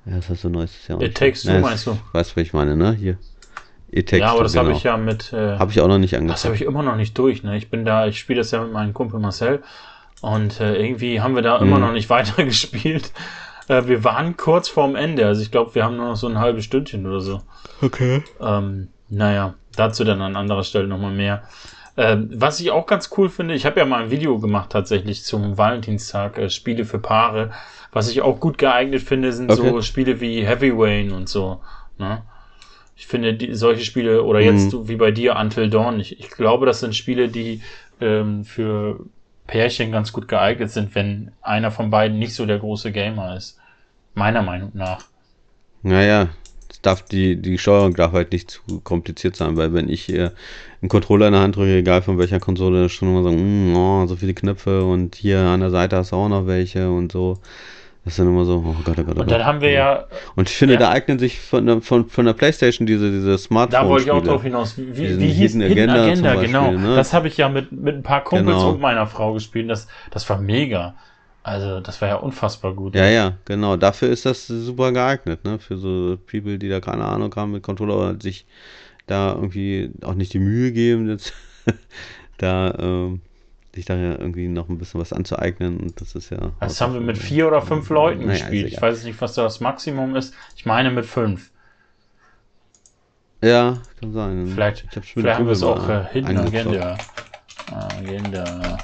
Ja, 0.06 0.16
das 0.16 0.30
ist 0.30 0.42
so 0.42 0.48
neues 0.48 0.86
Jahr. 0.88 1.00
It 1.00 1.16
Takes 1.16 1.42
Two, 1.42 1.58
meinst 1.58 1.86
du? 1.86 1.98
Weißt 2.12 2.32
du, 2.32 2.36
was 2.36 2.42
ich 2.42 2.52
meine, 2.52 2.76
ne? 2.76 2.92
Hier. 2.92 3.18
It 3.90 4.08
Takes 4.08 4.20
Ja, 4.20 4.32
aber 4.32 4.44
das 4.44 4.52
genau. 4.52 4.64
habe 4.64 4.72
ich 4.72 4.82
ja 4.82 4.96
mit. 4.96 5.32
Äh, 5.32 5.58
habe 5.58 5.70
ich 5.70 5.80
auch 5.80 5.88
noch 5.88 5.98
nicht 5.98 6.14
angefangen. 6.14 6.28
Das 6.28 6.44
habe 6.44 6.54
ich 6.54 6.62
immer 6.62 6.82
noch 6.82 6.96
nicht 6.96 7.16
durch, 7.18 7.42
ne? 7.42 7.56
Ich 7.56 7.70
bin 7.70 7.84
da, 7.84 8.06
ich 8.06 8.18
spiele 8.18 8.38
das 8.38 8.50
ja 8.50 8.62
mit 8.62 8.72
meinem 8.72 8.94
Kumpel 8.94 9.20
Marcel 9.20 9.62
und 10.20 10.60
äh, 10.60 10.76
irgendwie 10.76 11.20
haben 11.20 11.34
wir 11.34 11.42
da 11.42 11.58
immer 11.58 11.76
mhm. 11.76 11.82
noch 11.82 11.92
nicht 11.92 12.08
weiter 12.10 12.44
gespielt. 12.44 13.12
Äh, 13.68 13.86
wir 13.86 14.04
waren 14.04 14.36
kurz 14.36 14.68
vorm 14.68 14.96
Ende. 14.96 15.26
Also 15.26 15.42
ich 15.42 15.50
glaube, 15.50 15.74
wir 15.74 15.84
haben 15.84 15.96
nur 15.96 16.06
noch 16.06 16.16
so 16.16 16.28
ein 16.28 16.38
halbes 16.38 16.64
Stündchen 16.64 17.06
oder 17.06 17.20
so. 17.20 17.42
Okay. 17.82 18.22
Ähm, 18.40 18.88
naja, 19.08 19.54
dazu 19.76 20.04
dann 20.04 20.22
an 20.22 20.36
anderer 20.36 20.64
Stelle 20.64 20.86
nochmal 20.86 21.12
mehr. 21.12 21.42
Ähm, 22.00 22.30
was 22.32 22.60
ich 22.60 22.70
auch 22.70 22.86
ganz 22.86 23.10
cool 23.18 23.28
finde, 23.28 23.52
ich 23.52 23.66
habe 23.66 23.78
ja 23.78 23.84
mal 23.84 24.04
ein 24.04 24.10
Video 24.10 24.38
gemacht 24.38 24.70
tatsächlich 24.70 25.22
zum 25.22 25.58
Valentinstag, 25.58 26.38
äh, 26.38 26.48
Spiele 26.48 26.86
für 26.86 26.98
Paare. 26.98 27.50
Was 27.92 28.10
ich 28.10 28.22
auch 28.22 28.40
gut 28.40 28.56
geeignet 28.56 29.02
finde, 29.02 29.34
sind 29.34 29.50
okay. 29.50 29.68
so 29.68 29.82
Spiele 29.82 30.18
wie 30.18 30.42
Heavy 30.46 30.72
Rain 30.74 31.12
und 31.12 31.28
so. 31.28 31.60
Ne? 31.98 32.22
Ich 32.96 33.06
finde 33.06 33.34
die, 33.34 33.54
solche 33.54 33.84
Spiele, 33.84 34.22
oder 34.22 34.40
jetzt 34.40 34.72
mhm. 34.72 34.88
wie 34.88 34.96
bei 34.96 35.10
dir, 35.10 35.36
Until 35.36 35.68
Dawn, 35.68 36.00
ich, 36.00 36.18
ich 36.18 36.30
glaube, 36.30 36.64
das 36.64 36.80
sind 36.80 36.96
Spiele, 36.96 37.28
die 37.28 37.60
ähm, 38.00 38.44
für 38.46 39.00
Pärchen 39.46 39.92
ganz 39.92 40.10
gut 40.10 40.26
geeignet 40.26 40.70
sind, 40.70 40.94
wenn 40.94 41.32
einer 41.42 41.70
von 41.70 41.90
beiden 41.90 42.18
nicht 42.18 42.34
so 42.34 42.46
der 42.46 42.60
große 42.60 42.92
Gamer 42.92 43.36
ist. 43.36 43.58
Meiner 44.14 44.40
Meinung 44.40 44.70
nach. 44.72 45.04
Naja, 45.82 46.30
darf 46.82 47.02
die, 47.02 47.36
die 47.36 47.58
Steuerung 47.58 47.94
darf 47.94 48.12
halt 48.12 48.32
nicht 48.32 48.50
zu 48.50 48.80
kompliziert 48.80 49.36
sein, 49.36 49.56
weil 49.56 49.74
wenn 49.74 49.88
ich 49.88 50.02
hier 50.02 50.32
einen 50.80 50.88
Controller 50.88 51.26
in 51.26 51.32
der 51.32 51.42
Hand 51.42 51.56
drücke, 51.56 51.76
egal 51.76 52.02
von 52.02 52.18
welcher 52.18 52.40
Konsole, 52.40 52.88
schon 52.88 53.08
immer 53.08 53.22
sagen, 53.22 53.72
mm, 53.72 53.76
oh, 53.76 54.06
so 54.06 54.16
viele 54.16 54.34
Knöpfe 54.34 54.84
und 54.84 55.14
hier 55.14 55.40
an 55.40 55.60
der 55.60 55.70
Seite 55.70 55.96
hast 55.96 56.12
du 56.12 56.16
auch 56.16 56.28
noch 56.28 56.46
welche 56.46 56.90
und 56.90 57.12
so. 57.12 57.38
Das 58.04 58.16
sind 58.16 58.26
immer 58.26 58.46
so, 58.46 58.64
oh 58.66 58.76
Gott, 58.82 58.98
oh 58.98 59.04
Gott, 59.04 59.16
oh 59.18 59.20
Und 59.20 59.30
dann 59.30 59.44
haben 59.44 59.60
wir 59.60 59.72
ja. 59.72 60.06
Und 60.34 60.48
ich 60.48 60.56
finde, 60.56 60.74
ja. 60.74 60.80
da 60.80 60.90
eignen 60.90 61.18
sich 61.18 61.38
von 61.38 61.66
der, 61.66 61.82
von, 61.82 62.08
von 62.08 62.24
der 62.24 62.32
Playstation 62.32 62.86
diese, 62.86 63.10
diese 63.10 63.36
Smartphone. 63.36 63.82
Da 63.82 63.88
wollte 63.88 64.06
ich 64.06 64.10
auch 64.10 64.22
drauf 64.22 64.42
hinaus. 64.42 64.78
Wie, 64.78 64.96
wie, 64.96 65.18
wie 65.18 65.28
hieß 65.28 65.52
Hidden 65.52 65.62
Agenda? 65.70 66.04
Agenda 66.04 66.34
Beispiel, 66.34 66.46
genau. 66.46 66.70
Ne? 66.72 66.96
Das 66.96 67.12
habe 67.12 67.28
ich 67.28 67.36
ja 67.36 67.50
mit, 67.50 67.72
mit 67.72 67.96
ein 67.96 68.02
paar 68.02 68.24
Kumpels 68.24 68.56
genau. 68.56 68.70
und 68.70 68.80
meiner 68.80 69.06
Frau 69.06 69.34
gespielt. 69.34 69.68
Das, 69.68 69.86
das 70.10 70.28
war 70.30 70.40
mega. 70.40 70.94
Also, 71.42 71.80
das 71.80 72.00
war 72.02 72.08
ja 72.08 72.16
unfassbar 72.16 72.74
gut. 72.74 72.94
Ja, 72.94 73.08
ja, 73.08 73.38
genau. 73.46 73.76
Dafür 73.76 74.10
ist 74.10 74.26
das 74.26 74.46
super 74.46 74.92
geeignet, 74.92 75.44
ne? 75.44 75.58
Für 75.58 75.78
so 75.78 76.18
People, 76.30 76.58
die 76.58 76.68
da 76.68 76.80
keine 76.80 77.04
Ahnung 77.04 77.34
haben 77.34 77.52
mit 77.52 77.62
Controller 77.62 77.96
oder 77.96 78.20
sich 78.20 78.46
da 79.06 79.32
irgendwie 79.34 79.90
auch 80.02 80.14
nicht 80.14 80.32
die 80.34 80.38
Mühe 80.38 80.70
geben, 80.72 81.08
jetzt 81.08 81.32
da 82.38 82.74
ähm, 82.78 83.22
sich 83.74 83.84
da 83.84 83.96
ja 83.96 84.18
irgendwie 84.18 84.48
noch 84.48 84.68
ein 84.68 84.78
bisschen 84.78 85.00
was 85.00 85.12
anzueignen. 85.12 85.78
Und 85.78 86.00
das 86.00 86.14
ist 86.14 86.30
ja. 86.30 86.52
Das 86.60 86.80
haben 86.80 86.94
wir 86.94 87.00
mit 87.00 87.16
vier 87.16 87.46
oder 87.46 87.62
fünf 87.62 87.88
Leuten 87.88 88.26
naja, 88.26 88.38
gespielt. 88.38 88.72
Ich 88.72 88.82
weiß 88.82 89.04
nicht, 89.04 89.20
was 89.20 89.34
da 89.34 89.42
das 89.42 89.60
Maximum 89.60 90.16
ist. 90.16 90.34
Ich 90.56 90.66
meine 90.66 90.90
mit 90.90 91.06
fünf. 91.06 91.50
Ja, 93.42 93.78
kann 93.98 94.12
sein. 94.12 94.46
Vielleicht, 94.48 94.86
vielleicht 95.02 95.38
haben 95.38 95.46
wir 95.46 95.52
es 95.52 95.62
auch 95.62 95.88
äh, 95.88 96.04
hinten 96.12 96.36
Agenda. 96.36 96.98
Agenda. 97.72 98.78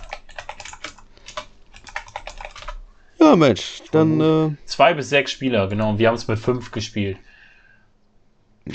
Ja, 3.31 3.37
Mensch, 3.37 3.83
dann. 3.93 4.21
Äh, 4.21 4.57
Zwei 4.65 4.95
bis 4.95 5.09
sechs 5.09 5.33
Spieler, 5.33 5.69
genau. 5.69 5.91
Und 5.91 5.99
wir 5.99 6.09
haben 6.09 6.15
es 6.15 6.29
mit 6.29 6.39
fünf 6.39 6.71
gespielt. 6.71 7.19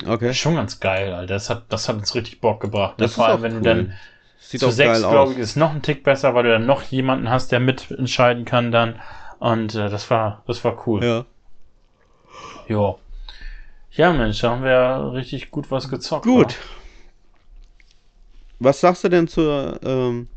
Okay. 0.06 0.34
Schon 0.34 0.56
ganz 0.56 0.80
geil, 0.80 1.14
Alter. 1.14 1.34
Das 1.34 1.50
hat, 1.50 1.64
das 1.70 1.90
hat 1.90 1.98
uns 1.98 2.16
richtig 2.16 2.40
Bock 2.40 2.62
gebracht. 2.62 3.00
Ne? 3.00 3.10
Vor 3.10 3.28
allem, 3.28 3.42
wenn 3.42 3.54
cool. 3.54 3.60
du 3.60 3.64
dann 3.64 3.94
Sieht 4.40 4.60
zu 4.60 4.72
sechs, 4.72 5.00
glaube 5.00 5.34
ich, 5.34 5.38
ist 5.38 5.56
noch 5.56 5.72
ein 5.72 5.82
Tick 5.82 6.04
besser, 6.04 6.34
weil 6.34 6.44
du 6.44 6.50
dann 6.50 6.66
noch 6.66 6.84
jemanden 6.84 7.30
hast, 7.30 7.52
der 7.52 7.60
mitentscheiden 7.60 8.46
kann 8.46 8.72
dann. 8.72 9.00
Und 9.40 9.76
äh, 9.76 9.90
das 9.90 10.10
war, 10.10 10.44
das 10.48 10.64
war 10.64 10.88
cool. 10.88 11.04
Ja. 11.04 11.26
Jo. 12.68 13.00
Ja, 13.92 14.14
Mensch, 14.14 14.40
da 14.40 14.52
haben 14.52 14.64
wir 14.64 15.12
richtig 15.14 15.52
gut 15.52 15.72
was 15.72 15.90
gezockt. 15.90 16.26
Gut. 16.26 16.58
Wa? 18.60 18.70
Was 18.70 18.80
sagst 18.80 19.04
du 19.04 19.10
denn 19.10 19.28
zur 19.28 19.80
ähm, 19.84 20.28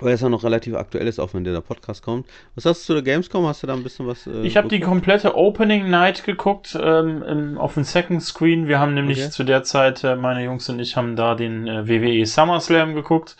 weil 0.00 0.14
es 0.14 0.20
ja 0.20 0.28
noch 0.28 0.44
relativ 0.44 0.74
aktuell 0.74 1.06
ist, 1.06 1.18
auch 1.18 1.34
wenn 1.34 1.44
der 1.44 1.60
Podcast 1.60 2.02
kommt. 2.02 2.26
Was 2.54 2.64
hast 2.64 2.82
du 2.82 2.86
zu 2.86 2.94
der 2.94 3.02
Gamescom? 3.02 3.46
Hast 3.46 3.62
du 3.62 3.66
da 3.66 3.74
ein 3.74 3.82
bisschen 3.82 4.06
was? 4.06 4.26
Äh, 4.26 4.42
ich 4.42 4.56
habe 4.56 4.68
die 4.68 4.80
komplette 4.80 5.36
Opening 5.36 5.90
Night 5.90 6.24
geguckt 6.24 6.78
ähm, 6.80 7.22
im, 7.22 7.58
auf 7.58 7.74
dem 7.74 7.84
Second 7.84 8.22
Screen. 8.22 8.68
Wir 8.68 8.78
haben 8.78 8.94
nämlich 8.94 9.20
okay. 9.20 9.30
zu 9.30 9.44
der 9.44 9.62
Zeit, 9.62 10.04
äh, 10.04 10.16
meine 10.16 10.44
Jungs 10.44 10.68
und 10.68 10.78
ich 10.80 10.96
haben 10.96 11.16
da 11.16 11.34
den 11.34 11.66
äh, 11.66 11.88
WWE 11.88 12.24
SummerSlam 12.26 12.94
geguckt. 12.94 13.36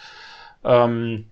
Ähm, 0.64 1.26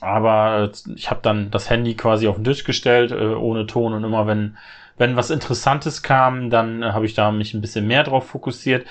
aber 0.00 0.70
ich 0.94 1.10
habe 1.10 1.20
dann 1.22 1.50
das 1.50 1.70
Handy 1.70 1.94
quasi 1.94 2.28
auf 2.28 2.36
den 2.36 2.44
Tisch 2.44 2.64
gestellt, 2.64 3.10
äh, 3.10 3.34
ohne 3.34 3.66
Ton 3.66 3.92
und 3.92 4.04
immer 4.04 4.26
wenn 4.26 4.56
wenn 4.98 5.16
was 5.16 5.30
Interessantes 5.30 6.02
kam, 6.02 6.50
dann 6.50 6.82
äh, 6.82 6.92
habe 6.92 7.06
ich 7.06 7.14
da 7.14 7.30
mich 7.30 7.54
ein 7.54 7.60
bisschen 7.60 7.86
mehr 7.86 8.04
drauf 8.04 8.26
fokussiert. 8.26 8.86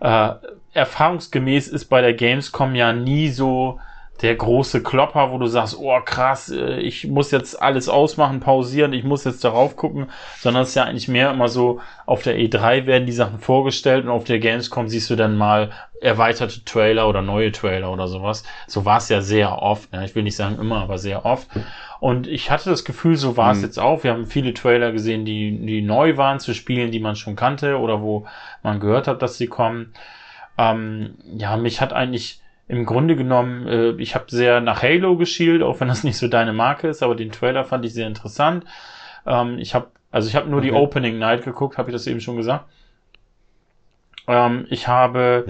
Äh, 0.00 0.30
erfahrungsgemäß 0.74 1.68
ist 1.68 1.86
bei 1.86 2.02
der 2.02 2.14
Gamescom 2.14 2.74
ja 2.74 2.92
nie 2.92 3.30
so 3.30 3.80
der 4.22 4.34
große 4.34 4.82
Klopper, 4.82 5.30
wo 5.30 5.38
du 5.38 5.46
sagst, 5.46 5.76
oh 5.78 5.98
krass, 6.04 6.50
äh, 6.50 6.80
ich 6.80 7.06
muss 7.06 7.30
jetzt 7.30 7.60
alles 7.60 7.88
ausmachen, 7.88 8.40
pausieren, 8.40 8.92
ich 8.92 9.04
muss 9.04 9.24
jetzt 9.24 9.44
darauf 9.44 9.76
gucken, 9.76 10.10
sondern 10.40 10.64
es 10.64 10.70
ist 10.70 10.74
ja 10.74 10.84
eigentlich 10.84 11.08
mehr 11.08 11.30
immer 11.30 11.48
so, 11.48 11.80
auf 12.06 12.22
der 12.22 12.36
E3 12.36 12.86
werden 12.86 13.06
die 13.06 13.12
Sachen 13.12 13.38
vorgestellt 13.38 14.04
und 14.04 14.10
auf 14.10 14.24
der 14.24 14.38
Gamescom 14.38 14.88
siehst 14.88 15.10
du 15.10 15.16
dann 15.16 15.36
mal 15.36 15.70
erweiterte 16.00 16.64
Trailer 16.64 17.08
oder 17.08 17.22
neue 17.22 17.52
Trailer 17.52 17.92
oder 17.92 18.08
sowas. 18.08 18.44
So 18.66 18.84
war 18.84 18.98
es 18.98 19.08
ja 19.08 19.20
sehr 19.20 19.62
oft, 19.62 19.92
ne? 19.92 20.04
ich 20.04 20.14
will 20.14 20.22
nicht 20.22 20.36
sagen 20.36 20.58
immer, 20.58 20.82
aber 20.82 20.98
sehr 20.98 21.24
oft. 21.24 21.48
Und 22.00 22.26
ich 22.26 22.50
hatte 22.50 22.70
das 22.70 22.84
Gefühl, 22.84 23.16
so 23.16 23.36
war 23.36 23.52
es 23.52 23.58
mhm. 23.58 23.64
jetzt 23.64 23.78
auch. 23.78 24.04
Wir 24.04 24.12
haben 24.12 24.26
viele 24.26 24.54
Trailer 24.54 24.92
gesehen, 24.92 25.24
die, 25.24 25.58
die 25.66 25.82
neu 25.82 26.16
waren 26.16 26.38
zu 26.38 26.54
Spielen, 26.54 26.92
die 26.92 27.00
man 27.00 27.16
schon 27.16 27.36
kannte 27.36 27.78
oder 27.78 28.00
wo 28.02 28.26
man 28.62 28.80
gehört 28.80 29.08
hat, 29.08 29.22
dass 29.22 29.36
sie 29.36 29.48
kommen. 29.48 29.92
Ähm, 30.56 31.14
ja, 31.36 31.56
mich 31.56 31.80
hat 31.80 31.92
eigentlich 31.92 32.40
im 32.68 32.84
Grunde 32.84 33.16
genommen, 33.16 33.66
äh, 33.66 33.90
ich 33.92 34.14
habe 34.14 34.26
sehr 34.28 34.60
nach 34.60 34.82
Halo 34.82 35.16
geschielt, 35.16 35.62
auch 35.62 35.80
wenn 35.80 35.88
das 35.88 36.04
nicht 36.04 36.18
so 36.18 36.28
deine 36.28 36.52
Marke 36.52 36.88
ist, 36.88 37.02
aber 37.02 37.14
den 37.14 37.32
Trailer 37.32 37.64
fand 37.64 37.84
ich 37.84 37.94
sehr 37.94 38.06
interessant. 38.06 38.64
Ähm, 39.26 39.58
ich 39.58 39.74
habe, 39.74 39.88
also 40.10 40.28
ich 40.28 40.36
habe 40.36 40.48
nur 40.48 40.60
okay. 40.60 40.68
die 40.68 40.74
Opening 40.74 41.18
Night 41.18 41.44
geguckt, 41.44 41.78
habe 41.78 41.90
ich 41.90 41.94
das 41.94 42.06
eben 42.06 42.20
schon 42.20 42.36
gesagt. 42.36 42.66
Ähm, 44.26 44.66
ich 44.68 44.86
habe 44.86 45.44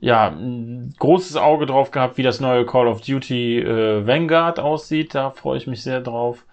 ja. 0.00 0.28
ja. 0.28 0.28
ein 0.30 0.94
großes 0.98 1.36
Auge 1.36 1.66
drauf 1.66 1.90
gehabt, 1.90 2.16
wie 2.16 2.22
das 2.22 2.40
neue 2.40 2.64
Call 2.64 2.88
of 2.88 3.02
Duty 3.02 3.60
äh, 3.60 4.06
Vanguard 4.06 4.58
aussieht. 4.58 5.14
Da 5.14 5.30
freue 5.30 5.58
ich 5.58 5.66
mich 5.66 5.82
sehr 5.82 6.00
drauf. 6.00 6.44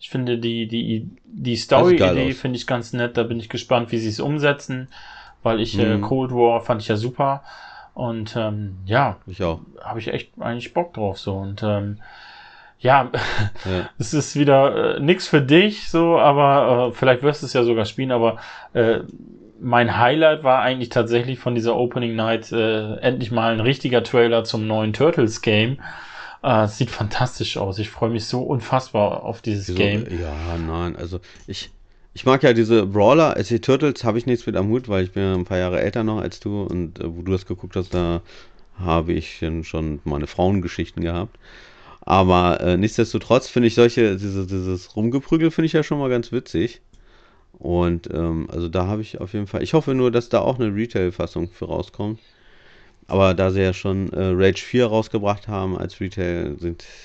Ich 0.00 0.08
finde 0.10 0.38
die, 0.38 0.66
die, 0.66 1.08
die 1.24 1.56
Story-Idee 1.56 2.32
finde 2.32 2.56
ich 2.56 2.66
ganz 2.66 2.92
nett. 2.92 3.16
Da 3.16 3.22
bin 3.22 3.38
ich 3.38 3.48
gespannt, 3.48 3.92
wie 3.92 3.98
sie 3.98 4.08
es 4.08 4.20
umsetzen, 4.20 4.88
weil 5.42 5.60
ich 5.60 5.78
äh, 5.78 5.96
mhm. 5.96 6.04
äh, 6.04 6.06
Cold 6.06 6.30
War 6.32 6.60
fand 6.62 6.80
ich 6.80 6.88
ja 6.88 6.96
super. 6.96 7.42
Und 7.94 8.34
ähm, 8.36 8.78
ja, 8.86 9.16
ich 9.26 9.42
auch. 9.42 9.60
Habe 9.80 10.00
ich 10.00 10.08
echt 10.08 10.32
eigentlich 10.40 10.74
Bock 10.74 10.94
drauf 10.94 11.18
so. 11.18 11.36
Und 11.36 11.62
ähm, 11.62 11.98
ja, 12.80 13.10
ja. 13.64 13.88
es 13.98 14.12
ist 14.12 14.36
wieder 14.36 14.96
äh, 14.96 15.00
nix 15.00 15.26
für 15.28 15.40
dich, 15.40 15.88
so, 15.88 16.18
aber 16.18 16.88
äh, 16.88 16.92
vielleicht 16.92 17.22
wirst 17.22 17.42
du 17.42 17.46
es 17.46 17.52
ja 17.52 17.62
sogar 17.62 17.84
spielen, 17.84 18.10
aber 18.10 18.38
äh, 18.72 19.00
mein 19.60 19.96
Highlight 19.96 20.42
war 20.42 20.60
eigentlich 20.60 20.90
tatsächlich 20.90 21.38
von 21.38 21.54
dieser 21.54 21.76
Opening 21.76 22.14
Night 22.16 22.52
äh, 22.52 22.96
endlich 22.96 23.30
mal 23.30 23.52
ein 23.52 23.60
richtiger 23.60 24.02
Trailer 24.02 24.44
zum 24.44 24.66
neuen 24.66 24.92
Turtles 24.92 25.40
Game. 25.40 25.78
Äh, 26.42 26.66
sieht 26.66 26.90
fantastisch 26.90 27.56
aus. 27.56 27.78
Ich 27.78 27.88
freue 27.88 28.10
mich 28.10 28.26
so 28.26 28.42
unfassbar 28.42 29.22
auf 29.22 29.40
dieses 29.40 29.68
Wieso? 29.68 29.78
Game. 29.78 30.06
Ja, 30.20 30.34
nein, 30.58 30.96
also 30.96 31.20
ich, 31.46 31.70
ich 32.14 32.24
mag 32.24 32.42
ja 32.42 32.52
diese 32.52 32.86
Brawler. 32.86 33.36
Also 33.36 33.54
die 33.54 33.60
Turtles 33.60 34.04
habe 34.04 34.18
ich 34.18 34.26
nichts 34.26 34.46
mit 34.46 34.56
am 34.56 34.68
Hut, 34.68 34.88
weil 34.88 35.04
ich 35.04 35.12
bin 35.12 35.22
ein 35.24 35.44
paar 35.44 35.58
Jahre 35.58 35.80
älter 35.80 36.04
noch 36.04 36.20
als 36.20 36.40
du 36.40 36.62
und 36.62 37.00
äh, 37.00 37.14
wo 37.14 37.22
du 37.22 37.32
das 37.32 37.46
geguckt 37.46 37.76
hast, 37.76 37.92
da 37.92 38.22
habe 38.78 39.12
ich 39.12 39.44
schon 39.62 40.00
meine 40.04 40.26
Frauengeschichten 40.26 41.02
gehabt. 41.02 41.38
Aber 42.00 42.60
äh, 42.60 42.76
nichtsdestotrotz 42.76 43.48
finde 43.48 43.68
ich 43.68 43.74
solche, 43.74 44.16
diese, 44.16 44.46
dieses 44.46 44.94
Rumgeprügel 44.94 45.50
finde 45.50 45.66
ich 45.66 45.72
ja 45.72 45.82
schon 45.82 45.98
mal 45.98 46.10
ganz 46.10 46.32
witzig. 46.32 46.80
Und 47.58 48.12
ähm, 48.12 48.48
also 48.50 48.68
da 48.68 48.86
habe 48.86 49.02
ich 49.02 49.20
auf 49.20 49.32
jeden 49.32 49.46
Fall, 49.46 49.62
ich 49.62 49.74
hoffe 49.74 49.94
nur, 49.94 50.10
dass 50.10 50.28
da 50.28 50.40
auch 50.40 50.58
eine 50.58 50.74
Retail-Fassung 50.74 51.50
für 51.50 51.66
rauskommt. 51.66 52.20
Aber 53.06 53.34
da 53.34 53.50
sie 53.50 53.62
ja 53.62 53.72
schon 53.72 54.12
äh, 54.12 54.32
Rage 54.34 54.62
4 54.62 54.86
rausgebracht 54.86 55.46
haben 55.46 55.78
als 55.78 56.00
Retail, 56.00 56.56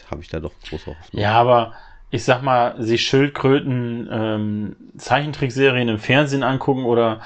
habe 0.09 0.21
ich 0.21 0.29
da 0.29 0.39
doch 0.39 0.53
große 0.69 0.87
Hoffnung. 0.87 1.21
Ja, 1.21 1.33
aber 1.33 1.73
ich 2.11 2.23
sag 2.23 2.41
mal, 2.41 2.81
sich 2.81 3.05
Schildkröten 3.05 4.09
ähm, 4.11 4.75
Zeichentrickserien 4.97 5.89
im 5.89 5.99
Fernsehen 5.99 6.43
angucken 6.43 6.85
oder 6.85 7.21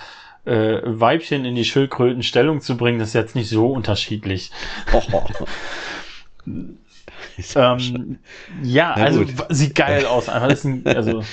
äh, 0.46 0.80
Weibchen 0.84 1.46
in 1.46 1.56
die 1.56 1.66
Schildkröten 1.66 2.24
Stellung 2.24 2.62
zu 2.62 2.76
bringen, 2.76 3.00
das 3.00 3.10
ist 3.10 3.14
jetzt 3.14 3.36
nicht 3.36 3.50
so 3.50 3.68
unterschiedlich. 3.68 4.52
Oh. 4.92 5.02
ähm, 7.56 8.20
ja, 8.62 8.94
also 8.94 9.24
sieht 9.50 9.76
geil 9.76 10.06
aus. 10.06 10.26
Das 10.26 10.66
ein, 10.66 10.84
also 10.86 11.24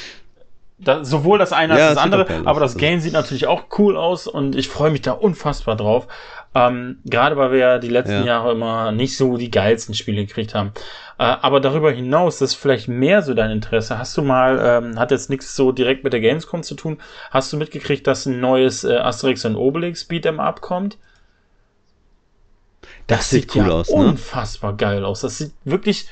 da, 0.79 1.05
sowohl 1.05 1.39
das 1.39 1.53
eine 1.53 1.75
als 1.75 1.83
ja, 1.83 1.89
das 1.91 1.99
andere, 1.99 2.43
aber 2.47 2.61
das 2.61 2.77
Game 2.77 3.01
sieht 3.01 3.13
natürlich 3.13 3.47
auch 3.47 3.65
cool 3.79 3.97
aus 3.97 4.27
und 4.27 4.57
ich 4.57 4.69
freue 4.69 4.91
mich 4.91 5.03
da 5.03 5.13
unfassbar 5.13 5.77
drauf. 5.77 6.07
Ähm, 6.55 6.99
Gerade 7.05 7.37
weil 7.37 7.53
wir 7.53 7.59
ja 7.59 7.79
die 7.79 7.89
letzten 7.89 8.13
ja. 8.21 8.25
Jahre 8.25 8.53
immer 8.53 8.91
nicht 8.91 9.17
so 9.17 9.37
die 9.37 9.51
geilsten 9.51 9.95
Spiele 9.95 10.27
gekriegt 10.27 10.55
haben. 10.55 10.73
Äh, 11.19 11.23
aber 11.23 11.61
darüber 11.61 11.93
hinaus, 11.93 12.39
das 12.39 12.53
ist 12.53 12.57
vielleicht 12.57 12.89
mehr 12.89 13.23
so 13.23 13.35
dein 13.35 13.51
Interesse. 13.51 13.99
Hast 13.99 14.17
du 14.17 14.23
mal, 14.23 14.59
ähm, 14.63 14.99
hat 14.99 15.13
jetzt 15.13 15.31
nichts 15.31 15.55
so 15.55 15.71
direkt 15.71 16.03
mit 16.03 16.13
der 16.13 16.21
Gamescom 16.21 16.63
zu 16.63 16.75
tun, 16.75 16.99
hast 17.31 17.53
du 17.53 17.57
mitgekriegt, 17.57 18.07
dass 18.07 18.27
ein 18.27 18.41
neues 18.41 18.83
äh, 18.83 18.97
Asterix 18.97 19.45
und 19.45 19.55
Obelix 19.55 20.09
Beat'em 20.09 20.39
Up 20.39 20.61
kommt? 20.61 20.99
Das, 23.07 23.19
das 23.19 23.31
sieht, 23.31 23.55
cool 23.55 23.67
ja 23.67 23.71
aus, 23.71 23.91
ne? 23.91 23.97
unfassbar 23.97 24.77
geil 24.77 25.05
aus. 25.05 25.21
Das 25.21 25.39
sieht 25.39 25.53
wirklich 25.65 26.09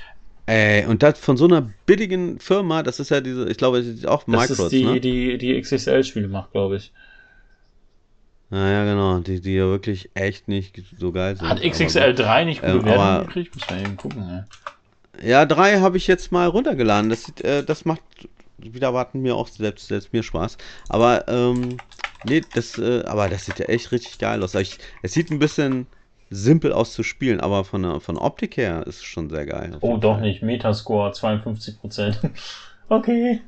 Ey, 0.47 0.87
und 0.87 1.03
das 1.03 1.19
von 1.19 1.37
so 1.37 1.45
einer 1.45 1.71
billigen 1.85 2.41
Firma, 2.41 2.83
das 2.83 3.01
ist 3.01 3.11
ja 3.11 3.21
diese, 3.21 3.51
ich 3.51 3.59
glaube, 3.59 3.79
das 3.79 3.87
ist 3.87 4.09
auch 4.09 4.27
Micros, 4.27 4.49
Das 4.49 4.59
ist 4.61 4.73
die, 4.73 4.85
ne? 4.85 4.99
die, 4.99 5.37
die 5.37 5.61
XXL-Spiele 5.61 6.27
macht, 6.27 6.53
glaube 6.53 6.77
ich. 6.77 6.91
Naja, 8.51 8.85
genau, 8.85 9.19
die, 9.19 9.41
die 9.41 9.55
ja 9.55 9.67
wirklich 9.67 10.11
echt 10.15 10.49
nicht 10.49 10.83
so 10.99 11.13
geil 11.13 11.37
sind. 11.37 11.49
Hat 11.49 11.63
XXL 11.63 12.15
3 12.15 12.45
nicht 12.45 12.63
gute 12.63 12.73
ähm, 12.73 12.79
Bewertungen 12.81 13.27
gekriegt? 13.27 13.55
Muss 13.55 13.69
man 13.69 13.81
eben 13.81 13.97
gucken, 13.97 14.27
ne? 14.27 14.47
Ja, 15.23 15.45
3 15.45 15.81
habe 15.81 15.97
ich 15.97 16.07
jetzt 16.07 16.33
mal 16.33 16.47
runtergeladen. 16.47 17.11
Das, 17.11 17.25
sieht, 17.25 17.43
äh, 17.43 17.63
das 17.63 17.85
macht 17.85 18.03
wieder 18.59 18.93
warten 18.95 19.21
mir 19.23 19.37
auch 19.37 19.49
selbst, 19.49 19.89
selbst 19.89 20.13
mir 20.13 20.23
Spaß. 20.23 20.59
Aber, 20.89 21.27
ähm, 21.29 21.77
nee, 22.25 22.43
das, 22.55 22.79
äh, 22.79 23.05
aber 23.05 23.29
das 23.29 23.45
sieht 23.45 23.59
ja 23.59 23.67
echt 23.67 23.93
richtig 23.93 24.19
geil 24.19 24.43
aus. 24.43 24.55
Ich, 24.55 24.79
es 25.03 25.13
sieht 25.13 25.31
ein 25.31 25.39
bisschen 25.39 25.87
simpel 26.31 26.73
auszuspielen, 26.73 27.41
aber 27.41 27.65
von 27.65 27.83
der, 27.83 28.01
von 28.01 28.19
Optik 28.19 28.57
her 28.57 28.87
ist 28.87 28.97
es 28.97 29.05
schon 29.05 29.31
sehr 29.31 29.47
geil. 29.47 29.77
Oh, 29.81 29.97
doch 29.97 30.15
Fall. 30.15 30.23
nicht. 30.23 30.43
Metascore 30.43 31.13
52%. 31.13 32.31
okay. 32.89 33.41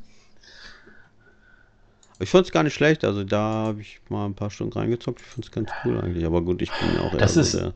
Ich 2.21 2.29
fand 2.29 2.47
es 2.47 2.53
gar 2.53 2.62
nicht 2.62 2.75
schlecht, 2.75 3.05
also 3.05 3.25
da 3.25 3.41
habe 3.41 3.81
ich 3.81 4.01
mal 4.09 4.27
ein 4.27 4.35
paar 4.35 4.51
Stunden 4.51 4.79
reingezockt. 4.79 5.21
Ich 5.21 5.27
fand 5.27 5.47
es 5.47 5.51
ganz 5.51 5.71
cool 5.85 5.99
eigentlich, 6.01 6.25
aber 6.27 6.43
gut, 6.43 6.61
ich 6.61 6.71
bin 6.71 6.95
ja 6.95 7.01
auch 7.01 7.16
das 7.16 7.37
eher 7.37 7.43
ist, 7.43 7.53
so 7.53 7.59
der 7.59 7.73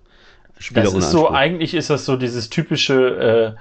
Spieler 0.59 0.83
Das 0.83 0.95
ist 0.95 1.11
so, 1.11 1.31
eigentlich 1.31 1.75
ist 1.75 1.91
das 1.91 2.05
so 2.05 2.17
dieses 2.17 2.51
typische 2.51 3.57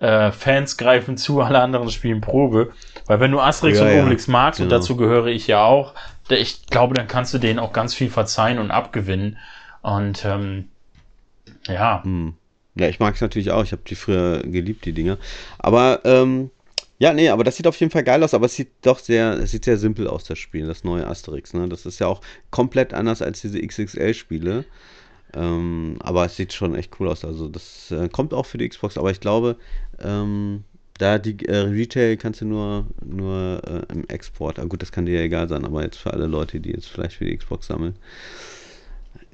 äh, 0.00 0.04
äh, 0.04 0.32
Fans 0.32 0.76
greifen 0.76 1.16
zu, 1.16 1.40
alle 1.42 1.60
anderen 1.60 1.90
spielen 1.90 2.20
Probe. 2.20 2.72
Weil 3.06 3.20
wenn 3.20 3.30
du 3.30 3.40
Asterix 3.40 3.78
ja, 3.78 3.84
und 3.84 4.00
Obelix 4.00 4.26
ja, 4.26 4.32
magst, 4.32 4.58
genau. 4.58 4.66
und 4.66 4.80
dazu 4.80 4.96
gehöre 4.96 5.26
ich 5.26 5.46
ja 5.46 5.64
auch, 5.64 5.94
ich 6.28 6.66
glaube, 6.66 6.94
dann 6.94 7.06
kannst 7.06 7.32
du 7.32 7.38
denen 7.38 7.58
auch 7.58 7.72
ganz 7.72 7.94
viel 7.94 8.10
verzeihen 8.10 8.58
und 8.58 8.70
abgewinnen. 8.70 9.38
Und 9.82 10.24
ähm, 10.24 10.68
ja. 11.68 12.02
Hm. 12.02 12.34
Ja, 12.74 12.88
ich 12.88 12.98
mag 12.98 13.14
es 13.14 13.20
natürlich 13.20 13.52
auch. 13.52 13.62
Ich 13.62 13.72
habe 13.72 13.82
die 13.86 13.94
früher 13.94 14.42
geliebt, 14.42 14.84
die 14.84 14.92
Dinge. 14.92 15.18
Aber 15.58 16.00
ähm, 16.04 16.50
ja, 16.98 17.12
nee, 17.12 17.28
aber 17.28 17.44
das 17.44 17.56
sieht 17.56 17.66
auf 17.66 17.78
jeden 17.78 17.92
Fall 17.92 18.04
geil 18.04 18.22
aus, 18.22 18.34
aber 18.34 18.46
es 18.46 18.54
sieht 18.54 18.70
doch 18.82 18.98
sehr, 18.98 19.34
es 19.34 19.50
sieht 19.50 19.64
sehr 19.64 19.76
simpel 19.76 20.08
aus, 20.08 20.24
das 20.24 20.38
Spiel, 20.38 20.66
das 20.66 20.84
neue 20.84 21.06
Asterix. 21.06 21.52
Ne? 21.52 21.68
Das 21.68 21.84
ist 21.86 21.98
ja 21.98 22.06
auch 22.06 22.22
komplett 22.50 22.94
anders 22.94 23.22
als 23.22 23.40
diese 23.42 23.60
XXL-Spiele. 23.60 24.64
Ähm, 25.34 25.96
aber 26.00 26.24
es 26.24 26.36
sieht 26.36 26.52
schon 26.52 26.74
echt 26.74 26.98
cool 26.98 27.08
aus. 27.08 27.24
Also 27.24 27.48
das 27.48 27.90
äh, 27.90 28.08
kommt 28.08 28.32
auch 28.32 28.46
für 28.46 28.58
die 28.58 28.68
Xbox, 28.68 28.96
aber 28.96 29.10
ich 29.10 29.20
glaube, 29.20 29.56
ähm, 30.00 30.64
da 30.98 31.18
die 31.18 31.44
äh, 31.46 31.56
Retail 31.58 32.16
kannst 32.16 32.40
du 32.40 32.46
nur, 32.46 32.86
nur 33.04 33.60
äh, 33.66 33.92
im 33.92 34.08
Export. 34.08 34.58
Ah, 34.58 34.64
gut, 34.64 34.80
das 34.82 34.92
kann 34.92 35.04
dir 35.06 35.16
ja 35.18 35.22
egal 35.22 35.48
sein, 35.48 35.64
aber 35.64 35.82
jetzt 35.82 35.98
für 35.98 36.12
alle 36.12 36.26
Leute, 36.26 36.60
die 36.60 36.70
jetzt 36.70 36.88
vielleicht 36.88 37.16
für 37.16 37.26
die 37.26 37.36
Xbox 37.36 37.66
sammeln. 37.66 37.96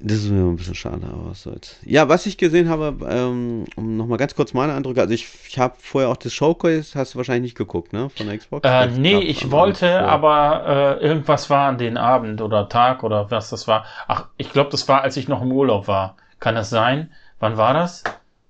Das 0.05 0.19
ist 0.19 0.31
mir 0.31 0.41
ein 0.41 0.57
bisschen 0.57 0.75
schade, 0.75 1.07
aber 1.07 1.31
was 1.31 1.43
soll's. 1.43 1.77
Ja, 1.85 2.09
was 2.09 2.27
ich 2.27 2.37
gesehen 2.37 2.69
habe, 2.69 2.97
ähm, 3.09 3.65
um 3.77 3.97
nochmal 3.97 4.19
ganz 4.19 4.35
kurz 4.35 4.53
meine 4.53 4.75
Eindrücke, 4.75 5.01
also 5.01 5.15
ich, 5.15 5.29
ich 5.49 5.59
habe 5.61 5.77
vorher 5.79 6.11
auch 6.11 6.17
das 6.17 6.33
Showcase, 6.33 6.99
hast 6.99 7.15
du 7.15 7.19
wahrscheinlich 7.19 7.53
nicht 7.53 7.57
geguckt, 7.57 7.93
ne, 7.93 8.11
von 8.11 8.27
der 8.27 8.37
Xbox? 8.37 8.69
Äh, 8.69 8.89
nee, 8.89 9.19
ich 9.19 9.53
wollte, 9.53 10.01
aber 10.01 10.99
äh, 11.01 11.07
irgendwas 11.07 11.51
war 11.51 11.69
an 11.69 11.79
den 11.79 11.97
Abend 11.97 12.41
oder 12.41 12.69
Tag 12.69 13.05
oder 13.05 13.31
was 13.31 13.51
das 13.51 13.69
war. 13.69 13.85
Ach, 14.09 14.27
ich 14.39 14.53
glaube, 14.53 14.71
das 14.71 14.89
war, 14.89 15.03
als 15.03 15.17
ich 15.17 15.29
noch 15.29 15.41
im 15.41 15.53
Urlaub 15.53 15.87
war. 15.87 16.17
Kann 16.41 16.57
das 16.57 16.71
sein? 16.71 17.13
Wann 17.39 17.57
war 17.57 17.73
das? 17.73 18.03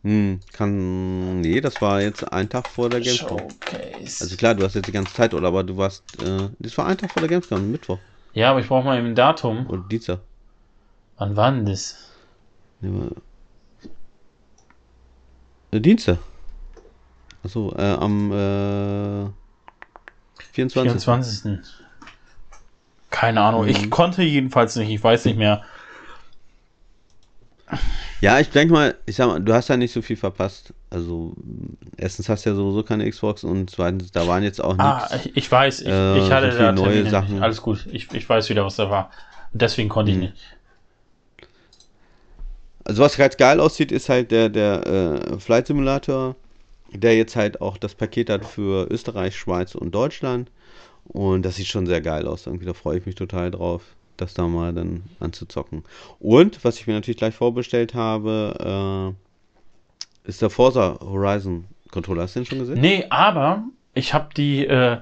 Hm, 0.04 0.40
kann, 0.54 1.42
nee, 1.42 1.60
das 1.60 1.80
war 1.82 2.00
jetzt 2.00 2.32
ein 2.32 2.48
Tag 2.48 2.66
vor 2.66 2.88
der 2.88 3.00
Gamescom. 3.00 3.38
Showcase. 3.38 4.24
Also 4.24 4.36
klar, 4.36 4.54
du 4.54 4.64
hast 4.64 4.74
jetzt 4.74 4.88
die 4.88 4.92
ganze 4.92 5.14
Zeit, 5.14 5.34
oder 5.34 5.48
aber 5.48 5.62
du 5.62 5.76
warst, 5.76 6.02
äh, 6.18 6.48
das 6.58 6.78
war 6.78 6.86
ein 6.86 6.96
Tag 6.96 7.10
vor 7.10 7.20
der 7.20 7.28
Gamescom, 7.28 7.70
Mittwoch. 7.70 7.98
Ja, 8.32 8.50
aber 8.50 8.60
ich 8.60 8.68
brauche 8.68 8.84
mal 8.84 8.98
eben 8.98 9.08
ein 9.08 9.14
Datum. 9.14 9.66
Oder 9.68 9.82
Dienstag. 9.90 10.20
Wann 11.22 11.36
war 11.36 11.52
denn 11.52 11.64
das? 11.64 11.94
Ja, 15.70 15.78
Dienstag. 15.78 16.18
Achso, 17.44 17.72
äh, 17.78 17.92
am 17.92 18.32
äh, 18.32 19.28
24. 20.52 21.00
24. 21.00 21.60
Keine 23.10 23.40
Ahnung. 23.40 23.62
Mhm. 23.62 23.68
Ich 23.68 23.88
konnte 23.88 24.24
jedenfalls 24.24 24.74
nicht. 24.74 24.90
Ich 24.90 25.04
weiß 25.04 25.26
nicht 25.26 25.38
mehr. 25.38 25.62
Ja, 28.20 28.40
ich 28.40 28.50
denke 28.50 28.74
mal, 28.74 28.96
ich 29.06 29.14
sag 29.14 29.28
mal, 29.28 29.38
du 29.38 29.54
hast 29.54 29.68
ja 29.68 29.76
nicht 29.76 29.92
so 29.92 30.02
viel 30.02 30.16
verpasst. 30.16 30.74
Also, 30.90 31.36
erstens 31.96 32.28
hast 32.28 32.44
du 32.44 32.50
ja 32.50 32.56
sowieso 32.56 32.82
keine 32.82 33.08
Xbox 33.08 33.44
und 33.44 33.70
zweitens, 33.70 34.10
da 34.10 34.26
waren 34.26 34.42
jetzt 34.42 34.60
auch 34.60 34.76
nichts. 34.76 34.82
Ah, 34.82 35.20
ich, 35.22 35.36
ich 35.36 35.52
weiß, 35.52 35.82
ich, 35.82 35.86
äh, 35.86 36.18
ich 36.18 36.32
hatte 36.32 36.50
so 36.50 36.58
da 36.58 36.72
neue 36.72 37.08
Sachen. 37.08 37.40
Alles 37.40 37.62
gut, 37.62 37.86
ich, 37.92 38.12
ich 38.12 38.28
weiß 38.28 38.48
wieder, 38.48 38.64
was 38.64 38.74
da 38.74 38.90
war. 38.90 39.12
deswegen 39.52 39.88
konnte 39.88 40.10
mhm. 40.10 40.22
ich 40.22 40.30
nicht. 40.30 40.56
Also 42.84 43.02
was 43.02 43.16
ganz 43.16 43.36
geil 43.36 43.60
aussieht, 43.60 43.92
ist 43.92 44.08
halt 44.08 44.30
der, 44.30 44.48
der 44.48 44.86
äh, 44.86 45.38
Flight 45.38 45.68
Simulator, 45.68 46.36
der 46.92 47.16
jetzt 47.16 47.36
halt 47.36 47.60
auch 47.60 47.76
das 47.76 47.94
Paket 47.94 48.28
hat 48.28 48.44
für 48.44 48.90
Österreich, 48.90 49.36
Schweiz 49.36 49.74
und 49.74 49.94
Deutschland. 49.94 50.50
Und 51.04 51.42
das 51.42 51.56
sieht 51.56 51.66
schon 51.66 51.86
sehr 51.86 52.00
geil 52.00 52.26
aus. 52.26 52.46
Irgendwie 52.46 52.66
da 52.66 52.74
freue 52.74 52.98
ich 52.98 53.06
mich 53.06 53.14
total 53.14 53.50
drauf, 53.50 53.82
das 54.16 54.34
da 54.34 54.46
mal 54.46 54.72
dann 54.72 55.02
anzuzocken. 55.20 55.84
Und 56.18 56.64
was 56.64 56.78
ich 56.78 56.86
mir 56.86 56.94
natürlich 56.94 57.18
gleich 57.18 57.34
vorbestellt 57.34 57.94
habe, 57.94 59.14
äh, 60.24 60.28
ist 60.28 60.42
der 60.42 60.50
Forza 60.50 60.98
Horizon 61.00 61.64
Controller. 61.90 62.22
Hast 62.22 62.36
du 62.36 62.40
den 62.40 62.46
schon 62.46 62.58
gesehen? 62.60 62.80
Nee, 62.80 63.06
aber 63.10 63.64
ich 63.94 64.14
habe 64.14 64.28
die. 64.36 64.66
Äh, 64.66 64.98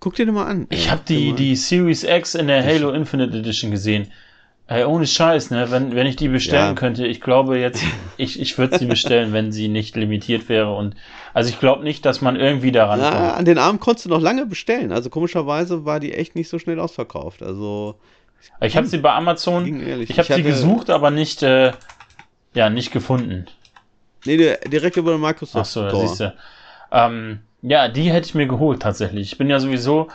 Guck 0.00 0.14
dir 0.14 0.26
den 0.26 0.34
mal 0.34 0.46
an. 0.46 0.66
Ich 0.70 0.90
habe 0.90 1.02
die, 1.08 1.32
die 1.32 1.56
Series 1.56 2.04
X 2.04 2.34
in 2.34 2.48
der 2.48 2.62
Halo 2.62 2.90
Infinite 2.90 3.36
Edition 3.36 3.70
gesehen. 3.70 4.12
Ey, 4.68 4.84
ohne 4.84 5.06
Scheiß, 5.06 5.50
ne? 5.50 5.70
Wenn, 5.70 5.94
wenn 5.94 6.08
ich 6.08 6.16
die 6.16 6.28
bestellen 6.28 6.70
ja. 6.70 6.74
könnte, 6.74 7.06
ich 7.06 7.20
glaube 7.20 7.58
jetzt, 7.58 7.84
ich, 8.16 8.40
ich 8.40 8.58
würde 8.58 8.78
sie 8.78 8.86
bestellen, 8.86 9.32
wenn 9.32 9.52
sie 9.52 9.68
nicht 9.68 9.94
limitiert 9.94 10.48
wäre. 10.48 10.74
Und 10.74 10.96
also 11.34 11.50
ich 11.50 11.60
glaube 11.60 11.84
nicht, 11.84 12.04
dass 12.04 12.20
man 12.20 12.34
irgendwie 12.34 12.72
daran 12.72 12.98
Na, 13.00 13.10
kommt. 13.10 13.38
An 13.38 13.44
den 13.44 13.58
Abend 13.58 13.80
konntest 13.80 14.06
du 14.06 14.10
noch 14.10 14.20
lange 14.20 14.44
bestellen. 14.44 14.90
Also 14.90 15.08
komischerweise 15.08 15.84
war 15.84 16.00
die 16.00 16.14
echt 16.14 16.34
nicht 16.34 16.48
so 16.48 16.58
schnell 16.58 16.80
ausverkauft. 16.80 17.42
Also. 17.42 17.94
Ich 18.60 18.76
habe 18.76 18.86
sie 18.86 18.98
bei 18.98 19.12
Amazon. 19.12 19.66
Ich 20.02 20.18
habe 20.18 20.34
sie 20.34 20.42
gesucht, 20.42 20.90
aber 20.90 21.10
nicht, 21.10 21.42
äh, 21.42 21.72
ja, 22.54 22.68
nicht 22.68 22.90
gefunden. 22.90 23.46
Nee, 24.24 24.56
direkt 24.66 24.96
über 24.96 25.12
den 25.12 25.20
Microsoft. 25.20 25.64
Ach 25.76 25.90
so, 25.90 26.00
siehst 26.00 26.20
du. 26.20 26.34
Ähm, 26.90 27.40
Ja, 27.62 27.88
die 27.88 28.10
hätte 28.10 28.26
ich 28.26 28.34
mir 28.34 28.46
geholt 28.46 28.82
tatsächlich. 28.82 29.32
Ich 29.32 29.38
bin 29.38 29.48
ja 29.48 29.58
sowieso, 29.60 30.08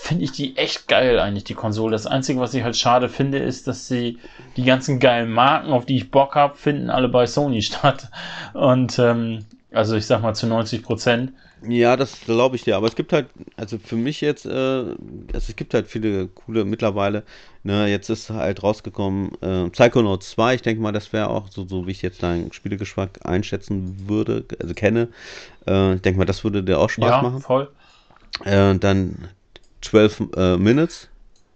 finde 0.00 0.24
ich 0.24 0.32
die 0.32 0.56
echt 0.56 0.88
geil 0.88 1.18
eigentlich, 1.18 1.44
die 1.44 1.54
Konsole. 1.54 1.92
Das 1.92 2.06
Einzige, 2.06 2.40
was 2.40 2.54
ich 2.54 2.62
halt 2.62 2.76
schade 2.76 3.08
finde, 3.08 3.38
ist, 3.38 3.66
dass 3.66 3.88
sie 3.88 4.18
die 4.56 4.64
ganzen 4.64 4.98
geilen 4.98 5.30
Marken, 5.30 5.72
auf 5.72 5.86
die 5.86 5.96
ich 5.96 6.10
Bock 6.10 6.34
habe, 6.34 6.56
finden 6.56 6.90
alle 6.90 7.08
bei 7.08 7.26
Sony 7.26 7.62
statt. 7.62 8.10
Und 8.52 8.98
ähm, 8.98 9.44
also 9.72 9.96
ich 9.96 10.06
sag 10.06 10.22
mal 10.22 10.34
zu 10.34 10.46
90 10.46 10.82
Prozent. 10.82 11.32
Ja, 11.66 11.96
das 11.96 12.20
glaube 12.20 12.56
ich 12.56 12.64
dir. 12.64 12.76
Aber 12.76 12.86
es 12.86 12.96
gibt 12.96 13.12
halt, 13.12 13.28
also 13.56 13.78
für 13.78 13.96
mich 13.96 14.20
jetzt, 14.20 14.44
äh, 14.44 14.50
also 14.50 14.96
es 15.32 15.56
gibt 15.56 15.72
halt 15.72 15.86
viele 15.86 16.28
coole 16.28 16.64
mittlerweile. 16.64 17.22
Ne, 17.62 17.86
jetzt 17.86 18.10
ist 18.10 18.28
halt 18.28 18.62
rausgekommen 18.62 19.32
äh, 19.40 19.70
Psychonauts 19.70 20.30
2. 20.32 20.56
Ich 20.56 20.62
denke 20.62 20.82
mal, 20.82 20.92
das 20.92 21.14
wäre 21.14 21.30
auch 21.30 21.48
so, 21.48 21.66
so 21.66 21.86
wie 21.86 21.92
ich 21.92 22.02
jetzt 22.02 22.22
deinen 22.22 22.52
Spielegeschmack 22.52 23.20
einschätzen 23.24 24.06
würde, 24.06 24.44
also 24.60 24.74
kenne. 24.74 25.08
Äh, 25.66 25.94
ich 25.94 26.02
denke 26.02 26.18
mal, 26.18 26.26
das 26.26 26.44
würde 26.44 26.62
dir 26.62 26.78
auch 26.78 26.90
Spaß 26.90 27.10
ja, 27.10 27.22
machen. 27.22 27.40
voll. 27.40 27.70
Äh, 28.44 28.74
dann 28.76 29.28
12 29.84 30.22
äh, 30.36 30.56
Minutes. 30.56 31.08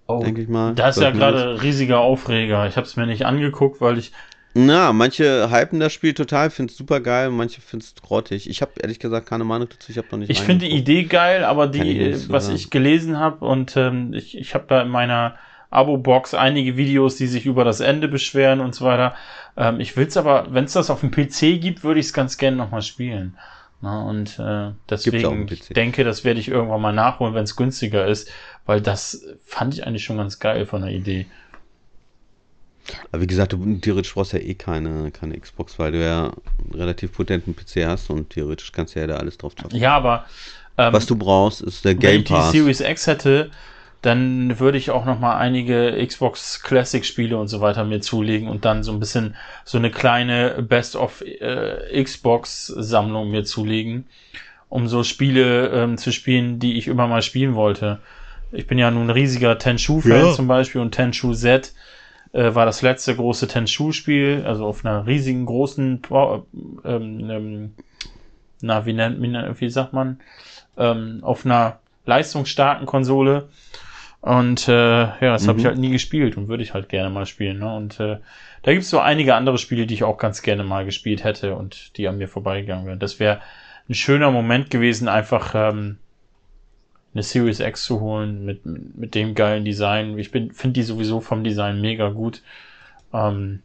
Oh, 0.07 0.22
denke 0.22 0.41
ich 0.41 0.49
mal. 0.49 0.74
Das 0.74 0.97
ist 0.97 1.03
ja 1.03 1.11
gerade 1.11 1.62
riesiger 1.62 2.01
Aufreger. 2.01 2.66
Ich 2.66 2.76
habe 2.76 2.87
es 2.87 2.97
mir 2.97 3.07
nicht 3.07 3.26
angeguckt, 3.26 3.81
weil 3.81 3.99
ich 3.99 4.12
na, 4.55 4.93
manche 4.93 5.51
hypen 5.51 5.79
das 5.79 5.93
Spiel 5.93 6.14
total, 6.14 6.51
finden 6.51 6.70
es 6.72 6.76
super 6.76 7.01
geil, 7.01 7.31
manche 7.31 7.61
finden 7.61 7.85
es 7.85 8.03
grottig. 8.03 8.49
Ich 8.49 8.61
habe 8.61 8.72
ehrlich 8.81 8.99
gesagt 8.99 9.29
keine 9.29 9.45
Meinung 9.45 9.68
dazu, 9.68 9.93
ich 9.93 9.99
habe 9.99 10.09
noch 10.11 10.18
nicht. 10.18 10.31
Ich 10.31 10.41
finde 10.41 10.66
die 10.66 10.74
Idee 10.74 11.05
geil, 11.05 11.45
aber 11.45 11.68
die, 11.68 12.16
was 12.29 12.47
sagen. 12.47 12.57
ich 12.57 12.70
gelesen 12.70 13.18
habe 13.18 13.45
und 13.45 13.76
ähm, 13.76 14.12
ich, 14.14 14.37
ich 14.37 14.55
habe 14.55 14.64
da 14.66 14.83
in 14.83 14.89
meiner 14.89 15.37
Abo-Box 15.70 16.35
einige 16.35 16.76
Videos, 16.76 17.16
die 17.16 17.26
sich 17.26 17.47
über 17.47 17.64
das 17.64 17.81
Ende 17.81 18.09
beschweren 18.09 18.61
und 18.61 18.74
so 18.74 18.85
weiter. 18.85 19.14
Ähm, 19.57 19.81
ich 19.81 19.97
will 19.97 20.07
es 20.07 20.16
aber, 20.16 20.47
wenn 20.51 20.64
es 20.64 20.72
das 20.72 20.91
auf 20.91 21.01
dem 21.01 21.11
PC 21.11 21.61
gibt, 21.61 21.85
würde 21.85 22.01
ich 22.01 22.07
es 22.07 22.12
ganz 22.12 22.39
gerne 22.39 22.57
nochmal 22.57 22.83
spielen. 22.83 23.37
Na, 23.81 24.03
und 24.03 24.39
äh, 24.41 24.72
deswegen, 24.91 25.47
ich 25.51 25.68
denke, 25.68 26.03
das 26.03 26.24
werde 26.24 26.41
ich 26.41 26.49
irgendwann 26.49 26.81
mal 26.81 26.93
nachholen, 26.93 27.35
wenn 27.35 27.45
es 27.45 27.55
günstiger 27.55 28.07
ist, 28.07 28.29
weil 28.66 28.81
das 28.81 29.24
fand 29.45 29.74
ich 29.74 29.87
eigentlich 29.87 30.03
schon 30.05 30.16
ganz 30.16 30.41
geil 30.41 30.66
von 30.66 30.83
der 30.83 30.91
Idee. 30.91 31.26
Aber 33.12 33.22
wie 33.22 33.26
gesagt, 33.26 33.53
du 33.53 33.79
theoretisch 33.79 34.14
brauchst 34.14 34.33
ja 34.33 34.41
eh 34.41 34.55
keine, 34.55 35.11
keine 35.12 35.39
Xbox, 35.39 35.79
weil 35.79 35.93
du 35.93 36.03
ja 36.03 36.24
einen 36.24 36.74
relativ 36.74 37.12
potenten 37.12 37.55
PC 37.55 37.87
hast 37.87 38.11
und 38.11 38.31
theoretisch 38.31 38.72
kannst 38.72 38.97
du 38.97 39.01
ja 39.01 39.07
da 39.07 39.16
alles 39.16 39.39
drauf 39.39 39.55
zocken. 39.55 39.79
Ja, 39.79 39.95
aber 39.97 40.24
ähm, 40.76 40.93
was 40.93 41.07
du 41.07 41.16
brauchst, 41.16 41.61
ist 41.61 41.85
der 41.85 41.95
Game 41.95 42.24
Pass. 42.24 42.31
Wenn 42.31 42.47
ich 42.47 42.51
die 42.51 42.59
Series 42.59 42.81
X 42.81 43.07
hätte, 43.07 43.51
dann 44.03 44.61
würde 44.61 44.79
ich 44.79 44.91
auch 44.91 45.05
noch 45.05 45.19
mal 45.19 45.37
einige 45.37 46.05
Xbox 46.07 46.63
Classic 46.63 47.05
Spiele 47.05 47.37
und 47.37 47.49
so 47.49 47.61
weiter 47.61 47.85
mir 47.85 48.01
zulegen 48.01 48.49
und 48.49 48.65
dann 48.65 48.83
so 48.83 48.93
ein 48.93 49.01
bisschen 49.01 49.35
so 49.65 49.77
eine 49.79 49.91
kleine 49.91 50.63
Best 50.63 50.95
of 50.95 51.23
äh, 51.23 52.03
Xbox 52.03 52.67
Sammlung 52.67 53.31
mir 53.31 53.45
zulegen, 53.45 54.07
um 54.69 54.87
so 54.87 55.03
Spiele 55.03 55.69
ähm, 55.69 55.99
zu 55.99 56.13
spielen, 56.13 56.61
die 56.61 56.79
ich 56.79 56.87
immer 56.87 57.09
mal 57.09 57.23
spielen 57.23 57.55
wollte. 57.55 57.99
Ich 58.53 58.67
bin 58.67 58.79
ja 58.79 58.91
nun 58.91 59.07
ein 59.07 59.11
riesiger 59.11 59.59
Tenshu 59.59 60.01
Fan 60.01 60.27
ja. 60.27 60.33
zum 60.33 60.47
Beispiel 60.47 60.81
und 60.81 60.93
Tenshu 60.93 61.35
Z 61.35 61.73
äh, 62.33 62.55
war 62.55 62.67
das 62.67 62.83
letzte 62.83 63.15
große 63.17 63.49
Tenshu-Spiel, 63.49 64.45
also 64.47 64.67
auf 64.67 64.85
einer 64.85 65.07
riesigen, 65.07 65.47
großen, 65.47 66.03
ähm, 66.85 67.31
ähm, 67.31 67.75
na, 68.61 68.87
wie 68.87 68.93
nennt, 68.93 69.23
wie, 69.23 69.61
wie 69.61 69.71
sagt 69.71 69.93
man, 69.93 70.21
ähm, 70.77 71.21
auf 71.23 71.45
einer 71.45 71.79
leistungsstarken 72.07 72.87
Konsole. 72.87 73.49
Und 74.21 74.66
äh, 74.69 74.73
ja, 74.73 75.16
das 75.21 75.45
mhm. 75.45 75.49
habe 75.49 75.61
ich 75.61 75.66
halt 75.66 75.79
nie 75.79 75.91
gespielt 75.91 76.37
und 76.37 76.49
würde 76.49 76.62
ich 76.62 76.75
halt 76.75 76.89
gerne 76.89 77.11
mal 77.11 77.27
spielen. 77.27 77.61
Ne? 77.61 77.75
Und 77.75 78.01
äh, 78.01 78.19
da 78.62 78.73
gibt 78.73 78.83
es 78.83 78.91
so 78.91 78.99
einige 78.99 79.35
andere 79.35 79.59
Spiele, 79.59 79.87
die 79.87 79.95
ich 79.95 80.05
auch 80.05 80.19
ganz 80.19 80.43
gerne 80.43 80.64
mal 80.64 80.85
gespielt 80.85 81.25
hätte 81.25 81.55
und 81.55 81.97
die 81.97 82.09
an 82.09 82.19
mir 82.19 82.29
vorbeigegangen 82.29 82.87
wären. 82.87 82.99
Das 82.99 83.21
wäre 83.21 83.41
ein 83.89 83.95
schöner 83.95 84.31
Moment 84.31 84.71
gewesen, 84.71 85.09
einfach 85.09 85.55
ähm, 85.55 85.99
eine 87.14 87.23
Series 87.23 87.61
X 87.61 87.85
zu 87.85 88.01
holen 88.01 88.45
mit, 88.45 88.66
mit 88.66 89.14
dem 89.14 89.35
geilen 89.35 89.64
Design. 89.64 90.19
Ich 90.19 90.31
finde 90.31 90.71
die 90.71 90.83
sowieso 90.83 91.21
vom 91.21 91.45
Design 91.45 91.81
mega 91.81 92.11
gut. 92.11 92.43
Ähm, 93.12 93.62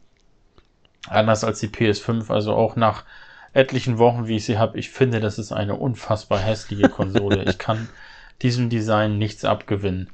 anders 1.08 1.44
als 1.44 1.60
die 1.60 1.68
PS5, 1.68 2.32
also 2.32 2.54
auch 2.54 2.76
nach 2.76 3.04
etlichen 3.52 3.98
Wochen, 3.98 4.26
wie 4.26 4.36
ich 4.36 4.44
sie 4.44 4.58
habe, 4.58 4.78
ich 4.78 4.90
finde, 4.90 5.20
das 5.20 5.38
ist 5.38 5.52
eine 5.52 5.76
unfassbar 5.76 6.38
hässliche 6.38 6.88
Konsole. 6.88 7.44
ich 7.44 7.58
kann 7.58 7.88
diesem 8.42 8.70
Design 8.70 9.18
nichts 9.18 9.44
abgewinnen. 9.44 10.10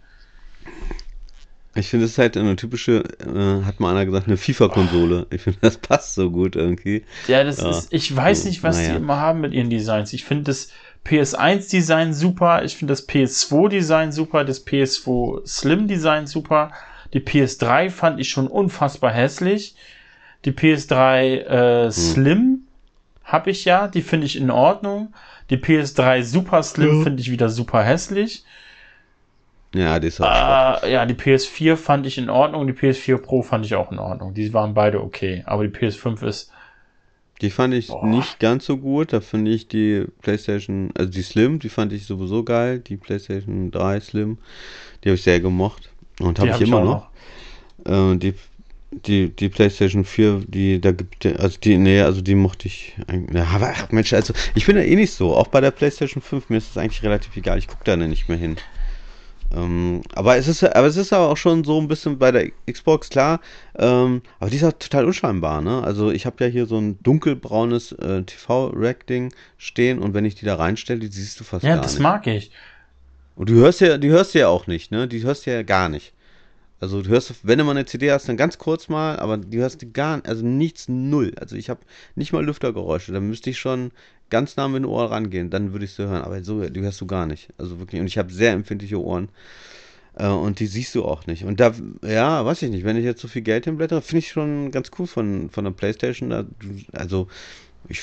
Ich 1.74 1.88
finde, 1.88 2.06
es 2.06 2.12
ist 2.12 2.18
halt 2.18 2.36
eine 2.36 2.56
typische, 2.56 3.04
äh, 3.20 3.64
hat 3.64 3.78
mal 3.78 3.92
einer 3.92 4.04
gesagt, 4.04 4.26
eine 4.26 4.36
FIFA-Konsole. 4.36 5.28
Ich 5.30 5.42
finde, 5.42 5.60
das 5.62 5.78
passt 5.78 6.14
so 6.14 6.30
gut 6.30 6.56
irgendwie. 6.56 7.04
Ja, 7.28 7.44
das 7.44 7.60
ja. 7.60 7.70
ist, 7.70 7.92
ich 7.92 8.14
weiß 8.14 8.44
nicht, 8.44 8.62
was 8.62 8.76
naja. 8.76 8.90
die 8.90 8.96
immer 8.96 9.16
haben 9.16 9.40
mit 9.40 9.52
ihren 9.52 9.70
Designs. 9.70 10.12
Ich 10.12 10.24
finde 10.24 10.44
das, 10.44 10.70
PS1-Design 11.06 12.12
super, 12.12 12.64
ich 12.64 12.76
finde 12.76 12.92
das 12.92 13.08
PS2-Design 13.08 14.12
super, 14.12 14.44
das 14.44 14.66
PS2 14.66 15.46
Slim-Design 15.46 16.26
super. 16.26 16.72
Die 17.12 17.20
PS3 17.20 17.90
fand 17.90 18.20
ich 18.20 18.28
schon 18.28 18.46
unfassbar 18.46 19.12
hässlich. 19.12 19.74
Die 20.44 20.52
PS3 20.52 21.22
äh, 21.22 21.84
hm. 21.84 21.90
Slim 21.90 22.58
habe 23.24 23.50
ich 23.50 23.64
ja, 23.64 23.88
die 23.88 24.02
finde 24.02 24.26
ich 24.26 24.36
in 24.36 24.50
Ordnung. 24.50 25.14
Die 25.50 25.56
PS3 25.56 26.22
Super 26.22 26.62
Slim 26.62 26.98
ja. 26.98 27.02
finde 27.02 27.20
ich 27.20 27.30
wieder 27.30 27.48
super 27.48 27.82
hässlich. 27.82 28.44
Ja, 29.74 30.00
die 30.00 30.08
ist 30.08 30.20
auch 30.20 30.82
äh, 30.82 30.92
Ja, 30.92 31.06
die 31.06 31.14
PS4 31.14 31.76
fand 31.76 32.06
ich 32.06 32.18
in 32.18 32.28
Ordnung, 32.28 32.66
die 32.66 32.72
PS4 32.72 33.18
Pro 33.18 33.42
fand 33.42 33.64
ich 33.64 33.74
auch 33.74 33.92
in 33.92 33.98
Ordnung. 33.98 34.34
Die 34.34 34.52
waren 34.52 34.74
beide 34.74 35.02
okay, 35.02 35.42
aber 35.46 35.66
die 35.66 35.76
PS5 35.76 36.26
ist 36.26 36.52
die 37.40 37.50
fand 37.50 37.72
ich 37.72 37.88
Boah. 37.88 38.06
nicht 38.06 38.38
ganz 38.38 38.66
so 38.66 38.76
gut. 38.76 39.12
Da 39.12 39.20
finde 39.20 39.50
ich 39.50 39.68
die 39.68 40.04
PlayStation, 40.20 40.90
also 40.96 41.10
die 41.10 41.22
Slim, 41.22 41.58
die 41.58 41.70
fand 41.70 41.92
ich 41.92 42.06
sowieso 42.06 42.44
geil. 42.44 42.80
Die 42.80 42.96
PlayStation 42.96 43.70
3 43.70 44.00
Slim, 44.00 44.38
die 45.02 45.08
habe 45.08 45.14
ich 45.16 45.22
sehr 45.22 45.40
gemocht. 45.40 45.88
Und 46.20 46.38
habe 46.38 46.48
ich 46.48 46.54
hab 46.54 46.60
immer 46.60 46.80
noch. 46.84 47.08
noch. 47.86 48.12
Äh, 48.12 48.16
die, 48.18 48.34
die, 48.90 49.30
die 49.30 49.48
PlayStation 49.48 50.04
4, 50.04 50.42
die, 50.46 50.80
da 50.80 50.92
gibt 50.92 51.24
also 51.24 51.58
die, 51.58 51.78
nee, 51.78 52.02
also 52.02 52.20
die 52.20 52.34
mochte 52.34 52.68
ich 52.68 52.94
eigentlich. 53.06 53.42
Aber 53.42 53.72
ach, 53.74 53.90
Mensch, 53.90 54.12
also 54.12 54.34
ich 54.54 54.66
bin 54.66 54.76
ja 54.76 54.82
eh 54.82 54.96
nicht 54.96 55.12
so. 55.12 55.34
Auch 55.34 55.48
bei 55.48 55.62
der 55.62 55.70
PlayStation 55.70 56.22
5, 56.22 56.50
mir 56.50 56.58
ist 56.58 56.70
das 56.70 56.82
eigentlich 56.82 57.02
relativ 57.02 57.34
egal. 57.36 57.58
Ich 57.58 57.68
gucke 57.68 57.84
da 57.84 57.96
nicht 57.96 58.28
mehr 58.28 58.36
hin. 58.36 58.56
Ähm, 59.54 60.02
aber 60.14 60.36
es 60.36 60.46
ist 60.46 60.62
aber 60.62 60.86
es 60.86 60.96
ist 60.96 61.12
auch 61.12 61.36
schon 61.36 61.64
so 61.64 61.80
ein 61.80 61.88
bisschen 61.88 62.18
bei 62.18 62.30
der 62.30 62.50
Xbox 62.70 63.08
klar, 63.10 63.40
ähm, 63.76 64.22
aber 64.38 64.50
die 64.50 64.56
ist 64.56 64.62
halt 64.62 64.78
total 64.78 65.06
unscheinbar, 65.06 65.60
ne? 65.60 65.82
Also 65.82 66.10
ich 66.12 66.24
habe 66.24 66.44
ja 66.44 66.50
hier 66.50 66.66
so 66.66 66.78
ein 66.78 66.98
dunkelbraunes 67.02 67.92
äh, 67.92 68.22
TV-Rack-Ding 68.22 69.32
stehen 69.58 69.98
und 69.98 70.14
wenn 70.14 70.24
ich 70.24 70.36
die 70.36 70.44
da 70.44 70.54
reinstelle, 70.54 71.00
die 71.00 71.08
siehst 71.08 71.40
du 71.40 71.44
fast 71.44 71.64
ja, 71.64 71.70
gar 71.70 71.76
nicht. 71.76 71.84
Ja, 71.84 71.92
das 71.92 71.98
mag 71.98 72.26
ich. 72.28 72.50
Und 73.34 73.48
du 73.48 73.54
hörst 73.54 73.80
ja, 73.80 73.98
die 73.98 74.10
hörst 74.10 74.34
ja 74.34 74.48
auch 74.48 74.66
nicht, 74.66 74.92
ne? 74.92 75.08
Die 75.08 75.22
hörst 75.22 75.46
ja 75.46 75.62
gar 75.62 75.88
nicht. 75.88 76.12
Also 76.80 77.02
du 77.02 77.10
hörst, 77.10 77.34
wenn 77.46 77.58
du 77.58 77.64
mal 77.64 77.72
eine 77.72 77.84
CD 77.84 78.10
hast, 78.10 78.28
dann 78.28 78.38
ganz 78.38 78.56
kurz 78.56 78.88
mal, 78.88 79.18
aber 79.18 79.36
du 79.36 79.58
hörst 79.58 79.92
gar, 79.92 80.24
also 80.24 80.44
nichts 80.44 80.88
null. 80.88 81.32
Also 81.38 81.56
ich 81.56 81.68
habe 81.68 81.80
nicht 82.16 82.32
mal 82.32 82.44
Lüftergeräusche. 82.44 83.12
Da 83.12 83.20
müsste 83.20 83.50
ich 83.50 83.58
schon 83.58 83.92
ganz 84.30 84.56
nah 84.56 84.66
mit 84.66 84.82
dem 84.82 84.88
Ohr 84.88 85.10
rangehen, 85.10 85.50
dann 85.50 85.72
würde 85.72 85.84
ich 85.84 85.92
sie 85.92 86.08
hören. 86.08 86.22
Aber 86.22 86.42
so, 86.42 86.66
die 86.68 86.80
hörst 86.80 87.00
du 87.00 87.06
gar 87.06 87.26
nicht. 87.26 87.50
Also 87.58 87.78
wirklich. 87.78 88.00
Und 88.00 88.06
ich 88.06 88.16
habe 88.16 88.32
sehr 88.32 88.52
empfindliche 88.52 89.00
Ohren. 89.02 89.28
Äh, 90.14 90.28
und 90.28 90.60
die 90.60 90.66
siehst 90.66 90.94
du 90.94 91.04
auch 91.04 91.26
nicht. 91.26 91.44
Und 91.44 91.60
da, 91.60 91.74
ja, 92.02 92.44
weiß 92.44 92.62
ich 92.62 92.70
nicht, 92.70 92.84
wenn 92.84 92.96
ich 92.96 93.04
jetzt 93.04 93.20
so 93.20 93.28
viel 93.28 93.42
Geld 93.42 93.66
hinblättere, 93.66 94.00
finde 94.00 94.20
ich 94.20 94.28
schon 94.30 94.70
ganz 94.70 94.90
cool 94.98 95.06
von, 95.06 95.50
von 95.50 95.64
der 95.64 95.72
Playstation. 95.72 96.30
Da, 96.30 96.44
also, 96.92 97.28
ich, 97.88 98.02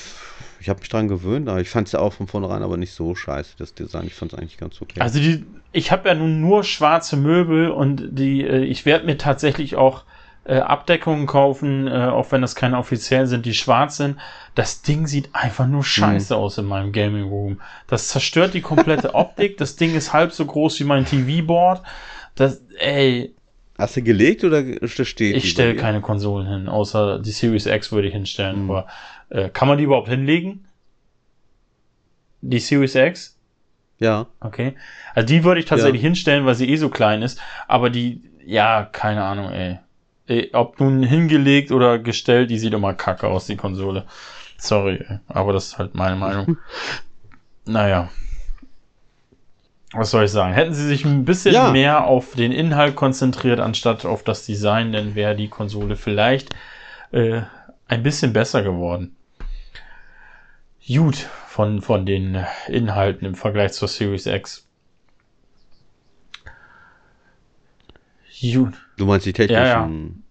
ich 0.60 0.68
habe 0.68 0.80
mich 0.80 0.88
dran 0.88 1.08
gewöhnt, 1.08 1.48
aber 1.48 1.60
ich 1.60 1.68
fand 1.68 1.88
es 1.88 1.92
ja 1.92 2.00
auch 2.00 2.12
von 2.12 2.26
vornherein 2.26 2.62
aber 2.62 2.76
nicht 2.76 2.92
so 2.92 3.14
scheiße, 3.14 3.54
das 3.58 3.74
Design. 3.74 4.06
Ich 4.06 4.14
fand 4.14 4.32
es 4.32 4.38
eigentlich 4.38 4.58
ganz 4.58 4.80
okay. 4.80 5.00
Also, 5.00 5.20
die, 5.20 5.44
ich 5.72 5.92
habe 5.92 6.08
ja 6.08 6.14
nun 6.14 6.40
nur 6.40 6.64
schwarze 6.64 7.16
Möbel 7.16 7.70
und 7.70 8.08
die, 8.10 8.42
äh, 8.42 8.64
ich 8.64 8.86
werde 8.86 9.06
mir 9.06 9.18
tatsächlich 9.18 9.76
auch 9.76 10.04
äh, 10.48 10.60
Abdeckungen 10.60 11.26
kaufen, 11.26 11.86
äh, 11.86 12.06
auch 12.06 12.32
wenn 12.32 12.40
das 12.40 12.54
keine 12.54 12.78
offiziellen 12.78 13.26
sind, 13.26 13.44
die 13.44 13.54
schwarz 13.54 13.98
sind. 13.98 14.16
Das 14.54 14.82
Ding 14.82 15.06
sieht 15.06 15.28
einfach 15.34 15.66
nur 15.66 15.84
scheiße 15.84 16.34
mhm. 16.34 16.40
aus 16.40 16.58
in 16.58 16.64
meinem 16.64 16.92
Gaming 16.92 17.28
Room. 17.28 17.60
Das 17.86 18.08
zerstört 18.08 18.54
die 18.54 18.62
komplette 18.62 19.14
Optik. 19.14 19.58
Das 19.58 19.76
Ding 19.76 19.94
ist 19.94 20.12
halb 20.12 20.32
so 20.32 20.46
groß 20.46 20.80
wie 20.80 20.84
mein 20.84 21.04
TV-Board. 21.04 21.82
Das, 22.34 22.62
ey. 22.78 23.34
Hast 23.76 23.96
du 23.96 24.02
gelegt 24.02 24.42
oder 24.42 24.64
steht 24.88 25.36
Ich 25.36 25.50
stelle 25.50 25.76
keine 25.76 26.00
Konsolen 26.00 26.48
hin, 26.48 26.68
außer 26.68 27.20
die 27.20 27.30
Series 27.30 27.66
X 27.66 27.92
würde 27.92 28.08
ich 28.08 28.14
hinstellen. 28.14 28.64
Mhm. 28.64 28.70
Aber 28.70 28.86
äh, 29.30 29.48
kann 29.48 29.68
man 29.68 29.78
die 29.78 29.84
überhaupt 29.84 30.08
hinlegen? 30.08 30.66
Die 32.40 32.60
Series 32.60 32.94
X? 32.94 33.38
Ja. 33.98 34.26
Okay. 34.40 34.74
Also 35.14 35.26
die 35.26 35.44
würde 35.44 35.60
ich 35.60 35.66
tatsächlich 35.66 36.02
ja. 36.02 36.06
hinstellen, 36.06 36.46
weil 36.46 36.54
sie 36.54 36.68
eh 36.68 36.76
so 36.76 36.88
klein 36.88 37.22
ist. 37.22 37.40
Aber 37.66 37.90
die, 37.90 38.22
ja, 38.44 38.84
keine 38.84 39.24
Ahnung, 39.24 39.50
ey. 39.50 39.78
Ey, 40.26 40.50
ob 40.52 40.78
nun 40.78 41.02
hingelegt 41.02 41.72
oder 41.72 41.98
gestellt, 41.98 42.50
die 42.50 42.58
sieht 42.58 42.74
immer 42.74 42.94
kacke 42.94 43.26
aus, 43.26 43.46
die 43.46 43.56
Konsole. 43.56 44.04
Sorry, 44.58 45.04
aber 45.28 45.52
das 45.52 45.68
ist 45.68 45.78
halt 45.78 45.94
meine 45.94 46.16
Meinung. 46.16 46.58
naja. 47.64 48.10
Was 49.92 50.10
soll 50.10 50.24
ich 50.24 50.30
sagen? 50.30 50.52
Hätten 50.52 50.74
sie 50.74 50.86
sich 50.86 51.06
ein 51.06 51.24
bisschen 51.24 51.54
ja. 51.54 51.70
mehr 51.70 52.04
auf 52.04 52.34
den 52.34 52.52
Inhalt 52.52 52.94
konzentriert, 52.94 53.58
anstatt 53.58 54.04
auf 54.04 54.22
das 54.22 54.44
Design, 54.44 54.92
dann 54.92 55.14
wäre 55.14 55.34
die 55.34 55.48
Konsole 55.48 55.96
vielleicht 55.96 56.54
äh, 57.10 57.40
ein 57.86 58.02
bisschen 58.02 58.34
besser 58.34 58.62
geworden. 58.62 59.16
Gut 60.88 61.16
von, 61.46 61.82
von 61.82 62.06
den 62.06 62.44
Inhalten 62.66 63.26
im 63.26 63.34
Vergleich 63.34 63.72
zur 63.72 63.88
Series 63.88 64.26
X. 64.26 64.66
Gut. 68.40 68.74
Du 68.96 69.06
meinst 69.06 69.26
die 69.26 69.32
technischen. 69.32 70.24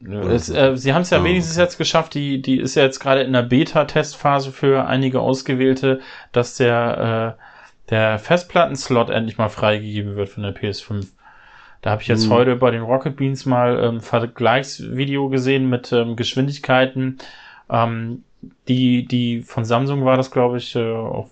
Ja, 0.00 0.14
ja. 0.14 0.30
Es, 0.30 0.48
äh, 0.48 0.76
sie 0.76 0.92
haben 0.92 1.02
es 1.02 1.10
ja 1.10 1.20
oh, 1.20 1.24
wenigstens 1.24 1.56
okay. 1.56 1.62
jetzt 1.62 1.78
geschafft, 1.78 2.14
die, 2.14 2.42
die 2.42 2.58
ist 2.58 2.74
ja 2.74 2.82
jetzt 2.82 2.98
gerade 2.98 3.22
in 3.22 3.32
der 3.32 3.42
Beta-Testphase 3.42 4.50
für 4.50 4.86
einige 4.86 5.20
Ausgewählte, 5.20 6.00
dass 6.32 6.56
der, 6.56 7.36
äh, 7.38 7.90
der 7.90 8.18
Festplattenslot 8.18 9.10
endlich 9.10 9.38
mal 9.38 9.48
freigegeben 9.48 10.16
wird 10.16 10.28
von 10.28 10.42
der 10.42 10.54
PS5. 10.54 11.06
Da 11.82 11.90
habe 11.90 12.02
ich 12.02 12.08
jetzt 12.08 12.24
hm. 12.24 12.30
heute 12.30 12.56
bei 12.56 12.70
den 12.70 12.82
Rocket 12.82 13.16
Beans 13.16 13.46
mal 13.46 13.78
ähm, 13.82 14.00
Vergleichsvideo 14.00 15.28
gesehen 15.28 15.68
mit 15.68 15.92
ähm, 15.92 16.16
Geschwindigkeiten. 16.16 17.18
Ähm, 17.70 18.24
die, 18.68 19.06
die 19.06 19.42
von 19.42 19.64
Samsung 19.64 20.04
war 20.04 20.16
das, 20.16 20.30
glaube 20.30 20.58
ich, 20.58 20.74
äh, 20.76 20.92
auch 20.92 21.28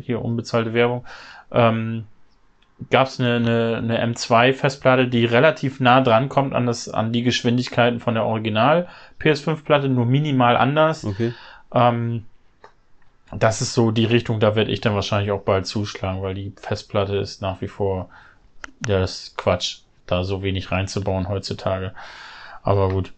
hier 0.00 0.24
unbezahlte 0.24 0.72
Werbung. 0.72 1.04
Ähm, 1.52 2.04
gab 2.90 3.06
es 3.06 3.20
eine, 3.20 3.36
eine, 3.36 3.76
eine 3.78 4.14
M2-Festplatte, 4.14 5.08
die 5.08 5.24
relativ 5.24 5.80
nah 5.80 6.00
dran 6.00 6.28
kommt 6.28 6.54
an, 6.54 6.66
das, 6.66 6.88
an 6.88 7.12
die 7.12 7.22
Geschwindigkeiten 7.22 8.00
von 8.00 8.14
der 8.14 8.24
Original 8.24 8.88
PS5-Platte, 9.20 9.88
nur 9.88 10.06
minimal 10.06 10.56
anders. 10.56 11.04
Okay. 11.04 11.32
Ähm, 11.72 12.24
das 13.32 13.60
ist 13.60 13.74
so 13.74 13.90
die 13.90 14.04
Richtung, 14.04 14.40
da 14.40 14.54
werde 14.54 14.70
ich 14.70 14.80
dann 14.80 14.94
wahrscheinlich 14.94 15.32
auch 15.32 15.42
bald 15.42 15.66
zuschlagen, 15.66 16.22
weil 16.22 16.34
die 16.34 16.52
Festplatte 16.60 17.16
ist 17.16 17.42
nach 17.42 17.60
wie 17.60 17.68
vor, 17.68 18.08
ja, 18.86 19.00
das 19.00 19.24
ist 19.24 19.38
Quatsch, 19.38 19.78
da 20.06 20.24
so 20.24 20.42
wenig 20.42 20.70
reinzubauen 20.70 21.28
heutzutage. 21.28 21.94
Aber 22.62 22.88
gut. 22.88 23.12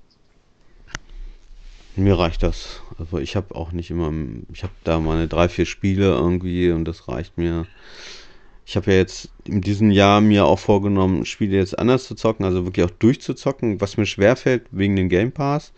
Mir 1.96 2.18
reicht 2.18 2.42
das. 2.42 2.82
Also 2.98 3.18
ich 3.18 3.36
habe 3.36 3.54
auch 3.54 3.72
nicht 3.72 3.90
immer, 3.90 4.12
ich 4.52 4.62
habe 4.62 4.72
da 4.84 5.00
meine 5.00 5.28
drei, 5.28 5.48
vier 5.48 5.66
Spiele 5.66 6.06
irgendwie 6.06 6.70
und 6.70 6.84
das 6.84 7.08
reicht 7.08 7.38
mir 7.38 7.66
ich 8.68 8.74
habe 8.74 8.90
ja 8.90 8.96
jetzt 8.98 9.30
in 9.44 9.60
diesem 9.60 9.92
Jahr 9.92 10.20
mir 10.20 10.44
auch 10.44 10.58
vorgenommen, 10.58 11.24
Spiele 11.24 11.56
jetzt 11.56 11.78
anders 11.78 12.04
zu 12.04 12.16
zocken, 12.16 12.44
also 12.44 12.64
wirklich 12.64 12.84
auch 12.84 12.90
durchzuzocken, 12.90 13.80
was 13.80 13.96
mir 13.96 14.06
schwerfällt 14.06 14.66
wegen 14.72 14.96
dem 14.96 15.08
Game 15.08 15.30
Pass. 15.30 15.72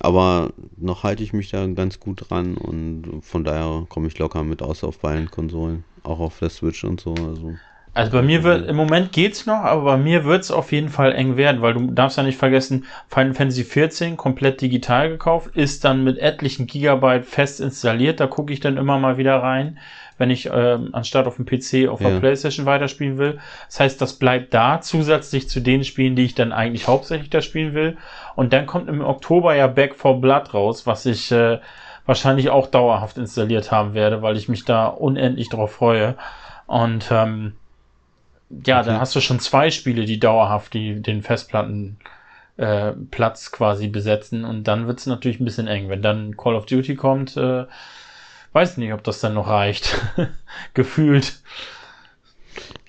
Aber 0.00 0.52
noch 0.76 1.04
halte 1.04 1.22
ich 1.22 1.32
mich 1.32 1.50
da 1.50 1.64
ganz 1.68 2.00
gut 2.00 2.28
dran 2.28 2.56
und 2.56 3.20
von 3.22 3.44
daher 3.44 3.86
komme 3.88 4.08
ich 4.08 4.18
locker 4.18 4.42
mit 4.42 4.60
aus 4.60 4.82
auf 4.82 4.98
beiden 4.98 5.30
Konsolen, 5.30 5.84
auch 6.02 6.18
auf 6.18 6.40
der 6.40 6.50
Switch 6.50 6.82
und 6.82 7.00
so. 7.00 7.14
Also, 7.14 7.54
also 7.96 8.12
bei 8.12 8.22
mir 8.22 8.42
wird, 8.42 8.68
im 8.68 8.76
Moment 8.76 9.12
geht's 9.12 9.46
noch, 9.46 9.60
aber 9.60 9.82
bei 9.82 9.96
mir 9.96 10.24
wird 10.24 10.42
es 10.42 10.50
auf 10.50 10.70
jeden 10.72 10.88
Fall 10.88 11.12
eng 11.12 11.36
werden, 11.36 11.62
weil 11.62 11.74
du 11.74 11.90
darfst 11.90 12.18
ja 12.18 12.22
nicht 12.22 12.38
vergessen, 12.38 12.84
Final 13.08 13.34
Fantasy 13.34 13.64
14 13.64 14.16
komplett 14.16 14.60
digital 14.60 15.08
gekauft, 15.08 15.56
ist 15.56 15.84
dann 15.84 16.04
mit 16.04 16.18
etlichen 16.18 16.66
Gigabyte 16.66 17.24
fest 17.24 17.60
installiert, 17.60 18.20
da 18.20 18.26
gucke 18.26 18.52
ich 18.52 18.60
dann 18.60 18.76
immer 18.76 18.98
mal 18.98 19.18
wieder 19.18 19.42
rein 19.42 19.78
wenn 20.18 20.30
ich 20.30 20.46
äh, 20.46 20.78
anstatt 20.92 21.26
auf 21.26 21.36
dem 21.36 21.44
PC 21.44 21.88
auf 21.88 22.00
ja. 22.00 22.10
der 22.10 22.20
Playstation 22.20 22.66
weiterspielen 22.66 23.18
will. 23.18 23.38
Das 23.66 23.80
heißt, 23.80 24.00
das 24.00 24.14
bleibt 24.14 24.54
da 24.54 24.80
zusätzlich 24.80 25.48
zu 25.48 25.60
den 25.60 25.84
Spielen, 25.84 26.16
die 26.16 26.24
ich 26.24 26.34
dann 26.34 26.52
eigentlich 26.52 26.88
hauptsächlich 26.88 27.30
da 27.30 27.42
spielen 27.42 27.74
will. 27.74 27.96
Und 28.34 28.52
dann 28.52 28.66
kommt 28.66 28.88
im 28.88 29.02
Oktober 29.02 29.54
ja 29.54 29.66
Back 29.66 29.94
for 29.94 30.20
Blood 30.20 30.54
raus, 30.54 30.86
was 30.86 31.06
ich 31.06 31.30
äh, 31.32 31.58
wahrscheinlich 32.06 32.50
auch 32.50 32.68
dauerhaft 32.68 33.18
installiert 33.18 33.70
haben 33.70 33.94
werde, 33.94 34.22
weil 34.22 34.36
ich 34.36 34.48
mich 34.48 34.64
da 34.64 34.86
unendlich 34.86 35.48
drauf 35.48 35.72
freue. 35.72 36.14
Und 36.66 37.08
ähm, 37.10 37.52
ja, 38.50 38.80
okay. 38.80 38.88
dann 38.88 39.00
hast 39.00 39.14
du 39.16 39.20
schon 39.20 39.40
zwei 39.40 39.70
Spiele, 39.70 40.04
die 40.04 40.20
dauerhaft 40.20 40.74
die, 40.74 41.00
den 41.02 41.22
Festplatten 41.22 41.98
äh, 42.56 42.92
quasi 43.52 43.88
besetzen 43.88 44.44
und 44.44 44.64
dann 44.64 44.86
wird 44.86 44.98
es 44.98 45.06
natürlich 45.06 45.40
ein 45.40 45.44
bisschen 45.44 45.66
eng. 45.66 45.88
Wenn 45.88 46.02
dann 46.02 46.36
Call 46.36 46.54
of 46.54 46.66
Duty 46.66 46.94
kommt, 46.94 47.36
äh, 47.36 47.64
weiß 48.52 48.76
nicht, 48.78 48.92
ob 48.92 49.04
das 49.04 49.20
dann 49.20 49.34
noch 49.34 49.48
reicht. 49.48 50.00
Gefühlt. 50.74 51.40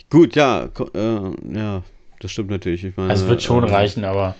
Gut, 0.10 0.36
ja, 0.36 0.70
äh, 0.94 1.32
ja, 1.54 1.84
das 2.20 2.32
stimmt 2.32 2.50
natürlich. 2.50 2.86
Ich 2.86 2.96
meine, 2.96 3.10
also 3.10 3.26
es 3.26 3.30
wird 3.30 3.44
schon 3.44 3.68
äh, 3.68 3.72
reichen, 3.72 4.06
aber. 4.06 4.36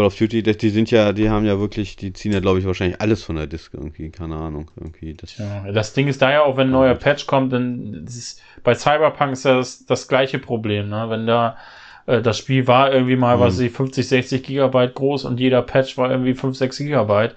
Call 0.00 0.06
of 0.06 0.16
Duty, 0.16 0.42
die 0.42 0.70
sind 0.70 0.90
ja, 0.90 1.12
die 1.12 1.28
haben 1.28 1.44
ja 1.44 1.60
wirklich, 1.60 1.94
die 1.96 2.14
ziehen 2.14 2.32
ja, 2.32 2.40
glaube 2.40 2.58
ich, 2.58 2.64
wahrscheinlich 2.64 3.02
alles 3.02 3.22
von 3.22 3.36
der 3.36 3.46
Disk 3.46 3.74
irgendwie, 3.74 4.08
keine 4.08 4.36
Ahnung, 4.36 4.70
irgendwie. 4.76 5.12
Das, 5.12 5.36
ja, 5.36 5.70
das 5.70 5.92
Ding 5.92 6.08
ist 6.08 6.22
da 6.22 6.32
ja 6.32 6.42
auch, 6.42 6.56
wenn 6.56 6.68
ein 6.68 6.72
neuer 6.72 6.94
Patch 6.94 7.26
kommt, 7.26 7.52
dann 7.52 8.04
ist, 8.06 8.40
bei 8.64 8.74
Cyberpunk 8.74 9.32
ist 9.32 9.44
das 9.44 9.84
das 9.84 10.08
gleiche 10.08 10.38
Problem, 10.38 10.88
ne? 10.88 11.06
Wenn 11.10 11.26
da 11.26 11.58
äh, 12.06 12.22
das 12.22 12.38
Spiel 12.38 12.66
war 12.66 12.94
irgendwie 12.94 13.16
mal, 13.16 13.36
mhm. 13.36 13.40
was 13.40 13.58
ich 13.58 13.72
50, 13.72 14.08
60 14.08 14.42
Gigabyte 14.42 14.94
groß 14.94 15.26
und 15.26 15.38
jeder 15.38 15.60
Patch 15.60 15.98
war 15.98 16.10
irgendwie 16.10 16.32
5, 16.32 16.56
6 16.56 16.78
Gigabyte 16.78 17.36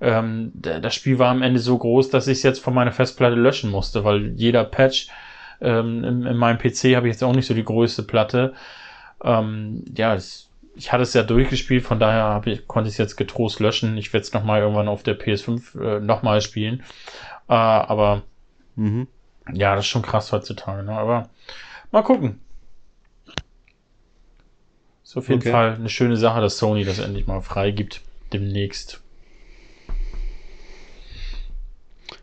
ähm, 0.00 0.52
das 0.54 0.94
Spiel 0.94 1.18
war 1.18 1.30
am 1.30 1.42
Ende 1.42 1.60
so 1.60 1.76
groß, 1.76 2.08
dass 2.08 2.28
ich 2.28 2.38
es 2.38 2.42
jetzt 2.44 2.60
von 2.60 2.72
meiner 2.72 2.92
Festplatte 2.92 3.34
löschen 3.34 3.70
musste, 3.70 4.04
weil 4.04 4.32
jeder 4.36 4.64
Patch 4.64 5.08
ähm, 5.60 6.04
in, 6.04 6.24
in, 6.24 6.36
meinem 6.36 6.58
PC 6.58 6.94
habe 6.94 7.08
ich 7.08 7.14
jetzt 7.14 7.24
auch 7.24 7.34
nicht 7.34 7.46
so 7.46 7.54
die 7.54 7.64
größte 7.64 8.04
Platte. 8.04 8.54
Ähm, 9.24 9.84
ja, 9.96 10.14
es, 10.14 10.47
ich 10.78 10.92
hatte 10.92 11.02
es 11.02 11.12
ja 11.12 11.24
durchgespielt, 11.24 11.84
von 11.84 11.98
daher 11.98 12.40
ich, 12.46 12.66
konnte 12.68 12.88
ich 12.88 12.94
es 12.94 12.98
jetzt 12.98 13.16
getrost 13.16 13.58
löschen. 13.58 13.96
Ich 13.98 14.12
werde 14.12 14.24
es 14.24 14.32
nochmal 14.32 14.60
irgendwann 14.60 14.86
auf 14.86 15.02
der 15.02 15.18
PS5 15.18 15.80
äh, 15.80 16.00
nochmal 16.00 16.40
spielen. 16.40 16.84
Äh, 17.48 17.54
aber 17.54 18.22
mhm. 18.76 19.08
ja, 19.52 19.74
das 19.74 19.84
ist 19.84 19.90
schon 19.90 20.02
krass 20.02 20.30
heutzutage. 20.30 20.84
Ne? 20.84 20.92
Aber 20.92 21.28
mal 21.90 22.02
gucken. 22.02 22.40
Ist 25.02 25.16
auf 25.16 25.28
jeden 25.28 25.40
okay. 25.40 25.50
Fall 25.50 25.74
eine 25.74 25.88
schöne 25.88 26.16
Sache, 26.16 26.40
dass 26.40 26.58
Sony 26.58 26.84
das 26.84 27.00
endlich 27.00 27.26
mal 27.26 27.40
freigibt. 27.40 28.02
Demnächst. 28.32 29.00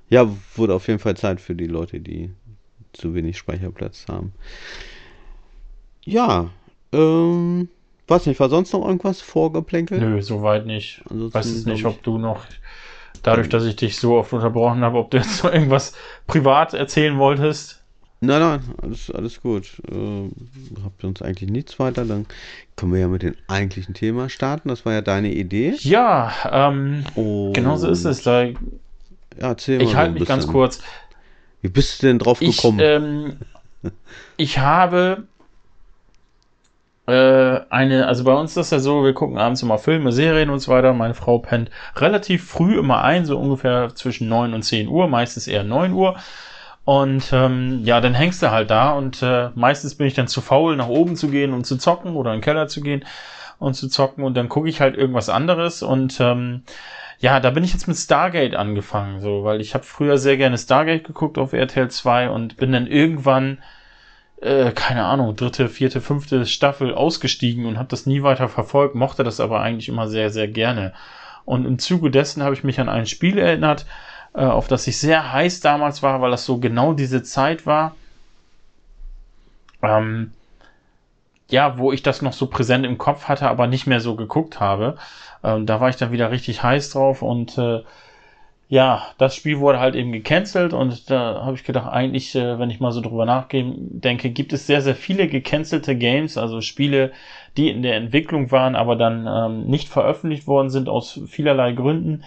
Ja, 0.07 0.29
wurde 0.55 0.75
auf 0.75 0.87
jeden 0.87 0.99
Fall 0.99 1.17
Zeit 1.17 1.41
für 1.41 1.55
die 1.55 1.67
Leute, 1.67 1.99
die 1.99 2.33
zu 2.93 3.13
wenig 3.15 3.37
Speicherplatz 3.37 4.05
haben. 4.07 4.33
Ja, 6.03 6.51
ähm, 6.93 7.69
weiß 8.07 8.25
nicht, 8.27 8.39
war 8.39 8.49
sonst 8.49 8.73
noch 8.73 8.85
irgendwas 8.85 9.21
vorgeplänkelt? 9.21 10.01
Nö, 10.01 10.21
soweit 10.21 10.65
nicht. 10.65 11.01
Ansonsten 11.09 11.37
weiß 11.37 11.45
es 11.47 11.65
nicht, 11.65 11.85
ob 11.85 12.03
du 12.03 12.17
noch, 12.17 12.45
dadurch, 13.23 13.49
dass 13.49 13.65
ich 13.65 13.75
dich 13.75 13.97
so 13.97 14.15
oft 14.15 14.33
unterbrochen 14.33 14.81
habe, 14.81 14.97
ob 14.97 15.11
du 15.11 15.17
jetzt 15.17 15.43
noch 15.43 15.51
irgendwas 15.51 15.93
privat 16.27 16.73
erzählen 16.73 17.17
wolltest. 17.17 17.81
Nein, 18.21 18.39
nein, 18.39 18.61
alles, 18.81 19.11
alles 19.11 19.41
gut. 19.41 19.81
Äh, 19.91 20.29
habt 20.83 21.01
sonst 21.01 21.21
eigentlich 21.21 21.49
nichts 21.49 21.79
weiter, 21.79 22.05
dann 22.05 22.25
können 22.75 22.93
wir 22.93 22.99
ja 22.99 23.07
mit 23.07 23.23
dem 23.23 23.35
eigentlichen 23.47 23.93
Thema 23.93 24.29
starten. 24.29 24.69
Das 24.69 24.85
war 24.85 24.93
ja 24.93 25.01
deine 25.01 25.33
Idee. 25.33 25.75
Ja, 25.79 26.31
ähm, 26.51 27.03
genau 27.53 27.75
so 27.75 27.89
ist 27.89 28.05
es. 28.05 28.23
Da 28.23 28.43
ja, 28.43 28.55
erzähl 29.39 29.81
ich 29.81 29.95
halte 29.95 30.13
mich 30.13 30.27
ganz 30.27 30.47
kurz. 30.47 30.81
Wie 31.61 31.69
bist 31.69 32.01
du 32.01 32.07
denn 32.07 32.19
drauf 32.19 32.41
ich, 32.41 32.55
gekommen? 32.55 32.79
Ähm, 32.81 33.37
ich 34.37 34.59
habe 34.59 35.27
eine, 37.11 38.07
also 38.07 38.23
bei 38.23 38.33
uns 38.33 38.51
ist 38.51 38.57
das 38.57 38.69
ja 38.71 38.79
so, 38.79 39.03
wir 39.03 39.13
gucken 39.13 39.37
abends 39.37 39.61
immer 39.61 39.77
Filme, 39.77 40.11
Serien 40.11 40.49
und 40.49 40.59
so 40.59 40.71
weiter. 40.71 40.93
Meine 40.93 41.13
Frau 41.13 41.37
pennt 41.37 41.69
relativ 41.95 42.47
früh 42.47 42.79
immer 42.79 43.03
ein, 43.03 43.25
so 43.25 43.37
ungefähr 43.37 43.93
zwischen 43.93 44.27
9 44.27 44.53
und 44.53 44.63
10 44.63 44.87
Uhr, 44.87 45.07
meistens 45.07 45.47
eher 45.47 45.63
9 45.63 45.93
Uhr. 45.93 46.15
Und 46.83 47.31
ähm, 47.33 47.81
ja, 47.83 47.99
dann 47.99 48.13
hängst 48.13 48.43
du 48.43 48.51
halt 48.51 48.69
da 48.69 48.91
und 48.91 49.23
äh, 49.23 49.49
meistens 49.55 49.95
bin 49.95 50.05
ich 50.07 50.13
dann 50.13 50.27
zu 50.27 50.41
faul, 50.41 50.75
nach 50.75 50.87
oben 50.87 51.15
zu 51.15 51.29
gehen 51.29 51.53
und 51.53 51.65
zu 51.65 51.77
zocken 51.77 52.15
oder 52.15 52.31
in 52.31 52.37
den 52.37 52.43
Keller 52.43 52.67
zu 52.67 52.81
gehen 52.81 53.03
und 53.57 53.73
zu 53.73 53.89
zocken 53.89 54.23
und 54.23 54.35
dann 54.35 54.49
gucke 54.49 54.69
ich 54.69 54.81
halt 54.81 54.95
irgendwas 54.95 55.29
anderes 55.29 55.81
und 55.81 56.19
ähm, 56.19 56.63
ja, 57.19 57.39
da 57.39 57.49
bin 57.49 57.63
ich 57.63 57.73
jetzt 57.73 57.87
mit 57.87 57.97
Stargate 57.97 58.55
angefangen, 58.55 59.21
so, 59.21 59.43
weil 59.43 59.61
ich 59.61 59.73
habe 59.73 59.83
früher 59.83 60.17
sehr 60.17 60.37
gerne 60.37 60.57
Stargate 60.57 61.05
geguckt 61.05 61.37
auf 61.37 61.53
RTL 61.53 61.89
2 61.89 62.29
und 62.29 62.57
bin 62.57 62.71
dann 62.71 62.87
irgendwann, 62.87 63.59
äh, 64.41 64.71
keine 64.71 65.05
Ahnung, 65.05 65.35
dritte, 65.35 65.69
vierte, 65.69 66.01
fünfte 66.01 66.45
Staffel 66.45 66.93
ausgestiegen 66.93 67.65
und 67.65 67.77
habe 67.77 67.89
das 67.89 68.05
nie 68.05 68.23
weiter 68.23 68.49
verfolgt, 68.49 68.95
mochte 68.95 69.23
das 69.23 69.39
aber 69.39 69.61
eigentlich 69.61 69.89
immer 69.89 70.07
sehr, 70.07 70.29
sehr 70.29 70.47
gerne. 70.47 70.93
Und 71.45 71.65
im 71.65 71.79
Zuge 71.79 72.11
dessen 72.11 72.43
habe 72.43 72.55
ich 72.55 72.63
mich 72.63 72.79
an 72.79 72.89
ein 72.89 73.05
Spiel 73.05 73.37
erinnert, 73.37 73.85
äh, 74.33 74.41
auf 74.41 74.67
das 74.67 74.87
ich 74.87 74.99
sehr 74.99 75.31
heiß 75.31 75.61
damals 75.61 76.03
war, 76.03 76.21
weil 76.21 76.31
das 76.31 76.45
so 76.45 76.57
genau 76.59 76.93
diese 76.93 77.23
Zeit 77.23 77.65
war. 77.65 77.95
Ähm, 79.81 80.31
ja, 81.49 81.77
wo 81.77 81.91
ich 81.91 82.01
das 82.03 82.21
noch 82.21 82.33
so 82.33 82.47
präsent 82.47 82.85
im 82.85 82.97
Kopf 82.97 83.25
hatte, 83.25 83.47
aber 83.47 83.67
nicht 83.67 83.85
mehr 83.87 83.99
so 83.99 84.15
geguckt 84.15 84.59
habe. 84.59 84.97
Ähm, 85.43 85.65
da 85.65 85.79
war 85.79 85.89
ich 85.89 85.95
dann 85.95 86.11
wieder 86.11 86.31
richtig 86.31 86.63
heiß 86.63 86.89
drauf 86.91 87.21
und 87.21 87.57
äh, 87.57 87.83
ja, 88.67 89.07
das 89.17 89.35
Spiel 89.35 89.59
wurde 89.59 89.79
halt 89.79 89.95
eben 89.95 90.11
gecancelt 90.11 90.73
und 90.73 91.09
da 91.11 91.43
habe 91.45 91.55
ich 91.55 91.63
gedacht, 91.63 91.91
eigentlich, 91.91 92.33
äh, 92.35 92.57
wenn 92.57 92.71
ich 92.71 92.79
mal 92.79 92.91
so 92.91 93.01
drüber 93.01 93.25
nachdenke, 93.25 94.31
gibt 94.31 94.53
es 94.53 94.65
sehr, 94.65 94.81
sehr 94.81 94.95
viele 94.95 95.27
gecancelte 95.27 95.95
Games, 95.95 96.37
also 96.37 96.61
Spiele, 96.61 97.11
die 97.57 97.69
in 97.69 97.83
der 97.83 97.95
Entwicklung 97.95 98.51
waren, 98.51 98.75
aber 98.75 98.95
dann 98.95 99.27
ähm, 99.27 99.67
nicht 99.67 99.87
veröffentlicht 99.87 100.47
worden 100.47 100.69
sind 100.69 100.89
aus 100.89 101.21
vielerlei 101.27 101.73
Gründen. 101.73 102.23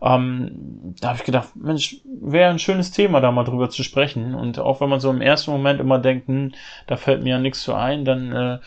Ähm, 0.00 0.94
da 1.00 1.08
habe 1.08 1.18
ich 1.18 1.24
gedacht, 1.24 1.56
Mensch, 1.56 1.96
wäre 2.04 2.50
ein 2.50 2.58
schönes 2.58 2.90
Thema, 2.90 3.20
da 3.20 3.32
mal 3.32 3.44
drüber 3.44 3.70
zu 3.70 3.82
sprechen. 3.82 4.34
Und 4.34 4.58
auch 4.58 4.80
wenn 4.80 4.88
man 4.88 5.00
so 5.00 5.10
im 5.10 5.20
ersten 5.20 5.50
Moment 5.50 5.80
immer 5.80 5.98
denkt, 5.98 6.28
hm, 6.28 6.52
da 6.86 6.96
fällt 6.96 7.22
mir 7.22 7.30
ja 7.30 7.38
nichts 7.38 7.64
so 7.64 7.74
ein, 7.74 8.04
dann 8.04 8.32
äh, 8.32 8.58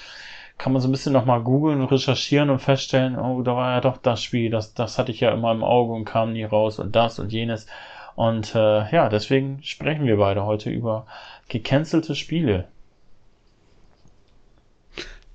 kann 0.62 0.74
man 0.74 0.82
so 0.82 0.88
ein 0.88 0.92
bisschen 0.92 1.14
nochmal 1.14 1.42
googeln 1.42 1.82
und 1.82 1.92
recherchieren 1.92 2.52
und 2.52 2.60
feststellen, 2.60 3.18
oh, 3.18 3.42
da 3.42 3.56
war 3.56 3.74
ja 3.74 3.82
doch 3.82 3.98
das 3.98 4.22
Spiel, 4.22 4.52
das, 4.52 4.76
das 4.76 5.00
hatte 5.00 5.12
ich 5.12 5.20
ja 5.20 5.32
immer 5.32 5.52
im 5.52 5.64
Auge 5.64 5.94
und 5.94 6.06
kam 6.06 6.34
nie 6.34 6.44
raus 6.44 6.78
und 6.78 6.96
das 6.96 7.18
und 7.18 7.34
jenes. 7.34 7.66
Und 8.16 8.54
äh, 8.54 8.92
ja, 8.92 9.10
deswegen 9.10 9.64
sprechen 9.64 10.06
wir 10.06 10.18
beide 10.18 10.46
heute 10.46 10.70
über 10.70 11.08
gecancelte 11.48 12.14
Spiele. 12.14 12.68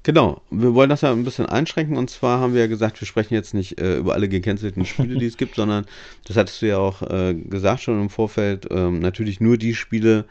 Genau, 0.05 0.43
wir 0.51 0.75
wollen 0.75 0.91
das 0.91 1.01
ja 1.01 1.11
ein 1.11 1.25
bisschen 1.25 1.47
einschränken 1.47 1.97
und 1.97 2.09
zwar 2.09 2.39
haben 2.39 2.55
wir 2.55 2.61
ja 2.61 2.69
gesagt, 2.69 3.01
wir 3.01 3.09
sprechen 3.09 3.35
jetzt 3.35 3.53
nicht 3.53 3.81
äh, 3.81 3.97
über 3.97 4.15
alle 4.15 4.29
gecancelten 4.29 4.85
Spiele, 4.85 5.19
die 5.19 5.27
es 5.27 5.37
gibt, 5.37 5.57
sondern 5.57 5.87
das 6.25 6.37
hattest 6.37 6.63
du 6.63 6.67
ja 6.67 6.79
auch 6.79 7.03
äh, 7.03 7.35
gesagt 7.35 7.81
schon 7.81 8.01
im 8.01 8.11
Vorfeld, 8.11 8.69
ähm, 8.71 9.01
natürlich 9.01 9.41
nur 9.41 9.57
die 9.57 9.75
Spiele, 9.75 10.27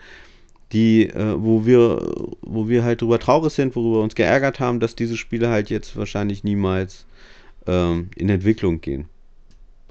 die, 0.75 1.07
äh, 1.09 1.35
wo 1.37 1.65
wir, 1.65 2.05
wo 2.41 2.67
wir 2.67 2.83
halt 2.83 3.01
drüber 3.01 3.17
traurig 3.17 3.53
sind, 3.53 3.75
worüber 3.77 3.99
wir 3.99 4.03
uns 4.03 4.13
geärgert 4.13 4.59
haben, 4.59 4.81
dass 4.81 4.93
diese 4.93 5.15
Spiele 5.15 5.49
halt 5.49 5.69
jetzt 5.69 5.95
wahrscheinlich 5.95 6.43
niemals 6.43 7.05
ähm, 7.65 8.09
in 8.17 8.27
Entwicklung 8.27 8.81
gehen. 8.81 9.05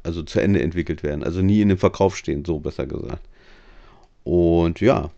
Also 0.02 0.22
zu 0.22 0.40
Ende 0.40 0.60
entwickelt 0.60 1.02
werden, 1.02 1.24
also 1.24 1.40
nie 1.40 1.62
in 1.62 1.70
dem 1.70 1.78
Verkauf 1.78 2.18
stehen, 2.18 2.44
so 2.44 2.58
besser 2.58 2.86
gesagt. 2.86 3.22
Und 4.22 4.82
ja, 4.82 5.10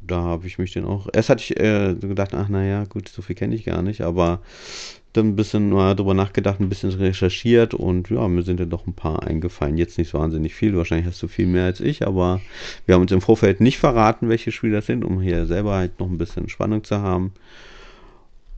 da 0.00 0.16
habe 0.16 0.48
ich 0.48 0.58
mich 0.58 0.72
dann 0.72 0.84
auch. 0.84 1.06
Erst 1.12 1.28
hatte 1.28 1.44
ich 1.44 1.56
äh, 1.60 1.94
gedacht, 1.94 2.34
ach 2.34 2.48
naja, 2.48 2.82
gut, 2.84 3.08
so 3.08 3.22
viel 3.22 3.36
kenne 3.36 3.54
ich 3.54 3.64
gar 3.64 3.82
nicht, 3.82 4.00
aber 4.00 4.40
dann 5.12 5.28
ein 5.28 5.36
bisschen 5.36 5.70
mal 5.70 5.94
drüber 5.94 6.14
nachgedacht, 6.14 6.60
ein 6.60 6.68
bisschen 6.68 6.90
recherchiert 6.90 7.74
und 7.74 8.10
ja, 8.10 8.28
mir 8.28 8.42
sind 8.42 8.60
ja 8.60 8.66
doch 8.66 8.86
ein 8.86 8.92
paar 8.92 9.22
eingefallen. 9.22 9.78
Jetzt 9.78 9.98
nicht 9.98 10.10
so 10.10 10.18
wahnsinnig 10.18 10.54
viel, 10.54 10.76
wahrscheinlich 10.76 11.06
hast 11.06 11.22
du 11.22 11.28
viel 11.28 11.46
mehr 11.46 11.64
als 11.64 11.80
ich, 11.80 12.06
aber 12.06 12.40
wir 12.86 12.94
haben 12.94 13.02
uns 13.02 13.12
im 13.12 13.20
Vorfeld 13.20 13.60
nicht 13.60 13.78
verraten, 13.78 14.28
welche 14.28 14.52
Spiele 14.52 14.76
das 14.76 14.86
sind, 14.86 15.04
um 15.04 15.20
hier 15.20 15.46
selber 15.46 15.74
halt 15.76 15.98
noch 15.98 16.08
ein 16.08 16.18
bisschen 16.18 16.48
Spannung 16.48 16.84
zu 16.84 17.00
haben. 17.00 17.32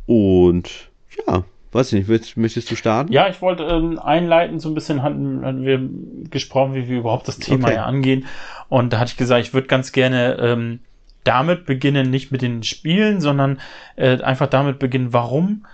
Und 0.06 0.90
ja, 1.26 1.44
Weiß 1.72 1.92
ich 1.92 2.00
nicht, 2.00 2.08
willst, 2.08 2.36
möchtest 2.36 2.68
du 2.70 2.74
starten? 2.74 3.12
Ja, 3.12 3.28
ich 3.28 3.40
wollte 3.40 3.62
ähm, 3.62 4.00
einleiten, 4.00 4.58
so 4.58 4.68
ein 4.68 4.74
bisschen 4.74 5.04
hatten, 5.04 5.44
hatten 5.44 5.64
wir 5.64 5.80
gesprochen, 6.28 6.74
wie 6.74 6.88
wir 6.88 6.98
überhaupt 6.98 7.28
das 7.28 7.38
Thema 7.38 7.68
okay. 7.68 7.76
ja 7.76 7.84
angehen. 7.84 8.26
Und 8.68 8.92
da 8.92 8.98
hatte 8.98 9.12
ich 9.12 9.16
gesagt, 9.16 9.46
ich 9.46 9.54
würde 9.54 9.68
ganz 9.68 9.92
gerne 9.92 10.36
ähm, 10.40 10.80
damit 11.22 11.66
beginnen, 11.66 12.10
nicht 12.10 12.32
mit 12.32 12.42
den 12.42 12.64
Spielen, 12.64 13.20
sondern 13.20 13.60
äh, 13.94 14.20
einfach 14.20 14.48
damit 14.48 14.80
beginnen, 14.80 15.12
warum 15.12 15.64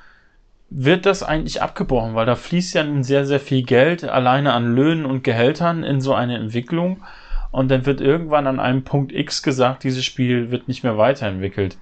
wird 0.71 1.07
das 1.07 1.23
eigentlich 1.23 1.62
abgebrochen? 1.62 2.14
Weil 2.14 2.27
da 2.27 2.35
fließt 2.35 2.75
ja 2.75 2.85
nun 2.85 3.05
sehr, 3.05 3.27
sehr 3.27 3.41
viel 3.41 3.62
Geld 3.62 4.05
alleine 4.05 4.53
an 4.53 4.75
Löhnen 4.75 5.07
und 5.07 5.25
Gehältern 5.25 5.85
in 5.85 6.01
so 6.01 6.14
eine 6.14 6.37
Entwicklung. 6.37 7.03
Und 7.51 7.71
dann 7.71 7.87
wird 7.87 8.01
irgendwann 8.01 8.47
an 8.47 8.61
einem 8.61 8.85
Punkt 8.85 9.12
X 9.12 9.43
gesagt, 9.43 9.85
dieses 9.85 10.05
Spiel 10.05 10.51
wird 10.51 10.69
nicht 10.69 10.83
mehr 10.83 10.99
weiterentwickelt. 10.99 11.79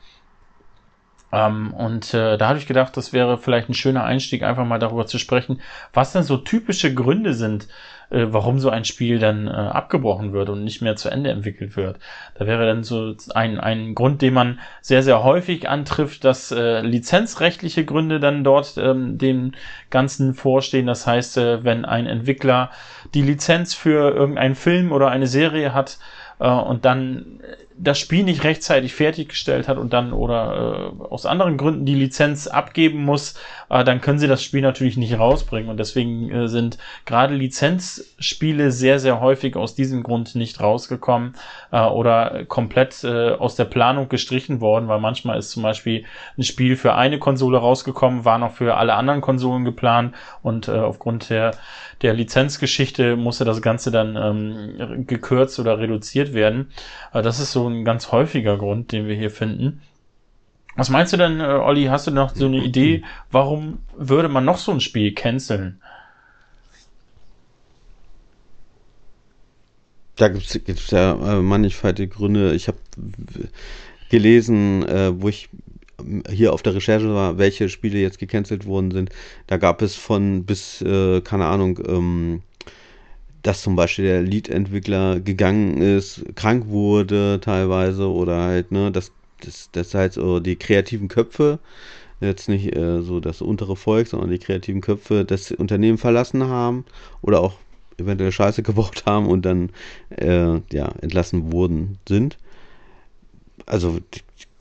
Ähm, 1.35 1.75
und 1.75 2.15
äh, 2.15 2.39
da 2.39 2.49
habe 2.49 2.59
ich 2.59 2.67
gedacht, 2.67 2.97
das 2.97 3.13
wäre 3.13 3.39
vielleicht 3.39 3.69
ein 3.69 3.75
schöner 3.75 4.05
Einstieg, 4.05 4.43
einfach 4.43 4.65
mal 4.65 4.79
darüber 4.79 5.07
zu 5.07 5.19
sprechen, 5.19 5.61
was 5.93 6.13
denn 6.13 6.23
so 6.23 6.37
typische 6.37 6.95
Gründe 6.95 7.35
sind, 7.35 7.67
äh, 8.11 8.27
warum 8.29 8.61
so 8.61 8.71
ein 8.71 8.85
Spiel 8.85 9.19
dann 9.19 9.49
äh, 9.49 9.51
abgebrochen 9.51 10.33
wird 10.33 10.49
und 10.49 10.63
nicht 10.63 10.81
mehr 10.81 10.95
zu 10.95 11.09
Ende 11.09 11.31
entwickelt 11.31 11.77
wird. 11.77 11.99
Da 12.35 12.47
wäre 12.47 12.67
dann 12.67 12.85
so 12.85 13.15
ein, 13.35 13.59
ein 13.59 13.97
Grund, 13.97 14.23
den 14.23 14.35
man 14.35 14.61
sehr, 14.81 15.03
sehr 15.03 15.25
häufig 15.25 15.69
antrifft, 15.69 16.25
dass 16.25 16.53
äh, 16.53 16.83
lizenzrechtliche 16.83 17.85
Gründe 17.85 18.21
dann 18.21 18.45
dort 18.45 18.77
ähm, 18.77 19.19
dem 19.19 19.53
Ganzen 19.91 20.35
vorstehen. 20.35 20.87
Das 20.87 21.07
heißt, 21.07 21.39
äh, 21.39 21.65
wenn 21.65 21.85
ein 21.85 22.07
Entwickler 22.07 22.71
die 23.13 23.23
Lizenz 23.23 23.75
für 23.75 24.15
irgendeinen 24.15 24.55
Film 24.55 24.93
oder 24.93 25.11
eine 25.11 25.27
Serie 25.27 25.75
hat, 25.75 25.99
äh, 26.39 26.49
und 26.49 26.85
dann 26.85 27.41
das 27.77 27.99
Spiel 27.99 28.23
nicht 28.23 28.45
rechtzeitig 28.45 28.95
fertiggestellt 28.95 29.67
hat 29.67 29.79
und 29.79 29.93
dann 29.93 30.13
oder 30.13 30.93
äh, 31.01 31.03
aus 31.05 31.27
anderen 31.27 31.57
Gründen 31.57 31.85
die 31.85 31.95
Lizenz 31.95 32.47
abgeben 32.47 33.05
muss, 33.05 33.35
äh, 33.69 33.83
dann 33.83 34.01
können 34.01 34.19
sie 34.19 34.29
das 34.29 34.45
Spiel 34.45 34.61
natürlich 34.63 34.97
nicht 34.97 35.19
rausbringen. 35.19 35.69
Und 35.69 35.79
deswegen 35.79 36.31
äh, 36.31 36.49
sind 36.49 36.79
gerade 37.05 37.35
Lizenzspiele 37.35 38.71
sehr, 38.71 39.01
sehr 39.01 39.21
häufig 39.21 39.57
aus 39.57 39.75
diesem 39.75 40.05
Grund 40.05 40.37
nicht 40.37 40.61
rausgekommen 40.61 41.35
äh, 41.73 41.81
oder 41.81 42.45
komplett 42.45 43.03
äh, 43.03 43.33
aus 43.33 43.57
der 43.57 43.65
Planung 43.65 44.09
gestrichen 44.09 44.61
worden, 44.61 44.87
weil 44.87 45.01
manchmal 45.01 45.39
ist 45.39 45.51
zum 45.51 45.65
Beispiel 45.65 46.05
ein 46.39 46.45
Spiel 46.45 46.77
für 46.77 46.95
eine 46.95 47.19
Konsole 47.19 47.59
rausgekommen, 47.59 48.25
war 48.25 48.39
noch 48.39 48.53
für 48.53 48.77
alle 48.77 48.95
anderen 48.95 49.21
Konsolen 49.21 49.65
geplant 49.65 50.15
und 50.43 50.69
äh, 50.69 50.73
aufgrund 50.73 51.31
der 51.31 51.53
der 52.03 52.13
Lizenzgeschichte 52.13 53.17
musste 53.17 53.45
das 53.47 53.63
Ganze 53.63 53.91
dann 53.91 54.17
ähm, 54.17 55.07
gekürzt 55.07 55.59
oder 55.59 55.79
reduziert 55.79 56.35
werden. 56.35 56.71
Aber 57.13 57.23
das 57.23 57.41
ist 57.41 57.53
so 57.53 57.64
ein 57.69 57.85
ganz 57.85 58.13
häufiger 58.13 58.57
Grund, 58.57 58.93
den 58.93 59.07
wir 59.07 59.17
hier 59.17 59.31
finden. 59.31 59.83
Was 60.77 60.91
meinst 60.91 61.13
du 61.13 61.17
denn, 61.17 61.41
äh, 61.41 61.45
Olli? 61.45 61.85
Hast 61.85 62.07
du 62.07 62.11
noch 62.11 62.35
so 62.35 62.47
eine 62.47 62.63
Idee, 62.63 63.05
warum 63.31 63.79
würde 63.97 64.29
man 64.29 64.45
noch 64.45 64.59
so 64.59 64.73
ein 64.73 64.81
Spiel 64.81 65.13
canceln? 65.15 65.81
Da 70.17 70.29
gibt 70.29 70.47
es 70.69 70.91
ja 70.91 71.39
äh, 71.39 71.43
mannigfaltige 71.43 72.09
Gründe. 72.09 72.55
Ich 72.55 72.69
habe 72.69 72.79
gelesen, 74.11 74.87
äh, 74.87 75.21
wo 75.21 75.29
ich 75.29 75.49
hier 76.29 76.53
auf 76.53 76.63
der 76.63 76.75
Recherche 76.75 77.15
war, 77.15 77.39
welche 77.39 77.69
Spiele 77.69 77.99
jetzt 77.99 78.19
gecancelt 78.19 78.67
worden 78.67 78.91
sind, 78.91 79.11
da 79.47 79.57
gab 79.57 79.83
es 79.83 79.95
von 79.95 80.45
bis, 80.45 80.83
äh, 80.83 81.21
keine 81.21 81.47
Ahnung, 81.47 81.81
ähm, 81.87 82.43
dass 83.45 83.63
zum 83.63 83.77
Beispiel 83.77 84.07
der 84.07 84.23
Lead-Entwickler 84.23 85.21
gegangen 85.21 85.81
ist, 85.83 86.25
krank 86.35 86.67
wurde 86.69 87.41
teilweise 87.43 88.11
oder 88.11 88.43
halt, 88.43 88.73
ne, 88.73 88.91
dass, 88.91 89.13
dass, 89.43 89.71
dass 89.71 89.95
halt 89.95 90.15
so 90.15 90.41
die 90.41 90.57
kreativen 90.57 91.09
Köpfe, 91.09 91.59
jetzt 92.21 92.49
nicht 92.49 92.75
äh, 92.75 93.03
so 93.03 93.21
das 93.21 93.43
untere 93.43 93.77
Volk, 93.77 94.09
sondern 94.09 94.31
die 94.31 94.39
kreativen 94.39 94.81
Köpfe 94.81 95.27
das 95.27 95.53
Unternehmen 95.53 95.99
verlassen 95.99 96.45
haben 96.45 96.87
oder 97.21 97.41
auch 97.41 97.59
eventuell 97.99 98.33
Scheiße 98.33 98.63
gebaut 98.65 99.05
haben 99.05 99.27
und 99.27 99.45
dann 99.45 99.71
äh, 100.09 100.61
ja, 100.73 100.89
entlassen 101.03 101.53
wurden 101.53 101.99
sind. 102.09 102.39
Also 103.67 103.99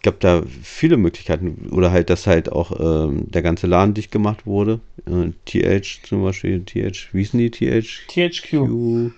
gab 0.04 0.20
da 0.20 0.43
viele 0.62 0.97
Möglichkeiten. 0.97 1.70
Oder 1.72 1.91
halt, 1.91 2.10
dass 2.10 2.28
halt 2.28 2.51
auch 2.51 2.80
ähm, 2.80 3.32
der 3.32 3.41
ganze 3.41 3.68
Laden 3.68 3.93
dicht 3.93 4.12
gemacht 4.12 4.45
wurde. 4.45 4.80
Äh, 5.08 5.32
TH 5.45 6.04
zum 6.04 6.24
Beispiel, 6.24 6.64
TH, 6.64 7.14
wie 7.14 7.24
denn 7.26 7.39
die 7.39 7.51
TH? 7.51 8.08
THQ. 8.08 9.14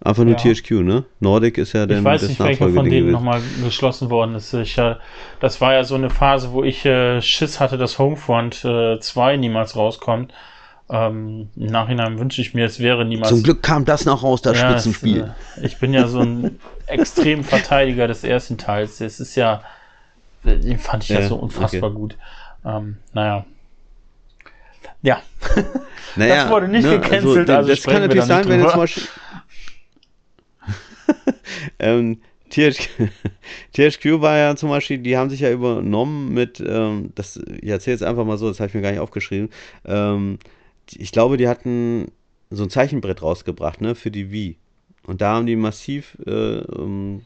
Einfach 0.00 0.24
nur 0.24 0.36
ja. 0.36 0.54
THQ, 0.54 0.70
ne? 0.82 1.04
Nordic 1.20 1.56
ist 1.56 1.72
ja 1.72 1.86
dann 1.86 2.00
ich 2.00 2.04
weiß 2.04 2.28
nicht, 2.28 2.40
welcher 2.40 2.68
von 2.68 2.90
denen 2.90 3.10
nochmal 3.10 3.40
geschlossen 3.64 4.10
worden 4.10 4.34
ist. 4.34 4.52
Ich, 4.52 4.76
äh, 4.76 4.96
das 5.40 5.62
war 5.62 5.72
ja 5.72 5.84
so 5.84 5.94
eine 5.94 6.10
Phase, 6.10 6.52
wo 6.52 6.62
ich 6.62 6.84
äh, 6.84 7.22
Schiss 7.22 7.58
hatte, 7.58 7.78
dass 7.78 7.98
Homefront 7.98 8.56
2 8.56 9.00
äh, 9.34 9.36
niemals 9.38 9.76
rauskommt. 9.76 10.32
Ähm, 10.90 11.48
Im 11.56 11.66
Nachhinein 11.66 12.18
wünsche 12.18 12.42
ich 12.42 12.52
mir, 12.52 12.66
es 12.66 12.78
wäre 12.78 13.04
niemals. 13.04 13.30
Zum 13.30 13.42
Glück 13.42 13.62
kam 13.62 13.84
das 13.84 14.04
noch 14.04 14.22
raus, 14.22 14.42
das 14.42 14.60
ja, 14.60 14.70
Spitzenspiel. 14.70 15.34
Es, 15.56 15.62
äh, 15.62 15.66
ich 15.66 15.78
bin 15.78 15.94
ja 15.94 16.06
so 16.06 16.20
ein 16.20 16.60
extrem 16.86 17.42
Verteidiger 17.42 18.06
des 18.06 18.22
ersten 18.22 18.58
Teils. 18.58 19.00
Es 19.00 19.18
ist 19.18 19.34
ja, 19.34 19.62
den 20.44 20.78
fand 20.78 21.04
ich 21.04 21.10
ja, 21.10 21.20
ja 21.20 21.28
so 21.28 21.36
unfassbar 21.36 21.90
okay. 21.90 21.98
gut. 21.98 22.16
Ähm, 22.64 22.98
naja. 23.12 23.44
Ja. 25.02 25.22
Naja, 26.16 26.44
das 26.44 26.50
wurde 26.50 26.68
nicht 26.68 26.84
ne, 26.84 27.00
gecancelt, 27.00 27.50
also, 27.50 27.52
also 27.52 27.68
das 27.70 27.82
kann 27.82 28.02
natürlich 28.02 28.24
sein, 28.24 28.46
wenn 28.46 28.60
jetzt 28.62 28.76
Beispiel. 28.76 29.02
ähm, 31.80 32.20
THQ, 32.50 33.08
THQ 33.72 34.20
war 34.20 34.36
ja 34.36 34.54
zum 34.54 34.68
Beispiel, 34.68 34.98
die 34.98 35.16
haben 35.16 35.28
sich 35.28 35.40
ja 35.40 35.50
übernommen 35.50 36.32
mit, 36.32 36.62
ähm, 36.64 37.10
das, 37.16 37.36
ich 37.36 37.68
erzähle 37.68 37.94
jetzt 37.94 38.04
einfach 38.04 38.24
mal 38.24 38.38
so, 38.38 38.48
das 38.48 38.60
habe 38.60 38.68
ich 38.68 38.74
mir 38.74 38.82
gar 38.82 38.92
nicht 38.92 39.00
aufgeschrieben, 39.00 39.50
ähm, 39.84 40.38
ich 40.92 41.12
glaube, 41.12 41.36
die 41.36 41.48
hatten 41.48 42.10
so 42.50 42.62
ein 42.62 42.70
Zeichenbrett 42.70 43.22
rausgebracht, 43.22 43.80
ne, 43.80 43.94
für 43.94 44.10
die 44.10 44.30
Wii. 44.30 44.56
Und 45.06 45.20
da 45.20 45.34
haben 45.34 45.46
die 45.46 45.56
massiv 45.56 46.16
äh, 46.26 46.60
um, 46.60 47.22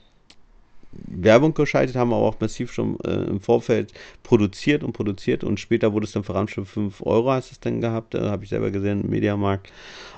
Werbung 0.92 1.54
geschaltet, 1.54 1.96
haben 1.96 2.12
aber 2.12 2.24
auch 2.24 2.40
massiv 2.40 2.72
schon 2.72 2.98
äh, 3.00 3.12
im 3.12 3.40
Vorfeld 3.40 3.92
produziert 4.22 4.82
und 4.82 4.92
produziert 4.92 5.44
und 5.44 5.61
später 5.61 5.92
wurde 5.92 6.06
es 6.06 6.12
dann 6.12 6.24
verramscht 6.24 6.54
für 6.54 6.64
5 6.64 7.02
Euro, 7.02 7.30
hast 7.30 7.52
es 7.52 7.61
dann 7.61 7.80
gehabt, 7.80 8.14
äh, 8.14 8.22
habe 8.22 8.44
ich 8.44 8.50
selber 8.50 8.70
gesehen 8.70 9.02
im 9.02 9.11
Mediamarkt. 9.11 9.70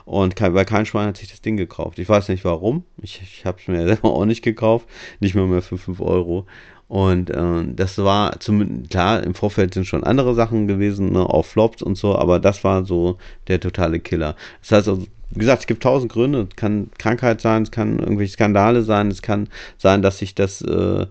Und 0.05 0.37
kein, 0.37 0.55
weil 0.55 0.65
kein 0.65 0.87
Schwein 0.87 1.09
hat 1.09 1.17
sich 1.17 1.29
das 1.29 1.41
Ding 1.41 1.57
gekauft. 1.57 1.99
Ich 1.99 2.09
weiß 2.09 2.29
nicht 2.29 2.45
warum. 2.45 2.85
Ich, 3.03 3.21
ich 3.23 3.45
habe 3.45 3.59
es 3.61 3.69
mir 3.69 3.85
selber 3.87 4.13
auch 4.13 4.25
nicht 4.25 4.43
gekauft. 4.43 4.87
Nicht 5.21 5.35
mehr 5.35 5.47
mehr 5.47 5.63
für 5.63 5.79
5 5.79 6.01
Euro. 6.01 6.47
Und 6.91 7.31
äh, 7.31 7.65
das 7.77 7.99
war 7.99 8.41
zum 8.41 8.89
klar, 8.89 9.23
im 9.23 9.37
Vorfeld 9.37 9.75
sind 9.75 9.87
schon 9.87 10.03
andere 10.03 10.35
Sachen 10.35 10.67
gewesen, 10.67 11.13
ne, 11.13 11.21
auch 11.21 11.45
Flops 11.47 11.83
und 11.83 11.97
so, 11.97 12.17
aber 12.19 12.41
das 12.41 12.65
war 12.65 12.85
so 12.85 13.17
der 13.47 13.61
totale 13.61 14.01
Killer. 14.01 14.35
Das 14.61 14.73
heißt, 14.73 14.89
also, 14.89 15.07
wie 15.31 15.39
gesagt, 15.39 15.61
es 15.61 15.67
gibt 15.69 15.85
tausend 15.85 16.11
Gründe. 16.11 16.49
Es 16.51 16.57
kann 16.57 16.91
Krankheit 16.99 17.41
sein, 17.41 17.63
es 17.63 17.71
kann 17.71 18.01
irgendwelche 18.01 18.33
Skandale 18.33 18.83
sein, 18.83 19.07
es 19.07 19.23
kann 19.23 19.49
sein, 19.79 20.03
dass 20.03 20.19
sich 20.19 20.35
das, 20.35 20.63
äh, 20.63 21.07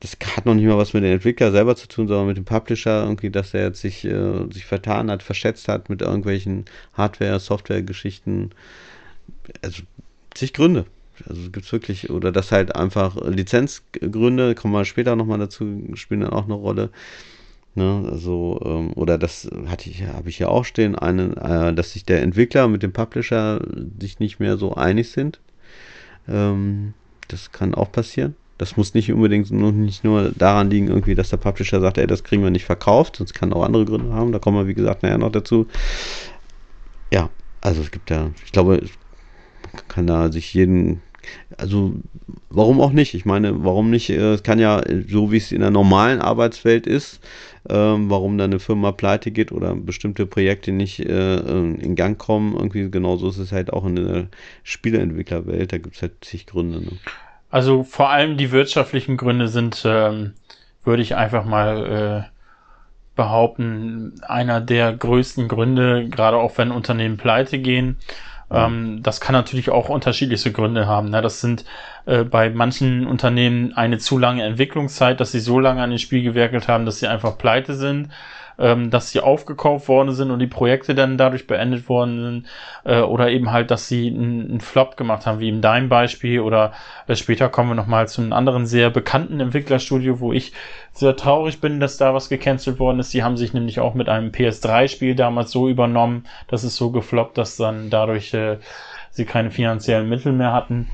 das 0.00 0.16
hat 0.36 0.44
noch 0.44 0.52
nicht 0.54 0.66
mal 0.66 0.76
was 0.76 0.92
mit 0.92 1.04
dem 1.04 1.12
Entwickler 1.12 1.52
selber 1.52 1.74
zu 1.74 1.88
tun, 1.88 2.06
sondern 2.06 2.26
mit 2.26 2.36
dem 2.36 2.44
Publisher, 2.44 3.04
irgendwie, 3.04 3.30
dass 3.30 3.54
er 3.54 3.68
jetzt 3.68 3.80
sich, 3.80 4.04
äh, 4.04 4.52
sich 4.52 4.66
vertan 4.66 5.10
hat, 5.10 5.22
verschätzt 5.22 5.68
hat 5.68 5.88
mit 5.88 6.02
irgendwelchen 6.02 6.66
Hardware-, 6.92 7.40
Software-Geschichten. 7.40 8.50
Also 9.62 9.84
zig 10.34 10.52
Gründe. 10.52 10.84
Also 11.28 11.50
gibt 11.50 11.66
es 11.66 11.72
wirklich, 11.72 12.10
oder 12.10 12.32
das 12.32 12.52
halt 12.52 12.74
einfach 12.74 13.16
Lizenzgründe, 13.16 14.54
kommen 14.54 14.74
wir 14.74 14.84
später 14.84 15.16
nochmal 15.16 15.38
dazu, 15.38 15.64
spielen 15.94 16.20
dann 16.20 16.30
auch 16.30 16.44
eine 16.44 16.54
Rolle. 16.54 16.90
Ne, 17.76 18.08
also, 18.08 18.60
ähm, 18.64 18.92
oder 18.94 19.18
das 19.18 19.50
hatte 19.66 19.90
ich, 19.90 20.06
habe 20.06 20.28
ich 20.28 20.38
ja 20.38 20.48
auch 20.48 20.64
stehen, 20.64 20.94
eine, 20.94 21.70
äh, 21.70 21.74
dass 21.74 21.92
sich 21.92 22.04
der 22.04 22.22
Entwickler 22.22 22.68
mit 22.68 22.84
dem 22.84 22.92
Publisher 22.92 23.60
sich 23.98 24.20
nicht 24.20 24.38
mehr 24.38 24.56
so 24.56 24.74
einig 24.74 25.10
sind. 25.10 25.40
Ähm, 26.28 26.94
das 27.28 27.50
kann 27.50 27.74
auch 27.74 27.90
passieren. 27.90 28.36
Das 28.58 28.76
muss 28.76 28.94
nicht 28.94 29.12
unbedingt 29.12 29.50
nur, 29.50 29.72
nicht 29.72 30.04
nur 30.04 30.30
daran 30.30 30.70
liegen, 30.70 30.86
irgendwie, 30.86 31.16
dass 31.16 31.30
der 31.30 31.38
Publisher 31.38 31.80
sagt, 31.80 31.98
ey, 31.98 32.06
das 32.06 32.22
kriegen 32.22 32.44
wir 32.44 32.50
nicht 32.50 32.64
verkauft, 32.64 33.16
sonst 33.16 33.34
kann 33.34 33.52
auch 33.52 33.64
andere 33.64 33.84
Gründe 33.84 34.12
haben. 34.12 34.30
Da 34.30 34.38
kommen 34.38 34.56
wir, 34.56 34.68
wie 34.68 34.74
gesagt, 34.74 35.02
nachher 35.02 35.18
noch 35.18 35.32
dazu. 35.32 35.66
Ja, 37.12 37.30
also 37.60 37.82
es 37.82 37.90
gibt 37.90 38.10
ja, 38.10 38.30
ich 38.44 38.52
glaube, 38.52 38.82
kann 39.88 40.06
da 40.06 40.30
sich 40.30 40.54
jeden, 40.54 41.02
also 41.56 41.94
warum 42.50 42.80
auch 42.80 42.92
nicht? 42.92 43.14
Ich 43.14 43.24
meine, 43.24 43.64
warum 43.64 43.90
nicht? 43.90 44.10
Äh, 44.10 44.34
es 44.34 44.42
kann 44.42 44.58
ja, 44.58 44.82
so 45.08 45.32
wie 45.32 45.36
es 45.36 45.52
in 45.52 45.60
der 45.60 45.70
normalen 45.70 46.20
Arbeitswelt 46.20 46.86
ist, 46.86 47.20
ähm, 47.68 48.10
warum 48.10 48.38
dann 48.38 48.50
eine 48.50 48.60
Firma 48.60 48.92
pleite 48.92 49.30
geht 49.30 49.52
oder 49.52 49.74
bestimmte 49.74 50.26
Projekte 50.26 50.72
nicht 50.72 51.00
äh, 51.00 51.36
in 51.36 51.94
Gang 51.94 52.18
kommen. 52.18 52.54
Irgendwie 52.54 52.90
genauso 52.90 53.28
ist 53.28 53.38
es 53.38 53.52
halt 53.52 53.72
auch 53.72 53.84
in 53.84 53.96
der 53.96 54.26
Spieleentwicklerwelt. 54.62 55.72
Da 55.72 55.78
gibt 55.78 55.96
es 55.96 56.02
halt 56.02 56.12
zig 56.22 56.46
Gründe. 56.46 56.80
Ne? 56.80 56.92
Also 57.50 57.84
vor 57.84 58.10
allem 58.10 58.36
die 58.36 58.50
wirtschaftlichen 58.50 59.16
Gründe 59.16 59.48
sind, 59.48 59.82
ähm, 59.84 60.32
würde 60.82 61.02
ich 61.02 61.14
einfach 61.14 61.44
mal 61.44 62.26
äh, 62.26 62.34
behaupten, 63.16 64.20
einer 64.26 64.60
der 64.60 64.92
größten 64.92 65.48
Gründe, 65.48 66.08
gerade 66.08 66.36
auch 66.36 66.58
wenn 66.58 66.70
Unternehmen 66.70 67.16
pleite 67.16 67.58
gehen. 67.58 67.96
Ähm, 68.50 69.02
das 69.02 69.20
kann 69.20 69.32
natürlich 69.32 69.70
auch 69.70 69.88
unterschiedlichste 69.88 70.52
Gründe 70.52 70.86
haben. 70.86 71.10
Ne? 71.10 71.22
Das 71.22 71.40
sind 71.40 71.64
äh, 72.06 72.24
bei 72.24 72.50
manchen 72.50 73.06
Unternehmen 73.06 73.72
eine 73.74 73.98
zu 73.98 74.18
lange 74.18 74.44
Entwicklungszeit, 74.44 75.20
dass 75.20 75.32
sie 75.32 75.40
so 75.40 75.58
lange 75.58 75.82
an 75.82 75.90
dem 75.90 75.98
Spiel 75.98 76.22
gewerkelt 76.22 76.68
haben, 76.68 76.86
dass 76.86 77.00
sie 77.00 77.08
einfach 77.08 77.38
pleite 77.38 77.74
sind 77.74 78.10
ähm, 78.58 78.90
dass 78.90 79.10
sie 79.10 79.20
aufgekauft 79.20 79.88
worden 79.88 80.12
sind 80.12 80.30
und 80.30 80.38
die 80.38 80.46
Projekte 80.46 80.94
dann 80.94 81.18
dadurch 81.18 81.46
beendet 81.46 81.88
worden 81.88 82.22
sind 82.22 82.46
äh, 82.84 83.00
oder 83.00 83.30
eben 83.30 83.50
halt, 83.52 83.70
dass 83.70 83.88
sie 83.88 84.08
einen 84.08 84.60
Flop 84.60 84.96
gemacht 84.96 85.26
haben, 85.26 85.40
wie 85.40 85.48
in 85.48 85.60
deinem 85.60 85.88
Beispiel 85.88 86.40
oder 86.40 86.72
äh, 87.06 87.16
später 87.16 87.48
kommen 87.48 87.70
wir 87.70 87.74
nochmal 87.74 88.08
zu 88.08 88.22
einem 88.22 88.32
anderen 88.32 88.66
sehr 88.66 88.90
bekannten 88.90 89.40
Entwicklerstudio, 89.40 90.20
wo 90.20 90.32
ich 90.32 90.52
sehr 90.92 91.16
traurig 91.16 91.60
bin, 91.60 91.80
dass 91.80 91.96
da 91.96 92.14
was 92.14 92.28
gecancelt 92.28 92.78
worden 92.78 93.00
ist. 93.00 93.12
Die 93.12 93.22
haben 93.22 93.36
sich 93.36 93.52
nämlich 93.52 93.80
auch 93.80 93.94
mit 93.94 94.08
einem 94.08 94.30
PS3-Spiel 94.30 95.14
damals 95.14 95.50
so 95.50 95.68
übernommen, 95.68 96.26
dass 96.48 96.62
es 96.62 96.76
so 96.76 96.90
gefloppt, 96.90 97.36
dass 97.38 97.56
dann 97.56 97.90
dadurch 97.90 98.32
äh, 98.34 98.58
sie 99.10 99.24
keine 99.24 99.50
finanziellen 99.50 100.08
Mittel 100.08 100.32
mehr 100.32 100.52
hatten. 100.52 100.88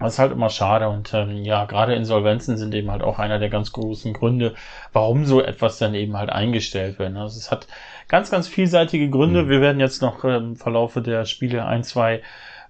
Das 0.00 0.14
ist 0.14 0.18
halt 0.18 0.32
immer 0.32 0.48
schade 0.48 0.88
und 0.88 1.12
ähm, 1.12 1.44
ja, 1.44 1.66
gerade 1.66 1.94
Insolvenzen 1.94 2.56
sind 2.56 2.74
eben 2.74 2.90
halt 2.90 3.02
auch 3.02 3.18
einer 3.18 3.38
der 3.38 3.50
ganz 3.50 3.70
großen 3.70 4.14
Gründe, 4.14 4.54
warum 4.94 5.26
so 5.26 5.42
etwas 5.42 5.78
dann 5.78 5.94
eben 5.94 6.16
halt 6.16 6.30
eingestellt 6.30 6.98
wird. 6.98 7.14
Also 7.16 7.38
es 7.38 7.50
hat 7.50 7.66
ganz, 8.08 8.30
ganz 8.30 8.48
vielseitige 8.48 9.10
Gründe. 9.10 9.44
Mhm. 9.44 9.48
Wir 9.50 9.60
werden 9.60 9.78
jetzt 9.78 10.00
noch 10.00 10.24
ähm, 10.24 10.34
im 10.34 10.56
Verlaufe 10.56 11.02
der 11.02 11.26
Spiele 11.26 11.66
ein, 11.66 11.84
zwei 11.84 12.22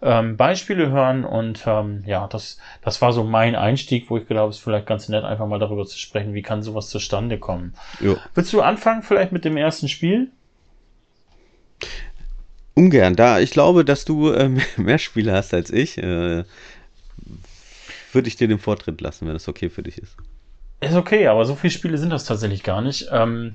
ähm, 0.02 0.36
Beispiele 0.36 0.90
hören 0.90 1.24
und 1.24 1.64
ähm, 1.66 2.02
ja, 2.06 2.26
das, 2.26 2.58
das 2.82 3.00
war 3.00 3.12
so 3.12 3.22
mein 3.22 3.54
Einstieg, 3.54 4.10
wo 4.10 4.16
ich 4.16 4.26
glaube, 4.26 4.50
es 4.50 4.56
ist 4.56 4.64
vielleicht 4.64 4.86
ganz 4.86 5.08
nett, 5.08 5.24
einfach 5.24 5.46
mal 5.46 5.58
darüber 5.58 5.86
zu 5.86 5.98
sprechen, 5.98 6.34
wie 6.34 6.42
kann 6.42 6.62
sowas 6.62 6.88
zustande 6.88 7.38
kommen. 7.38 7.74
Jo. 8.00 8.16
Willst 8.34 8.52
du 8.52 8.60
anfangen 8.60 9.02
vielleicht 9.02 9.30
mit 9.30 9.44
dem 9.44 9.56
ersten 9.56 9.88
Spiel? 9.88 10.30
Ungern, 12.74 13.14
da 13.14 13.40
ich 13.40 13.50
glaube, 13.50 13.84
dass 13.84 14.04
du 14.04 14.30
äh, 14.30 14.50
mehr 14.76 14.98
Spiele 14.98 15.32
hast 15.32 15.52
als 15.54 15.70
ich. 15.70 15.98
Äh, 15.98 16.44
würde 18.14 18.28
ich 18.28 18.36
dir 18.36 18.48
den 18.48 18.58
Vortritt 18.58 19.00
lassen, 19.00 19.26
wenn 19.26 19.34
das 19.34 19.48
okay 19.48 19.68
für 19.70 19.82
dich 19.82 19.98
ist. 19.98 20.16
Ist 20.80 20.94
okay, 20.94 21.26
aber 21.26 21.44
so 21.44 21.54
viele 21.54 21.70
Spiele 21.70 21.98
sind 21.98 22.10
das 22.10 22.24
tatsächlich 22.24 22.62
gar 22.62 22.80
nicht. 22.80 23.08
Ähm 23.12 23.54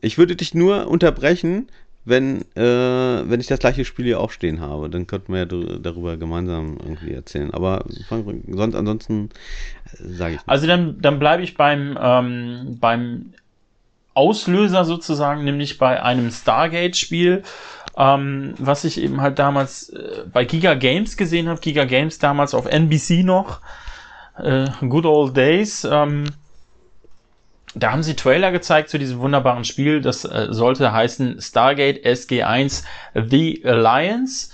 ich 0.00 0.18
würde 0.18 0.36
dich 0.36 0.54
nur 0.54 0.88
unterbrechen, 0.88 1.68
wenn, 2.04 2.42
äh, 2.56 2.60
wenn 2.60 3.40
ich 3.40 3.46
das 3.46 3.60
gleiche 3.60 3.84
Spiel 3.84 4.06
hier 4.06 4.20
auch 4.20 4.30
stehen 4.30 4.60
habe. 4.60 4.90
Dann 4.90 5.06
könnten 5.06 5.32
wir 5.32 5.40
ja 5.40 5.78
darüber 5.78 6.16
gemeinsam 6.16 6.76
irgendwie 6.82 7.12
erzählen. 7.12 7.52
Aber 7.52 7.84
sonst 8.48 8.74
ansonsten 8.74 9.30
äh, 9.92 9.96
sage 9.96 10.34
ich. 10.34 10.38
Nicht. 10.38 10.48
Also 10.48 10.66
dann, 10.66 11.00
dann 11.00 11.18
bleibe 11.18 11.42
ich 11.42 11.56
beim, 11.56 11.96
ähm, 12.00 12.78
beim 12.80 13.34
Auslöser 14.14 14.84
sozusagen, 14.84 15.44
nämlich 15.44 15.78
bei 15.78 16.02
einem 16.02 16.30
Stargate-Spiel 16.30 17.44
ähm, 17.96 18.54
was 18.58 18.84
ich 18.84 19.00
eben 19.00 19.20
halt 19.20 19.38
damals 19.38 19.90
äh, 19.90 20.24
bei 20.32 20.44
Giga 20.44 20.74
Games 20.74 21.16
gesehen 21.16 21.48
habe. 21.48 21.60
Giga 21.60 21.84
Games 21.84 22.18
damals 22.18 22.54
auf 22.54 22.66
NBC 22.66 23.24
noch. 23.24 23.60
Äh, 24.38 24.66
good 24.88 25.04
old 25.04 25.36
days. 25.36 25.84
Ähm, 25.84 26.24
da 27.74 27.92
haben 27.92 28.02
sie 28.02 28.16
Trailer 28.16 28.52
gezeigt 28.52 28.90
zu 28.90 28.98
diesem 28.98 29.20
wunderbaren 29.20 29.64
Spiel. 29.64 30.00
Das 30.00 30.24
äh, 30.24 30.48
sollte 30.50 30.92
heißen 30.92 31.40
Stargate 31.40 32.04
SG1 32.04 32.84
The 33.14 33.62
Alliance. 33.64 34.50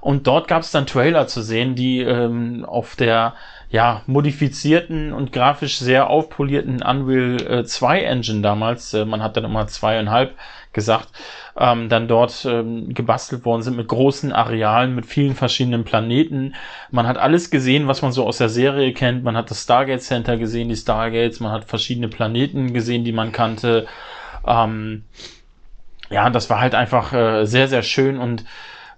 Und 0.00 0.26
dort 0.26 0.48
gab 0.48 0.62
es 0.62 0.70
dann 0.70 0.86
Trailer 0.86 1.26
zu 1.26 1.42
sehen, 1.42 1.74
die 1.74 2.00
ähm, 2.00 2.64
auf 2.64 2.96
der 2.96 3.34
ja, 3.70 4.02
modifizierten 4.06 5.12
und 5.12 5.32
grafisch 5.32 5.78
sehr 5.78 6.10
aufpolierten 6.10 6.82
Unreal 6.82 7.60
äh, 7.60 7.64
2 7.64 8.00
Engine 8.02 8.40
damals, 8.40 8.92
äh, 8.94 9.04
man 9.04 9.22
hat 9.22 9.36
dann 9.36 9.44
immer 9.44 9.68
zweieinhalb 9.68 10.34
gesagt, 10.72 11.08
ähm, 11.60 11.90
dann 11.90 12.08
dort 12.08 12.46
ähm, 12.46 12.94
gebastelt 12.94 13.44
worden 13.44 13.62
sind 13.62 13.76
mit 13.76 13.86
großen 13.86 14.32
Arealen, 14.32 14.94
mit 14.94 15.04
vielen 15.04 15.34
verschiedenen 15.34 15.84
Planeten. 15.84 16.54
Man 16.90 17.06
hat 17.06 17.18
alles 17.18 17.50
gesehen, 17.50 17.86
was 17.86 18.00
man 18.00 18.12
so 18.12 18.26
aus 18.26 18.38
der 18.38 18.48
Serie 18.48 18.94
kennt. 18.94 19.22
Man 19.22 19.36
hat 19.36 19.50
das 19.50 19.62
Stargate 19.62 20.02
Center 20.02 20.38
gesehen, 20.38 20.70
die 20.70 20.76
Stargates, 20.76 21.38
man 21.38 21.52
hat 21.52 21.66
verschiedene 21.66 22.08
Planeten 22.08 22.72
gesehen, 22.72 23.04
die 23.04 23.12
man 23.12 23.30
kannte. 23.30 23.86
Ähm, 24.46 25.04
ja, 26.08 26.30
das 26.30 26.48
war 26.48 26.60
halt 26.60 26.74
einfach 26.74 27.12
äh, 27.12 27.44
sehr, 27.44 27.68
sehr 27.68 27.82
schön 27.82 28.18
und 28.18 28.44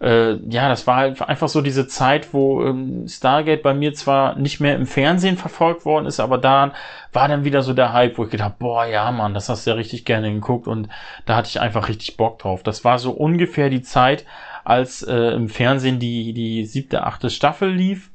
äh, 0.03 0.35
ja, 0.49 0.69
das 0.69 0.87
war 0.87 0.97
halt 0.97 1.23
einfach 1.23 1.49
so 1.49 1.61
diese 1.61 1.87
Zeit, 1.87 2.35
wo 2.35 2.65
ähm, 2.65 3.07
Stargate 3.07 3.63
bei 3.63 3.73
mir 3.73 3.95
zwar 3.95 4.37
nicht 4.37 4.61
mehr 4.61 4.75
im 4.75 4.87
Fernsehen 4.87 5.37
verfolgt 5.37 5.85
worden 5.85 6.07
ist, 6.07 6.19
aber 6.19 6.39
da 6.39 6.73
war 7.13 7.29
dann 7.29 7.45
wieder 7.45 7.63
so 7.63 7.73
der 7.73 7.93
Hype, 7.93 8.19
wo 8.19 8.25
ich 8.25 8.31
gedacht, 8.31 8.59
boah, 8.59 8.85
ja, 8.85 9.11
Mann, 9.13 9.33
das 9.33 9.49
hast 9.49 9.67
du 9.67 9.71
ja 9.71 9.77
richtig 9.77 10.05
gerne 10.05 10.33
geguckt 10.33 10.67
und 10.67 10.89
da 11.25 11.37
hatte 11.37 11.49
ich 11.49 11.61
einfach 11.61 11.89
richtig 11.89 12.17
Bock 12.17 12.41
drauf. 12.41 12.63
Das 12.63 12.85
war 12.85 12.99
so 12.99 13.13
ungefähr 13.13 13.71
die 13.71 13.83
Zeit, 13.83 14.25
als 14.65 15.03
äh, 15.03 15.15
im 15.15 15.49
Fernsehen 15.49 15.99
die, 15.99 16.33
die 16.33 16.65
siebte, 16.67 17.05
achte 17.05 17.31
Staffel 17.31 17.71
lief 17.73 18.12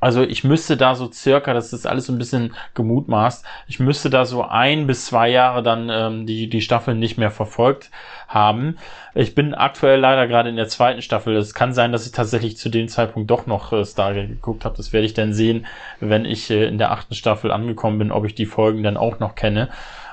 also 0.00 0.22
ich 0.22 0.44
müsste 0.44 0.76
da 0.76 0.94
so 0.94 1.10
circa, 1.10 1.54
das 1.54 1.72
ist 1.72 1.86
alles 1.86 2.06
so 2.06 2.12
ein 2.12 2.18
bisschen 2.18 2.54
gemutmaßt, 2.74 3.44
ich 3.66 3.80
müsste 3.80 4.10
da 4.10 4.24
so 4.24 4.42
ein 4.42 4.86
bis 4.86 5.06
zwei 5.06 5.28
Jahre 5.28 5.62
dann 5.62 5.88
ähm, 5.90 6.26
die, 6.26 6.48
die 6.48 6.60
Staffel 6.60 6.94
nicht 6.94 7.16
mehr 7.16 7.30
verfolgt 7.30 7.90
haben. 8.28 8.76
Ich 9.14 9.34
bin 9.34 9.54
aktuell 9.54 10.00
leider 10.00 10.26
gerade 10.26 10.50
in 10.50 10.56
der 10.56 10.68
zweiten 10.68 11.00
Staffel. 11.00 11.36
Es 11.36 11.54
kann 11.54 11.72
sein, 11.72 11.92
dass 11.92 12.06
ich 12.06 12.12
tatsächlich 12.12 12.58
zu 12.58 12.68
dem 12.68 12.88
Zeitpunkt 12.88 13.30
doch 13.30 13.46
noch 13.46 13.72
äh, 13.72 13.84
Stargate 13.84 14.28
geguckt 14.28 14.64
habe. 14.64 14.76
Das 14.76 14.92
werde 14.92 15.06
ich 15.06 15.14
dann 15.14 15.32
sehen, 15.32 15.66
wenn 16.00 16.24
ich 16.24 16.50
äh, 16.50 16.66
in 16.66 16.78
der 16.78 16.90
achten 16.90 17.14
Staffel 17.14 17.50
angekommen 17.50 17.98
bin, 17.98 18.12
ob 18.12 18.26
ich 18.26 18.34
die 18.34 18.46
Folgen 18.46 18.82
dann 18.82 18.96
auch 18.96 19.18
noch 19.18 19.34
kenne. 19.34 19.70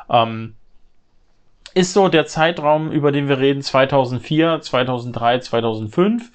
Ähm, 0.09 0.55
ist 1.73 1.93
so 1.93 2.07
der 2.07 2.25
Zeitraum, 2.25 2.91
über 2.91 3.11
den 3.11 3.27
wir 3.27 3.39
reden, 3.39 3.61
2004, 3.61 4.61
2003, 4.61 5.39
2005 5.39 6.31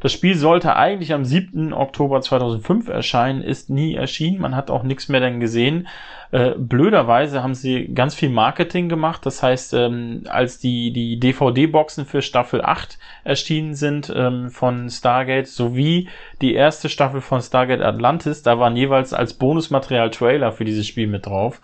das 0.00 0.12
Spiel 0.12 0.36
sollte 0.36 0.76
eigentlich 0.76 1.12
am 1.12 1.24
7. 1.24 1.72
Oktober 1.72 2.20
2005 2.20 2.88
erscheinen, 2.88 3.42
ist 3.42 3.70
nie 3.70 3.94
erschienen. 3.94 4.40
Man 4.40 4.54
hat 4.54 4.70
auch 4.70 4.82
nichts 4.82 5.08
mehr 5.08 5.20
dann 5.20 5.40
gesehen. 5.40 5.88
Äh, 6.30 6.50
blöderweise 6.58 7.42
haben 7.42 7.54
sie 7.54 7.88
ganz 7.94 8.14
viel 8.14 8.28
Marketing 8.28 8.88
gemacht. 8.88 9.24
Das 9.24 9.42
heißt, 9.42 9.74
ähm, 9.74 10.24
als 10.28 10.58
die, 10.58 10.92
die 10.92 11.18
DVD-Boxen 11.18 12.04
für 12.04 12.20
Staffel 12.20 12.62
8 12.62 12.98
erschienen 13.24 13.74
sind 13.74 14.12
ähm, 14.14 14.50
von 14.50 14.90
Stargate 14.90 15.48
sowie 15.48 16.08
die 16.42 16.54
erste 16.54 16.88
Staffel 16.88 17.20
von 17.20 17.40
Stargate 17.40 17.82
Atlantis, 17.82 18.42
da 18.42 18.58
waren 18.58 18.76
jeweils 18.76 19.12
als 19.12 19.34
Bonusmaterial 19.34 20.10
Trailer 20.10 20.52
für 20.52 20.64
dieses 20.64 20.86
Spiel 20.86 21.06
mit 21.06 21.26
drauf. 21.26 21.60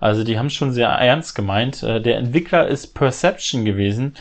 Also 0.00 0.24
die 0.24 0.36
haben 0.36 0.50
schon 0.50 0.72
sehr 0.72 0.88
ernst 0.88 1.36
gemeint. 1.36 1.84
Äh, 1.84 2.00
der 2.00 2.18
Entwickler 2.18 2.66
ist 2.66 2.94
Perception 2.94 3.64
gewesen 3.64 4.14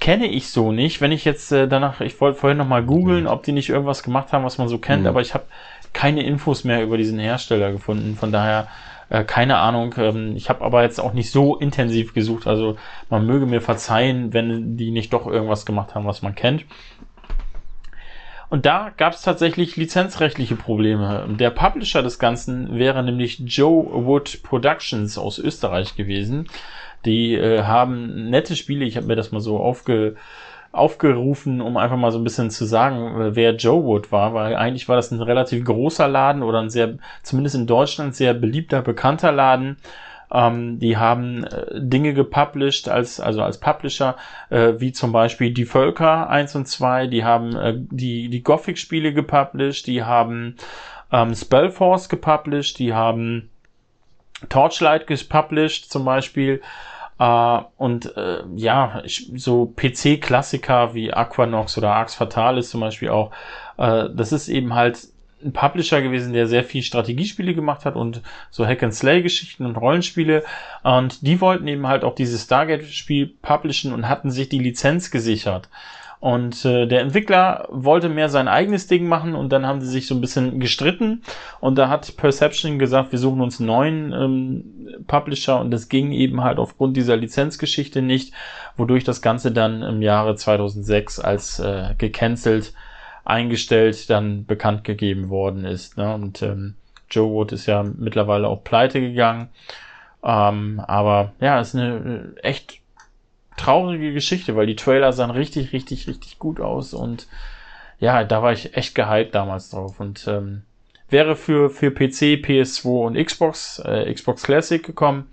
kenne 0.00 0.26
ich 0.26 0.50
so 0.50 0.72
nicht. 0.72 1.00
Wenn 1.00 1.12
ich 1.12 1.24
jetzt 1.24 1.52
äh, 1.52 1.68
danach, 1.68 2.00
ich 2.00 2.20
wollte 2.20 2.38
vorhin 2.38 2.58
noch 2.58 2.68
mal 2.68 2.82
googeln, 2.82 3.26
ob 3.26 3.42
die 3.42 3.52
nicht 3.52 3.68
irgendwas 3.68 4.02
gemacht 4.02 4.32
haben, 4.32 4.44
was 4.44 4.58
man 4.58 4.68
so 4.68 4.78
kennt, 4.78 5.02
mhm. 5.02 5.08
aber 5.08 5.20
ich 5.20 5.34
habe 5.34 5.44
keine 5.92 6.22
Infos 6.22 6.64
mehr 6.64 6.82
über 6.82 6.96
diesen 6.96 7.18
Hersteller 7.18 7.72
gefunden. 7.72 8.16
Von 8.16 8.32
daher 8.32 8.68
äh, 9.08 9.24
keine 9.24 9.58
Ahnung. 9.58 9.94
Ähm, 9.98 10.36
ich 10.36 10.48
habe 10.48 10.64
aber 10.64 10.82
jetzt 10.82 11.00
auch 11.00 11.12
nicht 11.12 11.30
so 11.30 11.56
intensiv 11.56 12.14
gesucht. 12.14 12.46
Also 12.46 12.76
man 13.08 13.26
möge 13.26 13.46
mir 13.46 13.60
verzeihen, 13.60 14.32
wenn 14.32 14.76
die 14.76 14.90
nicht 14.90 15.12
doch 15.12 15.26
irgendwas 15.26 15.66
gemacht 15.66 15.94
haben, 15.94 16.06
was 16.06 16.22
man 16.22 16.34
kennt. 16.34 16.64
Und 18.48 18.64
da 18.64 18.92
gab 18.96 19.12
es 19.12 19.22
tatsächlich 19.22 19.76
lizenzrechtliche 19.76 20.54
Probleme. 20.54 21.26
Der 21.38 21.50
Publisher 21.50 22.02
des 22.02 22.20
Ganzen 22.20 22.78
wäre 22.78 23.02
nämlich 23.02 23.40
Joe 23.40 24.06
Wood 24.06 24.42
Productions 24.44 25.18
aus 25.18 25.40
Österreich 25.40 25.96
gewesen. 25.96 26.48
Die 27.06 27.34
äh, 27.34 27.62
haben 27.62 28.28
nette 28.30 28.56
Spiele. 28.56 28.84
Ich 28.84 28.96
habe 28.96 29.06
mir 29.06 29.16
das 29.16 29.32
mal 29.32 29.40
so 29.40 29.58
aufge, 29.58 30.16
aufgerufen, 30.72 31.60
um 31.60 31.76
einfach 31.76 31.96
mal 31.96 32.12
so 32.12 32.18
ein 32.18 32.24
bisschen 32.24 32.50
zu 32.50 32.64
sagen, 32.64 33.20
äh, 33.20 33.36
wer 33.36 33.54
Joe 33.56 33.82
Wood 33.84 34.12
war, 34.12 34.34
weil 34.34 34.54
eigentlich 34.54 34.88
war 34.88 34.96
das 34.96 35.10
ein 35.10 35.22
relativ 35.22 35.64
großer 35.64 36.08
Laden 36.08 36.42
oder 36.42 36.60
ein 36.60 36.70
sehr, 36.70 36.98
zumindest 37.22 37.56
in 37.56 37.66
Deutschland, 37.66 38.14
sehr 38.14 38.34
beliebter, 38.34 38.82
bekannter 38.82 39.32
Laden. 39.32 39.78
Ähm, 40.32 40.78
die 40.80 40.96
haben 40.96 41.44
äh, 41.44 41.80
Dinge 41.80 42.12
gepublished 42.12 42.88
als, 42.88 43.20
also 43.20 43.42
als 43.42 43.58
Publisher, 43.58 44.16
äh, 44.50 44.74
wie 44.78 44.92
zum 44.92 45.12
Beispiel 45.12 45.52
die 45.52 45.64
Völker 45.64 46.28
1 46.28 46.56
und 46.56 46.66
2, 46.66 47.06
die 47.06 47.24
haben 47.24 47.56
äh, 47.56 47.74
die, 47.76 48.28
die 48.28 48.42
Gothic-Spiele 48.42 49.14
gepublished, 49.14 49.86
die 49.86 50.02
haben 50.02 50.56
ähm, 51.12 51.34
Spellforce 51.34 52.08
gepublished, 52.08 52.78
die 52.78 52.92
haben 52.92 53.50
Torchlight 54.48 55.06
gepublished 55.06 55.90
zum 55.90 56.04
Beispiel. 56.04 56.60
Uh, 57.18 57.62
und 57.78 58.14
äh, 58.18 58.42
ja, 58.56 59.00
ich, 59.02 59.32
so 59.36 59.72
PC-Klassiker 59.74 60.92
wie 60.92 61.14
Aquanox 61.14 61.78
oder 61.78 61.94
Arx 61.94 62.14
Fatalis 62.14 62.68
zum 62.68 62.82
Beispiel 62.82 63.08
auch, 63.08 63.30
äh, 63.78 64.10
das 64.14 64.32
ist 64.32 64.48
eben 64.48 64.74
halt 64.74 65.08
ein 65.42 65.52
Publisher 65.52 66.02
gewesen, 66.02 66.34
der 66.34 66.46
sehr 66.46 66.64
viel 66.64 66.82
Strategiespiele 66.82 67.54
gemacht 67.54 67.84
hat 67.84 67.96
und 67.96 68.20
so 68.50 68.66
Hack-and-Slay-Geschichten 68.66 69.64
und 69.64 69.76
Rollenspiele. 69.76 70.44
Und 70.82 71.26
die 71.26 71.40
wollten 71.40 71.68
eben 71.68 71.86
halt 71.86 72.04
auch 72.04 72.14
dieses 72.14 72.44
Stargate-Spiel 72.44 73.34
publishen 73.40 73.92
und 73.92 74.08
hatten 74.08 74.30
sich 74.30 74.48
die 74.48 74.58
Lizenz 74.58 75.10
gesichert. 75.10 75.68
Und 76.18 76.64
äh, 76.64 76.86
der 76.86 77.02
Entwickler 77.02 77.68
wollte 77.70 78.08
mehr 78.08 78.28
sein 78.28 78.48
eigenes 78.48 78.86
Ding 78.86 79.06
machen 79.06 79.34
und 79.34 79.52
dann 79.52 79.66
haben 79.66 79.80
sie 79.80 79.88
sich 79.88 80.06
so 80.06 80.14
ein 80.14 80.20
bisschen 80.20 80.60
gestritten 80.60 81.22
und 81.60 81.76
da 81.76 81.88
hat 81.88 82.16
Perception 82.16 82.78
gesagt, 82.78 83.12
wir 83.12 83.18
suchen 83.18 83.42
uns 83.42 83.60
einen 83.60 83.66
neuen 83.66 84.12
ähm, 84.12 85.04
Publisher 85.06 85.60
und 85.60 85.70
das 85.70 85.88
ging 85.88 86.12
eben 86.12 86.42
halt 86.42 86.58
aufgrund 86.58 86.96
dieser 86.96 87.16
Lizenzgeschichte 87.16 88.00
nicht, 88.00 88.32
wodurch 88.76 89.04
das 89.04 89.20
Ganze 89.20 89.52
dann 89.52 89.82
im 89.82 90.00
Jahre 90.00 90.36
2006 90.36 91.20
als 91.20 91.58
äh, 91.58 91.94
gecancelt 91.98 92.72
eingestellt 93.26 94.08
dann 94.08 94.46
bekannt 94.46 94.84
gegeben 94.84 95.28
worden 95.28 95.64
ist. 95.64 95.98
Ne? 95.98 96.14
Und 96.14 96.42
ähm, 96.42 96.76
Joe 97.10 97.30
Wood 97.30 97.52
ist 97.52 97.66
ja 97.66 97.82
mittlerweile 97.82 98.48
auch 98.48 98.62
pleite 98.64 99.00
gegangen. 99.00 99.48
Ähm, 100.24 100.80
aber 100.86 101.32
ja, 101.40 101.60
ist 101.60 101.74
eine 101.74 102.34
äh, 102.36 102.40
echt 102.40 102.80
traurige 103.56 104.12
Geschichte, 104.12 104.56
weil 104.56 104.66
die 104.66 104.76
Trailer 104.76 105.12
sahen 105.12 105.30
richtig, 105.30 105.72
richtig, 105.72 106.06
richtig 106.08 106.38
gut 106.38 106.60
aus 106.60 106.94
und 106.94 107.26
ja, 107.98 108.24
da 108.24 108.42
war 108.42 108.52
ich 108.52 108.76
echt 108.76 108.94
gehypt 108.94 109.34
damals 109.34 109.70
drauf 109.70 110.00
und 110.00 110.26
ähm, 110.28 110.62
wäre 111.08 111.36
für, 111.36 111.70
für 111.70 111.90
PC, 111.90 112.44
PS2 112.44 113.06
und 113.06 113.16
Xbox, 113.16 113.78
äh, 113.84 114.12
Xbox 114.12 114.42
Classic 114.42 114.82
gekommen 114.82 115.30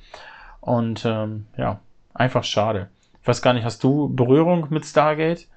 und 0.62 1.04
ähm, 1.06 1.46
ja, 1.58 1.80
einfach 2.14 2.44
schade. 2.44 2.90
Ich 3.22 3.28
weiß 3.28 3.42
gar 3.42 3.54
nicht, 3.54 3.64
hast 3.64 3.84
du 3.84 4.10
Berührung 4.10 4.68
mit 4.70 4.86
Stargate? 4.86 5.48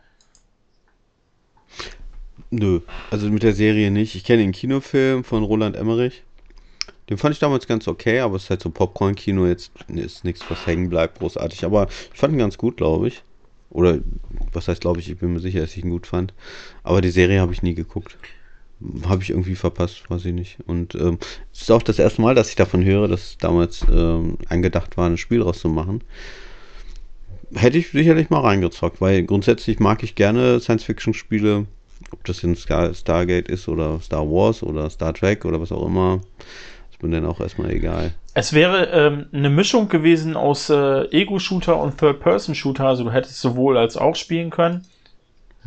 Nö, 2.51 2.80
also 3.10 3.28
mit 3.28 3.43
der 3.43 3.55
Serie 3.55 3.90
nicht. 3.90 4.14
Ich 4.14 4.24
kenne 4.24 4.43
den 4.43 4.52
Kinofilm 4.52 5.24
von 5.24 5.43
Roland 5.43 5.76
Emmerich. 5.76 6.22
Den 7.08 7.18
fand 7.18 7.34
ich 7.34 7.38
damals 7.38 7.66
ganz 7.66 7.86
okay, 7.86 8.20
aber 8.20 8.36
es 8.36 8.44
ist 8.44 8.50
halt 8.50 8.62
so 8.62 8.70
Popcorn-Kino, 8.70 9.46
jetzt 9.46 9.70
ist 9.88 10.24
nichts, 10.24 10.44
was 10.48 10.66
hängen 10.66 10.88
bleibt, 10.88 11.20
großartig. 11.20 11.64
Aber 11.64 11.86
ich 12.12 12.18
fand 12.18 12.34
ihn 12.34 12.38
ganz 12.38 12.58
gut, 12.58 12.76
glaube 12.76 13.08
ich. 13.08 13.22
Oder 13.70 13.98
was 14.52 14.68
heißt, 14.68 14.80
glaube 14.80 15.00
ich, 15.00 15.10
ich 15.10 15.18
bin 15.18 15.32
mir 15.32 15.40
sicher, 15.40 15.60
dass 15.60 15.76
ich 15.76 15.84
ihn 15.84 15.90
gut 15.90 16.06
fand. 16.06 16.34
Aber 16.82 17.00
die 17.00 17.10
Serie 17.10 17.40
habe 17.40 17.52
ich 17.52 17.62
nie 17.62 17.74
geguckt. 17.74 18.16
Habe 19.08 19.22
ich 19.22 19.30
irgendwie 19.30 19.54
verpasst, 19.54 20.08
weiß 20.08 20.24
ich 20.24 20.34
nicht. 20.34 20.58
Und 20.66 20.94
ähm, 20.96 21.18
es 21.52 21.62
ist 21.62 21.70
auch 21.70 21.82
das 21.82 21.98
erste 21.98 22.22
Mal, 22.22 22.34
dass 22.34 22.50
ich 22.50 22.56
davon 22.56 22.84
höre, 22.84 23.08
dass 23.08 23.38
damals 23.38 23.84
ähm, 23.90 24.38
angedacht 24.48 24.96
war, 24.96 25.08
ein 25.08 25.16
Spiel 25.16 25.42
rauszumachen. 25.42 26.02
Hätte 27.54 27.78
ich 27.78 27.90
sicherlich 27.90 28.28
mal 28.28 28.40
reingezockt, 28.40 29.00
weil 29.00 29.22
grundsätzlich 29.22 29.78
mag 29.78 30.02
ich 30.02 30.14
gerne 30.14 30.60
Science-Fiction-Spiele, 30.60 31.66
ob 32.10 32.24
das 32.24 32.44
Star 32.56 32.92
Stargate 32.92 33.48
ist 33.48 33.68
oder 33.68 34.00
Star 34.00 34.28
Wars 34.28 34.62
oder 34.62 34.90
Star 34.90 35.14
Trek 35.14 35.44
oder 35.44 35.60
was 35.60 35.72
auch 35.72 35.86
immer. 35.86 36.20
Ist 36.97 37.02
mir 37.02 37.10
dann 37.10 37.27
auch 37.27 37.40
erstmal 37.40 37.70
egal. 37.70 38.12
Es 38.32 38.55
wäre 38.55 38.86
ähm, 38.86 39.27
eine 39.32 39.51
Mischung 39.51 39.89
gewesen 39.89 40.35
aus 40.35 40.70
äh, 40.70 41.05
Ego-Shooter 41.10 41.78
und 41.78 41.98
Third-Person-Shooter. 41.98 42.86
Also 42.86 43.05
du 43.05 43.12
hättest 43.12 43.40
sowohl 43.40 43.77
als 43.77 43.98
auch 43.98 44.16
spielen 44.16 44.51
können. 44.51 44.86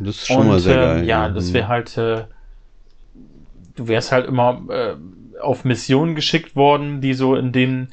Das 0.00 0.16
ist 0.16 0.26
schon 0.26 0.42
und, 0.42 0.48
mal 0.48 0.60
sehr 0.60 0.74
äh, 0.74 0.86
geil. 0.96 1.04
Ja, 1.04 1.28
das 1.28 1.52
wäre 1.52 1.68
halt. 1.68 1.96
Äh, 1.96 2.24
du 3.76 3.86
wärst 3.86 4.10
halt 4.10 4.26
immer 4.26 4.62
äh, 4.68 4.94
auf 5.40 5.64
Missionen 5.64 6.14
geschickt 6.14 6.56
worden, 6.56 7.00
die 7.00 7.14
so 7.14 7.36
in 7.36 7.52
den 7.52 7.92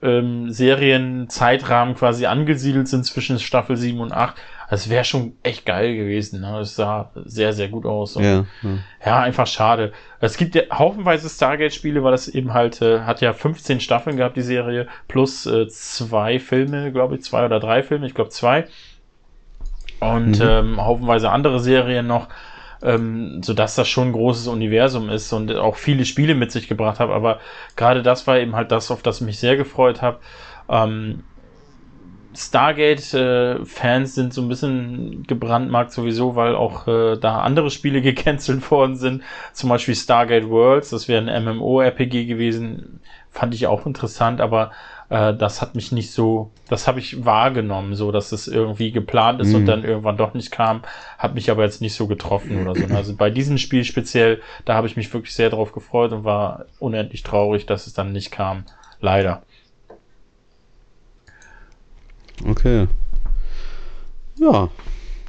ähm, 0.00 0.52
Serienzeitrahmen 0.52 1.94
quasi 1.96 2.26
angesiedelt 2.26 2.86
sind 2.86 3.04
zwischen 3.04 3.40
Staffel 3.40 3.76
7 3.76 3.98
und 4.00 4.12
8. 4.12 4.36
Das 4.70 4.90
wäre 4.90 5.04
schon 5.04 5.32
echt 5.42 5.64
geil 5.64 5.96
gewesen. 5.96 6.40
Ne? 6.40 6.52
Das 6.58 6.76
sah 6.76 7.10
sehr, 7.24 7.52
sehr 7.52 7.68
gut 7.68 7.86
aus. 7.86 8.16
Und, 8.16 8.24
ja, 8.24 8.44
ja. 8.62 8.78
ja, 9.04 9.20
einfach 9.20 9.46
schade. 9.46 9.92
Es 10.20 10.36
gibt 10.36 10.54
ja 10.54 10.62
haufenweise 10.70 11.28
Stargate-Spiele, 11.28 12.02
weil 12.04 12.12
das 12.12 12.28
eben 12.28 12.52
halt, 12.52 12.82
äh, 12.82 13.00
hat 13.00 13.20
ja 13.20 13.32
15 13.32 13.80
Staffeln 13.80 14.16
gehabt, 14.16 14.36
die 14.36 14.42
Serie, 14.42 14.86
plus 15.06 15.46
äh, 15.46 15.68
zwei 15.68 16.38
Filme, 16.38 16.92
glaube 16.92 17.14
ich, 17.14 17.22
zwei 17.22 17.46
oder 17.46 17.60
drei 17.60 17.82
Filme, 17.82 18.06
ich 18.06 18.14
glaube 18.14 18.30
zwei. 18.30 18.66
Und 20.00 20.38
mhm. 20.38 20.46
ähm, 20.46 20.84
haufenweise 20.84 21.30
andere 21.30 21.60
Serien 21.60 22.06
noch 22.06 22.28
ähm, 22.82 23.42
so 23.42 23.54
dass 23.54 23.74
das 23.74 23.88
schon 23.88 24.08
ein 24.08 24.12
großes 24.12 24.46
Universum 24.46 25.10
ist 25.10 25.32
und 25.32 25.54
auch 25.54 25.76
viele 25.76 26.04
Spiele 26.04 26.34
mit 26.34 26.52
sich 26.52 26.68
gebracht 26.68 27.00
habe. 27.00 27.14
Aber 27.14 27.40
gerade 27.76 28.02
das 28.02 28.26
war 28.26 28.38
eben 28.38 28.54
halt 28.54 28.70
das, 28.70 28.90
auf 28.90 29.02
das 29.02 29.20
ich 29.20 29.26
mich 29.26 29.38
sehr 29.38 29.56
gefreut 29.56 30.02
habe. 30.02 30.18
Ähm, 30.68 31.24
Stargate-Fans 32.38 34.10
äh, 34.10 34.14
sind 34.14 34.32
so 34.32 34.42
ein 34.42 34.48
bisschen 34.48 35.24
gebrandmarkt 35.26 35.90
sowieso, 35.90 36.36
weil 36.36 36.54
auch 36.54 36.86
äh, 36.86 37.16
da 37.16 37.40
andere 37.40 37.70
Spiele 37.70 38.00
gecancelt 38.02 38.70
worden 38.70 38.96
sind. 38.96 39.22
Zum 39.52 39.68
Beispiel 39.68 39.96
Stargate 39.96 40.48
Worlds, 40.48 40.90
das 40.90 41.08
wäre 41.08 41.28
ein 41.28 41.44
MMO-RPG 41.44 42.26
gewesen. 42.26 43.00
Fand 43.32 43.54
ich 43.54 43.66
auch 43.66 43.86
interessant, 43.86 44.40
aber 44.40 44.70
äh, 45.08 45.34
das 45.34 45.60
hat 45.60 45.74
mich 45.74 45.90
nicht 45.90 46.12
so, 46.12 46.50
das 46.68 46.86
habe 46.86 47.00
ich 47.00 47.24
wahrgenommen, 47.24 47.96
so 47.96 48.12
dass 48.12 48.30
es 48.30 48.46
irgendwie 48.46 48.92
geplant 48.92 49.40
ist 49.40 49.48
mhm. 49.48 49.54
und 49.56 49.66
dann 49.66 49.84
irgendwann 49.84 50.16
doch 50.16 50.32
nicht 50.32 50.52
kam, 50.52 50.82
hat 51.18 51.34
mich 51.34 51.50
aber 51.50 51.64
jetzt 51.64 51.80
nicht 51.80 51.94
so 51.94 52.06
getroffen 52.06 52.62
oder 52.62 52.74
so. 52.74 52.94
Also 52.94 53.16
bei 53.16 53.30
diesem 53.30 53.58
Spiel 53.58 53.82
speziell, 53.82 54.40
da 54.64 54.74
habe 54.74 54.86
ich 54.86 54.96
mich 54.96 55.12
wirklich 55.12 55.34
sehr 55.34 55.50
drauf 55.50 55.72
gefreut 55.72 56.12
und 56.12 56.22
war 56.22 56.66
unendlich 56.78 57.24
traurig, 57.24 57.66
dass 57.66 57.88
es 57.88 57.94
dann 57.94 58.12
nicht 58.12 58.30
kam. 58.30 58.64
Leider. 59.00 59.42
Okay. 62.46 62.86
Ja, 64.40 64.70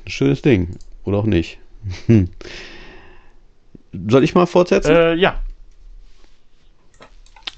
ein 0.05 0.11
schönes 0.11 0.41
Ding. 0.41 0.77
Oder 1.03 1.17
auch 1.17 1.25
nicht. 1.25 1.59
Soll 4.07 4.23
ich 4.23 4.35
mal 4.35 4.45
fortsetzen? 4.45 4.95
Äh, 4.95 5.15
ja. 5.15 5.41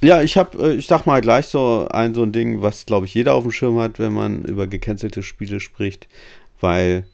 Ja, 0.04 0.22
ich 0.24 0.38
habe, 0.38 0.58
äh, 0.58 0.76
ich 0.76 0.88
sag 0.88 1.06
mal 1.06 1.22
gleich 1.22 1.48
so 1.48 1.88
ein 1.92 2.16
so 2.16 2.24
ein 2.24 2.32
Ding, 2.32 2.62
was 2.62 2.86
glaube 2.86 3.06
ich 3.06 3.14
jeder 3.14 3.36
auf 3.36 3.44
dem 3.44 3.52
Schirm 3.52 3.80
hat, 3.80 4.00
wenn 4.00 4.14
man 4.14 4.44
über 4.46 4.66
gecancelte 4.68 5.22
Spiele 5.22 5.60
spricht, 5.60 6.08
weil 6.60 7.06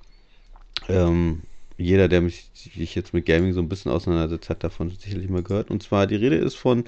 ähm, 0.88 1.41
jeder, 1.77 2.07
der 2.07 2.22
mich 2.22 2.49
sich 2.53 2.95
jetzt 2.95 3.14
mit 3.14 3.26
Gaming 3.26 3.53
so 3.53 3.61
ein 3.61 3.69
bisschen 3.69 3.91
auseinandersetzt, 3.91 4.49
hat 4.49 4.64
davon 4.64 4.89
sicherlich 4.89 5.30
mal 5.30 5.43
gehört. 5.43 5.69
Und 5.69 5.84
zwar 5.84 6.07
die 6.07 6.15
Rede 6.15 6.38
ist 6.38 6.55
von 6.55 6.85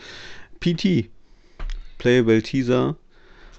PT, 0.60 1.10
Playable 1.98 2.42
Teaser 2.42 2.96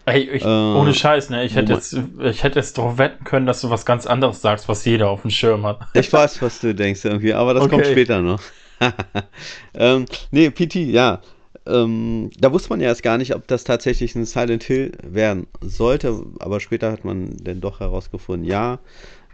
Ey, 0.06 0.28
ich, 0.31 0.43
äh, 0.43 0.47
ohne 0.47 0.94
Scheiß, 0.94 1.31
ne? 1.31 1.44
Ich 1.44 1.55
hätte, 1.55 1.74
jetzt, 1.74 1.97
ich 2.20 2.43
hätte 2.43 2.59
jetzt 2.59 2.78
darauf 2.78 2.98
wetten 2.98 3.24
können, 3.24 3.47
dass 3.47 3.60
du 3.60 3.70
was 3.70 3.85
ganz 3.85 4.06
anderes 4.06 4.40
sagst, 4.40 4.68
was 4.68 4.85
jeder 4.85 5.10
auf 5.10 5.22
dem 5.22 5.31
Schirm 5.31 5.64
hat. 5.66 5.81
Ich 5.94 6.12
weiß, 6.12 6.40
was 6.43 6.60
du 6.60 6.74
denkst 6.74 7.05
irgendwie, 7.05 7.35
aber 7.35 7.55
das 7.55 7.64
okay. 7.64 7.77
kommt 7.77 7.86
später 7.86 8.20
noch. 8.22 8.40
ähm, 9.74 10.06
nee, 10.31 10.51
PT, 10.51 10.77
ja. 10.77 11.20
Ähm, 11.66 12.31
da 12.39 12.52
wusste 12.52 12.70
man 12.70 12.81
ja 12.81 12.89
erst 12.89 13.02
gar 13.02 13.18
nicht, 13.18 13.35
ob 13.35 13.47
das 13.47 13.64
tatsächlich 13.64 14.14
ein 14.14 14.24
Silent 14.24 14.64
Hill 14.64 14.93
werden 15.02 15.47
sollte, 15.60 16.24
aber 16.39 16.59
später 16.59 16.90
hat 16.90 17.05
man 17.05 17.36
dann 17.43 17.60
doch 17.60 17.81
herausgefunden, 17.81 18.48
ja, 18.48 18.78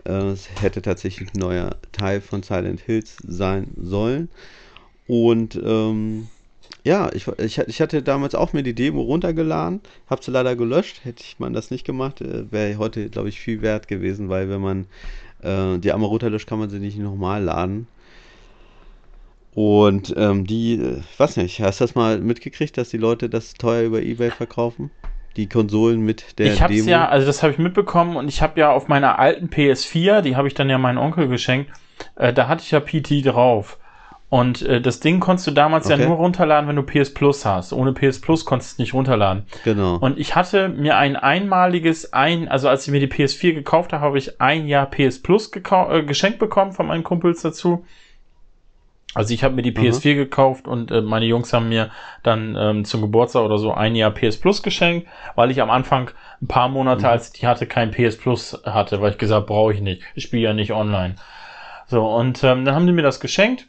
äh, 0.05 0.13
es 0.13 0.49
hätte 0.61 0.83
tatsächlich 0.83 1.33
ein 1.33 1.39
neuer 1.39 1.77
Teil 1.93 2.21
von 2.21 2.43
Silent 2.43 2.81
Hills 2.81 3.17
sein 3.27 3.69
sollen. 3.77 4.29
Und 5.07 5.55
ähm, 5.55 6.27
ja, 6.87 7.11
ich, 7.13 7.27
ich, 7.39 7.59
ich 7.59 7.81
hatte 7.81 8.01
damals 8.01 8.37
auch 8.37 8.53
mir 8.53 8.63
die 8.63 8.73
Demo 8.73 9.03
runtergeladen, 9.03 9.81
habe 10.09 10.23
sie 10.23 10.31
leider 10.31 10.55
gelöscht. 10.55 11.01
Hätte 11.03 11.25
ich 11.27 11.41
man 11.41 11.53
das 11.53 11.73
nicht 11.73 11.85
gemacht, 11.85 12.21
äh, 12.21 12.51
wäre 12.53 12.79
heute, 12.79 13.11
glaube 13.11 13.29
ich, 13.29 13.41
viel 13.41 13.61
wert 13.61 13.89
gewesen, 13.89 14.29
weil 14.29 14.49
wenn 14.49 14.61
man 14.61 14.87
äh, 15.43 15.79
die 15.79 15.91
einmal 15.91 16.09
runterlöscht, 16.09 16.49
kann 16.49 16.61
man 16.61 16.71
sie 16.71 16.79
nicht 16.79 16.97
nochmal 16.97 17.43
laden. 17.43 17.89
Und 19.53 20.15
ähm, 20.17 20.47
die, 20.47 20.75
äh, 20.75 21.03
weiß 21.19 21.39
nicht, 21.39 21.61
hast 21.61 21.81
du 21.81 21.85
das 21.85 21.97
mal 21.97 22.21
mitgekriegt, 22.21 22.79
dass 22.79 22.91
die 22.91 22.99
Leute 22.99 23.29
das 23.29 23.55
teuer 23.55 23.83
über 23.83 24.01
Ebay 24.01 24.31
verkaufen? 24.31 24.93
Die 25.35 25.49
Konsolen 25.49 26.03
mit 26.03 26.39
der 26.39 26.53
ich 26.53 26.63
hab's 26.63 26.73
Demo? 26.73 26.89
ja, 26.89 27.09
also 27.09 27.27
das 27.27 27.43
habe 27.43 27.53
ich 27.53 27.59
mitbekommen 27.59 28.15
und 28.15 28.29
ich 28.29 28.43
habe 28.43 28.61
ja 28.61 28.71
auf 28.71 28.87
meiner 28.87 29.19
alten 29.19 29.49
PS4, 29.49 30.21
die 30.21 30.37
habe 30.37 30.47
ich 30.47 30.55
dann 30.55 30.71
ja 30.71 30.79
meinem 30.79 30.99
Onkel 30.99 31.27
geschenkt, 31.27 31.73
äh, 32.15 32.33
da 32.33 32.47
hatte 32.47 32.63
ich 32.63 32.71
ja 32.71 32.79
PT 32.79 33.27
drauf. 33.27 33.77
Und 34.29 34.63
äh, 34.63 34.81
das 34.81 34.99
Ding 34.99 35.21
konntest 35.21 35.47
du 35.47 35.53
damals 35.53 35.87
okay. 35.87 36.01
ja 36.01 36.09
nur 36.09 36.17
runterladen, 36.17 36.69
wenn 36.69 36.77
du 36.77 36.83
PS 36.83 37.15
Plus 37.15 37.45
hast. 37.45 37.73
Ohne 37.73 37.93
PS 37.93 38.21
Plus 38.21 38.45
konntest 38.45 38.73
du 38.73 38.75
es 38.75 38.79
nicht 38.79 38.95
runterladen. 38.95 39.47
Genau. 39.65 39.97
Und 39.97 40.19
ich 40.19 40.35
hatte 40.35 40.69
mir 40.69 40.97
ein 40.97 41.15
einmaliges, 41.15 42.13
ein, 42.13 42.49
also 42.49 42.69
als 42.69 42.87
ich 42.87 42.93
mir 42.93 42.99
die 42.99 43.07
PS4 43.07 43.55
gekauft 43.55 43.93
habe, 43.93 44.05
habe 44.05 44.19
ich 44.19 44.41
ein 44.41 44.67
Jahr 44.67 44.87
PS 44.87 45.23
Plus 45.23 45.51
äh, 45.55 46.03
geschenkt 46.03 46.41
bekommen 46.41 46.73
von 46.73 46.87
meinen 46.87 47.05
Kumpels 47.05 47.43
dazu. 47.43 47.85
Also 49.15 49.33
ich 49.33 49.45
habe 49.45 49.55
mir 49.55 49.63
die 49.63 49.73
PS4 49.73 50.13
mhm. 50.13 50.17
gekauft 50.17 50.69
und 50.69 50.91
äh, 50.91 51.01
meine 51.01 51.25
Jungs 51.25 51.53
haben 51.53 51.69
mir 51.69 51.91
dann 52.23 52.57
ähm, 52.59 52.85
zum 52.85 53.01
Geburtstag 53.01 53.45
oder 53.45 53.59
so 53.59 53.73
ein 53.73 53.95
Jahr 53.95 54.11
PS 54.11 54.39
Plus 54.39 54.63
geschenkt, 54.63 55.09
weil 55.37 55.51
ich 55.51 55.63
am 55.63 55.71
Anfang 55.71 56.11
ein 56.43 56.49
paar 56.49 56.69
Monate, 56.69 57.03
mhm. 57.03 57.07
als 57.07 57.29
ich 57.29 57.41
die 57.41 57.47
hatte, 57.47 57.67
kein 57.67 57.93
PS 57.93 58.19
Plus 58.19 58.61
hatte, 58.67 59.01
weil 59.01 59.13
ich 59.13 59.19
gesagt, 59.19 59.47
brauche 59.47 59.73
ich 59.73 59.81
nicht. 59.81 60.03
Ich 60.17 60.25
spiele 60.25 60.43
ja 60.43 60.53
nicht 60.53 60.73
online. 60.73 61.15
So, 61.87 62.05
und 62.07 62.43
ähm, 62.43 62.65
dann 62.65 62.75
haben 62.75 62.87
die 62.87 62.93
mir 62.93 63.03
das 63.03 63.21
geschenkt. 63.21 63.69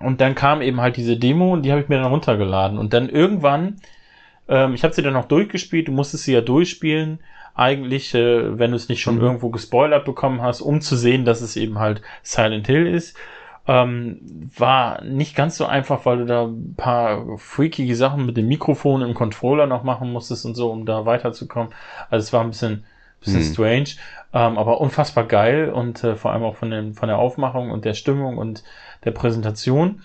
Und 0.00 0.20
dann 0.20 0.34
kam 0.34 0.62
eben 0.62 0.80
halt 0.80 0.96
diese 0.96 1.16
Demo 1.16 1.52
und 1.52 1.62
die 1.62 1.72
habe 1.72 1.80
ich 1.80 1.88
mir 1.88 2.00
dann 2.00 2.10
runtergeladen. 2.10 2.78
Und 2.78 2.92
dann 2.92 3.08
irgendwann, 3.08 3.80
ähm, 4.48 4.74
ich 4.74 4.84
habe 4.84 4.94
sie 4.94 5.02
dann 5.02 5.14
noch 5.14 5.26
durchgespielt, 5.26 5.88
du 5.88 5.92
musstest 5.92 6.24
sie 6.24 6.32
ja 6.32 6.40
durchspielen, 6.40 7.18
eigentlich, 7.54 8.14
äh, 8.14 8.58
wenn 8.58 8.70
du 8.70 8.76
es 8.76 8.88
nicht 8.88 9.00
schon 9.00 9.16
mhm. 9.16 9.22
irgendwo 9.22 9.50
gespoilert 9.50 10.04
bekommen 10.04 10.42
hast, 10.42 10.60
um 10.60 10.80
zu 10.80 10.96
sehen, 10.96 11.24
dass 11.24 11.40
es 11.40 11.56
eben 11.56 11.78
halt 11.78 12.02
Silent 12.22 12.66
Hill 12.66 12.86
ist. 12.86 13.16
Ähm, 13.66 14.50
war 14.56 15.04
nicht 15.04 15.36
ganz 15.36 15.56
so 15.58 15.66
einfach, 15.66 16.06
weil 16.06 16.18
du 16.18 16.24
da 16.24 16.44
ein 16.44 16.74
paar 16.76 17.36
freakige 17.36 17.96
Sachen 17.96 18.24
mit 18.24 18.36
dem 18.36 18.48
Mikrofon 18.48 19.02
im 19.02 19.12
Controller 19.12 19.66
noch 19.66 19.82
machen 19.82 20.10
musstest 20.10 20.46
und 20.46 20.54
so, 20.54 20.70
um 20.70 20.86
da 20.86 21.04
weiterzukommen. 21.04 21.74
Also 22.08 22.24
es 22.24 22.32
war 22.32 22.42
ein 22.42 22.50
bisschen, 22.50 22.84
bisschen 23.20 23.42
hm. 23.42 23.52
strange, 23.52 23.88
ähm, 24.32 24.56
aber 24.56 24.80
unfassbar 24.80 25.24
geil 25.24 25.70
und 25.70 26.02
äh, 26.02 26.14
vor 26.14 26.32
allem 26.32 26.44
auch 26.44 26.56
von, 26.56 26.70
dem, 26.70 26.94
von 26.94 27.08
der 27.08 27.18
Aufmachung 27.18 27.70
und 27.70 27.84
der 27.84 27.94
Stimmung 27.94 28.38
und 28.38 28.62
der 29.04 29.10
Präsentation. 29.12 30.02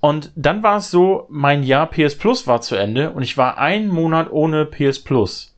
Und 0.00 0.32
dann 0.36 0.62
war 0.62 0.78
es 0.78 0.90
so, 0.90 1.26
mein 1.30 1.62
Jahr 1.62 1.86
PS 1.86 2.18
Plus 2.18 2.46
war 2.46 2.60
zu 2.60 2.76
Ende 2.76 3.10
und 3.10 3.22
ich 3.22 3.38
war 3.38 3.58
einen 3.58 3.88
Monat 3.88 4.30
ohne 4.30 4.66
PS 4.66 4.98
Plus. 4.98 5.54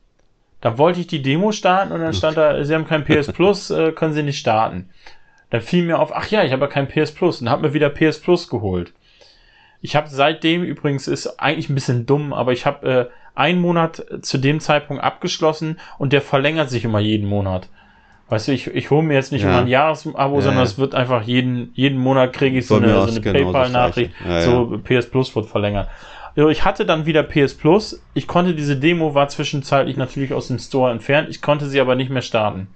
Dann 0.61 0.77
wollte 0.77 0.99
ich 0.99 1.07
die 1.07 1.21
Demo 1.21 1.51
starten 1.51 1.91
und 1.91 1.99
dann 1.99 2.13
stand 2.13 2.37
da, 2.37 2.63
Sie 2.63 2.73
haben 2.73 2.87
kein 2.87 3.03
PS 3.03 3.31
Plus, 3.31 3.69
äh, 3.69 3.91
können 3.91 4.13
Sie 4.13 4.23
nicht 4.23 4.39
starten. 4.39 4.89
Dann 5.49 5.61
fiel 5.61 5.83
mir 5.83 5.99
auf, 5.99 6.15
ach 6.15 6.27
ja, 6.29 6.43
ich 6.43 6.51
habe 6.51 6.65
ja 6.65 6.71
kein 6.71 6.87
PS 6.87 7.11
Plus 7.11 7.41
und 7.41 7.49
habe 7.49 7.67
mir 7.67 7.73
wieder 7.73 7.89
PS 7.89 8.19
Plus 8.19 8.49
geholt. 8.49 8.93
Ich 9.81 9.95
habe 9.95 10.07
seitdem 10.09 10.63
übrigens 10.63 11.07
ist 11.07 11.39
eigentlich 11.39 11.69
ein 11.69 11.75
bisschen 11.75 12.05
dumm, 12.05 12.33
aber 12.33 12.51
ich 12.51 12.65
habe 12.65 12.87
äh, 12.89 13.05
einen 13.35 13.61
Monat 13.61 14.05
zu 14.21 14.37
dem 14.37 14.59
Zeitpunkt 14.59 15.03
abgeschlossen 15.03 15.79
und 15.99 16.11
der 16.11 16.21
verlängert 16.21 16.69
sich 16.69 16.83
immer 16.83 16.99
jeden 16.99 17.27
Monat. 17.27 17.69
Weißt 18.29 18.47
du, 18.47 18.51
ich, 18.51 18.67
ich 18.67 18.89
hole 18.91 19.03
mir 19.03 19.13
jetzt 19.13 19.31
nicht 19.31 19.43
ja. 19.43 19.49
immer 19.49 19.59
ein 19.59 19.67
Jahresabo, 19.67 20.35
ja, 20.35 20.41
sondern 20.41 20.57
ja. 20.57 20.63
es 20.63 20.77
wird 20.77 20.93
einfach 20.93 21.23
jeden, 21.23 21.71
jeden 21.75 21.97
Monat 21.97 22.33
kriege 22.33 22.57
ich 22.57 22.67
so 22.67 22.75
eine, 22.75 23.07
so 23.07 23.11
eine 23.11 23.21
PayPal-Nachricht, 23.21 24.11
so 24.43 24.79
PS 24.83 25.09
Plus 25.09 25.33
wird 25.35 25.45
verlängert. 25.45 25.87
Also 26.35 26.49
ich 26.49 26.65
hatte 26.65 26.85
dann 26.85 27.05
wieder 27.05 27.23
PS 27.23 27.55
Plus. 27.55 28.03
Ich 28.13 28.27
konnte 28.27 28.53
diese 28.53 28.77
Demo 28.77 29.15
war 29.15 29.27
zwischenzeitlich 29.29 29.97
natürlich 29.97 30.33
aus 30.33 30.49
dem 30.49 30.59
Store 30.59 30.91
entfernt. 30.91 31.29
Ich 31.29 31.41
konnte 31.41 31.67
sie 31.67 31.79
aber 31.79 31.95
nicht 31.95 32.11
mehr 32.11 32.21
starten 32.21 32.67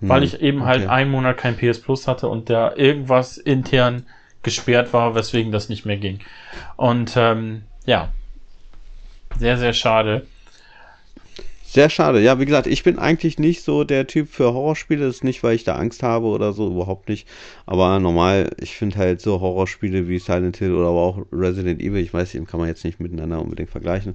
weil 0.00 0.20
hm, 0.20 0.26
ich 0.26 0.40
eben 0.40 0.64
halt 0.64 0.82
okay. 0.82 0.88
halt 0.88 1.00
einen 1.00 1.10
Monat 1.10 1.36
kein 1.36 1.56
PS 1.56 1.80
Plus 1.80 2.06
hatte 2.06 2.28
und 2.28 2.50
da 2.50 2.74
irgendwas 2.74 3.36
intern 3.36 4.06
gesperrt 4.42 4.92
war, 4.92 5.14
weswegen 5.14 5.52
das 5.52 5.68
nicht 5.68 5.84
mehr 5.84 5.96
ging. 5.96 6.20
Und 6.76 7.14
ähm, 7.16 7.62
ja, 7.86 8.08
sehr, 9.38 9.58
sehr 9.58 9.72
schade. 9.72 10.26
Sehr 11.70 11.90
schade. 11.90 12.22
Ja, 12.22 12.40
wie 12.40 12.46
gesagt, 12.46 12.66
ich 12.66 12.82
bin 12.82 12.98
eigentlich 12.98 13.38
nicht 13.38 13.62
so 13.62 13.84
der 13.84 14.06
Typ 14.06 14.30
für 14.30 14.54
Horrorspiele. 14.54 15.04
Das 15.04 15.16
ist 15.16 15.24
nicht, 15.24 15.42
weil 15.42 15.54
ich 15.54 15.64
da 15.64 15.74
Angst 15.76 16.02
habe 16.02 16.26
oder 16.28 16.54
so, 16.54 16.66
überhaupt 16.66 17.10
nicht. 17.10 17.28
Aber 17.66 17.98
normal, 18.00 18.50
ich 18.58 18.74
finde 18.74 18.96
halt 18.96 19.20
so 19.20 19.40
Horrorspiele 19.42 20.08
wie 20.08 20.18
Silent 20.18 20.56
Hill 20.56 20.74
oder 20.74 20.88
aber 20.88 21.02
auch 21.02 21.26
Resident 21.30 21.82
Evil, 21.82 22.02
ich 22.02 22.14
weiß, 22.14 22.32
kann 22.46 22.58
man 22.58 22.68
jetzt 22.68 22.84
nicht 22.84 23.00
miteinander 23.00 23.42
unbedingt 23.42 23.68
vergleichen, 23.68 24.14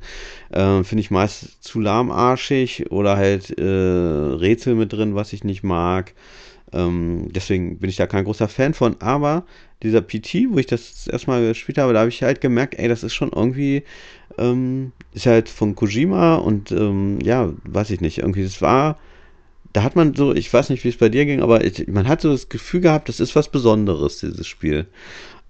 äh, 0.50 0.84
finde 0.84 1.02
ich 1.02 1.12
meist 1.12 1.64
zu 1.64 1.80
lahmarschig 1.80 2.92
oder 2.92 3.18
halt 3.18 3.56
äh, 3.60 3.64
Rätsel 3.64 4.74
mit 4.74 4.92
drin, 4.92 5.14
was 5.14 5.32
ich 5.32 5.44
nicht 5.44 5.62
mag. 5.64 6.14
Ähm, 6.72 7.28
deswegen 7.32 7.78
bin 7.80 7.90
ich 7.90 7.98
da 7.98 8.08
kein 8.08 8.24
großer 8.26 8.48
Fan 8.48 8.74
von. 8.74 8.96
Aber 9.02 9.46
dieser 9.84 10.02
PT, 10.02 10.48
wo 10.50 10.58
ich 10.58 10.66
das 10.66 11.08
erstmal 11.08 11.42
gespielt 11.46 11.78
habe, 11.78 11.94
da 11.94 12.00
habe 12.00 12.10
ich 12.10 12.24
halt 12.24 12.42
gemerkt, 12.42 12.76
ey, 12.80 12.88
das 12.88 13.04
ist 13.04 13.14
schon 13.14 13.32
irgendwie 13.32 13.84
ähm, 14.38 14.92
ist 15.14 15.26
halt 15.26 15.50
von 15.50 15.76
Kojima 15.76 16.36
und 16.36 16.72
ähm, 16.72 17.20
ja, 17.22 17.52
weiß 17.66 17.90
ich 17.92 18.02
nicht, 18.02 18.20
irgendwie, 18.20 18.44
das 18.44 18.62
war, 18.62 18.98
da 19.74 19.84
hat 19.84 19.96
man 19.96 20.14
so, 20.16 20.34
ich 20.34 20.52
weiß 20.54 20.70
nicht, 20.70 20.84
wie 20.84 20.90
es 20.90 20.98
bei 20.98 21.10
dir 21.10 21.26
ging, 21.26 21.42
aber 21.42 21.64
ich, 21.64 21.88
man 21.88 22.08
hat 22.08 22.22
so 22.22 22.32
das 22.32 22.50
Gefühl 22.50 22.82
gehabt, 22.82 23.10
das 23.10 23.20
ist 23.20 23.36
was 23.36 23.50
Besonderes, 23.50 24.20
dieses 24.20 24.48
Spiel. 24.48 24.88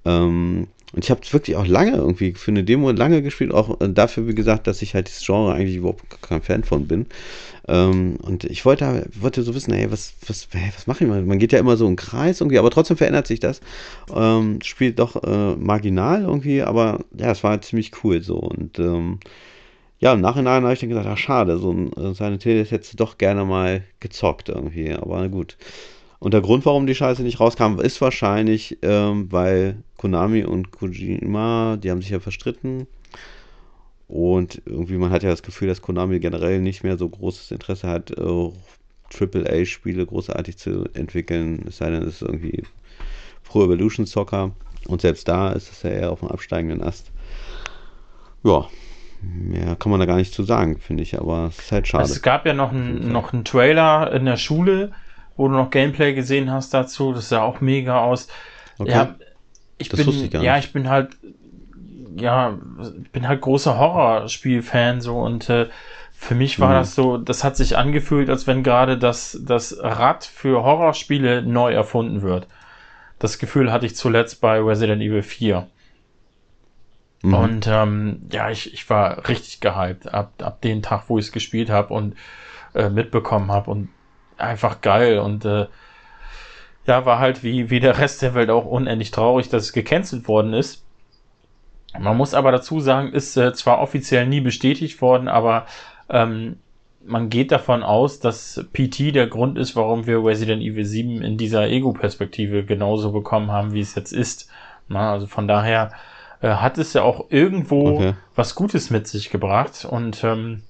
Ähm, 0.06 0.68
und 0.94 1.04
ich 1.04 1.10
habe 1.10 1.22
es 1.24 1.34
wirklich 1.34 1.58
auch 1.58 1.66
lange 1.66 1.96
irgendwie 1.96 2.34
für 2.34 2.52
eine 2.52 2.64
Demo 2.64 2.92
lange 2.92 3.24
gespielt, 3.24 3.52
auch 3.52 3.82
äh, 3.82 3.90
dafür, 3.90 4.28
wie 4.28 4.36
gesagt, 4.36 4.68
dass 4.68 4.82
ich 4.84 4.94
halt 4.94 5.08
dieses 5.08 5.26
Genre 5.26 5.54
eigentlich 5.54 5.78
überhaupt 5.78 6.04
kein 6.22 6.42
Fan 6.42 6.64
von 6.64 6.88
bin. 6.88 7.08
Ähm, 7.68 8.18
und 8.22 8.44
ich 8.44 8.64
wollte, 8.64 9.10
wollte 9.20 9.42
so 9.42 9.56
wissen, 9.56 9.74
hey, 9.74 9.92
was, 9.92 10.14
was, 10.28 10.48
was 10.76 10.86
mache 10.86 11.04
ich 11.04 11.10
mal? 11.10 11.24
Man 11.24 11.40
geht 11.40 11.52
ja 11.52 11.60
immer 11.60 11.78
so 11.78 11.88
im 11.88 11.96
Kreis 11.96 12.42
irgendwie, 12.42 12.60
aber 12.60 12.70
trotzdem 12.70 12.98
verändert 12.98 13.26
sich 13.26 13.40
das. 13.40 13.62
Ähm, 14.14 14.60
spielt 14.62 15.00
doch 15.00 15.24
äh, 15.24 15.56
marginal 15.56 16.22
irgendwie, 16.22 16.62
aber 16.62 17.00
ja, 17.18 17.32
es 17.32 17.44
war 17.44 17.52
halt 17.52 17.66
ziemlich 17.66 17.92
cool 18.04 18.22
so. 18.22 18.38
Und 18.38 18.78
ähm, 18.78 19.20
ja, 20.00 20.14
im 20.14 20.22
Nachhinein 20.22 20.64
habe 20.64 20.74
ich 20.74 20.80
dann 20.80 20.90
gesagt, 20.90 21.08
ach 21.08 21.18
schade, 21.18 21.58
so 21.58 21.72
ein 21.72 21.92
äh, 21.94 22.14
Silent 22.14 22.44
Hill 22.44 22.66
hättest 22.66 22.94
du 22.94 22.98
doch 22.98 23.18
gerne 23.18 23.46
mal 23.46 23.84
gezockt 24.00 24.50
irgendwie, 24.50 24.92
aber 24.94 25.20
na 25.22 25.28
gut. 25.28 25.58
Und 26.20 26.34
der 26.34 26.42
Grund, 26.42 26.66
warum 26.66 26.86
die 26.86 26.96
Scheiße 26.96 27.24
nicht 27.24 27.40
rauskam, 27.40 27.80
ist 27.80 28.00
wahrscheinlich, 28.00 28.78
ähm, 28.82 29.32
weil 29.32 29.78
Konami 30.04 30.44
und 30.44 30.72
Kojima, 30.72 31.78
die 31.78 31.90
haben 31.90 32.02
sich 32.02 32.10
ja 32.10 32.20
verstritten. 32.20 32.88
Und 34.10 34.62
irgendwie, 34.66 34.98
man 34.98 35.12
hat 35.12 35.24
ja 35.24 35.30
das 35.30 35.44
Gefühl, 35.44 35.70
dass 35.70 35.82
Konami 35.82 36.20
generell 36.20 36.60
nicht 36.60 36.84
mehr 36.84 36.98
so 36.98 37.08
großes 37.08 37.52
Interesse 37.52 37.88
hat, 37.88 38.12
äh, 38.12 38.52
AAA-Spiele 39.18 40.06
großartig 40.06 40.58
zu 40.58 40.90
entwickeln. 40.94 41.64
Es 41.70 41.78
sei 41.78 41.90
denn, 41.90 42.04
es 42.04 42.16
ist 42.16 42.22
irgendwie 42.22 42.64
Pro 43.46 43.64
Evolution 43.64 44.06
Soccer. 44.06 44.52
Und 44.88 45.00
selbst 45.00 45.30
da 45.30 45.54
ist 45.54 45.72
es 45.72 45.84
ja 45.84 45.92
eher 45.92 46.12
auf 46.12 46.20
dem 46.20 46.28
absteigenden 46.28 46.84
Ast. 46.84 47.10
Ja, 48.44 48.68
mehr 49.22 49.78
kann 49.78 49.90
man 49.90 50.02
da 50.02 50.06
gar 50.06 50.18
nicht 50.18 50.34
zu 50.34 50.44
sagen, 50.44 50.80
finde 50.80 51.04
ich, 51.04 51.18
aber 51.18 51.46
es 51.48 51.60
ist 51.60 51.72
halt 51.72 51.88
schade. 51.88 52.04
Es 52.04 52.22
gab 52.22 52.46
ja 52.46 52.54
noch 52.54 52.72
einen, 52.72 53.10
noch 53.10 53.32
einen 53.32 53.46
Trailer 53.46 54.12
in 54.12 54.26
der 54.26 54.36
Schule, 54.36 54.92
wo 55.38 55.48
du 55.48 55.54
noch 55.54 55.70
Gameplay 55.70 56.14
gesehen 56.14 56.52
hast 56.52 56.74
dazu. 56.74 57.14
Das 57.14 57.30
sah 57.30 57.42
auch 57.42 57.62
mega 57.62 58.02
aus. 58.02 58.28
Okay. 58.80 58.92
Ja, 58.92 59.16
ich 59.78 59.90
das 59.90 60.06
bin, 60.06 60.10
ich 60.10 60.34
ja, 60.34 60.58
ich 60.58 60.74
bin 60.74 60.90
halt, 60.90 61.18
ja, 62.16 62.58
ich 63.02 63.12
bin 63.12 63.28
halt 63.28 63.42
großer 63.42 63.78
Horrorspiel-Fan 63.78 65.02
so 65.02 65.20
und 65.20 65.50
äh, 65.50 65.68
für 66.14 66.36
mich 66.36 66.60
war 66.60 66.70
mhm. 66.70 66.74
das 66.74 66.96
so, 66.96 67.18
das 67.18 67.44
hat 67.44 67.58
sich 67.58 67.78
angefühlt, 67.78 68.30
als 68.30 68.48
wenn 68.48 68.64
gerade 68.64 68.98
das, 68.98 69.38
das 69.46 69.78
Rad 69.80 70.24
für 70.24 70.64
Horrorspiele 70.64 71.42
neu 71.42 71.74
erfunden 71.74 72.22
wird. 72.22 72.48
Das 73.20 73.40
Gefühl 73.40 73.72
hatte 73.72 73.86
ich 73.86 73.96
zuletzt 73.96 74.40
bei 74.42 74.60
Resident 74.60 75.02
Evil 75.02 75.24
4. 75.24 75.68
Mhm. 77.24 77.34
Und 77.34 77.68
ähm, 77.68 78.22
ja, 78.32 78.50
ich, 78.50 78.74
ich 78.74 78.90
war 78.90 79.28
richtig 79.28 79.60
gehypt 79.60 80.14
ab, 80.14 80.34
ab 80.42 80.62
dem 80.62 80.82
Tag, 80.82 81.06
wo 81.08 81.18
ich 81.18 81.26
es 81.26 81.32
gespielt 81.32 81.70
habe 81.70 81.94
und 81.94 82.16
äh, 82.74 82.90
mitbekommen 82.90 83.52
habe 83.52 83.72
und 83.72 83.90
einfach 84.38 84.82
geil 84.82 85.20
und 85.20 85.46
äh, 85.46 85.68
ja, 86.86 87.06
war 87.06 87.20
halt 87.20 87.44
wie, 87.44 87.70
wie 87.70 87.80
der 87.80 87.98
Rest 87.98 88.22
der 88.22 88.34
Welt 88.34 88.50
auch 88.50 88.66
unendlich 88.66 89.12
traurig, 89.12 89.50
dass 89.50 89.64
es 89.64 89.74
gecancelt 89.74 90.28
worden 90.28 90.54
ist. 90.54 90.84
Man 92.00 92.18
muss 92.18 92.34
aber 92.34 92.52
dazu 92.52 92.80
sagen, 92.80 93.14
ist 93.14 93.38
äh, 93.38 93.54
zwar 93.54 93.80
offiziell 93.80 94.26
nie 94.26 94.42
bestätigt 94.42 95.02
worden, 95.02 95.28
aber 95.28 95.68
ähm, 96.10 96.58
man 97.06 97.30
geht 97.30 97.52
davon 97.52 97.84
aus, 97.84 98.20
dass 98.20 98.66
PT 98.74 99.14
der 99.14 99.28
Grund 99.28 99.58
ist, 99.58 99.76
warum 99.76 100.08
wir 100.08 100.24
Resident 100.24 100.62
Evil 100.62 100.86
7 100.86 101.22
in 101.22 101.38
dieser 101.38 101.68
Ego-Perspektive 101.68 102.64
genauso 102.66 103.12
bekommen 103.12 103.52
haben, 103.52 103.74
wie 103.74 103.82
es 103.82 103.96
jetzt 103.96 104.12
ist. 104.12 104.50
Na, 104.88 105.12
also 105.12 105.28
von 105.28 105.48
daher 105.48 105.92
äh, 106.42 106.50
hat 106.50 106.78
es 106.78 106.94
ja 106.94 107.04
auch 107.04 107.26
irgendwo 107.30 107.96
okay. 107.96 108.14
was 108.36 108.56
Gutes 108.56 108.90
mit 108.90 109.08
sich 109.08 109.30
gebracht 109.30 109.86
und 109.86 110.24
ähm, 110.24 110.64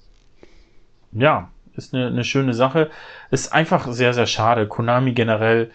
ja, 1.12 1.50
ist 1.76 1.94
eine, 1.94 2.06
eine 2.06 2.24
schöne 2.24 2.54
Sache. 2.54 2.90
Ist 3.30 3.52
einfach 3.52 3.86
sehr, 3.88 4.12
sehr 4.14 4.26
schade. 4.26 4.66
Konami 4.66 5.12
generell, 5.12 5.70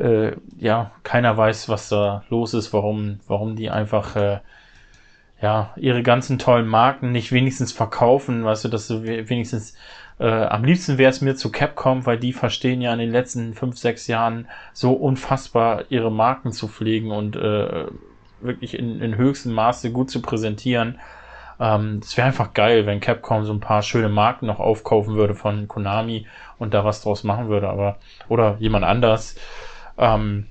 äh, 0.00 0.32
ja, 0.58 0.92
keiner 1.02 1.36
weiß, 1.36 1.68
was 1.68 1.88
da 1.88 2.24
los 2.30 2.54
ist, 2.54 2.72
warum, 2.72 3.20
warum 3.26 3.54
die 3.54 3.70
einfach, 3.70 4.16
äh, 4.16 4.40
ja, 5.40 5.72
ihre 5.76 6.02
ganzen 6.02 6.38
tollen 6.38 6.66
Marken 6.66 7.12
nicht 7.12 7.32
wenigstens 7.32 7.72
verkaufen, 7.72 8.44
weißt 8.44 8.64
du, 8.64 8.68
dass 8.68 8.88
du 8.88 9.04
wenigstens, 9.04 9.76
äh, 10.18 10.28
am 10.28 10.64
liebsten 10.64 10.98
wäre 10.98 11.10
es 11.10 11.20
mir 11.20 11.34
zu 11.34 11.50
Capcom, 11.50 12.06
weil 12.06 12.18
die 12.18 12.32
verstehen 12.32 12.80
ja 12.80 12.92
in 12.92 12.98
den 12.98 13.10
letzten 13.10 13.54
fünf, 13.54 13.78
sechs 13.78 14.06
Jahren 14.06 14.48
so 14.72 14.92
unfassbar 14.92 15.84
ihre 15.90 16.10
Marken 16.10 16.52
zu 16.52 16.68
pflegen 16.68 17.10
und 17.10 17.36
äh, 17.36 17.86
wirklich 18.40 18.78
in, 18.78 19.00
in 19.00 19.16
höchstem 19.16 19.52
Maße 19.52 19.92
gut 19.92 20.10
zu 20.10 20.22
präsentieren. 20.22 20.98
Ähm, 21.58 22.00
es 22.02 22.16
wäre 22.16 22.26
einfach 22.26 22.54
geil, 22.54 22.86
wenn 22.86 23.00
Capcom 23.00 23.44
so 23.44 23.52
ein 23.52 23.60
paar 23.60 23.82
schöne 23.82 24.08
Marken 24.08 24.46
noch 24.46 24.60
aufkaufen 24.60 25.14
würde 25.14 25.34
von 25.34 25.68
Konami 25.68 26.26
und 26.58 26.74
da 26.74 26.84
was 26.84 27.02
draus 27.02 27.24
machen 27.24 27.48
würde, 27.48 27.68
aber 27.68 27.98
oder 28.28 28.56
jemand 28.58 28.84
anders. 28.84 29.36
Ähm, 30.00 30.46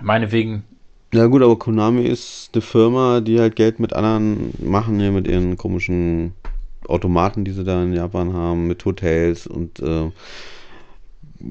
meinetwegen. 0.00 0.64
Ja 1.12 1.26
gut, 1.26 1.42
aber 1.42 1.58
Konami 1.58 2.04
ist 2.04 2.50
eine 2.54 2.62
Firma, 2.62 3.20
die 3.20 3.38
halt 3.38 3.56
Geld 3.56 3.78
mit 3.78 3.92
anderen 3.92 4.54
machen, 4.58 4.98
hier 4.98 5.12
mit 5.12 5.28
ihren 5.28 5.56
komischen 5.56 6.32
Automaten, 6.88 7.44
die 7.44 7.52
sie 7.52 7.64
da 7.64 7.82
in 7.82 7.92
Japan 7.92 8.32
haben, 8.32 8.66
mit 8.66 8.84
Hotels 8.84 9.46
und 9.46 9.80
äh, 9.80 10.10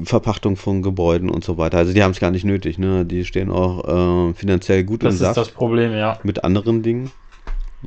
Verpachtung 0.04 0.56
von 0.56 0.82
Gebäuden 0.82 1.30
und 1.30 1.44
so 1.44 1.58
weiter. 1.58 1.78
Also 1.78 1.94
die 1.94 2.04
haben 2.04 2.12
es 2.12 2.20
gar 2.20 2.32
nicht 2.32 2.46
nötig, 2.46 2.78
ne? 2.78 3.06
Die 3.06 3.26
stehen 3.26 3.52
auch 3.52 4.30
äh, 4.30 4.34
finanziell 4.34 4.84
gut 4.84 5.04
das 5.04 5.16
im 5.16 5.20
Saft. 5.20 5.38
Das 5.38 5.48
ist 5.48 5.52
das 5.52 5.56
Problem, 5.56 5.94
ja. 5.94 6.18
Mit 6.24 6.44
anderen 6.44 6.82
Dingen. 6.82 7.12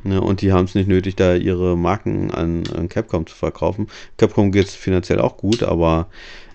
Ne? 0.03 0.21
Und 0.21 0.41
die 0.41 0.51
haben 0.51 0.65
es 0.65 0.75
nicht 0.75 0.87
nötig, 0.87 1.15
da 1.15 1.35
ihre 1.35 1.75
Marken 1.75 2.31
an, 2.31 2.63
an 2.75 2.87
Capcom 2.87 3.25
zu 3.25 3.35
verkaufen. 3.35 3.87
Capcom 4.17 4.51
geht 4.51 4.67
es 4.67 4.75
finanziell 4.75 5.19
auch 5.19 5.37
gut, 5.37 5.63
aber 5.63 6.07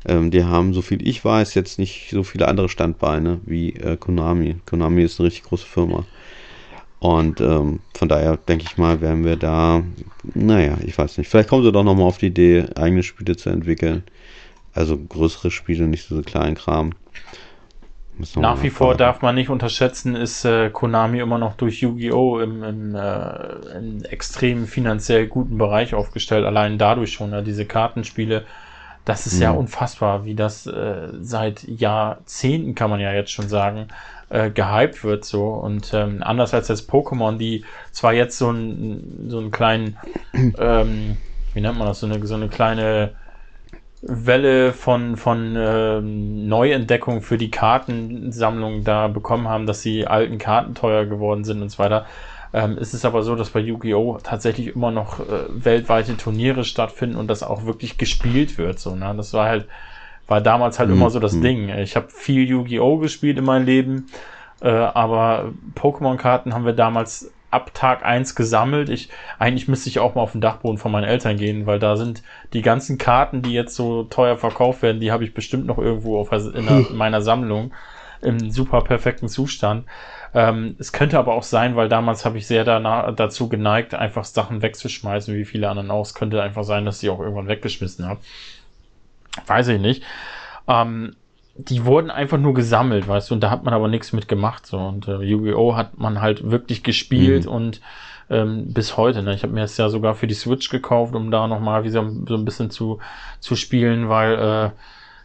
ähm, 0.07 0.31
die 0.31 0.45
haben, 0.45 0.75
so 0.75 0.83
viel 0.83 1.07
ich 1.07 1.25
weiß, 1.25 1.55
jetzt 1.55 1.79
nicht 1.79 2.11
so 2.11 2.23
viele 2.23 2.49
andere 2.49 2.69
Standbeine 2.69 3.41
wie 3.45 3.75
äh, 3.75 3.97
Konami. 3.97 4.57
Konami 4.67 5.03
ist 5.03 5.21
eine 5.21 5.29
richtig 5.29 5.45
große 5.45 5.67
Firma. 5.67 6.05
Und 6.99 7.41
ähm, 7.41 7.81
von 7.95 8.09
daher 8.09 8.37
denke 8.37 8.65
ich 8.69 8.79
mal, 8.79 9.01
werden 9.01 9.25
wir 9.25 9.35
da, 9.35 9.83
naja, 10.35 10.79
ich 10.87 10.97
weiß 10.97 11.19
nicht, 11.19 11.29
vielleicht 11.29 11.49
kommen 11.49 11.65
sie 11.65 11.73
doch 11.73 11.83
nochmal 11.83 12.07
auf 12.07 12.19
die 12.19 12.29
Idee, 12.29 12.67
eigene 12.77 13.03
Spiele 13.03 13.37
zu 13.37 13.51
entwickeln. 13.51 14.05
Also 14.73 14.97
größere 14.97 15.51
Spiele, 15.51 15.89
nicht 15.89 16.07
so 16.07 16.23
kleinen 16.23 16.55
Kram. 16.55 16.93
Nach 18.37 18.63
wie 18.63 18.71
vor 18.71 18.95
darf 18.95 19.23
man 19.23 19.35
nicht 19.35 19.49
unterschätzen, 19.49 20.15
ist 20.15 20.45
äh, 20.45 20.71
Konami 20.71 21.19
immer 21.19 21.39
noch 21.39 21.57
durch 21.57 21.81
Yu-Gi-Oh! 21.81 22.41
im, 22.41 22.63
im, 22.63 22.95
äh, 22.95 23.79
im 23.79 24.05
extrem 24.05 24.67
finanziell 24.67 25.27
guten 25.27 25.59
Bereich 25.59 25.95
aufgestellt. 25.95 26.45
Allein 26.45 26.79
dadurch 26.79 27.13
schon, 27.13 27.33
ja, 27.33 27.41
diese 27.41 27.65
Kartenspiele, 27.65 28.45
das 29.05 29.27
ist 29.27 29.37
mhm. 29.37 29.43
ja 29.43 29.51
unfassbar, 29.51 30.25
wie 30.25 30.35
das 30.35 30.67
äh, 30.67 31.09
seit 31.21 31.65
Jahrzehnten, 31.65 32.75
kann 32.75 32.91
man 32.91 33.01
ja 33.01 33.13
jetzt 33.13 33.33
schon 33.33 33.49
sagen, 33.49 33.89
äh, 34.29 34.51
gehypt 34.51 35.05
wird 35.05 35.25
so. 35.25 35.49
Und 35.49 35.93
ähm, 35.93 36.23
anders 36.23 36.55
als 36.55 36.69
das 36.69 36.89
Pokémon, 36.89 37.37
die 37.37 37.65
zwar 37.91 38.13
jetzt 38.13 38.39
so, 38.39 38.51
ein, 38.51 39.27
so 39.29 39.39
einen 39.39 39.51
kleinen, 39.51 39.99
ähm, 40.33 41.17
wie 41.53 41.61
nennt 41.61 41.79
man 41.79 41.89
das, 41.89 42.01
so 42.01 42.07
eine, 42.07 42.25
so 42.27 42.35
eine 42.35 42.49
kleine 42.49 43.15
Welle 44.03 44.73
von, 44.73 45.17
von 45.17 45.55
ähm, 45.57 46.49
Neuentdeckung 46.49 47.23
für 47.23 47.39
die 47.39 47.51
Kartensammlung 47.51 48.83
da 48.83 49.07
bekommen 49.09 49.49
haben, 49.49 49.67
dass 49.67 49.83
die 49.83 50.07
alten 50.07 50.39
Karten 50.39 50.75
teuer 50.75 51.07
geworden 51.07 51.45
sind 51.45 51.63
und 51.63 51.71
so 51.71 51.79
weiter. 51.79 52.07
Ähm, 52.55 52.77
ist 52.77 52.93
es 52.93 53.05
aber 53.05 53.23
so, 53.23 53.35
dass 53.35 53.51
bei 53.51 53.61
Yu-Gi-Oh! 53.61 54.19
tatsächlich 54.23 54.75
immer 54.75 54.91
noch 54.91 55.21
äh, 55.21 55.45
weltweite 55.49 56.17
Turniere 56.17 56.65
stattfinden 56.65 57.17
und 57.17 57.29
das 57.29 57.43
auch 57.43 57.65
wirklich 57.65 57.97
gespielt 57.97 58.59
wird. 58.59 58.79
So, 58.79 58.95
ne? 58.95 59.15
Das 59.17 59.33
war 59.33 59.49
halt 59.49 59.67
war 60.29 60.41
damals 60.41 60.79
halt 60.79 60.89
mhm. 60.89 60.97
immer 60.97 61.11
so 61.11 61.21
das 61.21 61.35
mhm. 61.35 61.43
Ding. 61.43 61.69
Ich 61.69 61.97
habe 61.97 62.09
viel 62.11 62.49
Yu-Gi-Oh! 62.49 62.99
gespielt 62.99 63.39
in 63.39 63.45
meinem 63.45 63.67
Leben, 63.67 64.07
äh, 64.61 64.71
aber 64.71 65.53
Pokémon-Karten 65.75 66.55
haben 66.55 66.65
wir 66.65 66.73
damals 66.73 67.31
ab 67.51 67.75
Tag 67.75 68.05
1 68.05 68.35
gesammelt. 68.35 68.89
Ich, 68.89 69.11
eigentlich 69.39 69.69
müsste 69.69 69.91
ich 69.91 69.99
auch 69.99 70.15
mal 70.15 70.23
auf 70.23 70.33
den 70.33 70.41
Dachboden 70.41 70.79
von 70.79 70.91
meinen 70.91 71.05
Eltern 71.05 71.37
gehen, 71.37 71.67
weil 71.67 71.79
da 71.79 71.97
sind 71.97 72.23
die 72.55 72.63
ganzen 72.63 72.97
Karten, 72.97 73.43
die 73.43 73.53
jetzt 73.53 73.75
so 73.75 74.05
teuer 74.05 74.39
verkauft 74.39 74.81
werden, 74.81 75.01
die 75.01 75.13
habe 75.13 75.25
ich 75.25 75.35
bestimmt 75.35 75.67
noch 75.67 75.79
irgendwo 75.79 76.19
auf, 76.19 76.33
in, 76.33 76.67
der, 76.67 76.87
in 76.91 76.97
meiner 76.97 77.21
Sammlung 77.21 77.73
im 78.23 78.51
super 78.51 78.81
perfekten 78.83 79.29
Zustand. 79.29 79.85
Ähm, 80.35 80.77
es 80.79 80.93
könnte 80.93 81.19
aber 81.19 81.35
auch 81.35 81.43
sein, 81.43 81.77
weil 81.77 81.89
damals 81.89 82.25
habe 82.25 82.39
ich 82.39 82.47
sehr 82.47 82.65
danach, 82.65 83.15
dazu 83.15 83.49
geneigt, 83.49 83.95
einfach 83.95 84.25
Sachen 84.25 84.63
wegzuschmeißen, 84.63 85.35
wie 85.35 85.45
viele 85.45 85.69
anderen 85.69 85.91
auch. 85.91 86.07
Es 86.07 86.15
könnte 86.15 86.43
einfach 86.43 86.65
sein, 86.65 86.85
dass 86.85 87.03
ich 87.03 87.11
auch 87.11 87.21
irgendwann 87.21 87.49
weggeschmissen 87.49 88.07
habe. 88.07 88.21
Weiß 89.47 89.69
ich 89.69 89.81
nicht. 89.81 90.03
Ähm, 90.69 91.17
die 91.55 91.85
wurden 91.85 92.11
einfach 92.11 92.39
nur 92.39 92.55
gesammelt, 92.55 93.09
weißt 93.09 93.31
du, 93.31 93.35
und 93.35 93.41
da 93.43 93.51
hat 93.51 93.65
man 93.65 93.75
aber 93.75 93.89
nichts 93.89 94.13
mit 94.13 94.27
gemacht. 94.27 94.67
So. 94.67 94.79
Und 94.79 95.07
äh, 95.07 95.19
Yu-Gi-Oh! 95.19 95.77
hat 95.77 95.99
man 95.99 96.23
halt 96.23 96.51
wirklich 96.51 96.83
gespielt 96.83 97.45
mhm. 97.45 97.53
und 97.53 97.81
ähm, 98.31 98.73
bis 98.73 98.97
heute. 98.97 99.23
Ne? 99.23 99.35
Ich 99.35 99.43
habe 99.43 99.53
mir 99.53 99.61
das 99.61 99.77
ja 99.77 99.91
sogar 99.91 100.15
für 100.15 100.27
die 100.27 100.35
Switch 100.35 100.71
gekauft, 100.71 101.15
um 101.15 101.31
da 101.31 101.47
nochmal 101.47 101.85
wieder 101.85 102.09
so 102.27 102.35
ein 102.35 102.45
bisschen 102.47 102.71
zu, 102.71 103.01
zu 103.41 103.55
spielen, 103.55 104.09
weil 104.09 104.39
äh, 104.39 104.71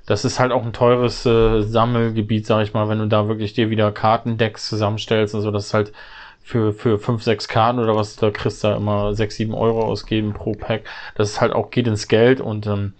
das 0.07 0.23
ist 0.23 0.39
halt 0.39 0.51
auch 0.53 0.63
ein 0.63 0.73
teures 0.73 1.25
äh, 1.25 1.61
Sammelgebiet, 1.61 2.47
sag 2.47 2.63
ich 2.63 2.73
mal, 2.73 2.89
wenn 2.89 2.99
du 2.99 3.07
da 3.07 3.27
wirklich 3.27 3.53
dir 3.53 3.69
wieder 3.69 3.91
Kartendecks 3.91 4.67
zusammenstellst 4.67 5.35
und 5.35 5.41
so, 5.41 5.51
das 5.51 5.67
ist 5.67 5.73
halt 5.73 5.93
für, 6.41 6.71
für 6.71 6.97
fünf, 6.97 7.23
sechs 7.23 7.49
Karten 7.49 7.77
oder 7.77 7.93
was, 7.93 8.15
da 8.15 8.31
kriegst 8.31 8.63
du 8.63 8.69
da 8.69 8.77
immer 8.77 9.13
sechs, 9.13 9.35
sieben 9.35 9.53
Euro 9.53 9.83
ausgeben 9.83 10.33
pro 10.33 10.53
Pack. 10.53 10.85
Das 11.15 11.29
ist 11.29 11.41
halt 11.41 11.51
auch, 11.51 11.71
geht 11.71 11.87
ins 11.87 12.07
Geld 12.07 12.39
und 12.39 12.67
ähm, 12.67 12.93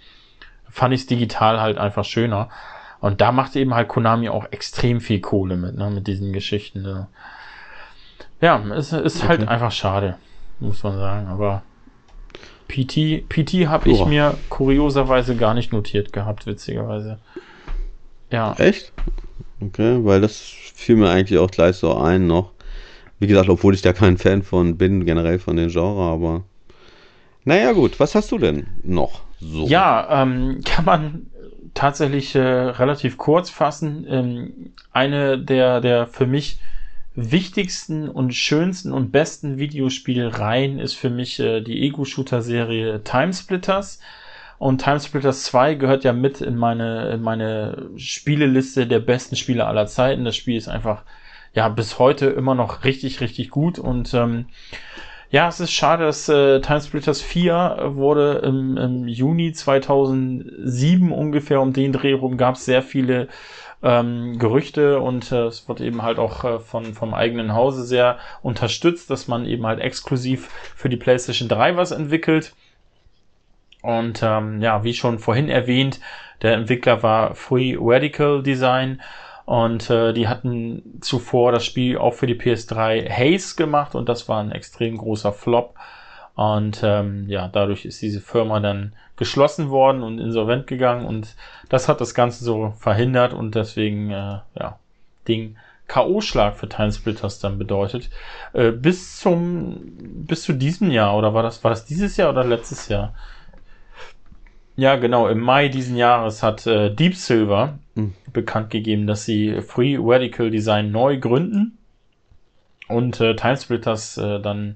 fand 0.70 0.94
ich 0.94 1.02
es 1.02 1.08
digital 1.08 1.62
halt 1.62 1.78
einfach 1.78 2.04
schöner. 2.04 2.50
Und 3.00 3.22
da 3.22 3.32
macht 3.32 3.56
eben 3.56 3.74
halt 3.74 3.88
Konami 3.88 4.28
auch 4.28 4.46
extrem 4.52 5.00
viel 5.00 5.22
Kohle 5.22 5.56
mit, 5.56 5.78
ne, 5.78 5.90
mit 5.90 6.08
diesen 6.08 6.34
Geschichten. 6.34 6.82
Ne. 6.82 7.08
Ja, 8.42 8.62
es 8.76 8.92
ist 8.92 9.20
okay. 9.20 9.28
halt 9.30 9.48
einfach 9.48 9.72
schade, 9.72 10.18
muss 10.60 10.84
man 10.84 10.98
sagen. 10.98 11.28
Aber 11.28 11.62
PT, 12.68 13.28
PT 13.30 13.68
habe 13.68 13.90
ich 13.90 14.06
mir 14.06 14.38
kurioserweise 14.50 15.36
gar 15.36 15.54
nicht 15.54 15.72
notiert 15.72 16.12
gehabt, 16.12 16.46
witzigerweise. 16.46 17.20
Ja. 18.32 18.54
Echt? 18.58 18.92
Okay, 19.62 20.00
weil 20.04 20.22
das 20.22 20.38
fiel 20.38 20.98
mir 20.98 21.10
eigentlich 21.10 21.40
auch 21.40 21.50
gleich 21.50 21.78
so 21.78 21.96
ein 21.96 22.28
noch. 22.28 22.52
Wie 23.20 23.28
gesagt, 23.28 23.50
obwohl 23.50 23.74
ich 23.74 23.82
da 23.82 23.94
kein 23.94 24.18
Fan 24.18 24.44
von 24.44 24.78
bin, 24.78 25.06
generell 25.06 25.40
von 25.40 25.56
den 25.56 25.70
Genre, 25.70 26.04
aber. 26.04 26.44
Naja, 27.46 27.72
gut, 27.72 28.00
was 28.00 28.14
hast 28.14 28.32
du 28.32 28.38
denn 28.38 28.68
noch 28.84 29.22
so? 29.40 29.66
Ja, 29.66 30.22
ähm, 30.22 30.62
kann 30.66 30.86
man 30.86 31.28
tatsächlich 31.74 32.36
äh, 32.36 32.42
relativ 32.42 33.18
kurz 33.18 33.50
fassen. 33.50 34.06
Ähm, 34.10 34.74
eine 34.92 35.40
der, 35.40 35.82
der 35.82 36.08
für 36.08 36.28
mich 36.28 36.60
wichtigsten 37.18 38.08
und 38.08 38.36
schönsten 38.36 38.94
und 38.94 39.12
besten 39.12 39.58
Videospielreihen 39.58 40.78
ist 40.78 40.94
für 40.94 41.10
mich 41.10 41.40
äh, 41.40 41.62
die 41.62 41.82
Ego-Shooter-Serie 41.82 43.04
Timesplitters. 43.04 44.00
Und 44.60 44.84
Timesplitters 44.84 45.44
2 45.44 45.74
gehört 45.74 46.04
ja 46.04 46.14
mit 46.14 46.42
in 46.42 46.56
meine, 46.56 47.10
in 47.10 47.24
meine 47.24 47.90
Spieleliste 47.98 48.86
der 48.86 49.00
besten 49.00 49.36
Spiele 49.36 49.66
aller 49.66 49.88
Zeiten. 49.88 50.26
Das 50.26 50.36
Spiel 50.36 50.58
ist 50.58 50.68
einfach, 50.68 51.04
ja, 51.54 51.68
bis 51.70 51.98
heute 51.98 52.28
immer 52.28 52.54
noch 52.54 52.84
richtig, 52.84 53.20
richtig 53.20 53.50
gut. 53.50 53.80
Und 53.80 54.14
ähm, 54.14 54.46
ja, 55.32 55.48
es 55.48 55.60
ist 55.60 55.72
schade, 55.72 56.06
dass 56.06 56.30
äh, 56.30 56.62
Timesplitters 56.62 57.24
4 57.24 57.94
wurde 57.96 58.44
im, 58.46 58.78
im 58.78 59.08
Juni 59.08 59.54
2007 59.54 61.12
ungefähr 61.12 61.62
um 61.62 61.74
den 61.74 61.94
Dreh 61.94 62.14
rum 62.14 62.38
gab 62.38 62.56
es 62.56 62.66
sehr 62.66 62.84
viele 62.84 63.28
ähm, 63.84 64.40
Gerüchte 64.40 65.00
und 65.00 65.32
äh, 65.32 65.46
es 65.46 65.68
wird 65.68 65.82
eben 65.82 66.02
halt 66.02 66.20
auch 66.20 66.44
äh, 66.44 66.60
von, 66.60 66.94
vom 66.94 67.14
eigenen 67.14 67.54
Hause 67.54 67.84
sehr 67.84 68.18
unterstützt, 68.42 69.10
dass 69.10 69.28
man 69.28 69.46
eben 69.46 69.66
halt 69.66 69.80
exklusiv 69.80 70.50
für 70.76 70.90
die 70.90 70.98
PlayStation 70.98 71.48
3 71.48 71.78
was 71.78 71.92
entwickelt. 71.92 72.54
Und 73.84 74.22
ähm, 74.24 74.62
ja, 74.62 74.84
wie 74.84 74.94
schon 74.94 75.20
vorhin 75.20 75.50
erwähnt, 75.50 76.00
der 76.42 76.54
Entwickler 76.54 77.04
war 77.04 77.36
Free 77.36 77.76
Radical 77.80 78.44
Design 78.44 79.02
und 79.46 79.90
äh, 79.90 80.14
die 80.14 80.28
hatten 80.28 81.00
zuvor 81.02 81.52
das 81.52 81.66
Spiel 81.66 81.98
auch 81.98 82.14
für 82.14 82.28
die 82.28 82.36
PS3 82.36 83.10
Haze 83.10 83.56
gemacht 83.56 83.96
und 83.96 84.10
das 84.10 84.28
war 84.28 84.42
ein 84.42 84.52
extrem 84.52 84.98
großer 84.98 85.32
Flop. 85.32 85.76
Und 86.38 86.82
ähm, 86.84 87.26
ja, 87.28 87.48
dadurch 87.48 87.84
ist 87.86 88.00
diese 88.04 88.22
Firma 88.22 88.60
dann 88.60 88.94
geschlossen 89.16 89.72
worden 89.72 90.04
und 90.04 90.20
insolvent 90.20 90.68
gegangen 90.68 91.04
und 91.04 91.36
das 91.68 91.90
hat 91.90 92.00
das 92.00 92.14
Ganze 92.14 92.46
so 92.46 92.76
verhindert 92.78 93.34
und 93.34 93.56
deswegen, 93.56 94.12
äh, 94.12 94.40
ja, 94.56 94.78
Ding 95.28 95.58
K.O.-Schlag 95.88 96.54
für 96.54 96.70
Timesplitters 96.70 97.40
dann 97.40 97.58
bedeutet. 97.58 98.12
Äh, 98.54 98.70
bis 98.70 99.20
zum, 99.20 99.80
bis 100.28 100.44
zu 100.44 100.54
diesem 100.54 100.92
Jahr, 100.92 101.18
oder 101.18 101.34
war 101.34 101.42
das, 101.42 101.64
war 101.64 101.72
das 101.72 101.86
dieses 101.86 102.18
Jahr 102.18 102.30
oder 102.30 102.44
letztes 102.44 102.88
Jahr? 102.88 103.16
Ja, 104.76 104.96
genau. 104.96 105.28
Im 105.30 105.40
Mai 105.40 105.70
diesen 105.70 105.98
Jahres 105.98 106.44
hat 106.44 106.68
äh, 106.68 106.94
Deep 106.94 107.16
Silver 107.16 107.80
mhm. 107.96 108.14
bekannt 108.32 108.70
gegeben, 108.70 109.08
dass 109.08 109.26
sie 109.26 109.60
Free 109.64 109.98
Radical 110.00 110.52
Design 110.52 110.92
neu 110.92 111.20
gründen 111.20 111.80
und 112.90 113.20
äh, 113.22 113.36
Timesplitters 113.36 114.20
äh, 114.20 114.40
dann 114.40 114.76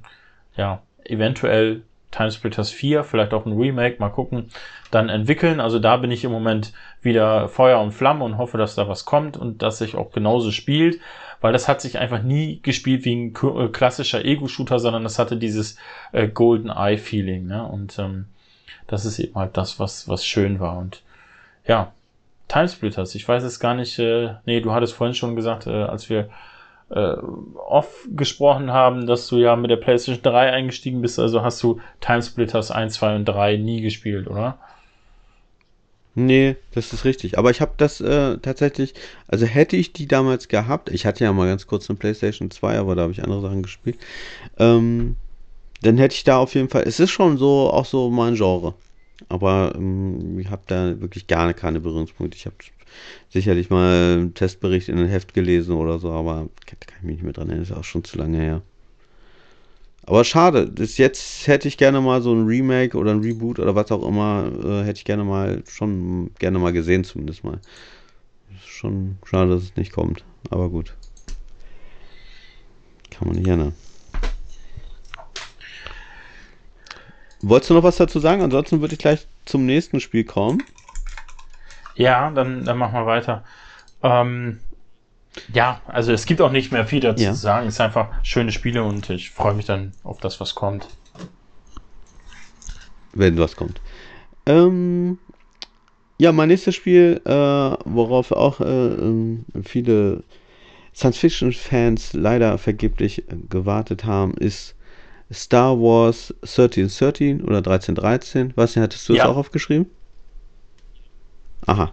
ja 0.58 0.82
eventuell 1.12 1.84
Timesplitters 2.12 2.70
4, 2.70 3.04
vielleicht 3.04 3.34
auch 3.34 3.46
ein 3.46 3.58
Remake, 3.58 3.98
mal 4.00 4.10
gucken, 4.10 4.50
dann 4.92 5.10
entwickeln. 5.10 5.60
Also 5.60 5.80
da 5.80 5.98
bin 5.98 6.12
ich 6.12 6.24
im 6.24 6.32
Moment 6.32 6.74
wieder 7.02 7.48
Feuer 7.48 7.80
und 7.80 7.94
Flamme 7.94 8.24
und 8.26 8.38
hoffe, 8.38 8.58
dass 8.58 8.76
da 8.76 8.88
was 8.88 9.06
kommt 9.06 9.38
und 9.38 9.62
dass 9.62 9.78
sich 9.78 9.96
auch 9.96 10.12
genauso 10.12 10.52
spielt, 10.52 11.00
weil 11.40 11.54
das 11.54 11.68
hat 11.68 11.82
sich 11.82 11.98
einfach 11.98 12.22
nie 12.22 12.60
gespielt 12.62 13.06
wie 13.06 13.16
ein 13.16 13.34
äh, 13.34 13.68
klassischer 13.70 14.24
Ego-Shooter, 14.24 14.80
sondern 14.80 15.04
das 15.04 15.18
hatte 15.18 15.38
dieses 15.38 15.78
äh, 16.12 16.28
Golden 16.28 16.70
Eye-Feeling. 16.70 17.48
Ne? 17.48 17.66
Und 17.66 17.98
ähm, 17.98 18.26
das 18.88 19.06
ist 19.06 19.18
eben 19.20 19.36
halt 19.36 19.56
das, 19.56 19.80
was, 19.80 20.08
was 20.08 20.26
schön 20.26 20.60
war. 20.60 20.78
Und 20.78 21.02
ja, 21.66 21.94
Timesplitters, 22.50 23.16
ich 23.16 23.26
weiß 23.26 23.44
es 23.44 23.62
gar 23.62 23.74
nicht, 23.74 23.98
äh, 24.00 24.36
nee, 24.46 24.60
du 24.60 24.74
hattest 24.74 24.94
vorhin 24.94 25.16
schon 25.16 25.38
gesagt, 25.38 25.68
äh, 25.68 25.84
als 25.84 26.10
wir 26.10 26.30
äh, 26.92 27.16
off 27.56 28.08
gesprochen 28.10 28.72
haben, 28.72 29.08
dass 29.08 29.28
du 29.28 29.38
ja 29.38 29.56
mit 29.56 29.72
der 29.72 29.78
PlayStation 29.78 30.24
3 30.24 30.52
eingestiegen 30.52 31.02
bist, 31.02 31.20
also 31.20 31.42
hast 31.42 31.62
du 31.64 31.80
Timesplitters 32.02 32.72
1, 32.72 32.94
2 32.96 33.16
und 33.16 33.26
3 33.26 33.58
nie 33.58 33.82
gespielt, 33.82 34.28
oder? 34.28 34.60
Nee, 36.14 36.58
das 36.74 36.92
ist 36.92 37.06
richtig. 37.06 37.38
Aber 37.38 37.52
ich 37.52 37.62
habe 37.62 37.74
das 37.78 38.02
äh, 38.02 38.38
tatsächlich, 38.40 38.94
also 39.28 39.46
hätte 39.46 39.78
ich 39.78 39.94
die 39.94 40.08
damals 40.08 40.50
gehabt, 40.50 40.90
ich 40.90 41.06
hatte 41.06 41.24
ja 41.24 41.32
mal 41.32 41.48
ganz 41.48 41.68
kurz 41.68 41.90
eine 41.90 41.98
PlayStation 41.98 42.52
2, 42.52 42.78
aber 42.80 42.96
da 42.96 43.04
habe 43.04 43.14
ich 43.14 43.24
andere 43.24 43.42
Sachen 43.42 43.64
gespielt. 43.64 43.98
Ähm, 44.60 45.16
dann 45.82 45.98
hätte 45.98 46.16
ich 46.16 46.24
da 46.26 46.38
auf 46.38 46.54
jeden 46.56 46.70
Fall, 46.70 46.84
es 46.84 47.00
ist 47.00 47.12
schon 47.12 47.38
so, 47.38 47.70
auch 47.72 47.86
so 47.86 48.10
mein 48.12 48.36
Genre. 48.36 48.76
aber 49.30 49.74
ähm, 49.76 50.40
ich 50.40 50.50
habe 50.50 50.64
da 50.68 51.02
wirklich 51.02 51.28
gar 51.28 51.54
keine 51.54 51.80
Berührungspunkte. 51.82 52.38
Ich 52.38 52.46
habe 52.46 52.56
sicherlich 53.30 53.70
mal 53.70 54.14
einen 54.14 54.34
Testbericht 54.34 54.90
in 54.90 54.98
ein 54.98 55.08
Heft 55.08 55.34
gelesen 55.34 55.76
oder 55.76 56.00
so, 56.00 56.12
aber 56.12 56.50
kann, 56.66 56.80
kann 56.80 56.98
ich 57.00 57.04
mich 57.04 57.16
nicht 57.16 57.24
mehr 57.24 57.34
dran 57.34 57.48
erinnern, 57.48 57.64
ist 57.64 57.72
auch 57.72 57.84
schon 57.84 58.04
zu 58.04 58.18
lange 58.18 58.38
her. 58.38 58.62
Aber 60.04 60.24
schade, 60.24 60.68
das 60.70 60.98
jetzt 60.98 61.48
hätte 61.48 61.68
ich 61.68 61.78
gerne 61.78 62.02
mal 62.02 62.22
so 62.22 62.34
ein 62.34 62.46
Remake 62.46 62.98
oder 62.98 63.12
ein 63.12 63.22
Reboot 63.22 63.60
oder 63.60 63.76
was 63.76 63.92
auch 63.92 64.06
immer, 64.08 64.52
äh, 64.64 64.84
hätte 64.84 64.98
ich 64.98 65.06
gerne 65.06 65.24
mal, 65.24 65.64
schon 65.70 66.32
gerne 66.40 66.58
mal 66.60 66.74
gesehen 66.74 67.04
zumindest 67.04 67.44
mal. 67.44 67.60
Ist 68.56 68.68
schon 68.68 69.18
schade, 69.26 69.52
dass 69.52 69.64
es 69.64 69.76
nicht 69.76 69.92
kommt, 69.92 70.24
aber 70.50 70.70
gut. 70.70 70.96
Kann 73.12 73.28
man 73.28 73.38
nicht 73.38 73.48
ändern. 73.48 73.74
Wolltest 77.44 77.70
du 77.70 77.74
noch 77.74 77.84
was 77.84 77.98
dazu 77.98 78.20
sagen? 78.20 78.42
Ansonsten 78.42 78.82
würde 78.82 78.94
ich 78.94 79.00
gleich 79.00 79.28
zum 79.46 79.66
nächsten 79.66 80.00
Spiel 80.00 80.24
kommen. 80.24 80.64
Ja, 81.96 82.30
dann, 82.32 82.66
dann 82.66 82.78
machen 82.78 82.94
wir 82.94 83.06
weiter. 83.06 83.44
Ähm, 84.04 84.60
ja, 85.54 85.82
also 85.88 86.12
es 86.12 86.26
gibt 86.26 86.42
auch 86.42 86.52
nicht 86.52 86.72
mehr 86.72 86.86
viel 86.86 87.00
dazu 87.00 87.24
ja. 87.24 87.32
zu 87.32 87.40
sagen. 87.40 87.68
Es 87.68 87.76
ist 87.76 87.82
einfach 87.82 88.10
schöne 88.24 88.52
Spiele 88.52 88.84
und 88.84 89.10
ich 89.10 89.32
freue 89.32 89.54
mich 89.54 89.66
dann 89.66 89.94
auf 90.04 90.20
das, 90.20 90.40
was 90.40 90.56
kommt. 90.56 90.88
Wenn 93.14 93.38
was 93.38 93.56
kommt. 93.56 93.82
Ähm, 94.46 95.20
ja, 96.18 96.32
mein 96.32 96.50
nächstes 96.50 96.76
Spiel, 96.76 97.22
äh, 97.26 97.30
worauf 97.30 98.32
auch 98.32 98.60
äh, 98.60 98.66
ähm, 98.66 99.46
viele 99.64 100.24
Science-Fiction-Fans 100.94 102.14
leider 102.14 102.58
vergeblich 102.58 103.24
gewartet 103.50 104.06
haben, 104.06 104.34
ist 104.36 104.76
Star 105.32 105.80
Wars 105.80 106.34
1313 106.42 107.42
oder 107.42 107.58
1313. 107.58 108.54
Was 108.56 108.76
hattest 108.76 109.08
du 109.08 109.14
ja. 109.14 109.24
es 109.24 109.30
auch 109.30 109.38
aufgeschrieben? 109.38 109.88
Aha. 111.66 111.92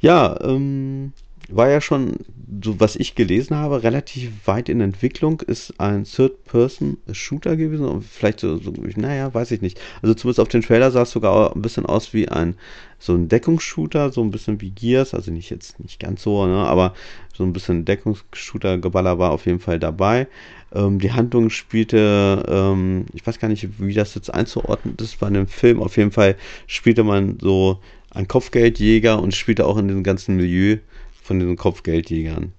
Ja, 0.00 0.38
ähm, 0.42 1.12
war 1.48 1.68
ja 1.68 1.80
schon, 1.80 2.16
so 2.62 2.78
was 2.80 2.96
ich 2.96 3.14
gelesen 3.14 3.56
habe, 3.56 3.82
relativ 3.82 4.30
weit 4.46 4.68
in 4.68 4.80
Entwicklung, 4.80 5.40
ist 5.40 5.74
ein 5.78 6.04
Third-Person-Shooter 6.04 7.56
gewesen. 7.56 8.02
Vielleicht 8.02 8.40
so, 8.40 8.56
so, 8.58 8.72
naja, 8.96 9.32
weiß 9.34 9.50
ich 9.50 9.60
nicht. 9.60 9.80
Also 10.02 10.14
zumindest 10.14 10.40
auf 10.40 10.48
den 10.48 10.62
Trailer 10.62 10.90
sah 10.90 11.02
es 11.02 11.10
sogar 11.10 11.54
ein 11.54 11.62
bisschen 11.62 11.86
aus 11.86 12.14
wie 12.14 12.28
ein 12.28 12.56
so 12.98 13.14
ein 13.14 13.28
Deckungsshooter, 13.28 14.12
so 14.12 14.22
ein 14.22 14.30
bisschen 14.30 14.60
wie 14.60 14.70
Gears, 14.70 15.14
also 15.14 15.32
nicht 15.32 15.48
jetzt 15.50 15.80
nicht 15.80 15.98
ganz 15.98 16.22
so, 16.22 16.46
ne, 16.46 16.58
aber 16.58 16.92
so 17.34 17.44
ein 17.44 17.52
bisschen 17.54 17.86
Deckungsshooter-Geballer 17.86 19.18
war 19.18 19.30
auf 19.30 19.46
jeden 19.46 19.60
Fall 19.60 19.78
dabei. 19.78 20.28
Ähm, 20.72 20.98
die 20.98 21.12
Handlung 21.12 21.48
spielte, 21.48 22.44
ähm, 22.46 23.06
ich 23.14 23.26
weiß 23.26 23.38
gar 23.38 23.48
nicht, 23.48 23.80
wie 23.80 23.94
das 23.94 24.14
jetzt 24.14 24.32
einzuordnen 24.32 24.96
ist 25.00 25.18
bei 25.18 25.26
einem 25.26 25.46
Film. 25.46 25.80
Auf 25.80 25.96
jeden 25.96 26.12
Fall 26.12 26.36
spielte 26.66 27.02
man 27.02 27.38
so 27.40 27.80
ein 28.10 28.28
Kopfgeldjäger 28.28 29.20
und 29.20 29.34
spielte 29.34 29.66
auch 29.66 29.76
in 29.78 29.88
diesem 29.88 30.02
ganzen 30.02 30.36
Milieu 30.36 30.78
von 31.22 31.38
diesen 31.38 31.56
Kopfgeldjägern. 31.56 32.52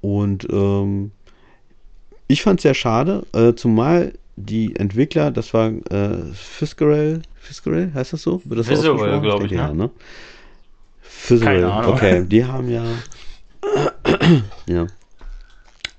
Und 0.00 0.46
ähm, 0.50 1.10
ich 2.28 2.42
fand 2.42 2.60
es 2.60 2.62
sehr 2.62 2.74
schade, 2.74 3.26
äh, 3.32 3.54
zumal 3.54 4.12
die 4.36 4.74
Entwickler, 4.76 5.30
das 5.30 5.52
war 5.52 5.70
äh, 5.90 6.32
Fiskerel, 6.32 7.22
Fiskerel, 7.34 7.92
heißt 7.92 8.12
das 8.12 8.22
so? 8.22 8.40
Wird 8.44 8.60
das 8.60 8.68
Visual, 8.68 9.20
glaube 9.20 9.46
ich, 9.46 9.50
ne? 9.50 9.56
Ja, 9.56 9.74
ne? 9.74 9.90
Fiskerel, 11.02 11.64
okay, 11.86 12.24
die 12.24 12.44
haben 12.44 12.70
ja, 12.70 12.84
ja, 14.66 14.86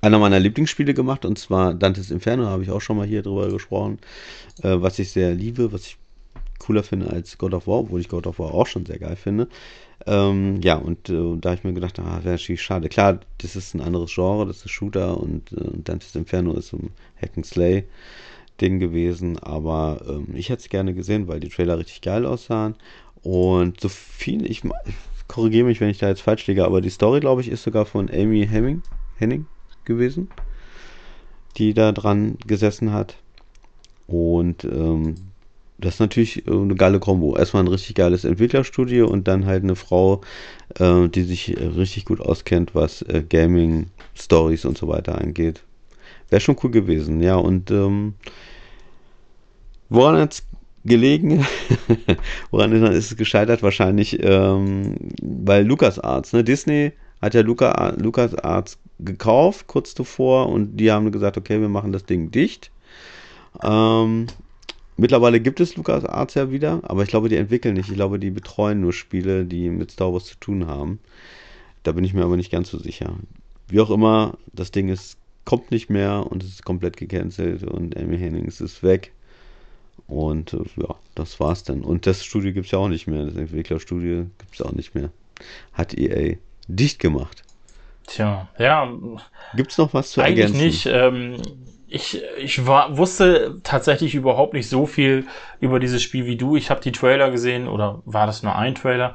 einer 0.00 0.18
meiner 0.18 0.40
Lieblingsspiele 0.40 0.94
gemacht 0.94 1.24
und 1.24 1.38
zwar 1.38 1.74
Dantes 1.74 2.10
Inferno, 2.10 2.46
habe 2.46 2.64
ich 2.64 2.70
auch 2.70 2.80
schon 2.80 2.96
mal 2.96 3.06
hier 3.06 3.22
drüber 3.22 3.48
gesprochen, 3.48 3.98
äh, 4.62 4.74
was 4.74 4.98
ich 4.98 5.10
sehr 5.10 5.32
liebe, 5.34 5.72
was 5.72 5.82
ich 5.82 5.96
cooler 6.62 6.82
finde 6.82 7.10
als 7.10 7.38
God 7.38 7.54
of 7.54 7.66
War, 7.66 7.80
obwohl 7.80 8.00
ich 8.00 8.08
God 8.08 8.26
of 8.26 8.38
War 8.38 8.54
auch 8.54 8.66
schon 8.66 8.86
sehr 8.86 8.98
geil 8.98 9.16
finde. 9.16 9.48
Ähm, 10.06 10.60
ja, 10.62 10.76
und 10.76 11.08
äh, 11.08 11.36
da 11.36 11.50
habe 11.50 11.58
ich 11.58 11.64
mir 11.64 11.74
gedacht, 11.74 11.98
ah, 11.98 12.20
wäre 12.22 12.36
natürlich 12.36 12.62
schade. 12.62 12.88
Klar, 12.88 13.20
das 13.38 13.56
ist 13.56 13.74
ein 13.74 13.80
anderes 13.80 14.12
Genre, 14.14 14.46
das 14.46 14.64
ist 14.64 14.70
Shooter 14.70 15.18
und, 15.20 15.52
äh, 15.52 15.56
und 15.56 15.88
Dante's 15.88 16.14
Inferno 16.14 16.54
ist 16.54 16.72
ein 16.72 16.90
Hack 17.20 17.32
and 17.36 17.46
Slay 17.46 17.84
Ding 18.60 18.78
gewesen, 18.78 19.38
aber 19.38 20.02
ähm, 20.08 20.28
ich 20.34 20.48
hätte 20.48 20.62
es 20.62 20.68
gerne 20.68 20.94
gesehen, 20.94 21.26
weil 21.28 21.40
die 21.40 21.48
Trailer 21.48 21.78
richtig 21.78 22.00
geil 22.00 22.26
aussahen. 22.26 22.74
Und 23.22 23.80
so 23.80 23.88
viel, 23.88 24.44
ich, 24.50 24.64
ich 24.64 25.28
korrigiere 25.28 25.66
mich, 25.66 25.80
wenn 25.80 25.90
ich 25.90 25.98
da 25.98 26.08
jetzt 26.08 26.22
falsch 26.22 26.46
liege, 26.46 26.64
aber 26.64 26.80
die 26.80 26.90
Story, 26.90 27.20
glaube 27.20 27.40
ich, 27.40 27.48
ist 27.48 27.62
sogar 27.62 27.86
von 27.86 28.10
Amy 28.10 28.46
Hemming, 28.46 28.82
Henning 29.16 29.46
gewesen, 29.84 30.28
die 31.56 31.74
da 31.74 31.92
dran 31.92 32.36
gesessen 32.46 32.92
hat. 32.92 33.16
Und 34.06 34.64
ähm, 34.64 35.14
das 35.82 35.94
ist 35.94 36.00
natürlich 36.00 36.46
äh, 36.46 36.50
eine 36.50 36.74
geile 36.74 37.00
Kombo. 37.00 37.36
Erstmal 37.36 37.62
ein 37.64 37.68
richtig 37.68 37.94
geiles 37.94 38.24
Entwicklerstudio 38.24 39.06
und 39.06 39.28
dann 39.28 39.46
halt 39.46 39.64
eine 39.64 39.76
Frau, 39.76 40.22
äh, 40.78 41.08
die 41.08 41.22
sich 41.22 41.56
richtig 41.58 42.04
gut 42.04 42.20
auskennt, 42.20 42.74
was 42.74 43.02
äh, 43.02 43.22
Gaming, 43.28 43.86
Stories 44.14 44.64
und 44.64 44.78
so 44.78 44.88
weiter 44.88 45.20
angeht. 45.20 45.62
Wäre 46.30 46.40
schon 46.40 46.56
cool 46.62 46.70
gewesen, 46.70 47.20
ja. 47.20 47.36
Und 47.36 47.70
ähm, 47.70 48.14
woran 49.88 50.16
hat 50.16 50.32
es 50.32 50.46
gelegen? 50.84 51.46
woran 52.50 52.72
ist 52.72 53.10
es 53.10 53.16
gescheitert? 53.16 53.62
Wahrscheinlich 53.62 54.18
ähm, 54.22 54.96
bei 55.22 55.60
LucasArts. 55.60 56.32
Ne? 56.32 56.44
Disney 56.44 56.92
hat 57.20 57.34
ja 57.34 57.42
Luca, 57.42 57.94
LucasArts 57.98 58.78
gekauft 58.98 59.66
kurz 59.66 59.94
zuvor 59.94 60.48
und 60.48 60.76
die 60.76 60.90
haben 60.90 61.10
gesagt, 61.12 61.36
okay, 61.36 61.60
wir 61.60 61.68
machen 61.68 61.92
das 61.92 62.04
Ding 62.04 62.30
dicht. 62.30 62.70
Ähm, 63.62 64.26
Mittlerweile 65.02 65.40
gibt 65.40 65.58
es 65.58 65.74
LucasArts 65.74 66.34
ja 66.34 66.52
wieder, 66.52 66.78
aber 66.84 67.02
ich 67.02 67.08
glaube, 67.08 67.28
die 67.28 67.34
entwickeln 67.34 67.74
nicht. 67.74 67.88
Ich 67.88 67.96
glaube, 67.96 68.20
die 68.20 68.30
betreuen 68.30 68.80
nur 68.80 68.92
Spiele, 68.92 69.44
die 69.44 69.68
mit 69.68 69.90
Star 69.90 70.12
Wars 70.12 70.26
zu 70.26 70.36
tun 70.36 70.68
haben. 70.68 71.00
Da 71.82 71.90
bin 71.90 72.04
ich 72.04 72.14
mir 72.14 72.22
aber 72.22 72.36
nicht 72.36 72.52
ganz 72.52 72.70
so 72.70 72.78
sicher. 72.78 73.16
Wie 73.66 73.80
auch 73.80 73.90
immer, 73.90 74.38
das 74.52 74.70
Ding 74.70 74.88
ist, 74.88 75.16
kommt 75.44 75.72
nicht 75.72 75.90
mehr 75.90 76.24
und 76.30 76.44
es 76.44 76.50
ist 76.50 76.64
komplett 76.64 76.96
gecancelt 76.96 77.64
und 77.64 77.96
Amy 77.96 78.16
Hennings 78.16 78.60
ist 78.60 78.84
weg. 78.84 79.10
Und 80.06 80.52
äh, 80.52 80.58
ja, 80.76 80.94
das 81.16 81.40
war's 81.40 81.64
dann. 81.64 81.80
Und 81.80 82.06
das 82.06 82.24
Studio 82.24 82.52
gibt 82.52 82.66
es 82.66 82.70
ja 82.70 82.78
auch 82.78 82.86
nicht 82.86 83.08
mehr. 83.08 83.24
Das 83.24 83.34
Entwicklerstudio 83.34 84.26
gibt 84.38 84.54
es 84.54 84.62
auch 84.62 84.70
nicht 84.70 84.94
mehr. 84.94 85.10
Hat 85.72 85.98
EA 85.98 86.36
dicht 86.68 87.00
gemacht. 87.00 87.42
Tja, 88.06 88.48
ja. 88.56 88.96
Gibt 89.56 89.72
es 89.72 89.78
noch 89.78 89.94
was 89.94 90.12
zu 90.12 90.20
eigentlich 90.20 90.44
ergänzen? 90.44 90.60
Eigentlich 90.60 90.84
nicht. 90.84 90.94
Ähm, 90.94 91.71
ich, 91.92 92.22
ich 92.38 92.66
war, 92.66 92.96
wusste 92.96 93.60
tatsächlich 93.62 94.14
überhaupt 94.14 94.54
nicht 94.54 94.68
so 94.68 94.86
viel 94.86 95.26
über 95.60 95.78
dieses 95.78 96.02
Spiel 96.02 96.24
wie 96.24 96.36
du. 96.36 96.56
Ich 96.56 96.70
habe 96.70 96.80
die 96.80 96.92
Trailer 96.92 97.30
gesehen 97.30 97.68
oder 97.68 98.00
war 98.06 98.26
das 98.26 98.42
nur 98.42 98.56
ein 98.56 98.74
Trailer? 98.74 99.14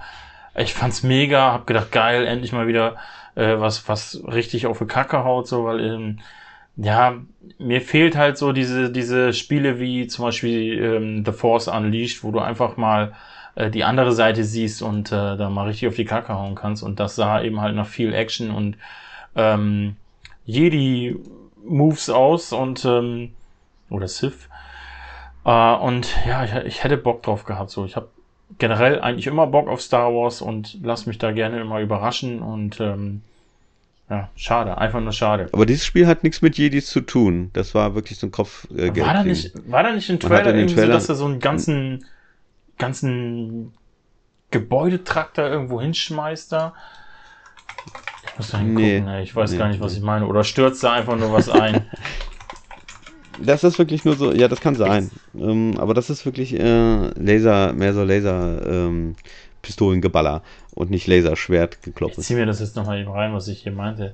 Ich 0.56 0.74
fand's 0.76 1.02
mega, 1.02 1.54
hab 1.54 1.66
gedacht, 1.66 1.92
geil, 1.92 2.28
endlich 2.28 2.52
mal 2.52 2.68
wieder 2.68 2.98
äh, 3.36 3.60
was, 3.60 3.90
was 3.90 4.22
richtig 4.28 4.68
auf 4.68 4.78
die 4.78 4.86
Kacke 4.86 5.24
haut, 5.24 5.48
so, 5.48 5.66
weil 5.66 5.80
ähm, 5.84 6.20
ja, 6.76 7.16
mir 7.58 7.82
fehlt 7.82 8.16
halt 8.16 8.38
so 8.38 8.52
diese, 8.52 8.92
diese 8.92 9.34
Spiele 9.34 9.80
wie 9.80 10.06
zum 10.06 10.26
Beispiel 10.26 10.84
ähm, 10.84 11.26
The 11.26 11.32
Force 11.32 11.68
Unleashed, 11.68 12.24
wo 12.24 12.32
du 12.32 12.40
einfach 12.40 12.78
mal 12.78 13.14
äh, 13.56 13.72
die 13.72 13.84
andere 13.86 14.12
Seite 14.12 14.44
siehst 14.44 14.84
und 14.84 15.12
äh, 15.12 15.36
da 15.36 15.50
mal 15.50 15.66
richtig 15.66 15.88
auf 15.88 15.96
die 15.96 16.06
Kacke 16.06 16.36
hauen 16.36 16.54
kannst. 16.54 16.84
Und 16.84 17.00
das 17.00 17.16
sah 17.16 17.42
eben 17.42 17.60
halt 17.60 17.76
nach 17.76 17.88
viel 17.88 18.14
Action 18.14 18.52
und 18.52 18.78
ähm, 19.36 19.96
Jedi 20.46 21.16
Moves 21.68 22.10
aus 22.10 22.54
und 22.54 22.86
ähm, 22.86 23.34
oder 23.90 24.08
Sith. 24.08 24.50
Äh, 25.46 25.76
und 25.76 26.16
ja, 26.26 26.44
ich, 26.44 26.54
ich 26.66 26.84
hätte 26.84 26.98
Bock 26.98 27.24
drauf 27.24 27.46
gehabt. 27.46 27.70
So, 27.70 27.86
ich 27.86 27.96
habe 27.96 28.10
generell 28.58 29.02
eigentlich 29.02 29.28
immer 29.28 29.48
Bock 29.48 29.68
auf 29.68 29.82
Star 29.82 30.14
Wars 30.14 30.42
und 30.42 30.78
lass 30.84 31.06
mich 31.06 31.18
da 31.18 31.32
gerne 31.32 31.60
immer 31.60 31.80
überraschen 31.80 32.42
und 32.42 32.80
ähm, 32.80 33.22
ja, 34.10 34.30
schade, 34.36 34.78
einfach 34.78 35.02
nur 35.02 35.12
schade. 35.12 35.50
Aber 35.52 35.66
dieses 35.66 35.86
Spiel 35.86 36.08
hat 36.08 36.24
nichts 36.24 36.42
mit 36.42 36.58
Jedis 36.58 36.88
zu 36.88 37.02
tun. 37.02 37.50
Das 37.54 37.76
war 37.76 37.94
wirklich 37.94 38.18
so 38.18 38.28
ein 38.28 38.32
Kopf. 38.32 38.68
Äh, 38.72 38.96
war 39.02 39.14
da 39.14 39.24
nicht, 39.24 39.52
war 39.70 39.84
da 39.84 39.92
nicht 39.92 40.10
ein 40.10 40.20
Trailer, 40.20 40.56
irgendwie 40.56 40.76
Trailer 40.76 40.94
so, 40.94 40.94
dass 40.94 41.10
er 41.10 41.16
so 41.16 41.26
einen 41.26 41.40
ganzen, 41.40 42.06
ganzen 42.78 43.74
Gebäudetraktor 44.52 45.46
irgendwo 45.46 45.82
hinschmeißt 45.82 46.52
da? 46.54 46.74
Muss 48.38 48.52
da 48.52 48.60
hingucken, 48.60 49.06
nee, 49.06 49.24
ich 49.24 49.36
weiß 49.36 49.52
nee, 49.52 49.58
gar 49.58 49.68
nicht, 49.68 49.80
was 49.80 49.96
ich 49.96 50.02
meine. 50.02 50.28
Oder 50.28 50.44
stürzt 50.44 50.84
da 50.84 50.94
einfach 50.94 51.18
nur 51.18 51.34
was 51.34 51.50
ein? 51.50 51.86
das 53.40 53.64
ist 53.64 53.80
wirklich 53.80 54.06
nur 54.06 54.16
so, 54.16 54.32
ja, 54.32 54.48
das 54.48 54.62
kann 54.62 54.76
sein. 54.76 55.12
Ähm, 55.36 55.76
aber 55.78 55.94
das 55.94 56.10
ist 56.10 56.26
wirklich 56.26 56.54
äh, 56.60 57.08
Laser, 57.20 57.74
mehr 57.74 57.94
so 57.94 58.04
Laser 58.04 58.66
ähm, 58.66 59.16
Pistolengeballer 59.62 60.44
und 60.74 60.92
nicht 60.92 61.08
Laserschwert 61.08 61.82
geklopft. 61.84 62.18
Ich 62.18 62.26
zieh 62.26 62.36
mir 62.36 62.46
das 62.46 62.60
jetzt 62.60 62.76
nochmal 62.76 63.00
eben 63.00 63.12
rein, 63.12 63.34
was 63.34 63.48
ich 63.48 63.64
hier 63.64 63.72
meinte. 63.72 64.14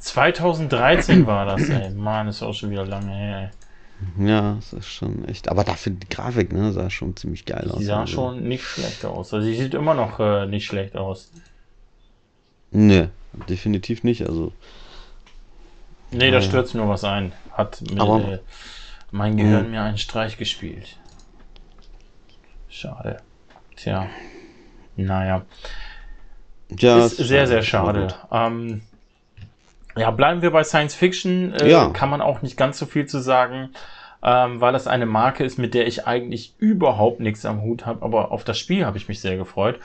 2013 0.00 1.26
war 1.26 1.44
das, 1.46 1.68
ey. 1.68 1.90
Mann, 1.96 2.28
ist 2.28 2.42
auch 2.42 2.54
schon 2.54 2.70
wieder 2.70 2.86
lange 2.86 3.12
her, 3.12 3.50
ey. 4.18 4.28
Ja, 4.28 4.54
das 4.54 4.72
ist 4.72 4.86
schon 4.86 5.24
echt. 5.26 5.48
Aber 5.48 5.64
dafür 5.64 5.92
die 5.92 6.08
Grafik, 6.08 6.52
ne, 6.52 6.72
sah 6.72 6.88
schon 6.88 7.16
ziemlich 7.16 7.44
geil 7.44 7.68
aus. 7.68 7.78
Die 7.78 7.84
sah 7.84 8.02
also. 8.02 8.12
schon 8.12 8.44
nicht 8.44 8.62
schlecht 8.62 9.04
aus. 9.04 9.34
Also, 9.34 9.44
die 9.44 9.56
sieht 9.56 9.74
immer 9.74 9.94
noch 9.94 10.20
äh, 10.20 10.46
nicht 10.46 10.66
schlecht 10.66 10.96
aus. 10.96 11.32
Ne, 12.70 13.10
definitiv 13.48 14.04
nicht. 14.04 14.26
Also. 14.26 14.52
Nee, 16.10 16.30
da 16.30 16.40
stürzt 16.40 16.74
nur 16.74 16.88
was 16.88 17.04
ein. 17.04 17.32
Hat 17.52 17.82
mir, 17.82 18.32
äh, 18.32 18.38
mein 19.10 19.36
Gehirn 19.36 19.64
mh. 19.64 19.68
mir 19.68 19.82
einen 19.82 19.98
Streich 19.98 20.38
gespielt. 20.38 20.96
Schade. 22.68 23.18
Tja. 23.76 24.08
Naja. 24.96 25.42
Ja, 26.78 27.06
ist 27.06 27.16
sehr, 27.16 27.46
sehr 27.46 27.62
schade. 27.62 28.14
Ähm, 28.30 28.82
ja, 29.96 30.10
bleiben 30.10 30.42
wir 30.42 30.50
bei 30.50 30.64
Science 30.64 30.94
Fiction. 30.94 31.54
Äh, 31.54 31.70
Ja. 31.70 31.90
Kann 31.90 32.10
man 32.10 32.20
auch 32.20 32.42
nicht 32.42 32.56
ganz 32.56 32.78
so 32.78 32.86
viel 32.86 33.06
zu 33.06 33.20
sagen, 33.20 33.70
ähm, 34.22 34.60
weil 34.60 34.72
das 34.72 34.86
eine 34.86 35.06
Marke 35.06 35.44
ist, 35.44 35.58
mit 35.58 35.74
der 35.74 35.86
ich 35.86 36.06
eigentlich 36.06 36.54
überhaupt 36.58 37.20
nichts 37.20 37.44
am 37.46 37.62
Hut 37.62 37.86
habe. 37.86 38.02
Aber 38.02 38.32
auf 38.32 38.44
das 38.44 38.58
Spiel 38.58 38.84
habe 38.84 38.98
ich 38.98 39.08
mich 39.08 39.20
sehr 39.20 39.36
gefreut. 39.36 39.80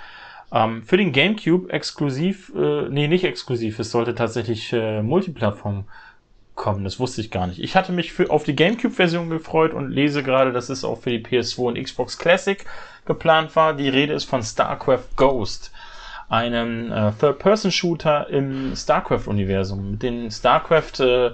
Ähm, 0.54 0.84
für 0.84 0.98
den 0.98 1.12
GameCube 1.12 1.72
exklusiv, 1.72 2.54
äh, 2.56 2.88
nee, 2.90 3.08
nicht 3.08 3.24
exklusiv, 3.24 3.80
es 3.80 3.90
sollte 3.90 4.14
tatsächlich 4.14 4.72
äh, 4.72 5.02
Multiplattform 5.02 5.86
kommen. 6.54 6.84
Das 6.84 7.00
wusste 7.00 7.22
ich 7.22 7.32
gar 7.32 7.48
nicht. 7.48 7.60
Ich 7.60 7.76
hatte 7.76 7.92
mich 7.92 8.14
für, 8.14 8.30
auf 8.30 8.44
die 8.44 8.56
GameCube-Version 8.56 9.32
gefreut 9.32 9.74
und 9.74 9.90
lese 9.90 10.22
gerade, 10.22 10.54
dass 10.54 10.70
es 10.70 10.84
auch 10.84 11.02
für 11.02 11.10
die 11.10 11.26
PS2 11.26 11.60
und 11.60 11.82
Xbox 11.82 12.20
Classic 12.20 12.64
geplant 13.06 13.56
war. 13.56 13.74
Die 13.74 13.90
Rede 13.90 14.14
ist 14.14 14.26
von 14.26 14.44
StarCraft 14.44 15.16
Ghost, 15.16 15.72
einem 16.34 16.92
äh, 16.92 17.12
Third-Person-Shooter 17.12 18.28
im 18.30 18.76
StarCraft-Universum. 18.76 19.92
Mit 19.92 20.02
den 20.02 20.32
StarCraft 20.32 21.00
äh, 21.00 21.32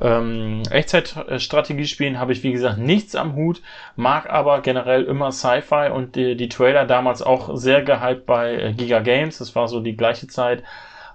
ähm, 0.00 0.62
Echtzeitstrategiespielen 0.70 2.20
habe 2.20 2.32
ich, 2.32 2.44
wie 2.44 2.52
gesagt, 2.52 2.78
nichts 2.78 3.16
am 3.16 3.34
Hut, 3.34 3.60
mag 3.96 4.30
aber 4.30 4.60
generell 4.60 5.02
immer 5.02 5.32
Sci-Fi 5.32 5.90
und 5.92 6.14
die, 6.14 6.36
die 6.36 6.48
Trailer 6.48 6.84
damals 6.84 7.20
auch 7.20 7.56
sehr 7.56 7.82
gehypt 7.82 8.26
bei 8.26 8.54
äh, 8.54 8.72
Giga 8.74 9.00
Games. 9.00 9.38
Das 9.38 9.56
war 9.56 9.66
so 9.66 9.80
die 9.80 9.96
gleiche 9.96 10.28
Zeit 10.28 10.62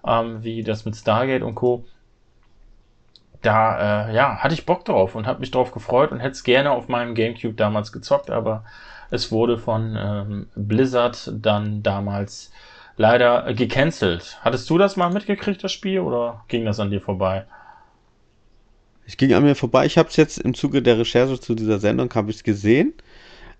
ähm, 0.05 0.43
wie 0.43 0.61
das 0.61 0.83
mit 0.83 0.97
Stargate 0.97 1.43
und 1.43 1.55
Co 1.55 1.85
da 3.41 4.07
äh, 4.07 4.15
ja, 4.15 4.37
hatte 4.37 4.53
ich 4.53 4.65
Bock 4.65 4.85
drauf 4.85 5.15
und 5.15 5.27
habe 5.27 5.41
mich 5.41 5.51
drauf 5.51 5.73
gefreut 5.73 6.11
und 6.11 6.19
hätte 6.19 6.31
es 6.31 6.43
gerne 6.43 6.71
auf 6.71 6.87
meinem 6.87 7.13
GameCube 7.13 7.55
damals 7.55 7.91
gezockt, 7.91 8.29
aber 8.29 8.63
es 9.11 9.33
wurde 9.33 9.57
von 9.57 9.97
ähm, 9.99 10.47
Blizzard 10.55 11.29
dann 11.35 11.83
damals 11.83 12.53
leider 12.97 13.53
gecancelt. 13.53 14.37
Hattest 14.41 14.69
du 14.69 14.77
das 14.77 14.95
mal 14.95 15.11
mitgekriegt, 15.11 15.63
das 15.63 15.71
Spiel, 15.71 15.99
oder 15.99 16.43
ging 16.47 16.65
das 16.65 16.79
an 16.79 16.91
dir 16.91 17.01
vorbei? 17.01 17.45
Ich 19.05 19.17
ging 19.17 19.33
an 19.33 19.43
mir 19.43 19.55
vorbei. 19.55 19.85
Ich 19.85 19.97
habe 19.97 20.09
es 20.09 20.15
jetzt 20.15 20.37
im 20.37 20.53
Zuge 20.53 20.81
der 20.81 20.97
Recherche 20.97 21.39
zu 21.39 21.55
dieser 21.55 21.79
Sendung 21.79 22.13
habe 22.13 22.31
ich 22.31 22.37
es 22.37 22.43
gesehen. 22.43 22.93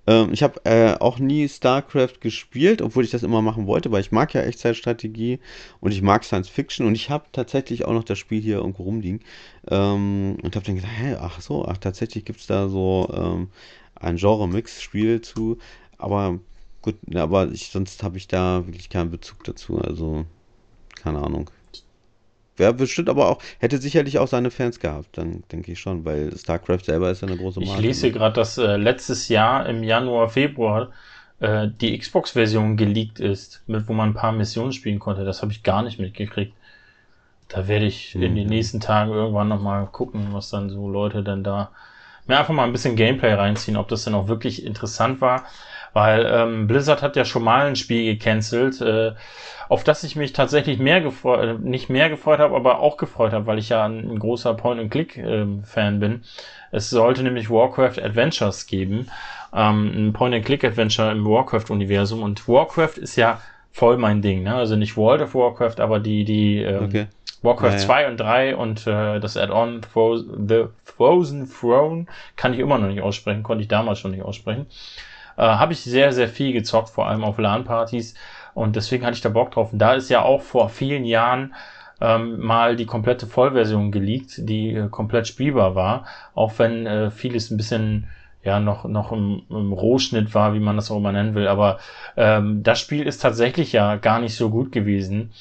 Ähm, 0.07 0.29
ich 0.33 0.43
habe 0.43 0.61
äh, 0.65 0.95
auch 0.99 1.19
nie 1.19 1.47
StarCraft 1.47 2.19
gespielt, 2.21 2.81
obwohl 2.81 3.03
ich 3.03 3.11
das 3.11 3.23
immer 3.23 3.41
machen 3.41 3.67
wollte, 3.67 3.91
weil 3.91 4.01
ich 4.01 4.11
mag 4.11 4.33
ja 4.33 4.41
Echtzeitstrategie 4.41 5.39
und 5.79 5.91
ich 5.91 6.01
mag 6.01 6.23
Science 6.23 6.49
Fiction 6.49 6.85
und 6.85 6.95
ich 6.95 7.09
habe 7.09 7.25
tatsächlich 7.31 7.85
auch 7.85 7.93
noch 7.93 8.03
das 8.03 8.19
Spiel 8.19 8.41
hier 8.41 8.57
irgendwo 8.57 8.83
rumliegen 8.83 9.21
ähm, 9.69 10.37
und 10.41 10.55
habe 10.55 10.65
dann 10.65 10.75
gedacht, 10.75 10.91
hä, 10.97 11.15
ach 11.19 11.41
so, 11.41 11.65
ach 11.65 11.77
tatsächlich 11.77 12.25
gibt 12.25 12.41
es 12.41 12.47
da 12.47 12.67
so 12.67 13.09
ähm, 13.15 13.49
ein 13.95 14.17
Genre-Mix-Spiel 14.17 15.21
zu, 15.21 15.57
aber 15.97 16.39
gut, 16.83 16.97
aber 17.15 17.51
ich, 17.51 17.69
sonst 17.71 18.03
habe 18.03 18.17
ich 18.17 18.27
da 18.27 18.65
wirklich 18.67 18.89
keinen 18.89 19.11
Bezug 19.11 19.43
dazu, 19.45 19.79
also 19.79 20.25
keine 20.97 21.21
Ahnung. 21.21 21.51
Wäre 22.57 22.73
bestimmt 22.73 23.09
aber 23.09 23.29
auch, 23.29 23.41
hätte 23.59 23.77
sicherlich 23.77 24.17
auch 24.17 24.27
seine 24.27 24.49
Fans 24.51 24.79
gehabt, 24.79 25.17
dann 25.19 25.43
denke 25.51 25.71
ich 25.71 25.79
schon, 25.79 26.03
weil 26.05 26.35
StarCraft 26.35 26.79
selber 26.85 27.11
ist 27.11 27.21
ja 27.21 27.27
eine 27.27 27.37
große 27.37 27.59
Ich 27.59 27.61
Marke. 27.61 27.77
lese 27.77 28.01
hier 28.07 28.11
ne? 28.11 28.11
gerade, 28.11 28.33
dass 28.33 28.57
äh, 28.57 28.77
letztes 28.77 29.27
Jahr 29.29 29.65
im 29.67 29.83
Januar, 29.83 30.29
Februar 30.29 30.91
äh, 31.39 31.67
die 31.69 31.97
Xbox-Version 31.97 32.77
geleakt 32.77 33.19
ist, 33.19 33.63
mit 33.67 33.87
wo 33.87 33.93
man 33.93 34.09
ein 34.09 34.13
paar 34.13 34.31
Missionen 34.31 34.73
spielen 34.73 34.99
konnte. 34.99 35.23
Das 35.25 35.41
habe 35.41 35.51
ich 35.51 35.63
gar 35.63 35.81
nicht 35.83 35.99
mitgekriegt. 35.99 36.55
Da 37.49 37.67
werde 37.67 37.85
ich 37.85 38.15
in 38.15 38.35
Mhm. 38.35 38.35
den 38.35 38.49
nächsten 38.49 38.79
Tagen 38.81 39.11
irgendwann 39.13 39.49
nochmal 39.49 39.87
gucken, 39.87 40.33
was 40.33 40.49
dann 40.49 40.69
so 40.69 40.89
Leute 40.89 41.23
dann 41.23 41.43
da 41.43 41.71
mir 42.27 42.39
einfach 42.39 42.53
mal 42.53 42.65
ein 42.65 42.71
bisschen 42.73 42.95
Gameplay 42.95 43.33
reinziehen, 43.33 43.77
ob 43.77 43.87
das 43.89 44.05
denn 44.05 44.15
auch 44.15 44.27
wirklich 44.27 44.65
interessant 44.65 45.21
war. 45.21 45.45
Weil 45.93 46.25
ähm, 46.29 46.67
Blizzard 46.67 47.01
hat 47.01 47.15
ja 47.15 47.23
schon 47.23 47.43
mal 47.43 47.67
ein 47.67 47.75
Spiel 47.75 48.15
gecancelt, 48.15 48.81
äh, 48.81 49.13
auf 49.69 49.83
das 49.83 50.03
ich 50.03 50.15
mich 50.15 50.33
tatsächlich 50.33 50.79
mehr 50.79 51.01
gefreut, 51.01 51.43
äh, 51.43 51.53
nicht 51.53 51.89
mehr 51.89 52.09
gefreut 52.09 52.39
habe, 52.39 52.55
aber 52.55 52.79
auch 52.79 52.97
gefreut 52.97 53.31
habe, 53.31 53.45
weil 53.45 53.59
ich 53.59 53.69
ja 53.69 53.85
ein, 53.85 53.99
ein 53.99 54.19
großer 54.19 54.53
Point-and-Click-Fan 54.55 55.99
bin. 55.99 56.23
Es 56.71 56.89
sollte 56.89 57.23
nämlich 57.23 57.49
Warcraft 57.49 58.01
Adventures 58.03 58.65
geben, 58.65 59.07
ähm, 59.53 60.09
ein 60.09 60.13
Point-and-Click-Adventure 60.13 61.11
im 61.11 61.25
Warcraft-Universum. 61.25 62.23
Und 62.23 62.47
Warcraft 62.47 62.97
ist 62.97 63.15
ja 63.15 63.39
voll 63.71 63.97
mein 63.97 64.21
Ding, 64.21 64.43
ne? 64.43 64.55
Also 64.55 64.75
nicht 64.75 64.97
World 64.97 65.21
of 65.21 65.35
Warcraft, 65.35 65.79
aber 65.79 65.99
die, 65.99 66.25
die 66.25 66.61
ähm, 66.61 66.85
Okay. 66.85 67.07
Warcraft 67.43 67.73
Ja, 67.73 67.77
ja. 67.77 67.85
2 67.85 68.07
und 68.07 68.17
3 68.17 68.55
und 68.55 68.87
äh, 68.87 69.19
das 69.19 69.35
Add-on 69.35 69.81
The 70.47 70.65
Frozen 70.85 71.49
Throne 71.51 72.05
kann 72.35 72.53
ich 72.53 72.59
immer 72.59 72.77
noch 72.77 72.87
nicht 72.87 73.01
aussprechen, 73.01 73.43
konnte 73.43 73.61
ich 73.63 73.67
damals 73.67 73.99
schon 73.99 74.11
nicht 74.11 74.23
aussprechen. 74.23 74.65
Äh, 75.37 75.41
Habe 75.43 75.73
ich 75.73 75.81
sehr, 75.81 76.13
sehr 76.13 76.27
viel 76.27 76.53
gezockt, 76.53 76.89
vor 76.89 77.07
allem 77.07 77.23
auf 77.23 77.37
LAN-Partys 77.37 78.15
und 78.53 78.75
deswegen 78.75 79.05
hatte 79.05 79.15
ich 79.15 79.21
da 79.21 79.29
Bock 79.29 79.51
drauf. 79.51 79.73
Und 79.73 79.79
da 79.79 79.93
ist 79.93 80.09
ja 80.09 80.21
auch 80.21 80.41
vor 80.41 80.69
vielen 80.69 81.05
Jahren 81.05 81.53
ähm, 82.01 82.39
mal 82.39 82.75
die 82.75 82.85
komplette 82.85 83.27
Vollversion 83.27 83.91
geleakt, 83.91 84.35
die 84.37 84.73
äh, 84.73 84.89
komplett 84.89 85.27
spielbar 85.27 85.75
war, 85.75 86.05
auch 86.35 86.53
wenn 86.57 86.85
äh, 86.85 87.11
vieles 87.11 87.49
ein 87.49 87.57
bisschen 87.57 88.07
ja 88.43 88.59
noch 88.59 88.83
noch 88.83 89.13
im, 89.13 89.43
im 89.49 89.71
Rohschnitt 89.71 90.35
war, 90.35 90.53
wie 90.53 90.59
man 90.59 90.75
das 90.75 90.91
auch 90.91 90.97
immer 90.97 91.13
nennen 91.13 91.33
will. 91.33 91.47
Aber 91.47 91.79
ähm, 92.17 92.61
das 92.63 92.79
Spiel 92.79 93.07
ist 93.07 93.21
tatsächlich 93.21 93.71
ja 93.71 93.95
gar 93.95 94.19
nicht 94.19 94.35
so 94.35 94.49
gut 94.49 94.71
gewesen 94.71 95.31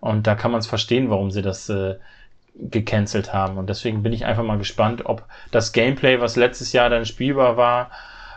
und 0.00 0.26
da 0.26 0.34
kann 0.34 0.52
man 0.52 0.60
es 0.60 0.66
verstehen, 0.66 1.10
warum 1.10 1.30
sie 1.30 1.42
das 1.42 1.68
äh, 1.68 1.96
gecancelt 2.54 3.32
haben. 3.32 3.58
Und 3.58 3.68
deswegen 3.68 4.02
bin 4.02 4.12
ich 4.12 4.26
einfach 4.26 4.44
mal 4.44 4.58
gespannt, 4.58 5.06
ob 5.06 5.24
das 5.50 5.72
Gameplay, 5.72 6.20
was 6.20 6.36
letztes 6.36 6.72
Jahr 6.72 6.90
dann 6.90 7.06
spielbar 7.06 7.56
war, 7.56 7.90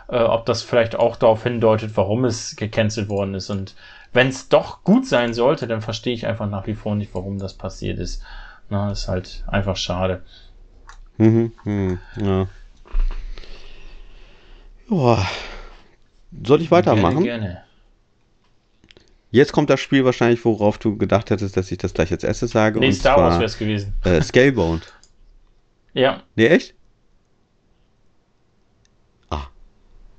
äh, 0.08 0.18
ob 0.18 0.46
das 0.46 0.62
vielleicht 0.62 0.96
auch 0.96 1.16
darauf 1.16 1.42
hindeutet, 1.42 1.92
warum 1.96 2.24
es 2.24 2.56
gecancelt 2.56 3.08
worden 3.08 3.34
ist. 3.34 3.50
Und 3.50 3.74
wenn 4.12 4.28
es 4.28 4.48
doch 4.48 4.82
gut 4.84 5.06
sein 5.06 5.34
sollte, 5.34 5.66
dann 5.66 5.82
verstehe 5.82 6.14
ich 6.14 6.26
einfach 6.26 6.48
nach 6.48 6.66
wie 6.66 6.74
vor 6.74 6.94
nicht, 6.94 7.14
warum 7.14 7.38
das 7.38 7.54
passiert 7.54 7.98
ist. 7.98 8.22
Na, 8.70 8.90
ist 8.90 9.08
halt 9.08 9.44
einfach 9.46 9.76
schade. 9.76 10.22
Mhm, 11.18 11.52
mhm, 11.64 11.98
ja. 12.20 12.46
Joa. 14.88 15.26
Soll 16.44 16.62
ich 16.62 16.70
weitermachen? 16.70 17.22
Gerne, 17.22 17.44
gerne. 17.44 17.62
Jetzt 19.30 19.52
kommt 19.52 19.68
das 19.70 19.80
Spiel 19.80 20.04
wahrscheinlich, 20.04 20.44
worauf 20.44 20.78
du 20.78 20.96
gedacht 20.96 21.30
hättest, 21.30 21.56
dass 21.56 21.70
ich 21.70 21.78
das 21.78 21.92
gleich 21.92 22.10
als 22.12 22.24
erstes 22.24 22.52
sage. 22.52 22.78
Nee, 22.80 22.86
und 22.88 22.92
Star 22.94 23.16
Wars 23.18 23.34
wäre 23.34 23.44
es 23.44 23.58
gewesen. 23.58 23.92
äh, 24.04 24.22
Scalebound. 24.22 24.92
Ja, 25.94 26.22
Nee, 26.34 26.48
echt? 26.48 26.74
Ah, 29.30 29.46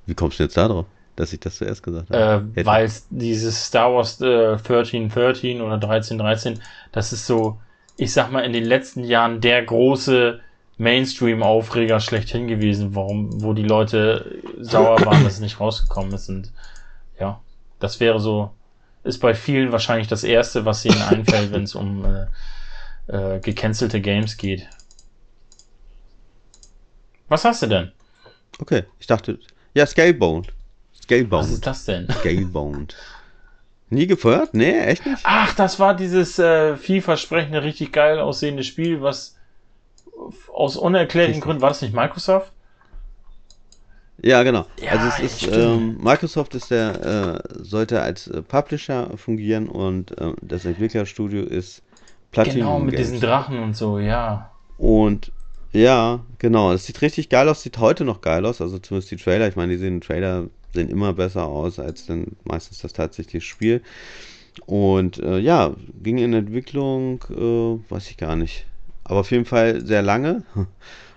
wie 0.08 0.14
kommst 0.14 0.38
du 0.38 0.42
jetzt 0.44 0.56
da 0.56 0.66
drauf, 0.68 0.86
dass 1.16 1.32
ich 1.32 1.40
das 1.40 1.56
zuerst 1.58 1.82
gesagt 1.82 2.10
äh, 2.10 2.14
habe? 2.18 2.48
Hätte- 2.54 2.66
weil 2.66 2.86
es 2.86 3.06
dieses 3.10 3.64
Star 3.66 3.94
Wars 3.94 4.20
äh, 4.20 4.52
1313 4.52 5.60
oder 5.60 5.74
1313, 5.74 6.60
das 6.92 7.12
ist 7.12 7.26
so, 7.26 7.60
ich 7.96 8.12
sag 8.12 8.30
mal, 8.32 8.40
in 8.44 8.52
den 8.52 8.64
letzten 8.64 9.04
Jahren 9.04 9.40
der 9.40 9.62
große 9.64 10.40
Mainstream-Aufreger 10.78 12.00
schlechthin 12.00 12.46
gewesen, 12.46 12.94
warum, 12.94 13.42
wo 13.42 13.52
die 13.52 13.64
Leute 13.64 14.40
sauer 14.60 14.98
waren, 15.04 15.24
dass 15.24 15.34
es 15.34 15.40
nicht 15.40 15.60
rausgekommen 15.60 16.12
ist. 16.14 16.28
Und 16.28 16.52
ja, 17.20 17.40
das 17.80 18.00
wäre 18.00 18.20
so, 18.20 18.50
ist 19.04 19.18
bei 19.18 19.34
vielen 19.34 19.72
wahrscheinlich 19.72 20.08
das 20.08 20.24
Erste, 20.24 20.64
was 20.64 20.84
ihnen 20.84 21.02
einfällt, 21.10 21.52
wenn 21.52 21.64
es 21.64 21.74
um 21.74 22.04
äh, 22.04 22.26
äh, 23.08 23.40
gecancelte 23.40 24.00
Games 24.00 24.36
geht. 24.36 24.66
Was 27.28 27.44
hast 27.44 27.62
du 27.62 27.66
denn? 27.66 27.92
Okay, 28.60 28.84
ich 28.98 29.06
dachte, 29.06 29.38
ja, 29.74 29.86
Scalebound. 29.86 30.48
Was 30.92 31.02
Scalebound. 31.02 31.48
ist 31.50 31.66
das 31.66 31.84
denn? 31.84 32.08
Scalebound. 32.20 32.96
Nie 33.90 34.06
gehört? 34.06 34.52
Nee, 34.54 34.78
echt 34.78 35.06
nicht? 35.06 35.20
Ach, 35.24 35.54
das 35.54 35.78
war 35.80 35.94
dieses 35.94 36.38
äh, 36.38 36.76
vielversprechende, 36.76 37.62
richtig 37.62 37.92
geil 37.92 38.20
aussehende 38.20 38.62
Spiel, 38.64 39.00
was 39.00 39.36
aus 40.52 40.76
unerklärlichen 40.76 41.34
Richtig. 41.34 41.44
Gründen, 41.44 41.62
war 41.62 41.70
das 41.70 41.80
nicht 41.80 41.94
Microsoft? 41.94 42.52
Ja, 44.20 44.42
genau. 44.42 44.66
Ja, 44.82 44.92
also 44.92 45.24
es 45.24 45.42
ist, 45.42 45.56
ähm, 45.56 45.96
Microsoft 46.02 46.54
ist 46.56 46.70
der, 46.70 47.40
äh, 47.46 47.62
sollte 47.62 48.02
als 48.02 48.26
äh, 48.26 48.42
Publisher 48.42 49.16
fungieren 49.16 49.68
und 49.68 50.14
ähm, 50.20 50.34
das 50.42 50.64
Entwicklerstudio 50.64 51.44
ist 51.44 51.82
Platinum 52.32 52.58
genau, 52.58 52.78
mit 52.80 52.94
Games. 52.96 53.10
diesen 53.10 53.20
Drachen 53.20 53.58
und 53.60 53.76
so, 53.76 54.00
ja. 54.00 54.50
Und 54.76 55.32
ja, 55.72 56.24
genau, 56.38 56.72
es 56.72 56.86
sieht 56.86 57.02
richtig 57.02 57.28
geil 57.28 57.48
aus, 57.48 57.62
sieht 57.62 57.78
heute 57.78 58.04
noch 58.04 58.20
geil 58.20 58.46
aus, 58.46 58.60
also 58.60 58.78
zumindest 58.78 59.10
die 59.10 59.16
Trailer, 59.16 59.48
ich 59.48 59.56
meine, 59.56 59.72
die 59.72 59.78
sehen 59.78 60.00
Trailer 60.00 60.48
sehen 60.72 60.88
immer 60.88 61.12
besser 61.12 61.46
aus 61.46 61.78
als 61.78 62.06
dann 62.06 62.36
meistens 62.44 62.78
das 62.78 62.92
tatsächliche 62.92 63.40
Spiel. 63.40 63.82
Und 64.66 65.18
äh, 65.18 65.38
ja, 65.38 65.74
ging 66.02 66.18
in 66.18 66.32
Entwicklung, 66.32 67.24
äh, 67.30 67.90
weiß 67.90 68.10
ich 68.10 68.16
gar 68.16 68.36
nicht. 68.36 68.66
Aber 69.04 69.20
auf 69.20 69.30
jeden 69.30 69.44
Fall 69.44 69.84
sehr 69.84 70.02
lange. 70.02 70.42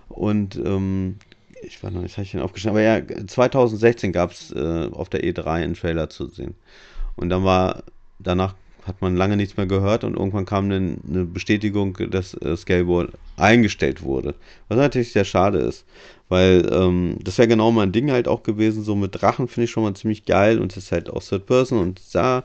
Und 0.09 0.55
ähm, 0.57 1.17
ich 1.63 1.81
war 1.83 1.91
noch 1.91 2.01
nicht, 2.01 2.17
habe 2.17 2.23
ich 2.23 2.31
den 2.31 2.41
aufgeschrieben, 2.41 2.77
aber 2.77 2.81
ja, 2.81 3.01
2016 3.27 4.11
gab 4.11 4.31
es 4.31 4.51
äh, 4.51 4.89
auf 4.91 5.09
der 5.09 5.23
E3 5.23 5.45
einen 5.45 5.73
Trailer 5.73 6.09
zu 6.09 6.27
sehen. 6.27 6.55
Und 7.15 7.29
dann 7.29 7.43
war, 7.43 7.83
danach 8.19 8.55
hat 8.91 9.01
man 9.01 9.15
lange 9.15 9.37
nichts 9.37 9.55
mehr 9.55 9.67
gehört 9.67 10.03
und 10.03 10.17
irgendwann 10.17 10.45
kam 10.45 10.69
dann 10.69 10.97
eine 11.09 11.23
Bestätigung, 11.23 11.97
dass 12.09 12.33
äh, 12.33 12.57
Scaleboard 12.57 13.11
eingestellt 13.37 14.03
wurde. 14.03 14.35
Was 14.67 14.77
natürlich 14.77 15.13
sehr 15.13 15.23
schade 15.23 15.59
ist, 15.59 15.85
weil 16.27 16.69
ähm, 16.73 17.15
das 17.23 17.37
wäre 17.37 17.47
genau 17.47 17.71
mein 17.71 17.93
Ding 17.93 18.11
halt 18.11 18.27
auch 18.27 18.43
gewesen. 18.43 18.83
So 18.83 18.95
mit 18.95 19.21
Drachen 19.21 19.47
finde 19.47 19.65
ich 19.65 19.71
schon 19.71 19.83
mal 19.83 19.93
ziemlich 19.93 20.25
geil 20.25 20.59
und 20.59 20.73
es 20.73 20.83
ist 20.83 20.91
halt 20.91 21.09
auch 21.09 21.23
Third 21.23 21.45
Person 21.45 21.79
und 21.79 21.99
sah, 21.99 22.43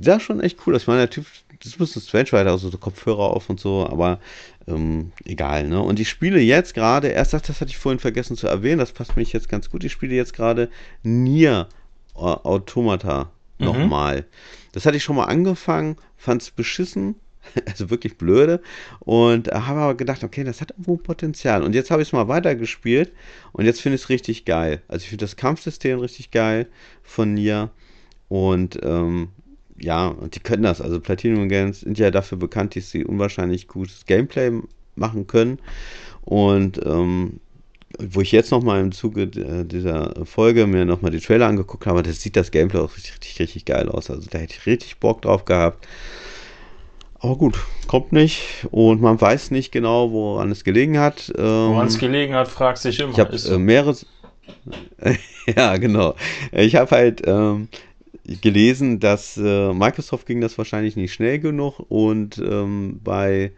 sah 0.00 0.18
schon 0.18 0.40
echt 0.40 0.58
cool 0.66 0.74
aus. 0.74 0.82
Ich 0.82 0.88
meine, 0.88 1.02
der 1.02 1.10
Typ, 1.10 1.26
das 1.60 1.68
ist 1.68 1.76
ein 1.76 1.78
bisschen 1.78 2.02
strange, 2.02 2.32
weil 2.32 2.46
er 2.46 2.52
also 2.52 2.68
so 2.68 2.76
Kopfhörer 2.76 3.30
auf 3.30 3.48
und 3.48 3.60
so, 3.60 3.86
aber 3.88 4.18
ähm, 4.66 5.12
egal, 5.24 5.68
ne? 5.68 5.80
Und 5.80 6.00
ich 6.00 6.08
spiele 6.08 6.40
jetzt 6.40 6.74
gerade, 6.74 7.08
erst 7.08 7.32
das 7.32 7.60
hatte 7.60 7.70
ich 7.70 7.78
vorhin 7.78 8.00
vergessen 8.00 8.36
zu 8.36 8.48
erwähnen, 8.48 8.80
das 8.80 8.90
passt 8.90 9.16
mich 9.16 9.32
jetzt 9.32 9.48
ganz 9.48 9.70
gut. 9.70 9.84
Ich 9.84 9.92
spiele 9.92 10.16
jetzt 10.16 10.34
gerade 10.34 10.68
Nier 11.04 11.68
Automata 12.14 13.30
mhm. 13.58 13.66
nochmal. 13.66 14.26
Das 14.72 14.86
hatte 14.86 14.96
ich 14.96 15.04
schon 15.04 15.16
mal 15.16 15.24
angefangen, 15.24 15.96
fand 16.16 16.42
es 16.42 16.50
beschissen, 16.50 17.16
also 17.66 17.90
wirklich 17.90 18.16
blöde. 18.16 18.60
Und 19.00 19.48
habe 19.48 19.80
aber 19.80 19.94
gedacht, 19.94 20.24
okay, 20.24 20.44
das 20.44 20.60
hat 20.60 20.70
irgendwo 20.70 20.96
Potenzial. 20.96 21.62
Und 21.62 21.74
jetzt 21.74 21.90
habe 21.90 22.02
ich 22.02 22.08
es 22.08 22.12
mal 22.12 22.28
weitergespielt 22.28 23.12
und 23.52 23.64
jetzt 23.64 23.80
finde 23.80 23.96
ich 23.96 24.02
es 24.02 24.08
richtig 24.08 24.44
geil. 24.44 24.82
Also 24.88 25.04
ich 25.04 25.08
finde 25.08 25.24
das 25.24 25.36
Kampfsystem 25.36 25.98
richtig 25.98 26.30
geil 26.30 26.68
von 27.02 27.34
Nier. 27.34 27.70
Und 28.28 28.78
ähm, 28.82 29.28
ja, 29.78 30.06
und 30.08 30.34
die 30.34 30.40
können 30.40 30.62
das. 30.62 30.80
Also 30.80 31.00
Platinum 31.00 31.48
Games 31.48 31.80
sind 31.80 31.98
ja 31.98 32.10
dafür 32.10 32.38
bekannt, 32.38 32.76
dass 32.76 32.90
sie 32.90 33.04
unwahrscheinlich 33.04 33.68
gutes 33.68 34.06
Gameplay 34.06 34.50
machen 34.96 35.26
können. 35.26 35.58
Und 36.22 36.80
ähm, 36.84 37.40
wo 37.98 38.20
ich 38.20 38.32
jetzt 38.32 38.50
nochmal 38.50 38.80
im 38.80 38.92
Zuge 38.92 39.26
dieser 39.26 40.14
Folge 40.24 40.66
mir 40.66 40.84
nochmal 40.84 41.10
die 41.10 41.20
Trailer 41.20 41.46
angeguckt 41.46 41.86
habe, 41.86 42.02
das 42.02 42.20
sieht 42.20 42.36
das 42.36 42.50
Gameplay 42.50 42.80
auch 42.80 42.96
richtig, 42.96 43.12
richtig, 43.14 43.40
richtig 43.40 43.64
geil 43.64 43.88
aus. 43.88 44.10
Also 44.10 44.28
da 44.30 44.38
hätte 44.38 44.54
ich 44.58 44.66
richtig 44.66 44.98
Bock 44.98 45.22
drauf 45.22 45.44
gehabt. 45.44 45.86
Aber 47.24 47.36
gut, 47.36 47.58
kommt 47.86 48.12
nicht 48.12 48.66
und 48.70 49.00
man 49.00 49.18
weiß 49.18 49.50
nicht 49.50 49.72
genau, 49.72 50.12
woran 50.12 50.50
es 50.50 50.62
gelegen 50.62 50.98
hat. 50.98 51.32
woran 51.36 51.86
es 51.86 51.94
ähm, 51.94 52.00
gelegen 52.00 52.34
hat, 52.34 52.48
fragt 52.48 52.78
sich 52.78 53.00
immer. 53.00 53.12
Ich 53.12 53.18
habe 53.18 53.34
äh, 53.34 53.58
mehrere. 53.58 53.96
ja, 55.56 55.76
genau. 55.78 56.16
Ich 56.52 56.76
habe 56.76 56.90
halt 56.90 57.22
ähm, 57.26 57.68
gelesen, 58.42 59.00
dass 59.00 59.36
äh, 59.38 59.72
Microsoft 59.72 60.26
ging 60.26 60.40
das 60.40 60.58
wahrscheinlich 60.58 60.96
nicht 60.96 61.14
schnell 61.14 61.38
genug 61.38 61.80
und 61.88 62.38
ähm, 62.38 63.00
bei 63.02 63.52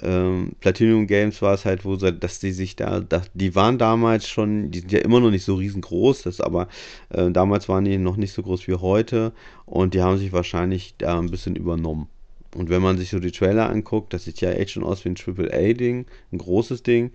ähm, 0.00 0.52
Platinum 0.60 1.06
Games 1.06 1.42
war 1.42 1.54
es 1.54 1.64
halt, 1.64 1.84
wo 1.84 1.96
sie, 1.96 2.12
dass 2.12 2.40
die 2.40 2.52
sich 2.52 2.76
da, 2.76 3.00
da, 3.00 3.22
die 3.34 3.54
waren 3.54 3.78
damals 3.78 4.28
schon, 4.28 4.70
die 4.70 4.80
sind 4.80 4.92
ja 4.92 5.00
immer 5.00 5.20
noch 5.20 5.30
nicht 5.30 5.44
so 5.44 5.56
riesengroß, 5.56 6.22
das 6.22 6.40
aber 6.40 6.68
äh, 7.10 7.30
damals 7.30 7.68
waren 7.68 7.84
die 7.84 7.98
noch 7.98 8.16
nicht 8.16 8.32
so 8.32 8.42
groß 8.42 8.66
wie 8.68 8.74
heute 8.74 9.32
und 9.66 9.94
die 9.94 10.00
haben 10.00 10.18
sich 10.18 10.32
wahrscheinlich 10.32 10.94
da 10.98 11.18
ein 11.18 11.30
bisschen 11.30 11.56
übernommen. 11.56 12.08
Und 12.54 12.68
wenn 12.68 12.82
man 12.82 12.98
sich 12.98 13.10
so 13.10 13.18
die 13.18 13.32
Trailer 13.32 13.70
anguckt, 13.70 14.12
das 14.12 14.24
sieht 14.24 14.40
ja 14.40 14.50
echt 14.50 14.72
schon 14.72 14.84
aus 14.84 15.04
wie 15.04 15.10
ein 15.10 15.16
AAA-Ding, 15.16 16.06
ein 16.32 16.38
großes 16.38 16.82
Ding. 16.82 17.12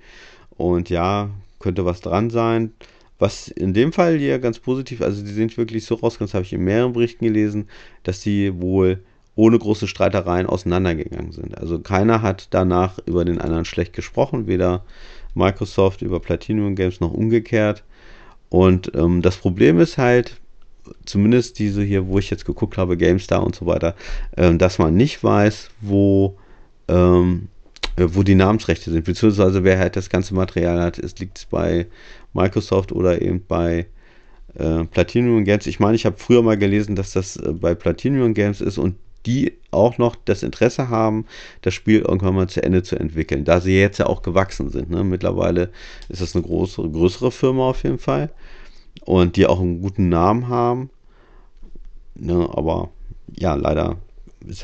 Und 0.49 0.89
ja, 0.89 1.29
könnte 1.59 1.85
was 1.85 2.01
dran 2.01 2.29
sein. 2.29 2.73
Was 3.19 3.47
in 3.47 3.73
dem 3.73 3.93
Fall 3.93 4.17
hier 4.17 4.39
ganz 4.39 4.59
positiv, 4.59 5.01
also 5.01 5.23
die 5.23 5.31
sind 5.31 5.57
wirklich 5.57 5.85
so 5.85 5.95
rausgekommen, 5.95 6.27
das 6.27 6.33
habe 6.35 6.45
ich 6.45 6.53
in 6.53 6.63
mehreren 6.63 6.93
Berichten 6.93 7.25
gelesen, 7.25 7.67
dass 8.03 8.21
sie 8.21 8.59
wohl 8.59 9.03
ohne 9.37 9.57
große 9.57 9.87
Streitereien 9.87 10.47
auseinandergegangen 10.47 11.31
sind. 11.31 11.57
Also 11.57 11.79
keiner 11.79 12.21
hat 12.23 12.47
danach 12.49 12.97
über 13.05 13.23
den 13.23 13.39
anderen 13.39 13.65
schlecht 13.65 13.93
gesprochen, 13.93 14.47
weder 14.47 14.83
Microsoft 15.35 16.01
über 16.01 16.19
Platinum 16.19 16.75
Games 16.75 16.99
noch 16.99 17.13
umgekehrt. 17.13 17.83
Und 18.49 18.91
ähm, 18.95 19.21
das 19.21 19.37
Problem 19.37 19.79
ist 19.79 19.99
halt, 19.99 20.37
zumindest 21.05 21.59
diese 21.59 21.83
hier, 21.83 22.07
wo 22.07 22.17
ich 22.17 22.31
jetzt 22.31 22.45
geguckt 22.45 22.77
habe, 22.77 22.97
GameStar 22.97 23.43
und 23.43 23.55
so 23.55 23.67
weiter, 23.67 23.95
ähm, 24.35 24.57
dass 24.57 24.79
man 24.79 24.95
nicht 24.95 25.23
weiß, 25.23 25.69
wo, 25.81 26.35
ähm, 26.87 27.49
äh, 27.95 28.07
wo 28.07 28.23
die 28.23 28.35
Namensrechte 28.35 28.89
sind, 28.89 29.05
beziehungsweise 29.05 29.63
wer 29.63 29.77
halt 29.77 29.95
das 29.95 30.09
ganze 30.09 30.33
Material 30.33 30.81
hat. 30.81 30.97
Es 30.97 31.15
liegt 31.19 31.47
bei 31.51 31.85
Microsoft 32.33 32.91
oder 32.91 33.21
eben 33.21 33.43
bei 33.47 33.85
äh, 34.55 34.83
Platinum 34.85 35.43
Games. 35.43 35.67
Ich 35.67 35.79
meine, 35.79 35.95
ich 35.95 36.07
habe 36.07 36.17
früher 36.17 36.41
mal 36.41 36.57
gelesen, 36.57 36.95
dass 36.95 37.11
das 37.11 37.37
äh, 37.37 37.51
bei 37.51 37.75
Platinum 37.75 38.33
Games 38.33 38.61
ist 38.61 38.79
und 38.79 38.95
die 39.27 39.57
auch 39.71 39.97
noch 39.97 40.15
das 40.15 40.41
Interesse 40.41 40.89
haben, 40.89 41.25
das 41.61 41.73
Spiel 41.73 41.99
irgendwann 41.99 42.33
mal 42.33 42.47
zu 42.47 42.63
Ende 42.63 42.81
zu 42.81 42.97
entwickeln, 42.97 43.43
da 43.43 43.59
sie 43.59 43.77
jetzt 43.77 43.99
ja 43.99 44.07
auch 44.07 44.21
gewachsen 44.21 44.69
sind. 44.69 44.89
Ne? 44.89 45.03
Mittlerweile 45.03 45.69
ist 46.07 46.21
es 46.21 46.33
eine 46.33 46.45
große, 46.45 46.89
größere 46.89 47.31
Firma 47.31 47.69
auf 47.69 47.83
jeden 47.83 47.99
Fall 47.99 48.31
und 49.05 49.35
die 49.35 49.45
auch 49.45 49.59
einen 49.59 49.81
guten 49.81 50.07
Namen 50.07 50.47
haben. 50.47 50.89
Ne? 52.15 52.49
Aber 52.53 52.89
ja, 53.37 53.53
leider 53.55 53.97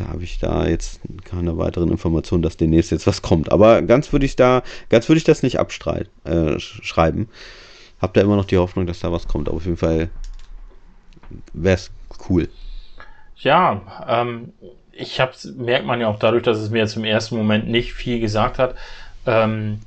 habe 0.08 0.24
ich 0.24 0.40
da 0.40 0.66
jetzt 0.66 1.02
keine 1.26 1.58
weiteren 1.58 1.92
Informationen, 1.92 2.42
dass 2.42 2.56
demnächst 2.56 2.92
jetzt 2.92 3.06
was 3.06 3.22
kommt. 3.22 3.52
Aber 3.52 3.82
ganz 3.82 4.14
würde 4.14 4.26
ich 4.26 4.38
da, 4.38 4.64
ganz 4.88 5.10
würde 5.10 5.18
ich 5.18 5.26
das 5.26 5.44
nicht 5.44 5.60
abschreiben. 5.60 6.08
Äh, 6.24 6.58
schreiben. 6.60 7.28
Hab 8.00 8.14
da 8.14 8.22
immer 8.22 8.38
noch 8.38 8.46
die 8.46 8.58
Hoffnung, 8.58 8.88
dass 8.88 9.02
da 9.02 9.12
was 9.12 9.28
kommt. 9.28 9.50
Aber 9.50 9.58
auf 9.58 9.66
jeden 9.66 9.78
Fall 9.78 10.10
wäre 11.54 11.76
es 11.76 11.92
cool. 12.30 12.48
Ja, 13.38 13.82
ähm, 14.08 14.54
ich 14.92 15.20
hab's, 15.20 15.46
merkt 15.46 15.86
man 15.86 16.00
ja 16.00 16.08
auch 16.08 16.20
dadurch, 16.20 16.44
dass 16.44 16.58
es 16.58 16.70
mir 16.70 16.80
jetzt 16.80 16.96
im 16.96 17.04
ersten 17.04 17.36
Moment 17.36 17.68
nicht 17.68 17.94
viel 17.94 18.20
gesagt 18.20 18.60
hat. 18.60 18.76
Ähm, 19.26 19.80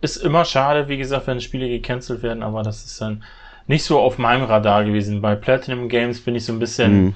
ist 0.00 0.16
immer 0.16 0.44
schade, 0.44 0.88
wie 0.88 0.96
gesagt, 0.96 1.26
wenn 1.26 1.40
Spiele 1.40 1.68
gecancelt 1.68 2.22
werden, 2.22 2.42
aber 2.42 2.62
das 2.62 2.84
ist 2.84 3.00
dann 3.00 3.22
nicht 3.66 3.84
so 3.84 4.00
auf 4.00 4.18
meinem 4.18 4.44
Radar 4.44 4.84
gewesen. 4.84 5.20
Bei 5.20 5.34
Platinum 5.34 5.88
Games 5.88 6.22
bin 6.22 6.34
ich 6.34 6.44
so 6.44 6.52
ein 6.52 6.58
bisschen, 6.58 7.02
mhm. 7.02 7.14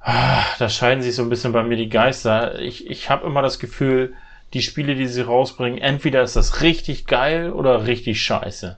ah, 0.00 0.44
da 0.58 0.68
scheiden 0.68 1.02
sich 1.02 1.14
so 1.14 1.22
ein 1.22 1.30
bisschen 1.30 1.52
bei 1.52 1.62
mir 1.62 1.76
die 1.76 1.88
Geister. 1.88 2.58
Ich, 2.60 2.88
ich 2.88 3.08
habe 3.08 3.26
immer 3.26 3.42
das 3.42 3.58
Gefühl, 3.58 4.14
die 4.52 4.62
Spiele, 4.62 4.94
die 4.94 5.06
sie 5.06 5.22
rausbringen, 5.22 5.80
entweder 5.80 6.22
ist 6.22 6.36
das 6.36 6.60
richtig 6.60 7.06
geil 7.06 7.52
oder 7.52 7.86
richtig 7.86 8.22
scheiße. 8.22 8.76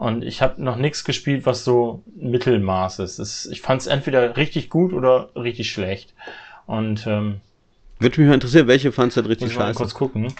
Und 0.00 0.24
ich 0.24 0.40
habe 0.40 0.62
noch 0.62 0.76
nichts 0.76 1.04
gespielt, 1.04 1.44
was 1.44 1.62
so 1.62 2.02
Mittelmaß 2.16 3.00
ist. 3.00 3.18
Es, 3.18 3.44
ich 3.44 3.60
fand 3.60 3.82
es 3.82 3.86
entweder 3.86 4.34
richtig 4.38 4.70
gut 4.70 4.94
oder 4.94 5.28
richtig 5.36 5.70
schlecht. 5.70 6.14
Und 6.64 7.06
ähm, 7.06 7.42
würde 7.98 8.18
mich 8.18 8.28
mal 8.28 8.32
interessieren, 8.32 8.66
welche 8.66 8.92
fandst 8.92 9.18
du 9.18 9.20
richtig 9.20 9.52
scheiße? 9.52 9.62
Mal 9.62 9.74
kurz 9.74 9.92
gucken. 9.92 10.32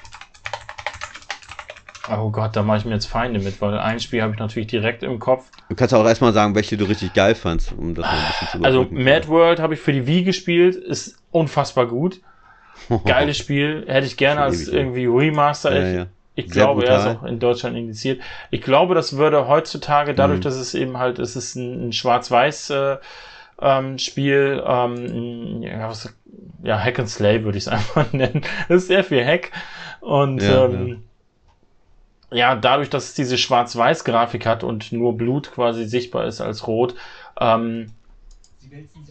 Oh 2.11 2.31
Gott, 2.31 2.57
da 2.57 2.63
mache 2.63 2.79
ich 2.79 2.85
mir 2.87 2.95
jetzt 2.95 3.05
Feinde 3.05 3.39
mit, 3.39 3.61
weil 3.61 3.79
ein 3.79 4.01
Spiel 4.01 4.23
habe 4.23 4.33
ich 4.33 4.39
natürlich 4.39 4.69
direkt 4.69 5.03
im 5.03 5.19
Kopf. 5.19 5.51
Du 5.69 5.75
kannst 5.75 5.93
auch 5.93 6.07
erstmal 6.07 6.33
sagen, 6.33 6.55
welche 6.55 6.79
du 6.79 6.87
richtig 6.87 7.13
geil 7.13 7.35
fandst, 7.35 7.75
um 7.77 7.95
das 7.95 8.07
mal 8.07 8.13
ein 8.13 8.27
bisschen 8.29 8.63
zu 8.63 8.65
Also 8.65 8.87
Mad 8.91 9.29
World 9.29 9.61
habe 9.61 9.75
ich 9.75 9.81
für 9.81 9.93
die 9.93 10.07
Wii 10.07 10.25
gespielt, 10.25 10.75
ist 10.75 11.19
unfassbar 11.33 11.87
gut. 11.87 12.23
Geiles 13.05 13.37
Spiel, 13.37 13.85
hätte 13.87 14.07
ich 14.07 14.17
gerne 14.17 14.41
als 14.41 14.67
irgendwie 14.69 15.05
Remaster. 15.05 15.79
Ja, 15.79 15.87
ja. 15.99 16.07
Ich 16.47 16.53
Sehr 16.53 16.65
glaube, 16.65 16.81
brutal. 16.81 17.01
er 17.01 17.11
ist 17.13 17.19
auch 17.19 17.25
in 17.25 17.39
Deutschland 17.39 17.77
indiziert. 17.77 18.21
Ich 18.51 18.63
glaube, 18.63 18.95
das 18.95 19.17
würde 19.17 19.49
heutzutage, 19.49 20.15
dadurch, 20.15 20.41
mhm. 20.41 20.45
dass 20.45 20.57
es 20.57 20.75
eben 20.75 20.99
halt, 20.99 21.19
es 21.19 21.37
ist 21.37 21.55
ein, 21.57 21.89
ein 21.89 21.93
Schwarz-Weiß 21.93 22.71
äh, 22.71 22.97
ähm, 23.61 23.99
Spiel, 23.99 24.63
ähm, 24.67 25.63
ja, 25.63 25.89
was, 25.89 26.15
ja, 26.63 26.79
Hack 26.79 26.99
and 26.99 27.09
Slay 27.09 27.45
würde 27.45 27.59
ich 27.59 27.65
es 27.65 27.69
einfach 27.73 28.13
nennen. 28.13 28.43
Das 28.69 28.83
ist 28.83 28.89
sehr 28.89 29.05
viel 29.05 29.25
Hack. 29.25 29.51
Und 30.01 30.43
ja, 30.43 30.65
ähm, 30.65 31.05
ja. 32.31 32.37
ja, 32.37 32.55
dadurch, 32.57 32.91
dass 32.91 33.05
es 33.05 33.15
diese 33.15 33.37
Schwarz-Weiß-Grafik 33.37 34.47
hat 34.47 34.65
und 34.65 34.93
nur 34.93 35.17
Blut 35.17 35.53
quasi 35.53 35.85
sichtbar 35.85 36.27
ist 36.27 36.41
als 36.41 36.67
rot, 36.67 36.95
ähm, 37.39 37.93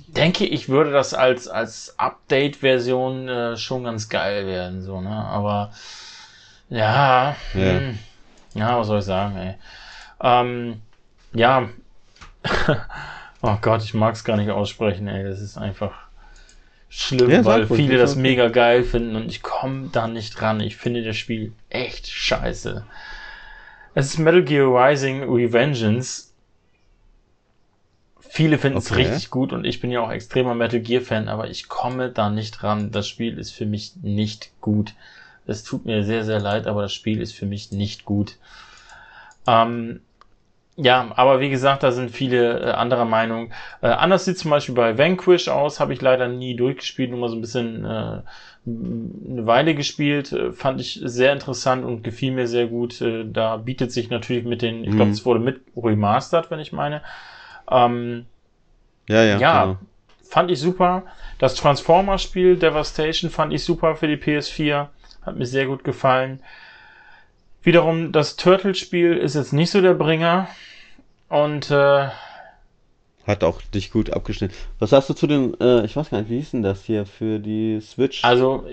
denke 0.08 0.46
ich, 0.46 0.70
würde 0.70 0.92
das 0.92 1.14
als, 1.14 1.48
als 1.48 1.96
Update-Version 1.98 3.28
äh, 3.28 3.58
schon 3.58 3.84
ganz 3.84 4.10
geil 4.10 4.48
werden, 4.48 4.82
so, 4.82 5.02
ne? 5.02 5.10
Aber 5.10 5.72
ja, 6.70 7.36
ja. 7.54 7.80
Hm. 7.80 8.00
ja, 8.54 8.80
was 8.80 8.88
soll 8.88 9.00
ich 9.00 9.06
sagen, 9.06 9.38
ey. 9.38 9.56
Ähm, 10.22 10.82
ja. 11.34 11.70
oh 13.42 13.58
Gott, 13.62 13.84
ich 13.84 13.94
mag 13.94 14.16
es 14.16 14.24
gar 14.24 14.38
nicht 14.38 14.50
aussprechen, 14.50 15.08
ey. 15.08 15.24
Das 15.24 15.42
ist 15.42 15.58
einfach 15.58 15.94
schlimm, 16.90 17.30
ja, 17.30 17.46
weil 17.46 17.68
viele 17.68 17.98
das 17.98 18.16
mega 18.16 18.50
geil 18.50 18.84
finden 18.84 19.16
und 19.16 19.28
ich 19.28 19.42
komme 19.42 19.90
da 19.92 20.08
nicht 20.08 20.42
ran. 20.42 20.60
Ich 20.60 20.78
finde 20.78 21.04
das 21.04 21.18
Spiel 21.18 21.54
echt 21.70 22.08
scheiße. 22.08 22.86
Es 23.94 24.08
ist 24.08 24.18
Metal 24.20 24.44
Gear 24.44 24.68
Rising 24.68 25.24
Revengeance. 25.24 26.34
Viele 28.20 28.60
finden 28.60 28.78
es 28.78 28.92
okay. 28.92 29.08
richtig 29.08 29.32
gut 29.32 29.54
und 29.54 29.66
ich 29.66 29.82
bin 29.82 29.90
ja 29.90 30.02
auch 30.02 30.12
extremer 30.12 30.54
Metal 30.54 30.80
Gear 30.80 31.02
Fan, 31.02 31.28
aber 31.30 31.50
ich 31.50 31.68
komme 31.68 32.12
da 32.12 32.30
nicht 32.30 32.62
ran. 32.62 32.92
Das 32.92 33.08
Spiel 33.08 33.40
ist 33.40 33.52
für 33.52 33.66
mich 33.66 33.94
nicht 34.02 34.52
gut. 34.62 34.94
Es 35.50 35.64
tut 35.64 35.86
mir 35.86 36.04
sehr, 36.04 36.24
sehr 36.24 36.40
leid, 36.40 36.68
aber 36.68 36.84
das 36.84 36.94
Spiel 36.94 37.22
ist 37.22 37.34
für 37.34 37.46
mich 37.46 37.72
nicht 37.72 38.06
gut. 38.06 38.38
Ähm, 39.48 40.02
ja, 40.82 41.12
aber 41.16 41.42
wie 41.42 41.50
gesagt, 41.50 41.84
da 41.84 41.92
sind 41.92 42.10
viele 42.10 42.60
äh, 42.62 42.72
anderer 42.72 43.04
Meinung. 43.04 43.52
Äh, 43.82 43.88
anders 43.88 44.24
sieht 44.24 44.38
zum 44.38 44.50
Beispiel 44.50 44.76
bei 44.76 44.98
Vanquish 44.98 45.50
aus, 45.50 45.82
habe 45.82 45.92
ich 45.92 46.02
leider 46.02 46.30
nie 46.30 46.56
durchgespielt, 46.56 47.10
nur 47.12 47.20
mal 47.20 47.28
so 47.28 47.36
ein 47.36 47.42
bisschen 47.42 47.84
äh, 47.84 48.22
eine 48.66 49.46
Weile 49.46 49.76
gespielt, 49.76 50.32
äh, 50.32 50.54
fand 50.54 50.80
ich 50.80 51.02
sehr 51.04 51.34
interessant 51.34 51.84
und 51.84 52.04
gefiel 52.04 52.32
mir 52.32 52.48
sehr 52.48 52.68
gut. 52.68 53.02
Äh, 53.02 53.26
da 53.26 53.58
bietet 53.58 53.92
sich 53.92 54.10
natürlich 54.10 54.46
mit 54.46 54.62
den, 54.62 54.86
ich 54.86 54.92
glaube, 54.92 55.08
mhm. 55.08 55.12
es 55.12 55.26
wurde 55.26 55.42
mit 55.42 55.62
remastered, 55.76 56.50
wenn 56.50 56.60
ich 56.60 56.72
meine. 56.72 57.02
Ähm, 57.70 58.26
ja, 59.10 59.24
ja. 59.24 59.38
Ja, 59.38 59.64
genau. 59.64 59.78
fand 60.24 60.50
ich 60.50 60.60
super. 60.60 61.04
Das 61.40 61.56
Transformers-Spiel 61.56 62.56
Devastation 62.56 63.30
fand 63.30 63.52
ich 63.52 63.66
super 63.66 63.98
für 63.98 64.08
die 64.08 64.16
PS4. 64.16 64.88
Hat 65.30 65.38
mir 65.38 65.46
sehr 65.46 65.68
gut 65.68 65.84
gefallen. 65.84 66.40
Wiederum, 67.62 68.12
das 68.12 68.36
Turtle-Spiel 68.36 69.14
ist 69.14 69.36
jetzt 69.36 69.54
nicht 69.54 69.70
so 69.70 69.80
der 69.80 69.94
Bringer. 69.94 70.48
Und 71.28 71.70
äh, 71.70 72.08
hat 73.28 73.44
auch 73.44 73.62
dich 73.62 73.92
gut 73.92 74.10
abgeschnitten. 74.10 74.56
Was 74.80 74.92
hast 74.92 75.08
du 75.08 75.14
zu 75.14 75.28
den, 75.28 75.54
äh, 75.62 75.86
ich 75.86 75.96
weiß 75.96 76.10
gar 76.10 76.18
nicht, 76.20 76.32
wie 76.32 76.38
hieß 76.38 76.50
denn 76.50 76.64
das 76.64 76.84
hier 76.84 77.06
für 77.06 77.38
die 77.38 77.80
Switch? 77.80 78.26
Also, 78.26 78.66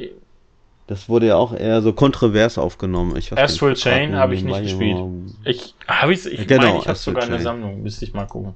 das 0.87 1.11
wurde 1.11 1.27
ja 1.27 1.37
auch 1.37 1.53
eher 1.53 1.83
so 1.83 1.93
kontrovers 1.93 2.57
aufgenommen. 2.57 3.17
Ich 3.17 3.37
Astral 3.37 3.73
nicht, 3.73 3.83
Chain 3.83 4.17
habe 4.17 4.35
ich 4.35 4.43
nicht 4.43 4.63
gespielt. 4.63 4.97
Ich 5.45 5.75
habe 5.87 6.15
ich, 6.15 6.25
ich 6.25 6.47
genau, 6.47 6.63
meine, 6.63 6.79
ich 6.79 6.89
habe 6.89 6.97
sogar 6.97 7.25
Chain. 7.25 7.35
eine 7.35 7.43
Sammlung, 7.43 7.83
müsste 7.83 8.07
ich 8.07 8.15
mal 8.15 8.25
gucken. 8.25 8.55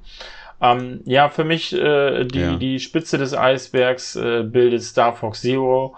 Ähm, 0.59 1.01
ja, 1.05 1.29
für 1.29 1.43
mich 1.43 1.71
äh, 1.71 2.23
die, 2.23 2.39
ja. 2.39 2.55
die 2.55 2.79
Spitze 2.79 3.19
des 3.19 3.35
Eisbergs 3.35 4.15
äh, 4.15 4.41
bildet 4.41 4.81
Star 4.81 5.15
Fox 5.15 5.41
Zero. 5.41 5.95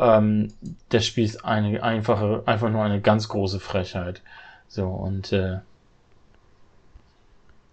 Ähm, 0.00 0.52
das 0.88 1.06
Spiel 1.06 1.24
ist 1.24 1.44
eine 1.44 1.82
einfache, 1.82 2.42
einfach 2.46 2.70
nur 2.70 2.82
eine 2.82 3.00
ganz 3.00 3.28
große 3.28 3.60
Frechheit. 3.60 4.22
So 4.68 4.86
und 4.86 5.32
äh, 5.32 5.58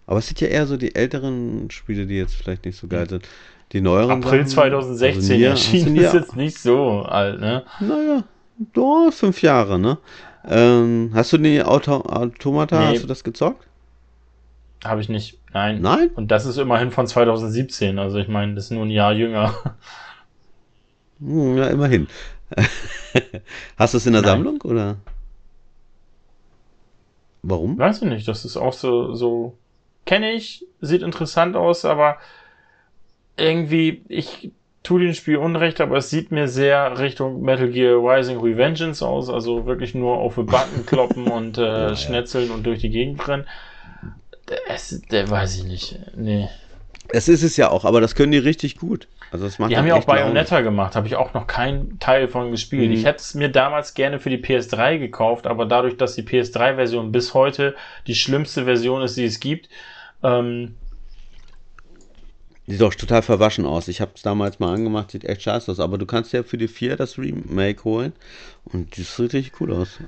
aber 0.08 0.20
es 0.20 0.28
sind 0.28 0.40
ja 0.40 0.48
eher 0.48 0.66
so 0.66 0.78
die 0.78 0.96
älteren 0.96 1.70
Spiele, 1.70 2.08
die 2.08 2.16
jetzt 2.16 2.36
vielleicht 2.36 2.66
nicht 2.66 2.78
so 2.78 2.88
geil 2.88 3.10
sind. 3.10 3.28
Die 3.74 3.82
neueren 3.82 4.24
April 4.24 4.48
Sachen, 4.48 4.48
2016 4.48 5.22
also 5.22 5.34
Nier, 5.34 5.50
erschienen 5.50 5.96
ist 5.98 6.14
jetzt 6.14 6.36
nicht 6.38 6.58
so 6.58 7.02
alt, 7.02 7.42
ne? 7.42 7.66
Naja, 7.82 8.24
doch, 8.74 9.12
fünf 9.12 9.42
Jahre, 9.42 9.78
ne? 9.78 9.98
Ähm, 10.48 11.12
hast 11.14 11.34
du 11.34 11.38
die 11.38 11.62
Auto 11.62 11.92
Automata, 11.92 12.80
nee. 12.80 12.94
hast 12.94 13.04
du 13.04 13.08
das 13.08 13.26
gezockt? 13.26 13.68
Habe 14.86 15.02
ich 15.02 15.10
nicht. 15.10 15.38
Nein. 15.54 15.82
Nein? 15.82 16.10
Und 16.16 16.32
das 16.32 16.46
ist 16.46 16.58
immerhin 16.58 16.92
von 16.92 17.06
2017. 17.06 18.00
Also 18.00 18.18
ich 18.18 18.30
meine, 18.30 18.56
das 18.56 18.66
ist 18.66 18.72
nur 18.72 18.86
ein 18.86 18.92
Jahr 18.92 19.12
jünger. 19.12 19.54
Hm, 21.20 21.58
ja, 21.58 21.68
immerhin. 21.68 22.08
Hast 23.78 23.94
du 23.94 23.98
es 23.98 24.06
in 24.06 24.14
der 24.14 24.22
Nein. 24.22 24.32
Sammlung 24.32 24.62
oder? 24.62 24.98
Warum? 27.44 27.78
Weiß 27.78 28.02
ich 28.02 28.08
nicht. 28.10 28.28
Das 28.28 28.46
ist 28.46 28.58
auch 28.58 28.74
so, 28.74 29.14
so 29.14 29.58
kenne 30.06 30.32
ich, 30.32 30.66
sieht 30.82 31.02
interessant 31.02 31.56
aus, 31.56 31.86
aber 31.86 32.18
irgendwie, 33.38 34.02
ich 34.08 34.52
tue 34.84 35.02
dem 35.02 35.14
Spiel 35.14 35.38
Unrecht, 35.38 35.82
aber 35.82 35.98
es 35.98 36.10
sieht 36.10 36.32
mir 36.32 36.48
sehr 36.48 36.98
Richtung 36.98 37.42
Metal 37.42 37.70
Gear 37.70 37.98
Rising 37.98 38.40
Revengeance 38.40 39.06
aus, 39.06 39.30
also 39.30 39.66
wirklich 39.66 39.94
nur 39.94 40.18
auf 40.18 40.36
den 40.36 40.46
Button 40.46 40.86
kloppen 40.86 41.28
und 41.28 41.58
äh, 41.58 41.90
ja, 41.90 41.96
schnetzeln 41.96 42.48
ja. 42.48 42.54
und 42.54 42.66
durch 42.66 42.80
die 42.80 42.90
Gegend 42.90 43.28
rennen. 43.28 43.46
Das, 44.68 45.02
der 45.12 45.30
weiß 45.30 45.58
ich 45.58 45.64
nicht. 45.66 46.00
Nee. 46.16 46.48
Es 47.10 47.28
ist 47.28 47.44
es 47.44 47.58
ja 47.58 47.70
auch, 47.70 47.86
aber 47.86 48.02
das 48.02 48.16
können 48.16 48.32
die 48.32 48.38
richtig 48.38 48.78
gut. 48.78 49.08
Also 49.32 49.46
das 49.46 49.60
macht 49.60 49.72
die 49.72 49.78
haben 49.78 49.88
ja 49.88 49.96
auch 49.96 50.06
Bayonetta 50.06 50.62
gemacht, 50.62 50.96
habe 50.96 51.08
ich 51.08 51.16
auch 51.16 51.34
noch 51.34 51.48
keinen 51.48 52.00
Teil 52.00 52.28
von 52.28 52.52
gespielt. 52.52 52.90
Mhm. 52.90 52.96
Ich 52.96 53.06
hätte 53.06 53.20
es 53.20 53.34
mir 53.34 53.50
damals 53.50 53.94
gerne 53.94 54.20
für 54.20 54.30
die 54.30 54.38
PS3 54.38 55.00
gekauft, 55.00 55.48
aber 55.48 55.66
dadurch, 55.66 55.98
dass 55.98 56.16
die 56.16 56.24
PS3-Version 56.24 57.12
bis 57.12 57.34
heute 57.34 57.76
die 58.08 58.16
schlimmste 58.16 58.66
Version 58.66 59.02
ist, 59.02 59.18
die 59.18 59.26
es 59.26 59.40
gibt, 59.40 59.70
ähm, 60.24 60.76
Sieht 62.70 62.82
doch 62.82 62.94
total 62.94 63.22
verwaschen 63.22 63.66
aus. 63.66 63.88
Ich 63.88 64.02
habe 64.02 64.12
es 64.16 64.24
damals 64.24 64.60
mal 64.60 64.74
angemacht, 64.74 65.12
sieht 65.12 65.24
echt 65.24 65.42
scheiße 65.42 65.72
aus. 65.72 65.80
Aber 65.80 65.98
du 65.98 66.06
kannst 66.06 66.34
ja 66.34 66.44
für 66.44 66.58
die 66.58 66.68
4 66.68 66.98
das 66.98 67.18
Remake 67.18 67.86
holen 67.86 68.12
und 68.66 68.98
das 68.98 69.16
sieht 69.16 69.34
richtig 69.34 69.62
cool 69.62 69.72
aus. 69.72 70.00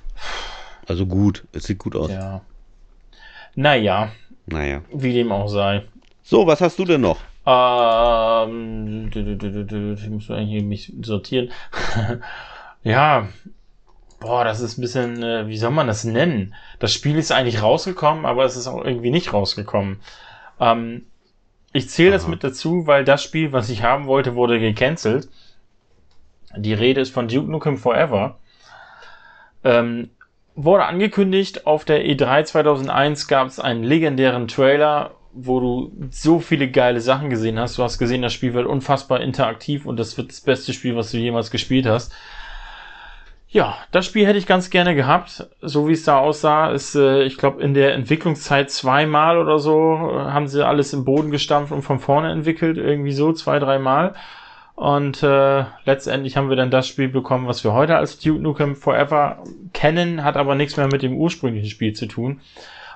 Also 0.85 1.05
gut, 1.05 1.45
es 1.53 1.63
sieht 1.63 1.79
gut 1.79 1.95
aus. 1.95 2.11
Ja. 2.11 2.41
Naja. 3.55 4.11
Naja. 4.45 4.81
Wie 4.91 5.13
dem 5.13 5.31
auch 5.31 5.47
sei. 5.47 5.83
So, 6.29 6.45
was 6.45 6.61
hast 6.61 6.77
du 6.77 6.85
denn 6.85 7.01
noch? 7.01 7.17
Ähm, 7.47 9.09
ich 9.11 10.09
muss 10.09 10.29
eigentlich 10.29 10.63
mich 10.63 10.93
sortieren. 11.01 11.49
ja. 12.83 13.29
Boah, 14.19 14.43
das 14.43 14.59
ist 14.59 14.77
ein 14.77 14.81
bisschen, 14.81 15.23
äh, 15.23 15.47
wie 15.47 15.57
soll 15.57 15.71
man 15.71 15.87
das 15.87 16.03
nennen? 16.03 16.53
Das 16.77 16.93
Spiel 16.93 17.17
ist 17.17 17.31
eigentlich 17.31 17.63
rausgekommen, 17.63 18.27
aber 18.27 18.45
es 18.45 18.55
ist 18.57 18.67
auch 18.67 18.85
irgendwie 18.85 19.09
nicht 19.09 19.33
rausgekommen. 19.33 20.01
Ähm, 20.59 21.07
ich 21.73 21.89
zähle 21.89 22.11
das 22.11 22.27
mit 22.27 22.43
dazu, 22.43 22.85
weil 22.85 23.05
das 23.05 23.23
Spiel, 23.23 23.51
was 23.51 23.67
ich 23.69 23.81
haben 23.81 24.05
wollte, 24.05 24.35
wurde 24.35 24.59
gecancelt. 24.59 25.29
Die 26.55 26.73
Rede 26.73 27.01
ist 27.01 27.11
von 27.11 27.27
Duke 27.27 27.49
Nukem 27.49 27.79
Forever. 27.79 28.37
Ähm, 29.63 30.11
wurde 30.53 30.85
angekündigt, 30.85 31.65
auf 31.65 31.85
der 31.85 32.05
E3 32.05 32.43
2001 32.43 33.27
gab 33.27 33.47
es 33.47 33.59
einen 33.59 33.83
legendären 33.83 34.47
Trailer, 34.47 35.15
wo 35.45 35.59
du 35.59 35.91
so 36.11 36.39
viele 36.39 36.69
geile 36.69 37.01
Sachen 37.01 37.29
gesehen 37.29 37.59
hast. 37.59 37.77
Du 37.77 37.83
hast 37.83 37.97
gesehen, 37.97 38.21
das 38.21 38.33
Spiel 38.33 38.53
wird 38.53 38.67
unfassbar 38.67 39.21
interaktiv 39.21 39.85
und 39.85 39.97
das 39.97 40.17
wird 40.17 40.29
das 40.29 40.41
beste 40.41 40.73
Spiel, 40.73 40.95
was 40.95 41.11
du 41.11 41.17
jemals 41.17 41.51
gespielt 41.51 41.85
hast. 41.85 42.13
Ja, 43.51 43.77
das 43.91 44.05
Spiel 44.05 44.27
hätte 44.27 44.37
ich 44.37 44.45
ganz 44.45 44.69
gerne 44.69 44.93
gehabt. 44.93 45.47
So 45.61 45.87
wie 45.87 45.93
es 45.93 46.03
da 46.03 46.19
aussah, 46.19 46.69
ist, 46.69 46.93
äh, 46.93 47.23
ich 47.23 47.37
glaube, 47.37 47.63
in 47.63 47.73
der 47.73 47.95
Entwicklungszeit 47.95 48.69
zweimal 48.69 49.39
oder 49.39 49.57
so 49.57 49.95
äh, 49.95 50.31
haben 50.31 50.47
sie 50.47 50.65
alles 50.65 50.93
im 50.93 51.03
Boden 51.03 51.31
gestampft 51.31 51.71
und 51.71 51.81
von 51.81 51.97
vorne 51.97 52.31
entwickelt. 52.31 52.77
Irgendwie 52.77 53.11
so, 53.11 53.33
zwei, 53.33 53.57
dreimal. 53.57 54.13
Und 54.75 55.23
äh, 55.23 55.65
letztendlich 55.83 56.37
haben 56.37 56.49
wir 56.49 56.55
dann 56.55 56.69
das 56.71 56.87
Spiel 56.87 57.09
bekommen, 57.09 57.47
was 57.47 57.63
wir 57.63 57.73
heute 57.73 57.97
als 57.97 58.19
Duke 58.19 58.39
Nukem 58.39 58.75
Forever 58.75 59.43
kennen, 59.73 60.23
hat 60.23 60.37
aber 60.37 60.55
nichts 60.55 60.77
mehr 60.77 60.87
mit 60.87 61.01
dem 61.01 61.17
ursprünglichen 61.17 61.69
Spiel 61.69 61.93
zu 61.93 62.05
tun. 62.05 62.39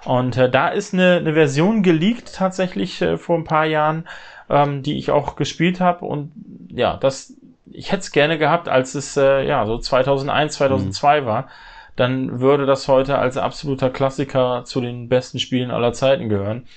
Und 0.06 0.38
äh, 0.38 0.50
da 0.50 0.70
ist 0.70 0.94
eine, 0.94 1.18
eine 1.18 1.34
Version 1.34 1.84
geleakt 1.84 2.36
tatsächlich 2.36 3.02
äh, 3.02 3.18
vor 3.18 3.38
ein 3.38 3.44
paar 3.46 3.66
Jahren, 3.66 4.08
ähm, 4.50 4.84
die 4.84 4.98
ich 4.98 5.12
auch 5.12 5.36
gespielt 5.36 5.80
habe. 5.80 6.06
Und 6.06 6.32
ja, 6.70 6.98
das 6.98 7.34
ich 7.72 7.92
hätte 7.92 8.02
es 8.02 8.12
gerne 8.12 8.38
gehabt, 8.38 8.70
als 8.70 8.96
es 8.96 9.18
äh, 9.18 9.46
ja 9.46 9.66
so 9.66 9.78
2001, 9.78 10.54
2002 10.54 11.22
mhm. 11.22 11.26
war. 11.26 11.48
Dann 11.96 12.40
würde 12.40 12.66
das 12.66 12.88
heute 12.88 13.20
als 13.20 13.38
absoluter 13.38 13.90
Klassiker 13.90 14.64
zu 14.66 14.82
den 14.82 15.10
besten 15.10 15.40
Spielen 15.40 15.72
aller 15.72 15.94
Zeiten 15.94 16.30
gehören. 16.30 16.68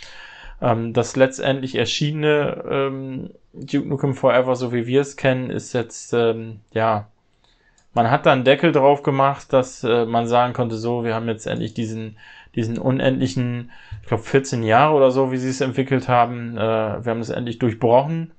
Ähm, 0.61 0.93
das 0.93 1.17
letztendlich 1.17 1.75
erschienene 1.75 2.65
ähm, 2.71 3.31
Duke 3.53 3.89
Nukem 3.89 4.15
Forever, 4.15 4.57
so 4.57 4.73
wie 4.73 4.87
wir 4.87 5.01
es 5.01 5.17
kennen, 5.17 5.51
ist 5.51 5.73
jetzt 5.73 6.13
ähm, 6.13 6.61
ja 6.73 7.09
man 7.97 8.11
hat 8.11 8.27
da 8.27 8.33
einen 8.33 8.45
Deckel 8.45 8.73
drauf 8.73 9.03
gemacht, 9.03 9.55
dass 9.55 9.83
äh, 9.83 10.05
man 10.05 10.27
sagen 10.27 10.53
konnte, 10.53 10.77
so, 10.77 11.03
wir 11.03 11.15
haben 11.15 11.29
jetzt 11.29 11.47
endlich 11.47 11.73
diesen, 11.73 12.19
diesen 12.57 12.79
unendlichen, 12.79 13.71
ich 14.03 14.09
glaube 14.09 14.23
14 14.23 14.63
Jahre 14.63 14.95
oder 14.95 15.11
so, 15.11 15.31
wie 15.31 15.37
sie 15.37 15.51
es 15.51 15.61
entwickelt 15.61 16.09
haben, 16.09 16.57
äh, 16.57 17.05
wir 17.05 17.11
haben 17.11 17.21
es 17.21 17.29
endlich 17.29 17.59
durchbrochen. 17.59 18.33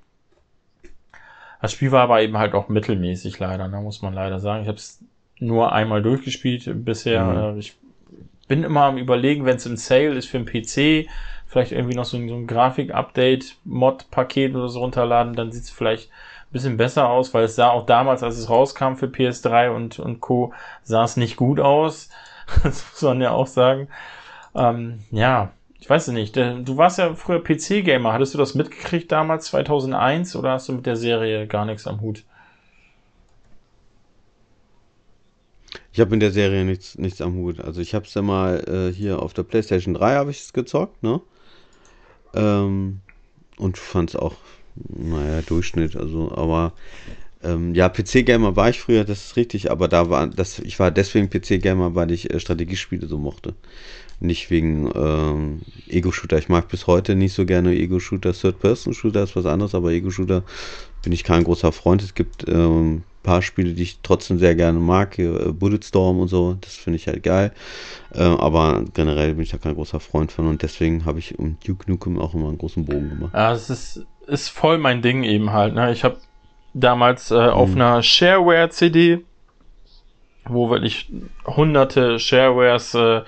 Das 1.61 1.71
Spiel 1.71 1.91
war 1.91 2.03
aber 2.03 2.21
eben 2.21 2.37
halt 2.37 2.53
auch 2.53 2.69
mittelmäßig 2.69 3.39
leider, 3.39 3.69
da 3.69 3.77
ne, 3.77 3.81
muss 3.81 4.01
man 4.01 4.13
leider 4.13 4.39
sagen. 4.39 4.63
Ich 4.63 4.67
habe 4.67 4.77
es 4.77 5.03
nur 5.39 5.71
einmal 5.71 6.01
durchgespielt 6.01 6.85
bisher. 6.85 7.23
Mhm. 7.23 7.57
Äh, 7.57 7.59
ich 7.59 7.77
bin 8.47 8.63
immer 8.63 8.83
am 8.83 8.97
überlegen, 8.97 9.45
wenn 9.45 9.57
es 9.57 9.65
im 9.65 9.77
Sale 9.77 10.15
ist 10.15 10.27
für 10.27 10.39
den 10.39 10.45
PC, 10.45 11.09
vielleicht 11.45 11.71
irgendwie 11.71 11.95
noch 11.95 12.05
so 12.05 12.17
ein, 12.17 12.29
so 12.29 12.35
ein 12.35 12.47
Grafik-Update-Mod-Paket 12.47 14.55
oder 14.55 14.69
so 14.69 14.79
runterladen, 14.79 15.35
dann 15.35 15.51
sieht 15.51 15.63
es 15.63 15.69
vielleicht 15.69 16.09
ein 16.09 16.53
bisschen 16.53 16.77
besser 16.77 17.09
aus, 17.09 17.33
weil 17.33 17.43
es 17.45 17.55
sah 17.55 17.69
auch 17.69 17.85
damals, 17.85 18.23
als 18.23 18.37
es 18.37 18.49
rauskam 18.49 18.95
für 18.95 19.07
PS3 19.07 19.71
und, 19.71 19.99
und 19.99 20.21
Co., 20.21 20.53
sah 20.83 21.03
es 21.03 21.17
nicht 21.17 21.35
gut 21.35 21.59
aus. 21.59 22.09
das 22.63 22.85
muss 22.91 23.01
man 23.01 23.21
ja 23.21 23.31
auch 23.31 23.47
sagen. 23.47 23.87
Ähm, 24.55 24.99
ja, 25.11 25.51
ich 25.79 25.89
weiß 25.89 26.07
nicht, 26.09 26.35
du 26.35 26.77
warst 26.77 26.97
ja 26.97 27.13
früher 27.13 27.43
PC-Gamer. 27.43 28.11
Hattest 28.13 28.33
du 28.33 28.37
das 28.37 28.55
mitgekriegt 28.55 29.11
damals, 29.11 29.45
2001, 29.47 30.35
oder 30.35 30.51
hast 30.51 30.67
du 30.67 30.73
mit 30.73 30.85
der 30.85 30.95
Serie 30.95 31.47
gar 31.47 31.65
nichts 31.65 31.85
am 31.87 32.01
Hut? 32.01 32.25
Ich 35.91 35.99
habe 35.99 36.11
mit 36.11 36.21
der 36.21 36.31
Serie 36.31 36.65
nichts, 36.65 36.97
nichts 36.97 37.21
am 37.21 37.35
Hut. 37.35 37.59
Also 37.59 37.81
ich 37.81 37.93
habe 37.93 38.05
es 38.05 38.13
ja 38.13 38.21
mal 38.21 38.63
äh, 38.67 38.93
hier 38.93 39.21
auf 39.21 39.33
der 39.33 39.43
PlayStation 39.43 39.93
3 39.93 40.15
habe 40.15 40.31
ich 40.31 40.41
es 40.41 40.53
gezockt, 40.53 41.01
ne? 41.03 41.21
Ähm, 42.33 43.01
und 43.57 43.77
fand 43.77 44.11
es 44.11 44.15
auch, 44.15 44.35
naja, 44.75 45.41
Durchschnitt. 45.41 45.95
Also, 45.95 46.31
aber 46.35 46.73
ähm, 47.43 47.75
ja, 47.75 47.89
PC-Gamer 47.89 48.55
war 48.55 48.69
ich 48.69 48.79
früher, 48.79 49.03
das 49.03 49.25
ist 49.25 49.35
richtig, 49.35 49.71
aber 49.71 49.87
da 49.87 50.09
war 50.09 50.27
das, 50.27 50.59
ich 50.59 50.79
war 50.79 50.91
deswegen 50.91 51.29
PC-Gamer, 51.29 51.95
weil 51.95 52.11
ich 52.11 52.33
äh, 52.33 52.39
Strategiespiele 52.39 53.07
so 53.07 53.17
mochte. 53.17 53.55
Nicht 54.19 54.49
wegen 54.49 54.91
ähm, 54.95 55.61
Ego-Shooter. 55.87 56.39
Ich 56.39 56.49
mag 56.49 56.69
bis 56.69 56.87
heute 56.87 57.15
nicht 57.15 57.33
so 57.33 57.45
gerne 57.45 57.75
Ego-Shooter. 57.75 58.33
Third-Person-Shooter 58.33 59.21
ist 59.21 59.35
was 59.35 59.45
anderes, 59.45 59.75
aber 59.75 59.91
Ego-Shooter 59.91 60.43
bin 61.03 61.13
ich 61.13 61.23
kein 61.23 61.43
großer 61.43 61.71
Freund. 61.71 62.01
Es 62.01 62.15
gibt 62.15 62.49
ähm, 62.49 63.03
paar 63.27 63.41
Spiele, 63.41 63.73
die 63.73 63.83
ich 63.83 63.99
trotzdem 64.01 64.39
sehr 64.39 64.55
gerne 64.55 64.79
mag. 64.79 65.15
Hier, 65.15 65.47
äh, 65.47 65.51
Bulletstorm 65.51 66.19
und 66.21 66.29
so, 66.29 66.57
das 66.61 66.77
finde 66.77 66.95
ich 66.95 67.07
halt 67.07 67.23
geil. 67.23 67.51
Äh, 68.13 68.23
aber 68.23 68.85
generell 68.93 69.33
bin 69.33 69.43
ich 69.43 69.51
da 69.51 69.57
kein 69.57 69.75
großer 69.75 69.99
Freund 69.99 70.31
von 70.31 70.47
und 70.47 70.63
deswegen 70.63 71.03
habe 71.03 71.19
ich 71.19 71.37
um 71.37 71.57
Duke 71.65 71.91
Nukem 71.91 72.19
auch 72.19 72.33
immer 72.33 72.47
einen 72.47 72.57
großen 72.57 72.85
Bogen 72.85 73.09
gemacht. 73.09 73.33
Ja, 73.33 73.51
es 73.51 73.69
ist, 73.69 74.05
ist 74.27 74.47
voll 74.47 74.77
mein 74.77 75.01
Ding 75.01 75.23
eben 75.23 75.51
halt. 75.51 75.75
Ne? 75.75 75.91
Ich 75.91 76.05
habe 76.05 76.17
damals 76.79 77.31
äh, 77.31 77.35
auf 77.35 77.69
mhm. 77.69 77.81
einer 77.81 78.03
Shareware-CD, 78.03 79.25
wo 80.45 80.69
wirklich 80.69 81.11
hunderte 81.45 82.19
Sharewares 82.19 82.93
äh, 82.93 83.21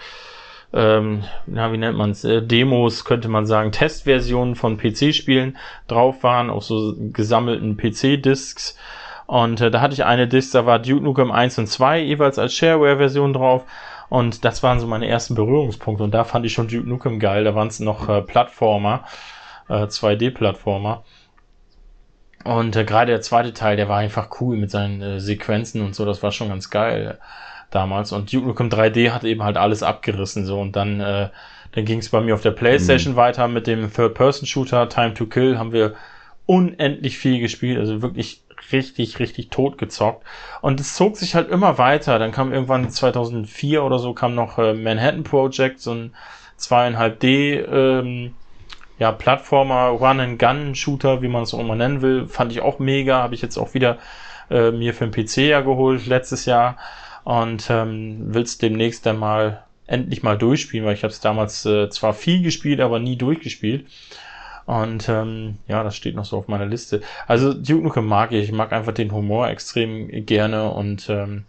ähm, 0.71 1.23
na, 1.47 1.71
wie 1.73 1.77
nennt 1.77 1.97
man 1.97 2.11
es, 2.11 2.23
äh, 2.23 2.41
Demos, 2.41 3.05
könnte 3.05 3.27
man 3.27 3.45
sagen, 3.45 3.71
Testversionen 3.71 4.55
von 4.55 4.77
PC-Spielen 4.77 5.57
drauf 5.87 6.23
waren, 6.23 6.49
auf 6.49 6.63
so 6.63 6.93
gesammelten 7.11 7.75
PC-Discs. 7.75 8.77
Und 9.25 9.61
äh, 9.61 9.71
da 9.71 9.81
hatte 9.81 9.93
ich 9.93 10.05
eine 10.05 10.27
Disc, 10.27 10.53
da 10.53 10.65
war 10.65 10.79
Duke 10.79 11.03
Nukem 11.03 11.31
1 11.31 11.57
und 11.59 11.67
2 11.67 12.01
jeweils 12.01 12.37
als 12.37 12.53
Shareware-Version 12.53 13.33
drauf. 13.33 13.65
Und 14.09 14.43
das 14.45 14.63
waren 14.63 14.79
so 14.79 14.87
meine 14.87 15.07
ersten 15.07 15.35
Berührungspunkte. 15.35 16.03
Und 16.03 16.13
da 16.13 16.23
fand 16.23 16.45
ich 16.45 16.53
schon 16.53 16.67
Duke 16.67 16.87
Nukem 16.87 17.19
geil. 17.19 17.43
Da 17.43 17.55
waren 17.55 17.67
es 17.67 17.79
noch 17.79 18.09
äh, 18.09 18.21
Plattformer, 18.21 19.05
äh, 19.69 19.85
2D-Plattformer. 19.85 21.03
Und 22.43 22.75
äh, 22.75 22.85
gerade 22.85 23.11
der 23.11 23.21
zweite 23.21 23.53
Teil, 23.53 23.75
der 23.75 23.89
war 23.89 23.97
einfach 23.97 24.29
cool 24.39 24.57
mit 24.57 24.71
seinen 24.71 25.01
äh, 25.01 25.19
Sequenzen 25.19 25.81
und 25.81 25.95
so. 25.95 26.05
Das 26.05 26.23
war 26.23 26.31
schon 26.31 26.49
ganz 26.49 26.69
geil 26.69 27.17
damals. 27.69 28.11
Und 28.11 28.33
Duke 28.33 28.47
Nukem 28.47 28.69
3D 28.69 29.11
hat 29.11 29.23
eben 29.23 29.43
halt 29.43 29.57
alles 29.57 29.83
abgerissen 29.83 30.45
so. 30.45 30.59
Und 30.59 30.75
dann, 30.75 30.99
äh, 31.01 31.29
dann 31.73 31.85
ging 31.85 31.99
es 31.99 32.09
bei 32.09 32.21
mir 32.21 32.33
auf 32.33 32.41
der 32.41 32.51
Playstation 32.51 33.13
mhm. 33.13 33.17
weiter 33.17 33.47
mit 33.47 33.67
dem 33.67 33.91
Third-Person-Shooter 33.91 34.89
Time 34.89 35.13
to 35.13 35.25
Kill. 35.25 35.57
Haben 35.57 35.73
wir 35.73 35.95
unendlich 36.45 37.17
viel 37.17 37.39
gespielt. 37.39 37.77
Also 37.77 38.01
wirklich 38.01 38.41
richtig, 38.71 39.19
richtig 39.19 39.49
tot 39.49 39.77
gezockt. 39.77 40.25
Und 40.61 40.79
es 40.79 40.95
zog 40.95 41.17
sich 41.17 41.35
halt 41.35 41.49
immer 41.49 41.77
weiter. 41.77 42.19
Dann 42.19 42.31
kam 42.31 42.53
irgendwann 42.53 42.89
2004 42.89 43.83
oder 43.83 43.99
so 43.99 44.13
kam 44.13 44.35
noch 44.35 44.57
äh, 44.57 44.73
Manhattan 44.73 45.23
Project, 45.23 45.79
so 45.79 45.93
ein 45.93 46.13
zweieinhalb 46.57 47.19
D 47.19 47.55
ähm, 47.55 48.33
ja, 48.99 49.11
Plattformer, 49.11 49.87
Run-and-Gun-Shooter, 49.87 51.21
wie 51.21 51.29
man 51.29 51.43
es 51.43 51.53
auch 51.53 51.59
immer 51.59 51.75
nennen 51.75 52.01
will, 52.01 52.27
fand 52.27 52.51
ich 52.51 52.61
auch 52.61 52.79
mega. 52.79 53.23
Habe 53.23 53.33
ich 53.33 53.41
jetzt 53.41 53.57
auch 53.57 53.73
wieder 53.73 53.97
äh, 54.49 54.71
mir 54.71 54.93
für 54.93 55.07
den 55.07 55.11
PC 55.11 55.37
ja 55.37 55.61
geholt 55.61 56.05
letztes 56.05 56.45
Jahr 56.45 56.77
und 57.23 57.69
ähm, 57.69 58.33
will 58.33 58.43
es 58.43 58.57
demnächst 58.57 59.05
dann 59.05 59.17
mal 59.17 59.63
endlich 59.87 60.21
mal 60.21 60.37
durchspielen, 60.37 60.85
weil 60.85 60.93
ich 60.93 61.03
habe 61.03 61.11
es 61.11 61.19
damals 61.19 61.65
äh, 61.65 61.89
zwar 61.89 62.13
viel 62.13 62.43
gespielt, 62.43 62.79
aber 62.79 62.99
nie 62.99 63.15
durchgespielt. 63.15 63.85
Und 64.65 65.09
ähm, 65.09 65.57
ja, 65.67 65.83
das 65.83 65.95
steht 65.95 66.15
noch 66.15 66.25
so 66.25 66.37
auf 66.37 66.47
meiner 66.47 66.67
Liste. 66.67 67.01
Also 67.25 67.53
Duke 67.53 67.81
Nukem 67.81 68.05
mag 68.05 68.31
ich. 68.33 68.43
Ich 68.43 68.51
mag 68.51 68.71
einfach 68.71 68.93
den 68.93 69.11
Humor 69.11 69.49
extrem 69.49 70.25
gerne. 70.27 70.69
Und 70.69 71.09
ähm, 71.09 71.45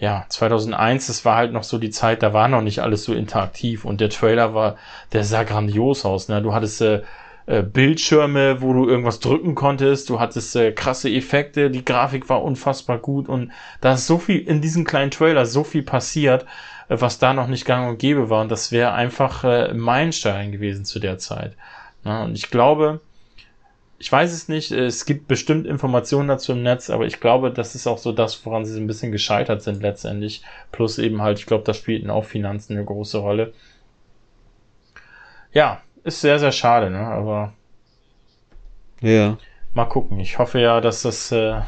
ja, 0.00 0.24
2001, 0.30 1.08
das 1.08 1.26
war 1.26 1.36
halt 1.36 1.52
noch 1.52 1.62
so 1.62 1.76
die 1.76 1.90
Zeit, 1.90 2.22
da 2.22 2.32
war 2.32 2.48
noch 2.48 2.62
nicht 2.62 2.80
alles 2.80 3.04
so 3.04 3.12
interaktiv. 3.12 3.84
Und 3.84 4.00
der 4.00 4.08
Trailer 4.08 4.54
war, 4.54 4.76
der 5.12 5.24
sah 5.24 5.42
grandios 5.42 6.06
aus. 6.06 6.28
Ne? 6.28 6.40
Du 6.40 6.54
hattest 6.54 6.80
äh, 6.80 7.02
äh, 7.44 7.62
Bildschirme, 7.62 8.62
wo 8.62 8.72
du 8.72 8.88
irgendwas 8.88 9.20
drücken 9.20 9.54
konntest. 9.54 10.08
Du 10.08 10.18
hattest 10.18 10.56
äh, 10.56 10.72
krasse 10.72 11.10
Effekte. 11.10 11.70
Die 11.70 11.84
Grafik 11.84 12.30
war 12.30 12.42
unfassbar 12.42 12.96
gut. 12.96 13.28
Und 13.28 13.52
da 13.82 13.92
ist 13.92 14.06
so 14.06 14.18
viel 14.18 14.40
in 14.40 14.62
diesem 14.62 14.84
kleinen 14.84 15.10
Trailer, 15.10 15.44
so 15.44 15.64
viel 15.64 15.82
passiert, 15.82 16.46
äh, 16.88 16.96
was 16.98 17.18
da 17.18 17.34
noch 17.34 17.48
nicht 17.48 17.66
gang 17.66 17.90
und 17.90 17.98
gäbe 17.98 18.30
war. 18.30 18.40
Und 18.40 18.50
das 18.50 18.72
wäre 18.72 18.92
einfach 18.92 19.44
äh, 19.44 19.74
Meilenstein 19.74 20.50
gewesen 20.50 20.86
zu 20.86 20.98
der 20.98 21.18
Zeit. 21.18 21.56
Ja, 22.06 22.24
und 22.24 22.36
ich 22.36 22.50
glaube, 22.50 23.00
ich 24.00 24.10
weiß 24.10 24.32
es 24.32 24.48
nicht, 24.48 24.72
es 24.72 25.04
gibt 25.04 25.28
bestimmt 25.28 25.66
Informationen 25.66 26.26
dazu 26.26 26.52
im 26.52 26.62
Netz, 26.62 26.88
aber 26.88 27.04
ich 27.04 27.20
glaube, 27.20 27.50
das 27.50 27.74
ist 27.74 27.86
auch 27.86 27.98
so 27.98 28.12
das, 28.12 28.46
woran 28.46 28.64
sie 28.64 28.72
so 28.72 28.80
ein 28.80 28.86
bisschen 28.86 29.12
gescheitert 29.12 29.62
sind 29.62 29.82
letztendlich. 29.82 30.42
Plus 30.72 30.98
eben 30.98 31.20
halt, 31.20 31.38
ich 31.38 31.44
glaube, 31.44 31.64
da 31.64 31.74
spielten 31.74 32.08
auch 32.08 32.24
Finanzen 32.24 32.72
eine 32.72 32.86
große 32.86 33.18
Rolle. 33.18 33.52
Ja, 35.52 35.82
ist 36.02 36.22
sehr, 36.22 36.38
sehr 36.38 36.50
schade, 36.50 36.88
ne? 36.88 37.00
Aber. 37.00 37.52
Ja. 39.02 39.36
Mal 39.74 39.84
gucken. 39.84 40.18
Ich 40.18 40.38
hoffe 40.38 40.60
ja, 40.60 40.80
dass 40.80 41.02
das. 41.02 41.30
Äh, 41.30 41.60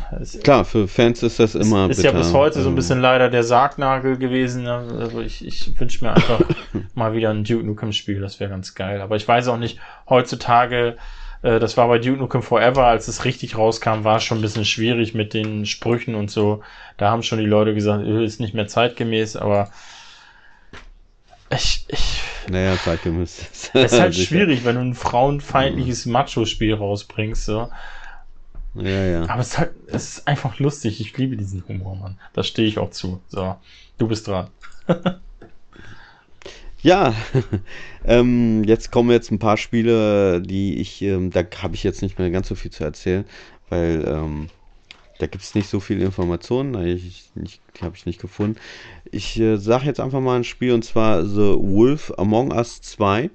Klar, 0.42 0.64
für 0.64 0.88
Fans 0.88 1.22
ist 1.22 1.38
das 1.38 1.54
immer. 1.54 1.90
Ist, 1.90 1.98
ist 1.98 2.04
ja 2.04 2.12
bis 2.12 2.32
heute 2.32 2.62
so 2.62 2.70
ein 2.70 2.74
bisschen 2.74 3.02
leider 3.02 3.28
der 3.28 3.42
Sargnagel 3.42 4.16
gewesen. 4.16 4.62
Ne? 4.62 4.86
Also 4.98 5.20
ich, 5.20 5.46
ich 5.46 5.78
wünsche 5.78 6.02
mir 6.02 6.14
einfach 6.14 6.40
mal 6.94 7.12
wieder 7.12 7.28
ein 7.28 7.44
Duke 7.44 7.62
Nukem 7.62 7.92
Spiel. 7.92 8.20
Das 8.20 8.40
wäre 8.40 8.48
ganz 8.48 8.74
geil. 8.74 9.02
Aber 9.02 9.16
ich 9.16 9.28
weiß 9.28 9.48
auch 9.48 9.58
nicht, 9.58 9.78
heutzutage, 10.08 10.96
äh, 11.42 11.58
das 11.58 11.76
war 11.76 11.88
bei 11.88 11.98
Duke 11.98 12.18
Nukem 12.18 12.42
Forever, 12.42 12.86
als 12.86 13.08
es 13.08 13.24
richtig 13.24 13.56
rauskam, 13.56 14.04
war 14.04 14.16
es 14.16 14.24
schon 14.24 14.38
ein 14.38 14.42
bisschen 14.42 14.64
schwierig 14.64 15.14
mit 15.14 15.34
den 15.34 15.66
Sprüchen 15.66 16.14
und 16.14 16.30
so. 16.30 16.62
Da 16.96 17.10
haben 17.10 17.22
schon 17.22 17.38
die 17.38 17.46
Leute 17.46 17.74
gesagt, 17.74 18.04
äh, 18.04 18.24
ist 18.24 18.40
nicht 18.40 18.54
mehr 18.54 18.68
zeitgemäß, 18.68 19.36
aber 19.36 19.70
ich, 21.50 21.84
ich 21.88 22.22
naja, 22.48 22.76
zeitgemäß. 22.82 23.46
Es 23.52 23.92
ist 23.92 24.00
halt 24.00 24.14
schwierig, 24.16 24.64
wenn 24.64 24.76
du 24.76 24.80
ein 24.80 24.94
frauenfeindliches 24.94 26.06
Macho-Spiel 26.06 26.74
rausbringst. 26.74 27.44
So. 27.44 27.70
Ja, 28.74 29.04
ja. 29.04 29.28
Aber 29.28 29.40
es 29.40 29.48
ist, 29.48 29.58
halt, 29.58 29.70
es 29.86 30.08
ist 30.08 30.28
einfach 30.28 30.58
lustig. 30.58 31.00
Ich 31.00 31.16
liebe 31.18 31.36
diesen 31.36 31.66
Humor, 31.68 31.96
Mann. 31.96 32.18
Da 32.32 32.42
stehe 32.42 32.66
ich 32.66 32.78
auch 32.78 32.90
zu. 32.90 33.20
So, 33.28 33.56
du 33.98 34.08
bist 34.08 34.28
dran. 34.28 34.48
ja, 36.82 37.14
ähm, 38.04 38.64
jetzt 38.64 38.90
kommen 38.90 39.10
jetzt 39.10 39.30
ein 39.30 39.38
paar 39.38 39.56
Spiele, 39.56 40.42
die 40.42 40.80
ich, 40.80 41.02
ähm, 41.02 41.30
da 41.30 41.44
habe 41.62 41.74
ich 41.74 41.84
jetzt 41.84 42.02
nicht 42.02 42.18
mehr 42.18 42.30
ganz 42.30 42.48
so 42.48 42.54
viel 42.54 42.70
zu 42.70 42.84
erzählen, 42.84 43.24
weil 43.68 44.04
ähm, 44.06 44.48
da 45.18 45.26
gibt 45.26 45.44
es 45.44 45.54
nicht 45.54 45.68
so 45.68 45.78
viele 45.78 46.04
Informationen. 46.04 46.74
Ich, 46.84 47.30
ich, 47.42 47.60
die 47.76 47.84
habe 47.84 47.94
ich 47.96 48.06
nicht 48.06 48.20
gefunden. 48.20 48.58
Ich 49.12 49.38
äh, 49.38 49.56
sage 49.56 49.86
jetzt 49.86 50.00
einfach 50.00 50.20
mal 50.20 50.36
ein 50.36 50.44
Spiel 50.44 50.72
und 50.72 50.84
zwar 50.84 51.24
The 51.24 51.54
Wolf 51.56 52.12
Among 52.18 52.52
Us 52.52 52.80
2. 52.80 53.30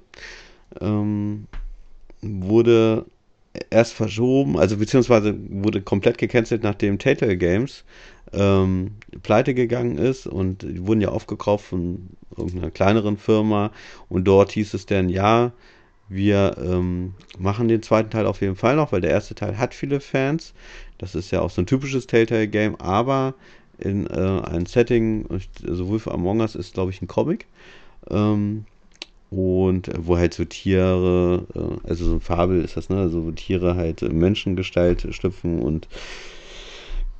Ähm, 0.80 1.46
wurde 2.20 3.06
erst 3.70 3.94
verschoben, 3.94 4.58
also 4.58 4.76
beziehungsweise 4.76 5.34
wurde 5.48 5.80
komplett 5.80 6.18
gecancelt, 6.18 6.62
nachdem 6.62 6.98
Telltale 6.98 7.36
Games 7.36 7.84
ähm, 8.32 8.92
pleite 9.22 9.54
gegangen 9.54 9.98
ist 9.98 10.26
und 10.26 10.62
die 10.62 10.86
wurden 10.86 11.00
ja 11.00 11.08
aufgekauft 11.08 11.66
von 11.66 12.10
irgendeiner 12.36 12.70
kleineren 12.70 13.16
Firma 13.16 13.70
und 14.08 14.24
dort 14.24 14.52
hieß 14.52 14.74
es 14.74 14.86
dann, 14.86 15.08
ja, 15.08 15.52
wir 16.08 16.56
ähm, 16.58 17.14
machen 17.38 17.68
den 17.68 17.82
zweiten 17.82 18.10
Teil 18.10 18.26
auf 18.26 18.40
jeden 18.40 18.56
Fall 18.56 18.76
noch, 18.76 18.92
weil 18.92 19.00
der 19.00 19.10
erste 19.10 19.34
Teil 19.34 19.58
hat 19.58 19.74
viele 19.74 20.00
Fans. 20.00 20.54
Das 20.96 21.14
ist 21.14 21.30
ja 21.30 21.40
auch 21.40 21.50
so 21.50 21.60
ein 21.62 21.66
typisches 21.66 22.06
Telltale-Game, 22.06 22.76
aber 22.76 23.34
in 23.78 24.06
äh, 24.06 24.40
ein 24.42 24.66
Setting, 24.66 25.26
sowohl 25.62 25.98
für 25.98 26.12
Among 26.12 26.40
Us 26.40 26.54
ist, 26.54 26.74
glaube 26.74 26.90
ich, 26.90 27.02
ein 27.02 27.08
Comic. 27.08 27.46
Ähm, 28.10 28.64
und 29.30 29.90
wo 29.98 30.16
halt 30.16 30.32
so 30.32 30.44
Tiere, 30.44 31.46
äh, 31.54 31.88
also 31.88 32.06
so 32.06 32.14
ein 32.14 32.20
Fabel 32.20 32.64
ist 32.64 32.76
das, 32.76 32.88
ne? 32.88 33.08
So 33.10 33.18
also 33.18 33.32
Tiere 33.32 33.76
halt 33.76 34.02
in 34.02 34.18
Menschengestalt 34.18 35.06
schlüpfen 35.14 35.60
und 35.60 35.86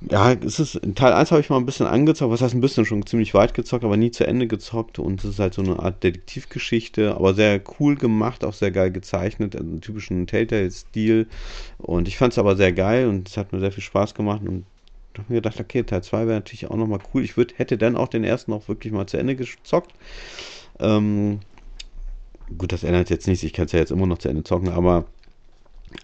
ja, 0.00 0.32
es 0.32 0.60
ist, 0.60 0.80
Teil 0.94 1.12
1 1.12 1.32
habe 1.32 1.40
ich 1.40 1.50
mal 1.50 1.56
ein 1.56 1.66
bisschen 1.66 1.86
angezockt, 1.86 2.30
was 2.30 2.40
heißt 2.40 2.54
ein 2.54 2.60
bisschen 2.60 2.84
schon 2.84 3.04
ziemlich 3.04 3.34
weit 3.34 3.54
gezockt, 3.54 3.84
aber 3.84 3.96
nie 3.96 4.12
zu 4.12 4.26
Ende 4.26 4.46
gezockt 4.46 5.00
und 5.00 5.24
es 5.24 5.30
ist 5.30 5.38
halt 5.40 5.54
so 5.54 5.62
eine 5.62 5.78
Art 5.80 6.04
Detektivgeschichte, 6.04 7.16
aber 7.16 7.34
sehr 7.34 7.60
cool 7.80 7.96
gemacht, 7.96 8.44
auch 8.44 8.52
sehr 8.52 8.70
geil 8.70 8.92
gezeichnet, 8.92 9.56
also 9.56 9.68
einen 9.68 9.80
typischen 9.80 10.26
Telltale-Stil 10.28 11.26
und 11.78 12.06
ich 12.06 12.16
fand 12.16 12.32
es 12.32 12.38
aber 12.38 12.54
sehr 12.56 12.72
geil 12.72 13.08
und 13.08 13.28
es 13.28 13.36
hat 13.36 13.52
mir 13.52 13.58
sehr 13.58 13.72
viel 13.72 13.82
Spaß 13.82 14.14
gemacht 14.14 14.42
und 14.42 14.64
habe 15.18 15.32
mir 15.32 15.40
gedacht, 15.40 15.58
okay, 15.58 15.82
Teil 15.82 16.02
2 16.02 16.26
wäre 16.26 16.38
natürlich 16.38 16.68
auch 16.68 16.76
nochmal 16.76 17.00
cool. 17.12 17.24
Ich 17.24 17.36
würd, 17.36 17.58
hätte 17.58 17.76
dann 17.76 17.96
auch 17.96 18.08
den 18.08 18.22
ersten 18.22 18.52
auch 18.52 18.68
wirklich 18.68 18.92
mal 18.92 19.06
zu 19.06 19.16
Ende 19.16 19.34
gezockt. 19.34 19.92
Ähm, 20.78 21.40
gut, 22.56 22.72
das 22.72 22.84
ändert 22.84 23.10
jetzt 23.10 23.26
nichts, 23.26 23.42
ich 23.42 23.52
kann 23.52 23.66
es 23.66 23.72
ja 23.72 23.80
jetzt 23.80 23.90
immer 23.90 24.06
noch 24.06 24.18
zu 24.18 24.28
Ende 24.28 24.44
zocken, 24.44 24.68
aber 24.68 25.06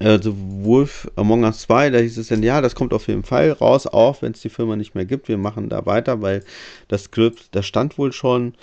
The 0.01 0.33
Wolf 0.35 1.11
Among 1.17 1.45
Us 1.45 1.61
2, 1.61 1.91
da 1.91 1.99
hieß 1.99 2.19
es 2.19 2.29
dann, 2.29 2.43
ja, 2.43 2.61
das 2.61 2.75
kommt 2.75 2.93
auf 2.93 3.07
jeden 3.09 3.23
Fall 3.23 3.53
raus, 3.53 3.87
auch 3.87 4.23
wenn 4.23 4.33
es 4.33 4.41
die 4.41 4.49
Firma 4.49 4.77
nicht 4.77 4.95
mehr 4.95 5.05
gibt. 5.05 5.29
Wir 5.29 5.39
machen 5.39 5.69
da 5.69 5.87
weiter, 5.87 6.21
weil 6.21 6.43
das 6.89 7.05
Skript, 7.05 7.49
das 7.53 7.67
stand 7.67 7.99
wohl 7.99 8.13
schon. 8.13 8.55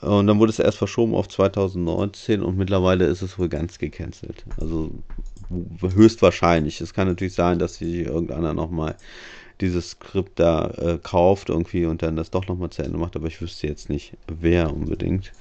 Und 0.00 0.26
dann 0.26 0.38
wurde 0.38 0.50
es 0.50 0.58
erst 0.58 0.78
verschoben 0.78 1.14
auf 1.14 1.28
2019 1.28 2.42
und 2.42 2.56
mittlerweile 2.56 3.04
ist 3.06 3.22
es 3.22 3.38
wohl 3.38 3.48
ganz 3.48 3.78
gecancelt. 3.78 4.44
Also 4.58 4.90
höchstwahrscheinlich. 5.80 6.80
Es 6.80 6.94
kann 6.94 7.08
natürlich 7.08 7.34
sein, 7.34 7.58
dass 7.58 7.76
sich 7.76 8.06
irgendeiner 8.06 8.54
nochmal 8.54 8.96
dieses 9.60 9.90
Skript 9.90 10.38
da 10.38 10.70
äh, 10.78 10.98
kauft 11.02 11.50
irgendwie 11.50 11.84
und 11.84 12.02
dann 12.02 12.16
das 12.16 12.30
doch 12.30 12.46
nochmal 12.48 12.70
zu 12.70 12.82
Ende 12.82 12.98
macht, 12.98 13.16
aber 13.16 13.26
ich 13.26 13.42
wüsste 13.42 13.66
jetzt 13.66 13.90
nicht, 13.90 14.14
wer 14.26 14.72
unbedingt. 14.72 15.32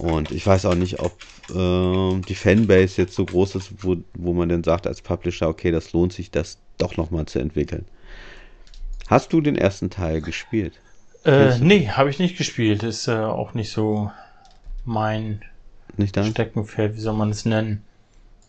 Und 0.00 0.30
ich 0.30 0.46
weiß 0.46 0.64
auch 0.64 0.76
nicht, 0.76 0.98
ob 0.98 1.12
äh, 1.50 2.22
die 2.22 2.34
Fanbase 2.34 3.02
jetzt 3.02 3.14
so 3.14 3.26
groß 3.26 3.56
ist, 3.56 3.70
wo, 3.82 3.96
wo 4.14 4.32
man 4.32 4.48
dann 4.48 4.64
sagt 4.64 4.86
als 4.86 5.02
Publisher, 5.02 5.46
okay, 5.46 5.70
das 5.70 5.92
lohnt 5.92 6.14
sich, 6.14 6.30
das 6.30 6.56
doch 6.78 6.96
nochmal 6.96 7.26
zu 7.26 7.38
entwickeln. 7.38 7.84
Hast 9.08 9.34
du 9.34 9.42
den 9.42 9.56
ersten 9.56 9.90
Teil 9.90 10.22
gespielt? 10.22 10.80
Äh, 11.26 11.58
nee, 11.58 11.88
habe 11.88 12.08
ich 12.08 12.18
nicht 12.18 12.38
gespielt. 12.38 12.82
Ist 12.82 13.08
äh, 13.08 13.12
auch 13.12 13.52
nicht 13.52 13.72
so 13.72 14.10
mein 14.86 15.42
nicht 15.98 16.18
Steckenpferd, 16.18 16.96
wie 16.96 17.00
soll 17.00 17.14
man 17.14 17.28
es 17.28 17.44
nennen? 17.44 17.82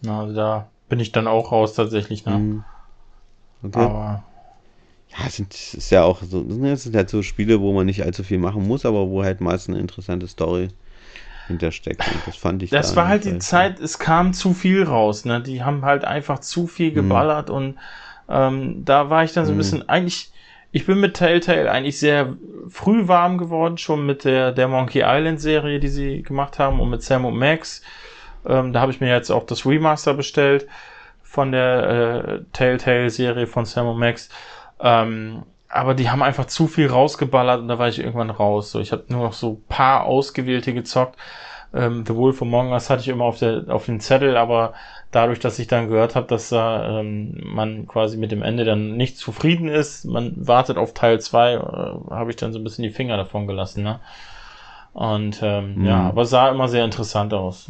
Na, 0.04 0.22
also 0.22 0.34
da 0.34 0.70
bin 0.88 1.02
ich 1.02 1.12
dann 1.12 1.28
auch 1.28 1.52
raus 1.52 1.74
tatsächlich. 1.74 2.26
Ne? 2.26 2.38
Mhm. 2.38 2.64
Okay. 3.62 3.80
Aber 3.80 4.24
ja, 5.10 5.28
es 5.28 5.36
sind, 5.36 5.54
ist 5.54 5.90
ja 5.90 6.04
auch 6.04 6.24
so, 6.24 6.46
es 6.64 6.84
sind 6.84 6.96
halt 6.96 7.10
so 7.10 7.22
Spiele, 7.22 7.60
wo 7.60 7.74
man 7.74 7.88
nicht 7.88 8.04
allzu 8.04 8.24
viel 8.24 8.38
machen 8.38 8.66
muss, 8.66 8.86
aber 8.86 9.10
wo 9.10 9.22
halt 9.22 9.42
meist 9.42 9.68
eine 9.68 9.80
interessante 9.80 10.30
Story 10.30 10.70
hintersteckt. 11.52 12.06
Und 12.08 12.28
das 12.28 12.38
fand 12.38 12.64
ich. 12.64 12.70
Das 12.70 12.96
war 12.96 13.08
halt 13.08 13.26
die 13.26 13.38
Zeit, 13.40 13.80
es 13.80 14.00
kam 14.00 14.34
zu 14.34 14.54
viel 14.54 14.84
raus, 14.84 15.26
ne? 15.26 15.42
Die 15.42 15.64
haben 15.64 15.86
halt 15.86 16.06
einfach 16.06 16.40
zu 16.40 16.68
viel 16.68 16.92
mhm. 16.92 16.96
geballert 16.96 17.50
mhm. 17.50 17.56
und 17.56 17.78
ähm, 18.30 18.86
da 18.86 19.10
war 19.10 19.24
ich 19.24 19.34
dann 19.34 19.46
so 19.46 19.52
ein 19.52 19.56
mhm. 19.56 19.60
bisschen, 19.60 19.90
eigentlich, 19.90 20.32
ich 20.72 20.86
bin 20.86 21.00
mit 21.00 21.16
Telltale 21.16 21.70
eigentlich 21.70 22.00
sehr 22.00 22.36
früh 22.70 23.08
warm 23.08 23.38
geworden, 23.38 23.78
schon 23.78 24.06
mit 24.06 24.24
der, 24.24 24.52
der 24.52 24.68
Monkey 24.68 25.04
Island 25.06 25.42
Serie, 25.42 25.80
die 25.80 25.90
sie 25.90 26.24
gemacht 26.24 26.60
haben 26.60 26.80
und 26.80 26.90
mit 26.90 27.04
Sam 27.04 27.26
und 27.26 27.38
Max. 27.38 27.82
Ähm, 28.46 28.74
da 28.74 28.82
habe 28.82 28.92
ich 28.92 29.02
mir 29.02 29.10
jetzt 29.10 29.30
auch 29.30 29.46
das 29.46 29.66
Remaster 29.66 30.14
bestellt 30.14 30.68
von 31.22 31.52
der 31.52 31.88
äh, 31.88 32.40
Telltale 32.54 33.10
Serie 33.10 33.48
von 33.48 33.66
Sam 33.66 33.88
und 33.88 34.00
Max. 34.00 34.30
Ähm, 34.80 35.44
aber 35.72 35.94
die 35.94 36.10
haben 36.10 36.22
einfach 36.22 36.46
zu 36.46 36.68
viel 36.68 36.88
rausgeballert 36.88 37.62
und 37.62 37.68
da 37.68 37.80
war 37.80 37.88
ich 37.88 38.00
irgendwann 38.00 38.30
raus. 38.30 38.72
So, 38.72 38.80
ich 38.80 38.92
habe 38.92 39.06
nur 39.08 39.24
noch 39.24 39.34
so 39.34 39.62
paar 39.70 40.06
ausgewählte 40.06 40.74
gezockt. 40.74 41.18
Ähm, 41.74 42.04
The 42.06 42.16
Wolf 42.16 42.42
Among 42.42 42.72
Us 42.72 42.90
hatte 42.90 43.02
ich 43.02 43.08
immer 43.08 43.24
auf, 43.24 43.40
der, 43.40 43.64
auf 43.70 43.86
dem 43.86 44.00
Zettel, 44.00 44.36
aber 44.36 44.74
dadurch, 45.12 45.40
dass 45.40 45.60
ich 45.60 45.68
dann 45.68 45.88
gehört 45.88 46.16
habe, 46.16 46.28
dass 46.28 46.50
da 46.50 47.00
ähm, 47.00 47.40
man 47.46 47.88
quasi 47.88 48.18
mit 48.18 48.32
dem 48.32 48.42
Ende 48.42 48.66
dann 48.66 48.98
nicht 48.98 49.18
zufrieden 49.18 49.70
ist, 49.70 50.06
man 50.06 50.34
wartet 50.36 50.78
auf 50.78 50.94
Teil 50.94 51.22
2, 51.22 51.54
äh, 51.54 51.60
habe 52.12 52.30
ich 52.30 52.36
dann 52.36 52.52
so 52.52 52.60
ein 52.60 52.64
bisschen 52.64 52.84
die 52.84 52.90
Finger 52.90 53.16
davon 53.16 53.48
gelassen. 53.48 53.84
Ne? 53.84 54.00
Und 54.94 55.40
ähm, 55.42 55.76
mhm. 55.76 55.86
ja, 55.86 56.02
aber 56.02 56.26
sah 56.26 56.50
immer 56.50 56.68
sehr 56.68 56.84
interessant 56.84 57.34
aus. 57.34 57.70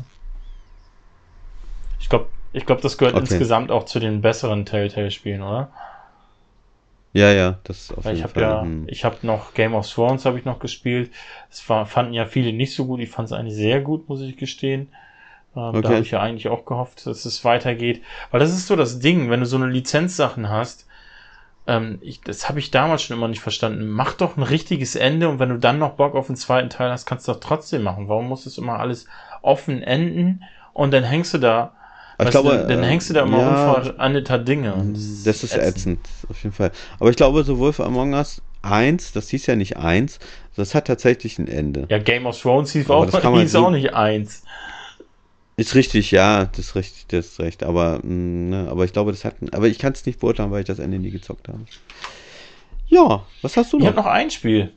Ich 1.99 2.09
glaube, 2.09 2.27
ich 2.53 2.65
glaube, 2.65 2.81
das 2.81 2.97
gehört 2.97 3.15
okay. 3.15 3.23
insgesamt 3.23 3.71
auch 3.71 3.85
zu 3.85 3.99
den 3.99 4.21
besseren 4.21 4.65
Telltale-Spielen, 4.65 5.43
oder? 5.43 5.69
Ja, 7.13 7.31
ja, 7.31 7.59
das 7.65 7.91
auf 7.91 8.05
Weil 8.05 8.15
jeden 8.15 8.27
ich 8.27 8.33
Fall. 8.33 8.43
Ja, 8.43 8.61
hm. 8.61 8.88
Ich 8.88 9.03
habe 9.03 9.17
noch 9.23 9.53
Game 9.53 9.75
of 9.75 9.89
Thrones 9.89 10.25
habe 10.25 10.39
ich 10.39 10.45
noch 10.45 10.59
gespielt. 10.59 11.11
Es 11.49 11.67
war, 11.69 11.85
fanden 11.85 12.13
ja 12.13 12.25
viele 12.25 12.53
nicht 12.53 12.73
so 12.73 12.85
gut. 12.85 13.01
Ich 13.01 13.09
fand 13.09 13.27
es 13.27 13.33
eigentlich 13.33 13.55
sehr 13.55 13.81
gut, 13.81 14.07
muss 14.07 14.21
ich 14.21 14.38
gestehen. 14.38 14.89
Ähm, 15.55 15.63
okay. 15.63 15.81
Da 15.81 15.89
habe 15.89 16.01
ich 16.01 16.11
ja 16.11 16.21
eigentlich 16.21 16.47
auch 16.47 16.65
gehofft, 16.65 17.05
dass 17.05 17.25
es 17.25 17.43
weitergeht. 17.43 18.01
Weil 18.31 18.39
das 18.39 18.51
ist 18.51 18.67
so 18.67 18.75
das 18.75 18.99
Ding, 18.99 19.29
wenn 19.29 19.41
du 19.41 19.45
so 19.45 19.57
eine 19.57 19.67
Lizenzsachen 19.67 20.49
hast, 20.49 20.88
ähm, 21.67 21.99
ich, 22.01 22.21
das 22.21 22.47
habe 22.47 22.59
ich 22.59 22.71
damals 22.71 23.03
schon 23.03 23.17
immer 23.17 23.27
nicht 23.27 23.41
verstanden. 23.41 23.89
Mach 23.89 24.13
doch 24.13 24.38
ein 24.38 24.43
richtiges 24.43 24.95
Ende 24.95 25.27
und 25.27 25.39
wenn 25.39 25.49
du 25.49 25.57
dann 25.57 25.79
noch 25.79 25.91
Bock 25.91 26.15
auf 26.15 26.27
den 26.27 26.38
zweiten 26.38 26.69
Teil 26.69 26.91
hast, 26.91 27.05
kannst 27.05 27.27
du 27.27 27.33
doch 27.33 27.39
trotzdem 27.41 27.83
machen. 27.83 28.07
Warum 28.07 28.27
muss 28.29 28.45
es 28.45 28.57
immer 28.57 28.79
alles 28.79 29.05
offen 29.41 29.83
enden 29.83 30.43
und 30.73 30.91
dann 30.91 31.03
hängst 31.03 31.33
du 31.33 31.38
da 31.39 31.73
ich 32.26 32.31
glaube, 32.31 32.57
du, 32.57 32.68
dann 32.68 32.84
hängst 32.84 33.10
du 33.10 33.14
da 33.14 33.23
immer 33.23 33.39
ja, 33.39 33.73
unveränderter 33.73 34.39
Dinge. 34.39 34.73
Das, 34.93 35.23
das 35.23 35.43
ist 35.43 35.56
ätzend. 35.56 35.99
ätzend. 36.06 36.30
auf 36.30 36.43
jeden 36.43 36.56
Fall. 36.56 36.72
Aber 36.99 37.10
ich 37.10 37.15
glaube, 37.15 37.43
so 37.43 37.57
Wolf 37.57 37.80
Among 37.80 38.14
Us 38.14 38.41
1, 38.61 39.14
das 39.14 39.30
hieß 39.30 39.48
ja 39.48 39.56
nicht 39.56 39.77
1, 39.77 40.19
das 40.56 40.76
hat 40.76 40.88
tatsächlich 40.88 41.39
ein 41.39 41.48
Ende. 41.48 41.85
Ja, 41.89 41.98
Game 41.98 42.26
of 42.26 42.39
Thrones 42.39 42.72
hieß, 42.72 42.89
auch, 42.89 43.06
hieß 43.39 43.56
auch 43.56 43.72
nicht 43.72 43.93
1. 43.93 44.43
Ist 45.57 45.76
richtig, 45.76 46.11
ja, 46.11 46.45
das 46.45 46.60
ist 46.60 46.76
richtig, 46.76 47.07
das 47.07 47.27
ist 47.27 47.39
recht. 47.39 47.64
Aber, 47.64 47.99
mm, 48.03 48.49
ne, 48.49 48.68
aber 48.69 48.85
ich 48.85 48.93
glaube, 48.93 49.11
das 49.11 49.26
hat. 49.26 49.35
Aber 49.52 49.68
ich 49.68 49.80
kann 49.80 49.93
es 49.93 50.06
nicht 50.06 50.19
beurteilen, 50.19 50.52
weil 50.52 50.61
ich 50.61 50.68
das 50.68 50.80
Ende 50.80 50.98
nie 50.98 51.11
gezockt 51.11 51.48
habe. 51.48 51.60
Ja, 52.88 53.26
was 53.41 53.57
hast 53.57 53.72
du 53.72 53.77
noch? 53.77 53.84
Ich 53.84 53.88
habe 53.88 53.98
noch 53.98 54.06
ein 54.07 54.31
Spiel. 54.31 54.72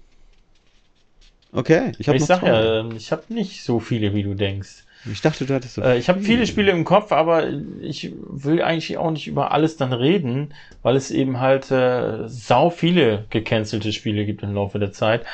Okay, 1.52 1.92
ich 1.98 2.08
habe 2.08 2.18
Ich 2.18 2.24
sag 2.24 2.40
zwei. 2.40 2.48
ja, 2.48 2.90
ich 2.90 3.12
habe 3.12 3.22
nicht 3.28 3.62
so 3.62 3.80
viele, 3.80 4.12
wie 4.14 4.24
du 4.24 4.34
denkst. 4.34 4.83
Ich 5.10 5.20
dachte, 5.20 5.44
du 5.44 5.54
hattest 5.54 5.74
so 5.74 5.82
äh, 5.82 5.98
Ich 5.98 6.08
habe 6.08 6.20
viele 6.20 6.46
Spiele 6.46 6.72
im 6.72 6.84
Kopf, 6.84 7.12
aber 7.12 7.48
ich 7.80 8.12
will 8.26 8.62
eigentlich 8.62 8.96
auch 8.96 9.10
nicht 9.10 9.26
über 9.26 9.52
alles 9.52 9.76
dann 9.76 9.92
reden, 9.92 10.54
weil 10.82 10.96
es 10.96 11.10
eben 11.10 11.40
halt 11.40 11.70
äh, 11.70 12.26
sau 12.26 12.70
viele 12.70 13.26
gecancelte 13.30 13.92
Spiele 13.92 14.24
gibt 14.24 14.42
im 14.42 14.54
Laufe 14.54 14.78
der 14.78 14.92
Zeit. 14.92 15.24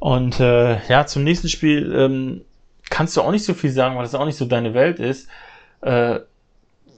Und 0.00 0.40
äh, 0.40 0.78
ja, 0.88 1.06
zum 1.06 1.22
nächsten 1.24 1.48
Spiel 1.48 1.94
ähm, 1.96 2.42
kannst 2.90 3.16
du 3.16 3.22
auch 3.22 3.30
nicht 3.30 3.44
so 3.44 3.54
viel 3.54 3.70
sagen, 3.70 3.96
weil 3.96 4.02
das 4.02 4.14
auch 4.14 4.26
nicht 4.26 4.36
so 4.36 4.44
deine 4.44 4.74
Welt 4.74 4.98
ist. 4.98 5.28
Äh, 5.80 6.20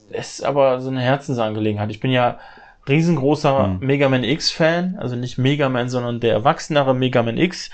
es 0.09 0.39
ist 0.39 0.43
aber 0.43 0.81
so 0.81 0.89
eine 0.89 1.01
Herzensangelegenheit. 1.01 1.91
Ich 1.91 1.99
bin 1.99 2.11
ja 2.11 2.39
riesengroßer 2.87 3.67
mhm. 3.67 3.85
Mega 3.85 4.09
Man 4.09 4.23
X 4.23 4.49
Fan, 4.49 4.97
also 4.97 5.15
nicht 5.15 5.37
Mega 5.37 5.69
Man, 5.69 5.89
sondern 5.89 6.19
der 6.19 6.33
erwachsenere 6.33 6.95
Mega 6.95 7.23
Man 7.23 7.37
X. 7.37 7.69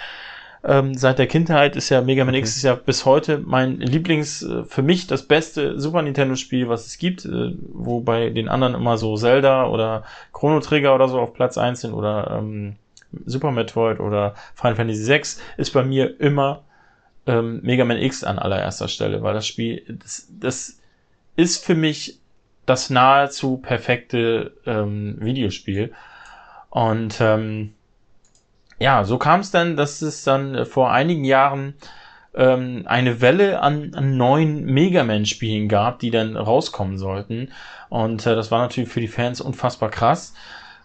Ähm, 0.66 0.96
seit 0.96 1.20
der 1.20 1.28
Kindheit 1.28 1.76
ist 1.76 1.90
ja 1.90 2.02
Mega 2.02 2.24
Man 2.24 2.34
okay. 2.36 2.40
X 2.40 2.56
ist 2.56 2.64
ja 2.64 2.76
bis 2.76 3.06
heute 3.06 3.40
mein 3.40 3.80
Lieblings, 3.80 4.44
äh, 4.44 4.64
für 4.64 4.82
mich 4.82 5.08
das 5.08 5.24
beste 5.24 5.80
Super 5.80 6.02
Nintendo 6.02 6.36
Spiel, 6.36 6.70
was 6.70 6.86
es 6.86 6.98
gibt, 6.98 7.26
äh, 7.26 7.54
wo 7.74 8.00
bei 8.00 8.30
den 8.30 8.48
anderen 8.48 8.74
immer 8.74 8.98
so 8.98 9.18
Zelda 9.18 9.68
oder 9.68 10.04
Chrono 10.32 10.62
Trigger 10.62 10.96
oder 10.96 11.10
so 11.10 11.20
auf 11.20 11.34
Platz 11.34 11.58
eins 11.58 11.82
sind 11.82 11.94
oder 11.94 12.38
ähm, 12.40 12.78
Super 13.26 13.52
Metroid 13.52 14.00
oder 14.00 14.36
Final 14.56 14.76
Fantasy 14.76 15.04
6 15.04 15.42
ist 15.58 15.72
bei 15.72 15.84
mir 15.84 16.20
immer 16.20 16.64
ähm, 17.28 17.60
Mega 17.62 17.84
Man 17.86 17.98
X 17.98 18.24
an 18.24 18.40
allererster 18.40 18.88
Stelle, 18.88 19.22
weil 19.22 19.34
das 19.34 19.46
Spiel, 19.46 19.84
das, 19.88 20.28
das 20.40 20.80
ist 21.36 21.64
für 21.64 21.76
mich 21.76 22.20
das 22.66 22.90
nahezu 22.90 23.58
perfekte 23.58 24.54
ähm, 24.66 25.18
Videospiel. 25.20 25.94
Und 26.70 27.20
ähm, 27.20 27.74
ja, 28.80 29.04
so 29.04 29.18
kam 29.18 29.40
es 29.40 29.52
dann, 29.52 29.76
dass 29.76 30.02
es 30.02 30.24
dann 30.24 30.56
äh, 30.56 30.66
vor 30.66 30.92
einigen 30.92 31.26
Jahren 31.26 31.76
ähm, 32.36 32.84
eine 32.86 33.22
Welle 33.22 33.62
an, 33.62 33.92
an 33.96 34.18
neuen 34.18 34.66
Mega 34.66 35.04
Man-Spielen 35.04 35.68
gab, 35.68 36.00
die 36.00 36.12
dann 36.12 36.36
rauskommen 36.36 36.98
sollten. 36.98 37.50
Und 37.90 38.26
äh, 38.26 38.36
das 38.36 38.52
war 38.52 38.62
natürlich 38.62 38.90
für 38.90 39.02
die 39.02 39.08
Fans 39.08 39.42
unfassbar 39.42 39.90
krass. 39.90 40.34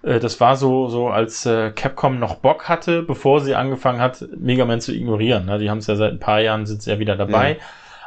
Äh, 0.03 0.21
das 0.21 0.41
war 0.41 0.57
so, 0.57 0.89
so 0.89 1.09
als 1.09 1.47
äh, 1.47 1.71
Capcom 1.71 2.19
noch 2.19 2.37
Bock 2.37 2.69
hatte, 2.69 3.03
bevor 3.03 3.41
sie 3.41 3.55
angefangen 3.55 4.01
hat, 4.01 4.25
Mega 4.37 4.65
Man 4.65 4.81
zu 4.81 4.95
ignorieren. 4.95 5.47
Ne? 5.47 5.59
Die 5.59 5.71
haben 5.71 5.79
es 5.79 5.87
ja 5.87 5.97
seit 5.97 6.13
ein 6.13 6.21
paar 6.21 6.41
Jahren, 6.41 6.67
sind 6.67 6.85
ja 6.87 6.99
wieder 6.99 7.17
dabei. 7.17 7.53
Ja. 7.53 7.57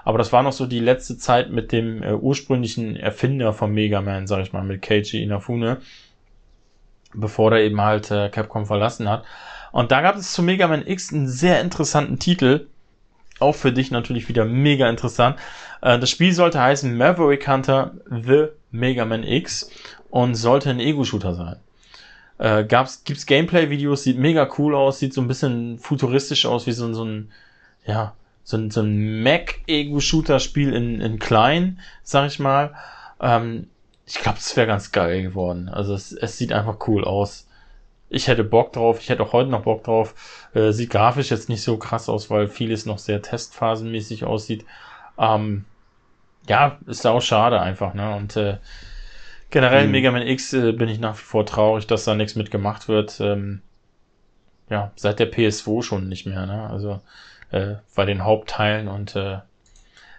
Aber 0.04 0.18
das 0.18 0.34
war 0.34 0.44
noch 0.44 0.52
so 0.52 0.66
die 0.66 0.80
letzte 0.80 1.18
Zeit 1.18 1.52
mit 1.52 1.72
dem 1.72 2.02
äh, 2.02 2.14
ursprünglichen 2.14 2.96
Erfinder 2.96 3.54
von 3.54 3.72
Mega 3.72 4.02
Man, 4.02 4.28
sag 4.28 4.42
ich 4.42 4.54
mal, 4.54 4.64
mit 4.64 4.82
Keiji 4.82 5.22
Inafune, 5.22 5.78
bevor 7.14 7.52
er 7.52 7.60
eben 7.60 7.82
halt 7.82 8.10
äh, 8.10 8.30
Capcom 8.30 8.66
verlassen 8.66 9.10
hat. 9.10 9.24
Und 9.72 9.92
da 9.92 10.02
gab 10.02 10.16
es 10.16 10.34
zu 10.34 10.44
Mega 10.44 10.68
Man 10.68 10.86
X 10.86 11.14
einen 11.14 11.28
sehr 11.28 11.62
interessanten 11.62 12.20
Titel. 12.20 12.68
Auch 13.40 13.56
für 13.56 13.72
dich 13.72 13.92
natürlich 13.92 14.28
wieder 14.30 14.46
mega 14.46 14.90
interessant. 14.90 15.38
Äh, 15.82 15.98
das 16.00 16.10
Spiel 16.10 16.34
sollte 16.34 16.62
heißen 16.62 16.96
Maverick 16.96 17.48
Hunter 17.48 17.94
The 18.10 18.48
Mega 18.72 19.06
Man 19.06 19.24
X 19.24 19.72
und 20.10 20.36
sollte 20.36 20.70
ein 20.70 20.80
Ego-Shooter 20.80 21.34
sein. 21.34 21.56
Äh, 22.38 22.66
gab's, 22.66 23.04
gibt's 23.04 23.26
Gameplay-Videos, 23.26 24.04
sieht 24.04 24.18
mega 24.18 24.50
cool 24.58 24.76
aus, 24.76 25.00
sieht 25.00 25.14
so 25.14 25.22
ein 25.22 25.28
bisschen 25.28 25.80
futuristisch 25.80 26.46
aus, 26.46 26.68
wie 26.68 26.72
so, 26.72 26.92
so 26.94 27.06
ein, 27.06 27.32
ja, 27.86 28.14
so 28.44 28.58
ein, 28.58 28.72
so 28.72 28.82
ein 28.82 29.24
Mac-Ego-Shooter-Spiel 29.24 30.74
in, 30.74 31.02
in 31.02 31.20
klein, 31.20 31.80
sag 32.04 32.28
ich 32.28 32.40
mal. 32.40 32.74
Ähm, 33.22 33.68
ich 34.06 34.16
glaube, 34.16 34.40
es 34.40 34.56
wäre 34.58 34.68
ganz 34.68 34.92
geil 34.92 35.24
geworden. 35.24 35.70
Also 35.70 35.94
es, 35.94 36.12
es 36.12 36.38
sieht 36.38 36.52
einfach 36.52 36.88
cool 36.88 37.06
aus 37.06 37.48
ich 38.12 38.28
hätte 38.28 38.44
Bock 38.44 38.74
drauf, 38.74 39.00
ich 39.00 39.10
hätte 39.10 39.24
auch 39.24 39.32
heute 39.32 39.50
noch 39.50 39.64
Bock 39.64 39.86
drauf. 39.86 40.14
Äh, 40.54 40.74
sieht 40.74 40.90
grafisch 40.90 41.32
jetzt 41.32 41.48
nicht 41.48 41.64
so 41.64 41.78
krass 41.78 42.10
aus, 42.10 42.30
weil 42.30 42.50
vieles 42.50 42.86
noch 42.86 42.98
sehr 42.98 43.22
testphasenmäßig 43.22 44.26
aussieht. 44.26 44.66
Ähm, 45.18 45.64
ja, 46.48 46.78
ist 46.88 47.08
auch 47.08 47.22
schade 47.22 47.62
einfach, 47.62 47.94
ne? 47.94 48.14
Und 48.16 48.36
äh, 48.36 48.58
generell 49.50 49.86
mhm. 49.86 49.92
Mega 49.92 50.12
Man 50.12 50.28
X 50.28 50.52
äh, 50.52 50.74
bin 50.74 50.90
ich 50.90 51.00
nach 51.00 51.16
wie 51.16 51.24
vor 51.24 51.46
traurig, 51.46 51.88
dass 51.88 52.04
da 52.04 52.14
nichts 52.14 52.36
mitgemacht 52.36 52.90
wird. 52.90 53.22
Ähm, 53.22 53.62
ja, 54.70 54.92
seit 54.96 55.20
der 55.20 55.32
PS2 55.32 55.82
schon 55.82 56.10
nicht 56.10 56.26
mehr, 56.26 56.46
ne? 56.46 56.70
Also 56.70 57.00
äh, 57.52 57.76
bei 57.96 58.04
den 58.04 58.26
Hauptteilen 58.26 58.90
und 58.90 59.16
äh, 59.16 59.38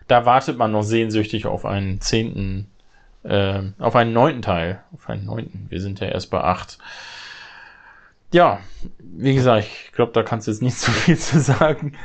da 0.09 0.25
wartet 0.25 0.57
man 0.57 0.73
noch 0.73 0.83
sehnsüchtig 0.83 1.45
auf 1.45 1.67
einen 1.67 2.01
zehnten, 2.01 2.71
äh, 3.23 3.61
auf 3.79 3.97
einen 3.97 4.15
neunten 4.15 4.41
Teil, 4.43 4.83
auf 4.95 5.11
einen 5.11 5.27
neunten. 5.27 5.67
Wir 5.69 5.81
sind 5.83 6.01
ja 6.01 6.09
erst 6.09 6.31
bei 6.31 6.41
acht 6.41 6.79
ja, 8.33 8.61
wie 8.99 9.35
gesagt, 9.35 9.67
ich 9.67 9.93
glaube, 9.93 10.13
da 10.13 10.23
kannst 10.23 10.47
du 10.47 10.51
jetzt 10.51 10.63
nicht 10.63 10.77
so 10.79 10.91
viel 10.91 11.17
zu 11.17 11.41
sagen. 11.41 11.97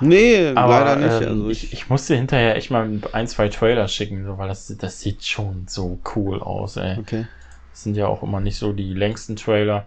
Nee, 0.00 0.48
Aber, 0.54 0.80
leider 0.80 0.96
nicht. 0.96 1.22
Ähm, 1.22 1.28
also 1.28 1.50
ich, 1.50 1.72
ich, 1.72 1.88
musste 1.88 2.16
hinterher 2.16 2.56
echt 2.56 2.70
mal 2.70 3.00
ein, 3.12 3.26
zwei 3.28 3.48
Trailer 3.48 3.88
schicken, 3.88 4.24
so, 4.24 4.36
weil 4.38 4.48
das, 4.48 4.74
das 4.78 5.00
sieht 5.00 5.24
schon 5.24 5.66
so 5.68 5.98
cool 6.14 6.40
aus, 6.40 6.76
ey. 6.76 6.98
Okay. 6.98 7.26
Das 7.70 7.84
sind 7.84 7.96
ja 7.96 8.06
auch 8.06 8.22
immer 8.22 8.40
nicht 8.40 8.56
so 8.56 8.72
die 8.72 8.94
längsten 8.94 9.36
Trailer. 9.36 9.86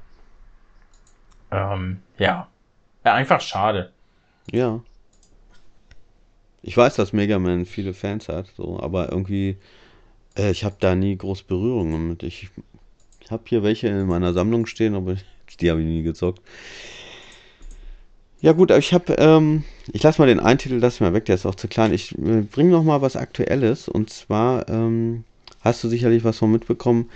Ähm, 1.51 1.99
ja. 2.17 2.47
ja. 3.03 3.13
Einfach 3.13 3.41
schade. 3.41 3.91
Ja. 4.51 4.79
Ich 6.61 6.75
weiß, 6.75 6.95
dass 6.95 7.13
Mega 7.13 7.37
Man 7.37 7.65
viele 7.65 7.93
Fans 7.93 8.29
hat, 8.29 8.47
so, 8.57 8.79
aber 8.79 9.11
irgendwie, 9.11 9.57
äh, 10.37 10.49
ich 10.49 10.63
habe 10.63 10.77
da 10.79 10.95
nie 10.95 11.15
groß 11.15 11.43
Berührungen 11.43 12.07
mit. 12.07 12.23
Ich, 12.23 12.49
ich 13.19 13.31
habe 13.31 13.43
hier 13.47 13.63
welche 13.63 13.87
in 13.87 14.07
meiner 14.07 14.33
Sammlung 14.33 14.65
stehen, 14.65 14.95
aber 14.95 15.11
ich 15.11 15.25
die 15.59 15.69
habe 15.69 15.81
ich 15.81 15.87
nie 15.87 16.03
gezockt. 16.03 16.41
Ja 18.41 18.51
gut, 18.51 18.69
ich 18.71 18.93
habe, 18.93 19.13
ähm, 19.13 19.63
ich 19.91 20.03
lasse 20.03 20.21
mal 20.21 20.27
den 20.27 20.39
einen 20.39 20.59
Titel, 20.59 20.75
lass 20.75 20.99
mal 20.99 21.13
weg, 21.13 21.25
der 21.25 21.35
ist 21.35 21.45
auch 21.45 21.55
zu 21.55 21.67
klein. 21.67 21.93
Ich 21.93 22.11
äh, 22.17 22.41
bringe 22.41 22.71
noch 22.71 22.83
mal 22.83 23.01
was 23.01 23.15
Aktuelles 23.15 23.87
und 23.87 24.09
zwar 24.09 24.69
ähm, 24.69 25.23
hast 25.61 25.83
du 25.83 25.87
sicherlich 25.87 26.23
was 26.23 26.37
von 26.37 26.51
mitbekommen. 26.51 27.09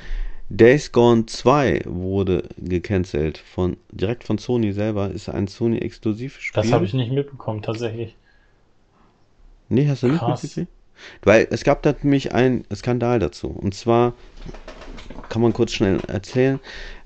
Days 0.49 0.91
Gone 0.91 1.27
2 1.27 1.83
wurde 1.85 2.49
gecancelt 2.57 3.37
von 3.37 3.77
direkt 3.91 4.23
von 4.23 4.39
Sony 4.39 4.73
selber. 4.73 5.11
Ist 5.11 5.29
ein 5.29 5.47
Sony 5.47 5.77
exklusiv 5.77 6.39
Spiel. 6.39 6.63
Das 6.63 6.71
habe 6.71 6.85
ich 6.85 6.93
nicht 6.93 7.11
mitbekommen 7.11 7.61
tatsächlich. 7.61 8.15
Nee, 9.67 9.87
hast 9.87 10.01
du 10.01 10.07
Krass. 10.07 10.41
nicht 10.41 10.57
mitbekommen? 10.57 10.79
Weil 11.23 11.47
es 11.51 11.63
gab 11.63 11.83
da 11.83 11.93
nämlich 12.01 12.33
einen 12.33 12.65
Skandal 12.73 13.19
dazu. 13.19 13.47
Und 13.47 13.75
zwar 13.75 14.13
kann 15.29 15.41
man 15.41 15.53
kurz 15.53 15.73
schnell 15.73 15.99
erzählen. 16.07 16.59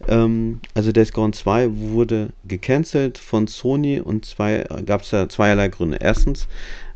Ähm, 0.07 0.59
also 0.73 0.91
Days 0.91 1.13
Gone 1.13 1.33
2 1.33 1.69
wurde 1.73 2.29
gecancelt 2.47 3.17
von 3.17 3.47
Sony 3.47 3.99
und 3.99 4.25
zwei 4.25 4.65
gab 4.85 5.01
es 5.01 5.09
da 5.09 5.29
zweierlei 5.29 5.69
Gründe. 5.69 5.97
Erstens 6.01 6.47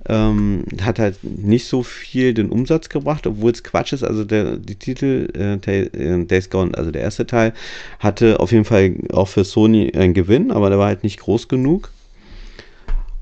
ähm, 0.10 0.64
hat 0.82 1.00
halt 1.00 1.24
nicht 1.24 1.68
so 1.68 1.84
viel 1.84 2.34
den 2.34 2.50
Umsatz 2.50 2.90
gebracht, 2.90 3.28
obwohl 3.28 3.52
es 3.52 3.64
Quatsch 3.64 3.94
ist. 3.94 4.04
Also 4.04 4.24
der 4.24 4.58
die 4.58 4.76
Titel 4.76 5.28
äh, 5.36 5.56
äh, 5.56 6.26
Days 6.26 6.50
Gone, 6.50 6.78
also 6.78 6.92
der 6.92 7.02
erste 7.02 7.26
Teil, 7.26 7.54
hatte 8.00 8.40
auf 8.40 8.52
jeden 8.52 8.66
Fall 8.66 8.96
auch 9.12 9.28
für 9.28 9.44
Sony 9.44 9.92
einen 9.96 10.14
Gewinn, 10.14 10.52
aber 10.52 10.70
der 10.70 10.80
war 10.80 10.88
halt 10.88 11.04
nicht 11.04 11.20
groß 11.20 11.48
genug. 11.48 11.92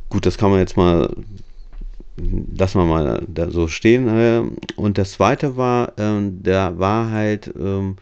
Gut, 0.09 0.25
das 0.25 0.37
kann 0.37 0.51
man 0.51 0.59
jetzt 0.59 0.77
mal 0.77 1.09
lassen 2.17 2.79
wir 2.79 2.85
mal 2.85 3.23
da 3.27 3.49
so 3.51 3.67
stehen. 3.67 4.07
Äh, 4.07 4.43
und 4.75 4.97
das 4.97 5.13
zweite 5.13 5.57
war, 5.57 5.93
ähm, 5.97 6.43
der 6.43 6.79
war 6.79 7.11
halt 7.11 7.53
ähm, 7.57 7.97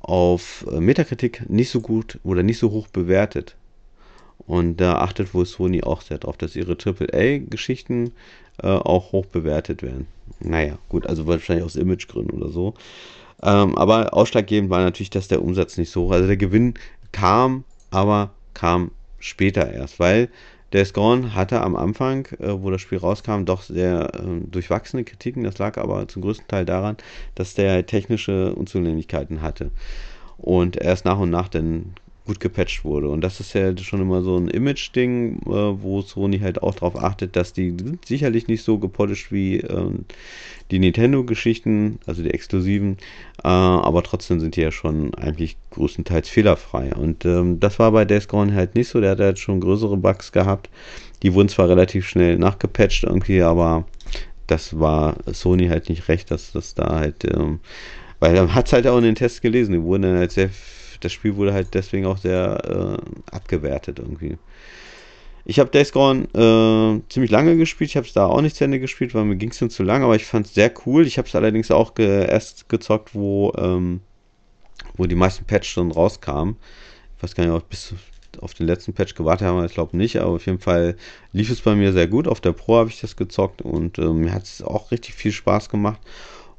auf 0.00 0.64
Metakritik 0.70 1.48
nicht 1.48 1.70
so 1.70 1.80
gut 1.80 2.18
oder 2.22 2.42
nicht 2.42 2.58
so 2.58 2.70
hoch 2.70 2.86
bewertet. 2.88 3.56
Und 4.46 4.80
da 4.80 4.98
achtet 4.98 5.34
wohl 5.34 5.46
Sony 5.46 5.82
auch 5.82 6.02
sehr 6.02 6.18
drauf, 6.18 6.36
dass 6.36 6.54
ihre 6.54 6.76
AAA-Geschichten 6.76 8.12
äh, 8.62 8.68
auch 8.68 9.12
hoch 9.12 9.26
bewertet 9.26 9.82
werden. 9.82 10.06
Naja, 10.40 10.78
gut, 10.88 11.06
also 11.06 11.26
wahrscheinlich 11.26 11.64
aus 11.64 11.76
Imagegründen 11.76 12.40
oder 12.40 12.50
so. 12.50 12.74
Ähm, 13.42 13.76
aber 13.76 14.14
ausschlaggebend 14.14 14.70
war 14.70 14.82
natürlich, 14.82 15.10
dass 15.10 15.28
der 15.28 15.42
Umsatz 15.42 15.76
nicht 15.76 15.90
so 15.90 16.04
hoch, 16.04 16.12
also 16.12 16.26
der 16.26 16.36
Gewinn 16.36 16.74
kam, 17.12 17.64
aber 17.90 18.30
kam 18.54 18.92
später 19.18 19.70
erst, 19.70 19.98
weil 19.98 20.28
Days 20.76 20.92
Gone 20.92 21.34
hatte 21.34 21.62
am 21.62 21.74
Anfang, 21.74 22.26
äh, 22.38 22.52
wo 22.52 22.70
das 22.70 22.82
Spiel 22.82 22.98
rauskam, 22.98 23.46
doch 23.46 23.62
sehr 23.62 24.10
äh, 24.14 24.46
durchwachsene 24.46 25.04
Kritiken. 25.04 25.42
Das 25.42 25.56
lag 25.56 25.78
aber 25.78 26.06
zum 26.06 26.20
größten 26.20 26.46
Teil 26.48 26.66
daran, 26.66 26.98
dass 27.34 27.54
der 27.54 27.86
technische 27.86 28.54
Unzulänglichkeiten 28.54 29.40
hatte. 29.40 29.70
Und 30.36 30.76
erst 30.76 31.06
nach 31.06 31.18
und 31.18 31.30
nach 31.30 31.48
dann 31.48 31.94
gut 32.26 32.40
gepatcht 32.40 32.84
wurde. 32.84 33.08
Und 33.08 33.22
das 33.22 33.40
ist 33.40 33.54
ja 33.54 33.76
schon 33.78 34.00
immer 34.00 34.22
so 34.22 34.36
ein 34.36 34.48
Image-Ding, 34.48 35.40
äh, 35.46 35.82
wo 35.82 36.02
Sony 36.02 36.40
halt 36.40 36.62
auch 36.62 36.74
darauf 36.74 37.02
achtet, 37.02 37.36
dass 37.36 37.52
die 37.52 37.70
sind 37.70 38.04
sicherlich 38.04 38.48
nicht 38.48 38.62
so 38.62 38.78
gepolished 38.78 39.32
wie 39.32 39.60
ähm, 39.60 40.04
die 40.70 40.78
Nintendo-Geschichten, 40.78 42.00
also 42.06 42.22
die 42.22 42.32
exklusiven, 42.32 42.98
äh, 43.44 43.48
aber 43.48 44.02
trotzdem 44.02 44.40
sind 44.40 44.56
die 44.56 44.62
ja 44.62 44.72
schon 44.72 45.14
eigentlich 45.14 45.56
größtenteils 45.70 46.28
fehlerfrei. 46.28 46.94
Und 46.94 47.24
ähm, 47.24 47.60
das 47.60 47.78
war 47.78 47.92
bei 47.92 48.04
Days 48.04 48.28
Gone 48.28 48.54
halt 48.54 48.74
nicht 48.74 48.88
so, 48.88 49.00
der 49.00 49.12
hat 49.12 49.20
halt 49.20 49.38
schon 49.38 49.60
größere 49.60 49.96
Bugs 49.96 50.32
gehabt. 50.32 50.68
Die 51.22 51.32
wurden 51.32 51.48
zwar 51.48 51.68
relativ 51.68 52.08
schnell 52.08 52.38
nachgepatcht 52.38 53.04
irgendwie, 53.04 53.42
aber 53.42 53.86
das 54.46 54.78
war 54.78 55.16
Sony 55.32 55.68
halt 55.68 55.88
nicht 55.88 56.08
recht, 56.08 56.30
dass 56.30 56.52
das 56.52 56.74
da 56.74 56.96
halt, 56.96 57.24
ähm, 57.24 57.60
weil 58.20 58.36
er 58.36 58.54
hat 58.54 58.66
es 58.66 58.72
halt 58.72 58.86
auch 58.86 58.98
in 58.98 59.04
den 59.04 59.14
Tests 59.14 59.40
gelesen, 59.40 59.72
die 59.72 59.82
wurden 59.82 60.02
dann 60.02 60.16
halt 60.16 60.32
sehr 60.32 60.50
das 61.00 61.12
Spiel 61.12 61.36
wurde 61.36 61.52
halt 61.52 61.74
deswegen 61.74 62.06
auch 62.06 62.18
sehr 62.18 62.98
äh, 63.00 63.34
abgewertet 63.34 63.98
irgendwie. 63.98 64.38
Ich 65.44 65.60
habe 65.60 65.70
Days 65.70 65.92
Gone 65.92 66.24
äh, 66.34 67.08
ziemlich 67.08 67.30
lange 67.30 67.56
gespielt. 67.56 67.90
Ich 67.90 67.96
habe 67.96 68.06
es 68.06 68.12
da 68.12 68.26
auch 68.26 68.40
nicht 68.40 68.56
zu 68.56 68.64
Ende 68.64 68.80
gespielt, 68.80 69.14
weil 69.14 69.24
mir 69.24 69.36
ging 69.36 69.50
es 69.50 69.58
zu 69.72 69.82
lang, 69.84 70.02
aber 70.02 70.16
ich 70.16 70.26
fand 70.26 70.46
es 70.46 70.54
sehr 70.54 70.72
cool. 70.84 71.06
Ich 71.06 71.18
habe 71.18 71.28
es 71.28 71.36
allerdings 71.36 71.70
auch 71.70 71.94
ge 71.94 72.26
erst 72.26 72.68
gezockt, 72.68 73.14
wo, 73.14 73.52
ähm, 73.56 74.00
wo 74.96 75.06
die 75.06 75.14
meisten 75.14 75.44
Patches 75.44 75.68
schon 75.68 75.92
rauskamen. 75.92 76.56
Ich 77.16 77.22
weiß 77.22 77.34
gar 77.36 77.44
nicht, 77.44 77.52
ob 77.52 77.62
ich 77.62 77.68
bis 77.68 77.94
auf 78.40 78.54
den 78.54 78.66
letzten 78.66 78.92
Patch 78.92 79.14
gewartet 79.14 79.46
habe, 79.46 79.64
ich 79.64 79.72
glaube 79.72 79.96
nicht, 79.96 80.18
aber 80.18 80.32
auf 80.32 80.46
jeden 80.46 80.58
Fall 80.58 80.96
lief 81.32 81.50
es 81.50 81.60
bei 81.60 81.74
mir 81.74 81.92
sehr 81.92 82.06
gut. 82.06 82.28
Auf 82.28 82.40
der 82.40 82.52
Pro 82.52 82.76
habe 82.76 82.90
ich 82.90 83.00
das 83.00 83.16
gezockt 83.16 83.62
und 83.62 83.98
äh, 83.98 84.08
mir 84.08 84.32
hat 84.32 84.44
es 84.44 84.62
auch 84.62 84.90
richtig 84.90 85.14
viel 85.14 85.32
Spaß 85.32 85.68
gemacht. 85.68 86.00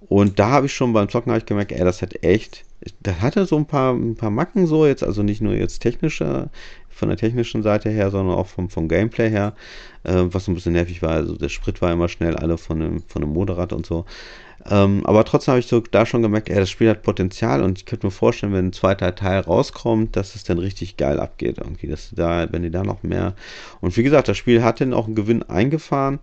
Und 0.08 0.40
da 0.40 0.50
habe 0.50 0.68
ich 0.68 0.74
schon 0.74 0.94
beim 0.94 1.10
Zocken 1.10 1.36
ich 1.36 1.46
gemerkt, 1.46 1.72
ey, 1.72 1.84
das 1.84 2.02
hat 2.02 2.24
echt 2.24 2.64
das 3.02 3.22
hatte 3.22 3.46
so 3.46 3.58
ein 3.58 3.66
paar, 3.66 3.94
ein 3.94 4.16
paar 4.16 4.30
Macken 4.30 4.68
so 4.68 4.86
jetzt, 4.86 5.04
also 5.04 5.24
nicht 5.24 5.42
nur 5.42 5.54
jetzt 5.54 5.80
technischer, 5.80 6.50
von 6.98 7.10
der 7.10 7.18
technischen 7.18 7.62
Seite 7.64 7.90
her, 7.90 8.10
sondern 8.10 8.36
auch 8.36 8.48
vom, 8.48 8.70
vom 8.70 8.88
Gameplay 8.88 9.30
her, 9.30 9.54
äh, 10.04 10.24
was 10.26 10.46
so 10.46 10.52
ein 10.52 10.56
bisschen 10.56 10.74
nervig 10.74 11.02
war. 11.02 11.12
Also 11.12 11.36
der 11.38 11.50
Sprit 11.50 11.82
war 11.82 11.92
immer 11.92 12.10
schnell 12.10 12.36
alle 12.36 12.58
von 12.58 12.80
dem, 12.80 13.04
von 13.08 13.22
dem 13.22 13.32
Motorrad 13.34 13.72
und 13.72 13.86
so. 13.86 14.06
Ähm, 14.70 15.06
aber 15.06 15.24
trotzdem 15.24 15.54
habe 15.54 15.60
ich 15.60 15.68
so 15.68 15.80
da 15.80 16.06
schon 16.06 16.24
gemerkt, 16.24 16.50
ey, 16.50 16.56
das 16.56 16.70
Spiel 16.70 16.90
hat 16.90 17.04
Potenzial 17.04 17.64
und 17.64 17.78
ich 17.78 17.86
könnte 17.86 18.08
mir 18.08 18.12
vorstellen, 18.12 18.54
wenn 18.54 18.68
ein 18.68 18.74
zweiter 18.74 19.14
Teil 19.16 19.42
rauskommt, 19.42 20.16
dass 20.16 20.36
es 20.36 20.44
dann 20.44 20.58
richtig 20.58 20.98
geil 20.98 21.20
abgeht 21.20 21.60
irgendwie, 21.60 21.88
dass 21.88 22.10
da, 22.14 22.52
wenn 22.52 22.64
die 22.64 22.72
da 22.72 22.84
noch 22.84 23.04
mehr 23.04 23.36
und 23.80 23.96
wie 23.96 24.04
gesagt, 24.04 24.28
das 24.28 24.36
Spiel 24.36 24.64
hat 24.64 24.82
dann 24.82 24.94
auch 24.94 25.06
einen 25.06 25.16
Gewinn 25.16 25.44
eingefahren 25.44 26.20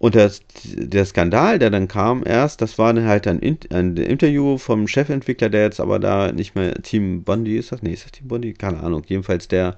und 0.00 0.14
das, 0.14 0.40
der 0.64 1.04
Skandal, 1.04 1.58
der 1.58 1.68
dann 1.68 1.86
kam 1.86 2.22
erst, 2.24 2.62
das 2.62 2.78
war 2.78 2.94
dann 2.94 3.04
halt 3.04 3.26
ein, 3.26 3.38
ein, 3.70 3.98
Interview 3.98 4.56
vom 4.56 4.88
Chefentwickler, 4.88 5.50
der 5.50 5.64
jetzt 5.64 5.78
aber 5.78 5.98
da 5.98 6.32
nicht 6.32 6.54
mehr 6.54 6.72
Team 6.76 7.22
Bondi 7.22 7.58
ist 7.58 7.70
das? 7.70 7.82
Nee, 7.82 7.92
ist 7.92 8.06
das 8.06 8.12
Team 8.12 8.28
Bondi? 8.28 8.54
Keine 8.54 8.80
Ahnung. 8.80 9.02
Jedenfalls 9.06 9.46
der, 9.48 9.76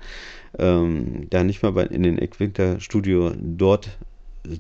ähm, 0.61 1.28
der 1.31 1.43
nicht 1.43 1.65
mehr 1.65 1.73
bei, 1.73 1.86
in 1.86 2.05
den 2.05 2.19
Entwicklerstudio 2.19 3.32
dort 3.36 3.99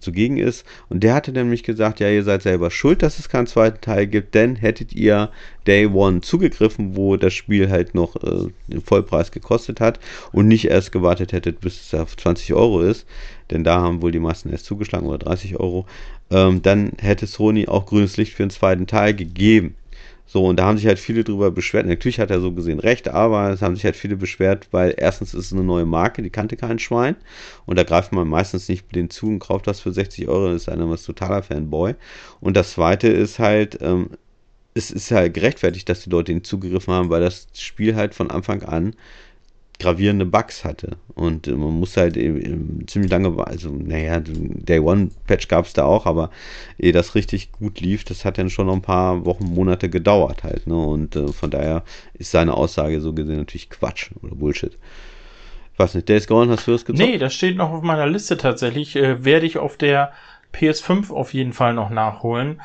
zugegen 0.00 0.38
ist. 0.38 0.64
Und 0.88 1.02
der 1.02 1.14
hatte 1.14 1.32
nämlich 1.32 1.62
gesagt, 1.62 2.00
ja, 2.00 2.08
ihr 2.08 2.24
seid 2.24 2.42
selber 2.42 2.70
schuld, 2.70 3.02
dass 3.02 3.18
es 3.18 3.28
keinen 3.28 3.46
zweiten 3.46 3.80
Teil 3.80 4.06
gibt, 4.06 4.34
denn 4.34 4.56
hättet 4.56 4.94
ihr 4.94 5.30
Day 5.66 5.86
One 5.86 6.20
zugegriffen, 6.20 6.96
wo 6.96 7.16
das 7.16 7.34
Spiel 7.34 7.70
halt 7.70 7.94
noch 7.94 8.16
äh, 8.16 8.48
den 8.68 8.82
Vollpreis 8.82 9.30
gekostet 9.30 9.80
hat 9.80 9.98
und 10.32 10.48
nicht 10.48 10.66
erst 10.66 10.92
gewartet 10.92 11.32
hättet, 11.32 11.60
bis 11.60 11.80
es 11.80 11.94
auf 11.94 12.16
20 12.16 12.54
Euro 12.54 12.80
ist, 12.82 13.06
denn 13.50 13.64
da 13.64 13.80
haben 13.80 14.02
wohl 14.02 14.12
die 14.12 14.18
meisten 14.18 14.50
erst 14.50 14.66
zugeschlagen 14.66 15.06
oder 15.06 15.18
30 15.18 15.58
Euro, 15.58 15.86
ähm, 16.30 16.62
dann 16.62 16.92
hätte 16.98 17.26
Sony 17.26 17.68
auch 17.68 17.86
grünes 17.86 18.16
Licht 18.16 18.34
für 18.34 18.44
den 18.44 18.50
zweiten 18.50 18.86
Teil 18.86 19.14
gegeben. 19.14 19.74
So, 20.32 20.46
und 20.46 20.56
da 20.58 20.64
haben 20.64 20.78
sich 20.78 20.86
halt 20.86 20.98
viele 20.98 21.24
drüber 21.24 21.50
beschwert. 21.50 21.84
Natürlich 21.84 22.18
hat 22.18 22.30
er 22.30 22.40
so 22.40 22.52
gesehen 22.52 22.80
recht, 22.80 23.06
aber 23.06 23.50
es 23.50 23.60
haben 23.60 23.74
sich 23.74 23.84
halt 23.84 23.96
viele 23.96 24.16
beschwert, 24.16 24.66
weil 24.70 24.94
erstens 24.96 25.34
ist 25.34 25.46
es 25.46 25.52
eine 25.52 25.62
neue 25.62 25.84
Marke, 25.84 26.22
die 26.22 26.30
kannte 26.30 26.56
kein 26.56 26.78
Schwein. 26.78 27.16
Und 27.66 27.78
da 27.78 27.82
greift 27.82 28.12
man 28.12 28.26
meistens 28.26 28.66
nicht 28.66 28.94
den 28.94 29.10
zu 29.10 29.26
und 29.26 29.40
kauft 29.40 29.66
das 29.66 29.80
für 29.80 29.92
60 29.92 30.28
Euro, 30.28 30.48
das 30.48 30.62
ist 30.62 30.68
einer 30.70 30.88
was 30.88 31.02
totaler 31.02 31.42
Fanboy. 31.42 31.96
Und 32.40 32.56
das 32.56 32.72
zweite 32.72 33.08
ist 33.08 33.38
halt, 33.40 33.78
ähm, 33.82 34.08
es 34.72 34.90
ist 34.90 35.10
halt 35.10 35.34
gerechtfertigt, 35.34 35.86
dass 35.90 36.04
die 36.04 36.10
Leute 36.10 36.32
ihn 36.32 36.44
zugegriffen 36.44 36.94
haben, 36.94 37.10
weil 37.10 37.20
das 37.20 37.48
Spiel 37.52 37.94
halt 37.94 38.14
von 38.14 38.30
Anfang 38.30 38.62
an 38.62 38.94
gravierende 39.82 40.24
Bugs 40.24 40.64
hatte. 40.64 40.96
Und 41.14 41.46
äh, 41.46 41.52
man 41.52 41.78
muss 41.78 41.96
halt 41.96 42.16
eben, 42.16 42.86
ziemlich 42.86 43.10
lange, 43.10 43.34
also 43.46 43.70
naja, 43.70 44.20
Day 44.20 44.78
One 44.78 45.10
Patch 45.26 45.48
gab 45.48 45.66
es 45.66 45.72
da 45.72 45.84
auch, 45.84 46.06
aber 46.06 46.30
ehe 46.78 46.92
das 46.92 47.14
richtig 47.14 47.52
gut 47.52 47.80
lief, 47.80 48.04
das 48.04 48.24
hat 48.24 48.38
dann 48.38 48.50
schon 48.50 48.66
noch 48.66 48.74
ein 48.74 48.82
paar 48.82 49.24
Wochen, 49.26 49.44
Monate 49.44 49.90
gedauert 49.90 50.44
halt. 50.44 50.66
Ne? 50.66 50.76
Und 50.76 51.16
äh, 51.16 51.28
von 51.28 51.50
daher 51.50 51.82
ist 52.14 52.30
seine 52.30 52.54
Aussage 52.54 53.00
so 53.00 53.12
gesehen 53.12 53.38
natürlich 53.38 53.70
Quatsch 53.70 54.10
oder 54.22 54.34
Bullshit. 54.34 54.78
Ich 55.72 55.78
weiß 55.78 55.94
nicht, 55.94 56.08
Days 56.08 56.26
Gone, 56.26 56.52
hast 56.52 56.66
du 56.66 56.72
das 56.72 56.84
gezockt? 56.84 57.08
Nee, 57.08 57.18
das 57.18 57.34
steht 57.34 57.56
noch 57.56 57.70
auf 57.70 57.82
meiner 57.82 58.06
Liste 58.06 58.36
tatsächlich. 58.36 58.94
Äh, 58.96 59.24
werde 59.24 59.46
ich 59.46 59.58
auf 59.58 59.76
der 59.76 60.12
PS5 60.54 61.10
auf 61.10 61.34
jeden 61.34 61.52
Fall 61.52 61.74
noch 61.74 61.90
nachholen. 61.90 62.60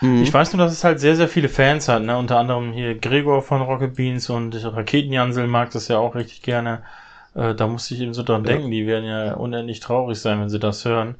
Mhm. 0.00 0.22
Ich 0.22 0.32
weiß 0.32 0.52
nur, 0.52 0.64
dass 0.64 0.72
es 0.72 0.84
halt 0.84 1.00
sehr, 1.00 1.16
sehr 1.16 1.28
viele 1.28 1.48
Fans 1.48 1.88
hat, 1.88 2.02
ne? 2.02 2.16
Unter 2.18 2.38
anderem 2.38 2.72
hier 2.72 2.94
Gregor 2.98 3.42
von 3.42 3.62
Rocket 3.62 3.94
Beans 3.94 4.28
und 4.30 4.54
Raketenjansel 4.54 5.46
mag 5.46 5.70
das 5.70 5.88
ja 5.88 5.98
auch 5.98 6.14
richtig 6.14 6.42
gerne. 6.42 6.82
Äh, 7.34 7.54
da 7.54 7.66
musste 7.66 7.94
ich 7.94 8.00
eben 8.00 8.14
so 8.14 8.22
dran 8.22 8.44
ja. 8.44 8.52
denken, 8.52 8.70
die 8.70 8.86
werden 8.86 9.06
ja 9.06 9.34
unendlich 9.34 9.80
traurig 9.80 10.18
sein, 10.18 10.40
wenn 10.40 10.48
sie 10.48 10.58
das 10.58 10.84
hören. 10.84 11.16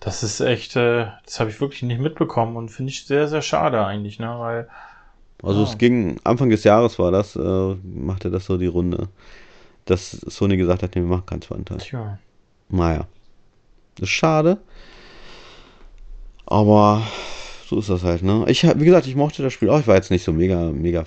Das 0.00 0.22
ist 0.22 0.40
echt, 0.40 0.76
äh, 0.76 1.06
das 1.24 1.40
habe 1.40 1.50
ich 1.50 1.60
wirklich 1.60 1.82
nicht 1.82 2.00
mitbekommen 2.00 2.56
und 2.56 2.70
finde 2.70 2.90
ich 2.90 3.04
sehr, 3.04 3.28
sehr 3.28 3.42
schade 3.42 3.84
eigentlich, 3.84 4.18
ne? 4.18 4.34
Weil. 4.38 4.68
Also 5.42 5.62
ja. 5.62 5.68
es 5.68 5.78
ging, 5.78 6.20
Anfang 6.24 6.50
des 6.50 6.64
Jahres 6.64 6.98
war 6.98 7.10
das, 7.10 7.36
äh, 7.36 7.74
machte 7.84 8.30
das 8.30 8.46
so 8.46 8.58
die 8.58 8.66
Runde, 8.66 9.08
dass 9.84 10.10
Sony 10.10 10.56
gesagt 10.56 10.82
hat, 10.82 10.94
nee, 10.94 11.02
wir 11.02 11.08
machen 11.08 11.26
keinen 11.26 11.42
zweiten 11.42 11.64
Teil. 11.64 11.78
Tja. 11.78 12.18
Naja. 12.68 13.06
Das 13.94 14.08
ist 14.08 14.14
schade. 14.14 14.58
Aber 16.46 17.02
so 17.68 17.78
ist 17.78 17.90
das 17.90 18.02
halt, 18.02 18.22
ne? 18.22 18.44
Ich, 18.48 18.62
wie 18.62 18.84
gesagt, 18.84 19.06
ich 19.06 19.14
mochte 19.14 19.42
das 19.42 19.52
Spiel 19.52 19.68
auch. 19.68 19.80
Ich 19.80 19.86
war 19.86 19.96
jetzt 19.96 20.10
nicht 20.10 20.24
so 20.24 20.32
mega, 20.32 20.70
mega, 20.70 21.04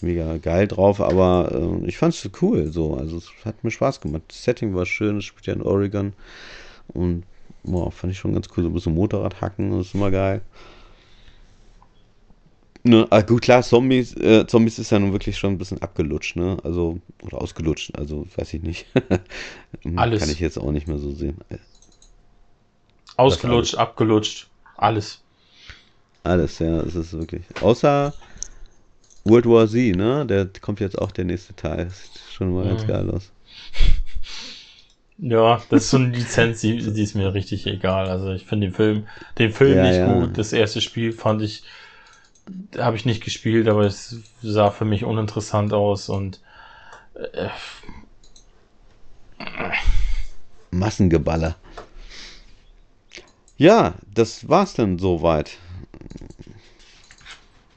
mega 0.00 0.36
geil 0.38 0.66
drauf, 0.66 1.00
aber 1.00 1.52
äh, 1.52 1.86
ich 1.86 1.96
fand 1.96 2.12
es 2.14 2.28
cool. 2.40 2.72
So, 2.72 2.96
also 2.96 3.18
es 3.18 3.30
hat 3.44 3.62
mir 3.62 3.70
Spaß 3.70 4.00
gemacht. 4.00 4.22
Das 4.28 4.42
Setting 4.42 4.74
war 4.74 4.84
schön. 4.84 5.18
Es 5.18 5.24
spielt 5.24 5.46
ja 5.46 5.52
in 5.52 5.62
Oregon 5.62 6.12
und 6.88 7.22
boah, 7.62 7.92
fand 7.92 8.12
ich 8.12 8.18
schon 8.18 8.32
ganz 8.32 8.48
cool. 8.56 8.64
So 8.64 8.70
ein 8.70 8.74
bisschen 8.74 8.94
Motorrad 8.94 9.40
hacken, 9.40 9.70
das 9.70 9.86
ist 9.86 9.94
immer 9.94 10.10
geil. 10.10 10.42
Ne, 12.84 13.06
ah, 13.10 13.20
gut, 13.20 13.42
klar, 13.42 13.62
Zombies, 13.62 14.16
äh, 14.16 14.44
Zombies 14.48 14.80
ist 14.80 14.90
ja 14.90 14.98
nun 14.98 15.12
wirklich 15.12 15.38
schon 15.38 15.52
ein 15.52 15.58
bisschen 15.58 15.80
abgelutscht, 15.80 16.34
ne? 16.34 16.56
Also, 16.64 16.98
oder 17.22 17.40
ausgelutscht, 17.40 17.96
also 17.96 18.26
weiß 18.36 18.54
ich 18.54 18.62
nicht. 18.62 18.86
Alles. 19.94 20.18
Kann 20.18 20.30
ich 20.30 20.40
jetzt 20.40 20.58
auch 20.58 20.72
nicht 20.72 20.88
mehr 20.88 20.98
so 20.98 21.12
sehen. 21.12 21.36
Ausgelutscht, 23.16 23.76
abgelutscht, 23.76 24.48
alles. 24.76 25.22
Alles, 26.22 26.58
ja, 26.58 26.80
es 26.80 26.94
ist 26.94 27.12
wirklich. 27.12 27.42
Außer 27.60 28.14
World 29.24 29.46
War 29.46 29.68
Z, 29.68 29.96
ne? 29.96 30.26
Der 30.26 30.48
kommt 30.60 30.80
jetzt 30.80 30.98
auch 30.98 31.10
der 31.10 31.24
nächste 31.24 31.54
Teil. 31.54 31.90
Sieht 31.90 32.20
schon 32.32 32.54
mal 32.54 32.64
mhm. 32.64 32.68
ganz 32.68 32.86
geil 32.86 33.10
aus. 33.10 33.30
Ja, 35.18 35.62
das 35.70 35.84
ist 35.84 35.90
so 35.90 35.98
eine 35.98 36.08
Lizenz, 36.08 36.62
die, 36.62 36.78
die 36.78 37.02
ist 37.02 37.14
mir 37.14 37.32
richtig 37.32 37.66
egal. 37.66 38.08
Also 38.08 38.32
ich 38.32 38.44
finde 38.44 38.68
den 38.68 38.74
Film, 38.74 39.06
den 39.38 39.52
Film 39.52 39.76
ja, 39.76 39.82
nicht 39.82 39.96
ja. 39.98 40.12
gut. 40.12 40.36
Das 40.36 40.52
erste 40.52 40.80
Spiel 40.80 41.12
fand 41.12 41.42
ich 41.42 41.62
habe 42.78 42.96
ich 42.96 43.04
nicht 43.04 43.22
gespielt, 43.22 43.68
aber 43.68 43.82
es 43.82 44.16
sah 44.42 44.70
für 44.70 44.84
mich 44.84 45.04
uninteressant 45.04 45.72
aus 45.72 46.08
und 46.08 46.40
äh, 47.14 47.48
Massengeballer. 50.70 51.56
Ja, 53.56 53.94
das 54.12 54.48
war's 54.48 54.74
dann 54.74 54.98
soweit. 54.98 55.58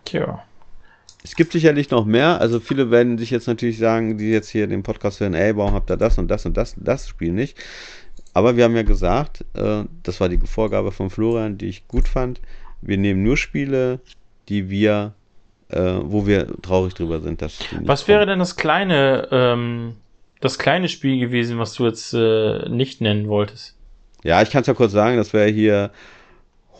Tja. 0.06 0.44
Es 1.24 1.36
gibt 1.36 1.54
sicherlich 1.54 1.90
noch 1.90 2.06
mehr. 2.06 2.40
Also 2.40 2.60
viele 2.60 2.92
werden 2.92 3.18
sich 3.18 3.32
jetzt 3.32 3.48
natürlich 3.48 3.80
sagen, 3.80 4.18
die 4.18 4.30
jetzt 4.30 4.50
hier 4.50 4.68
den 4.68 4.84
Podcast 4.84 5.20
hören, 5.20 5.34
ey, 5.34 5.58
warum 5.58 5.74
habt 5.74 5.90
ihr 5.90 5.98
das 5.98 6.20
und 6.20 6.28
das 6.28 6.46
und 6.46 6.56
das 6.56 6.78
und 6.78 6.88
das 6.88 7.08
Spiel 7.08 7.32
nicht? 7.32 7.58
Aber 8.36 8.58
wir 8.58 8.66
haben 8.66 8.76
ja 8.76 8.84
gesagt, 8.84 9.44
äh, 9.56 9.86
das 10.04 10.20
war 10.20 10.30
die 10.30 10.38
Vorgabe 10.38 10.92
von 10.92 11.10
Florian, 11.10 11.58
die 11.58 11.68
ich 11.68 11.88
gut 11.88 12.08
fand. 12.08 12.42
Wir 12.82 12.98
nehmen 12.98 13.24
nur 13.24 13.38
Spiele, 13.38 14.00
die 14.50 14.70
wir, 14.70 15.14
äh, 15.70 15.80
wo 16.02 16.28
wir 16.28 16.62
traurig 16.62 16.94
drüber 16.94 17.22
sind. 17.22 17.42
Dass 17.42 17.60
was 17.82 18.08
wäre 18.08 18.26
denn 18.26 18.40
das 18.40 18.56
kleine, 18.56 19.28
ähm, 19.32 19.96
das 20.42 20.60
kleine 20.60 20.90
Spiel 20.90 21.20
gewesen, 21.20 21.58
was 21.58 21.74
du 21.74 21.86
jetzt 21.86 22.14
äh, 22.14 22.70
nicht 22.70 23.02
nennen 23.02 23.30
wolltest? 23.30 23.76
Ja, 24.24 24.42
ich 24.42 24.52
kann 24.52 24.62
es 24.62 24.68
ja 24.68 24.74
kurz 24.74 24.92
sagen, 24.92 25.18
das 25.18 25.34
wäre 25.34 25.50
hier 25.50 25.92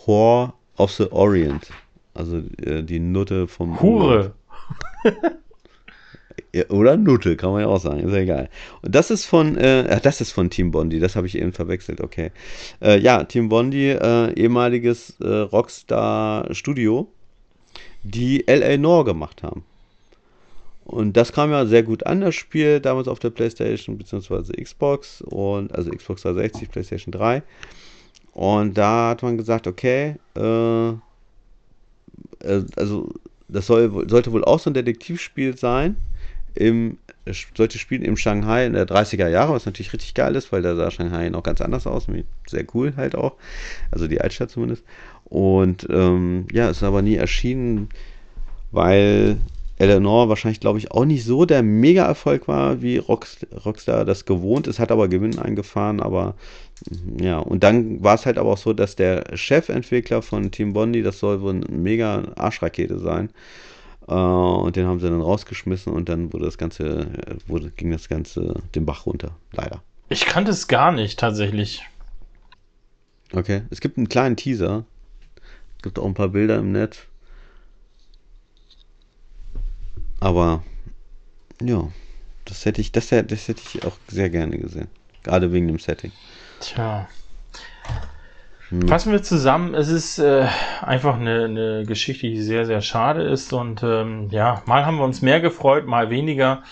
Whore 0.06 0.54
of 0.78 0.92
the 0.92 1.12
Orient. 1.12 1.70
Also 2.14 2.42
äh, 2.62 2.82
die 2.84 3.00
Nutte 3.00 3.48
vom. 3.48 3.82
Hure! 3.82 4.34
Oder 6.70 6.96
Nutte, 6.96 7.36
kann 7.36 7.52
man 7.52 7.62
ja 7.62 7.68
auch 7.68 7.80
sagen, 7.80 8.00
ist 8.00 8.14
ja 8.14 8.20
egal. 8.20 8.50
Und 8.82 8.96
das 8.96 9.12
ist 9.12 9.26
von, 9.26 9.58
äh, 9.58 10.00
das 10.02 10.22
ist 10.22 10.32
von 10.32 10.50
Team 10.50 10.72
Bondi, 10.72 11.00
das 11.00 11.16
habe 11.16 11.28
ich 11.28 11.38
eben 11.38 11.52
verwechselt, 11.52 12.00
okay. 12.00 12.32
Äh, 12.82 13.00
ja, 13.00 13.24
Team 13.26 13.50
Bondi, 13.50 13.90
äh, 13.90 14.34
ehemaliges 14.34 15.20
äh, 15.20 15.28
Rockstar 15.28 16.54
Studio, 16.54 17.10
die 18.04 18.48
L.A. 18.48 18.78
Noir 18.78 19.04
gemacht 19.04 19.44
haben. 19.44 19.66
Und 20.86 21.18
das 21.18 21.34
kam 21.34 21.52
ja 21.52 21.66
sehr 21.66 21.84
gut 21.84 22.06
an, 22.06 22.22
das 22.22 22.36
Spiel, 22.36 22.80
damals 22.80 23.08
auf 23.08 23.20
der 23.20 23.32
Playstation 23.32 23.98
bzw. 23.98 24.64
Xbox 24.64 25.22
und 25.22 25.74
also 25.74 25.90
Xbox 25.90 26.22
360, 26.22 26.70
Playstation 26.70 27.12
3. 27.12 27.42
Und 28.36 28.78
da 28.78 29.12
hat 29.12 29.24
man 29.24 29.38
gesagt, 29.38 29.66
okay, 29.66 30.18
äh, 30.36 30.90
äh, 30.90 30.96
also 32.76 33.10
das 33.48 33.66
soll, 33.66 34.10
sollte 34.10 34.34
wohl 34.34 34.44
auch 34.44 34.60
so 34.60 34.70
ein 34.70 34.74
Detektivspiel 34.74 35.58
sein. 35.58 35.96
Im, 36.54 36.98
solche 37.56 37.80
Spiele 37.80 38.06
im 38.06 38.18
Shanghai 38.18 38.66
in 38.66 38.74
der 38.74 38.88
30er 38.88 39.30
Jahre, 39.30 39.54
was 39.54 39.66
natürlich 39.66 39.94
richtig 39.94 40.14
geil 40.14 40.36
ist, 40.36 40.52
weil 40.52 40.62
da 40.62 40.76
sah 40.76 40.92
Shanghai 40.92 41.30
noch 41.30 41.44
ganz 41.44 41.62
anders 41.62 41.88
aus. 41.88 42.08
Sehr 42.46 42.66
cool 42.74 42.94
halt 42.98 43.16
auch. 43.16 43.36
Also 43.90 44.08
die 44.08 44.20
Altstadt 44.20 44.52
zumindest. 44.52 44.84
Und 45.24 45.88
ähm, 45.90 46.46
ja, 46.52 46.70
ist 46.70 46.84
aber 46.84 47.02
nie 47.02 47.16
erschienen, 47.16 47.88
weil 48.72 49.38
Eleanor 49.78 50.30
wahrscheinlich, 50.30 50.60
glaube 50.60 50.80
ich, 50.80 50.92
auch 50.92 51.06
nicht 51.06 51.26
so 51.26 51.46
der 51.46 51.62
Mega-Erfolg 51.62 52.48
war, 52.48 52.82
wie 52.82 52.98
Rockstar 52.98 54.06
das 54.06 54.26
gewohnt 54.26 54.68
ist, 54.68 54.80
hat 54.80 54.92
aber 54.92 55.08
Gewinn 55.10 55.38
eingefahren, 55.38 56.00
aber 56.00 56.36
ja, 57.20 57.40
und 57.40 57.64
dann 57.64 58.04
war 58.04 58.16
es 58.16 58.26
halt 58.26 58.38
aber 58.38 58.54
auch 58.54 58.58
so, 58.58 58.74
dass 58.74 58.96
der 58.96 59.36
Chefentwickler 59.36 60.22
von 60.22 60.52
Team 60.52 60.74
Bondi, 60.74 61.04
das 61.04 61.20
soll 61.20 61.42
wohl 61.42 61.56
eine 61.56 61.66
mega 61.70 62.24
Arschrakete 62.36 63.00
sein. 63.00 63.30
Äh, 64.08 64.14
und 64.14 64.76
den 64.76 64.86
haben 64.86 65.00
sie 65.00 65.10
dann 65.10 65.22
rausgeschmissen 65.22 65.92
und 65.92 66.10
dann 66.10 66.32
wurde 66.32 66.46
das 66.46 66.58
Ganze, 66.58 67.08
wurde, 67.48 67.72
ging 67.72 67.92
das 67.92 68.08
Ganze 68.08 68.62
den 68.76 68.86
Bach 68.86 69.06
runter, 69.06 69.32
leider. 69.52 69.82
Ich 70.10 70.26
kannte 70.26 70.52
es 70.52 70.68
gar 70.68 70.92
nicht, 70.92 71.20
tatsächlich. 71.20 71.84
Okay, 73.34 73.64
es 73.72 73.82
gibt 73.82 73.98
einen 73.98 74.10
kleinen 74.10 74.36
Teaser. 74.36 74.86
Es 75.78 75.84
gibt 75.84 76.00
auch 76.00 76.06
ein 76.06 76.14
paar 76.14 76.30
Bilder 76.30 76.58
im 76.58 76.72
Netz. 76.72 77.08
Aber 80.26 80.64
ja, 81.62 81.88
das 82.46 82.66
hätte 82.66 82.82
ich, 82.82 82.92
das, 82.92 83.10
das 83.10 83.48
hätte 83.48 83.62
ich 83.62 83.86
auch 83.86 83.96
sehr 84.08 84.32
gerne 84.32 84.58
gesehen. 84.58 84.88
Gerade 85.22 85.54
wegen 85.54 85.68
dem 85.68 85.78
Setting. 85.78 86.12
Tja. 86.62 87.08
Hm. 88.70 88.88
Fassen 88.88 89.12
wir 89.12 89.22
zusammen, 89.22 89.76
es 89.76 89.88
ist 89.88 90.18
äh, 90.18 90.48
einfach 90.82 91.20
eine, 91.20 91.46
eine 91.46 91.86
Geschichte, 91.86 92.26
die 92.26 92.42
sehr, 92.42 92.66
sehr 92.66 92.82
schade 92.82 93.22
ist. 93.22 93.54
Und 93.54 93.84
ähm, 93.84 94.30
ja, 94.32 94.64
mal 94.66 94.88
haben 94.88 94.98
wir 94.98 95.04
uns 95.04 95.22
mehr 95.22 95.42
gefreut, 95.42 95.86
mal 95.86 96.10
weniger. 96.10 96.64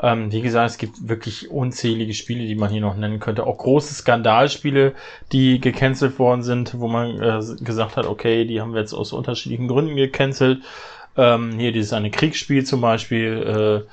Ähm, 0.00 0.32
wie 0.32 0.40
gesagt, 0.40 0.70
es 0.70 0.78
gibt 0.78 1.06
wirklich 1.06 1.50
unzählige 1.50 2.14
Spiele, 2.14 2.46
die 2.46 2.54
man 2.54 2.70
hier 2.70 2.80
noch 2.80 2.96
nennen 2.96 3.20
könnte. 3.20 3.46
Auch 3.46 3.58
große 3.58 3.92
Skandalspiele, 3.92 4.94
die 5.32 5.60
gecancelt 5.60 6.18
worden 6.18 6.42
sind, 6.42 6.80
wo 6.80 6.88
man 6.88 7.20
äh, 7.20 7.42
gesagt 7.62 7.98
hat, 7.98 8.06
okay, 8.06 8.46
die 8.46 8.62
haben 8.62 8.72
wir 8.72 8.80
jetzt 8.80 8.94
aus 8.94 9.12
unterschiedlichen 9.12 9.68
Gründen 9.68 9.96
gecancelt. 9.96 10.62
Ähm, 11.16 11.58
hier 11.58 11.72
dieses 11.72 11.92
eine 11.92 12.10
Kriegsspiel 12.10 12.64
zum 12.64 12.80
Beispiel, 12.80 13.86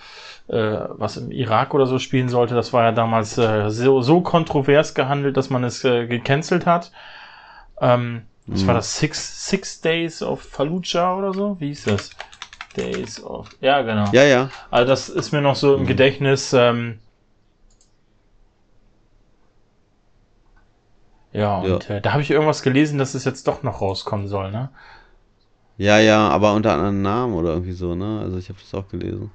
äh, 0.49 0.55
äh, 0.55 0.87
was 0.89 1.17
im 1.17 1.31
Irak 1.31 1.73
oder 1.73 1.85
so 1.85 1.99
spielen 1.99 2.29
sollte, 2.29 2.55
das 2.55 2.73
war 2.73 2.83
ja 2.83 2.91
damals 2.91 3.37
äh, 3.37 3.69
so, 3.69 4.01
so 4.01 4.21
kontrovers 4.21 4.93
gehandelt, 4.93 5.37
dass 5.37 5.49
man 5.49 5.63
es 5.63 5.83
äh, 5.83 6.07
gecancelt 6.07 6.65
hat. 6.65 6.91
Ähm, 7.81 8.23
was 8.47 8.63
mhm. 8.63 8.67
war 8.67 8.73
das? 8.75 8.97
Six, 8.97 9.47
Six 9.47 9.81
Days 9.81 10.23
of 10.23 10.41
Fallujah 10.41 11.15
oder 11.15 11.33
so? 11.33 11.57
Wie 11.59 11.67
hieß 11.67 11.85
das? 11.85 12.09
Days 12.75 13.23
of. 13.23 13.49
Ja, 13.61 13.81
genau. 13.81 14.09
Ja, 14.11 14.23
ja. 14.23 14.49
Also 14.71 14.87
das 14.87 15.09
ist 15.09 15.31
mir 15.31 15.41
noch 15.41 15.55
so 15.55 15.75
im 15.75 15.83
mhm. 15.83 15.87
Gedächtnis. 15.87 16.53
Ähm, 16.53 16.99
ja, 21.31 21.59
und 21.59 21.89
ja. 21.89 21.97
Äh, 21.97 22.01
da 22.01 22.13
habe 22.13 22.21
ich 22.21 22.31
irgendwas 22.31 22.63
gelesen, 22.63 22.97
dass 22.97 23.13
es 23.13 23.25
jetzt 23.25 23.47
doch 23.47 23.61
noch 23.63 23.81
rauskommen 23.81 24.27
soll, 24.27 24.51
ne? 24.51 24.69
Ja, 25.79 25.97
ja, 25.97 26.27
aber 26.27 26.53
unter 26.55 26.73
anderen 26.73 27.01
Namen 27.01 27.33
oder 27.33 27.53
irgendwie 27.53 27.71
so, 27.71 27.95
ne? 27.95 28.19
Also 28.19 28.37
ich 28.37 28.49
habe 28.49 28.59
das 28.59 28.73
auch 28.73 28.89
gelesen. 28.89 29.31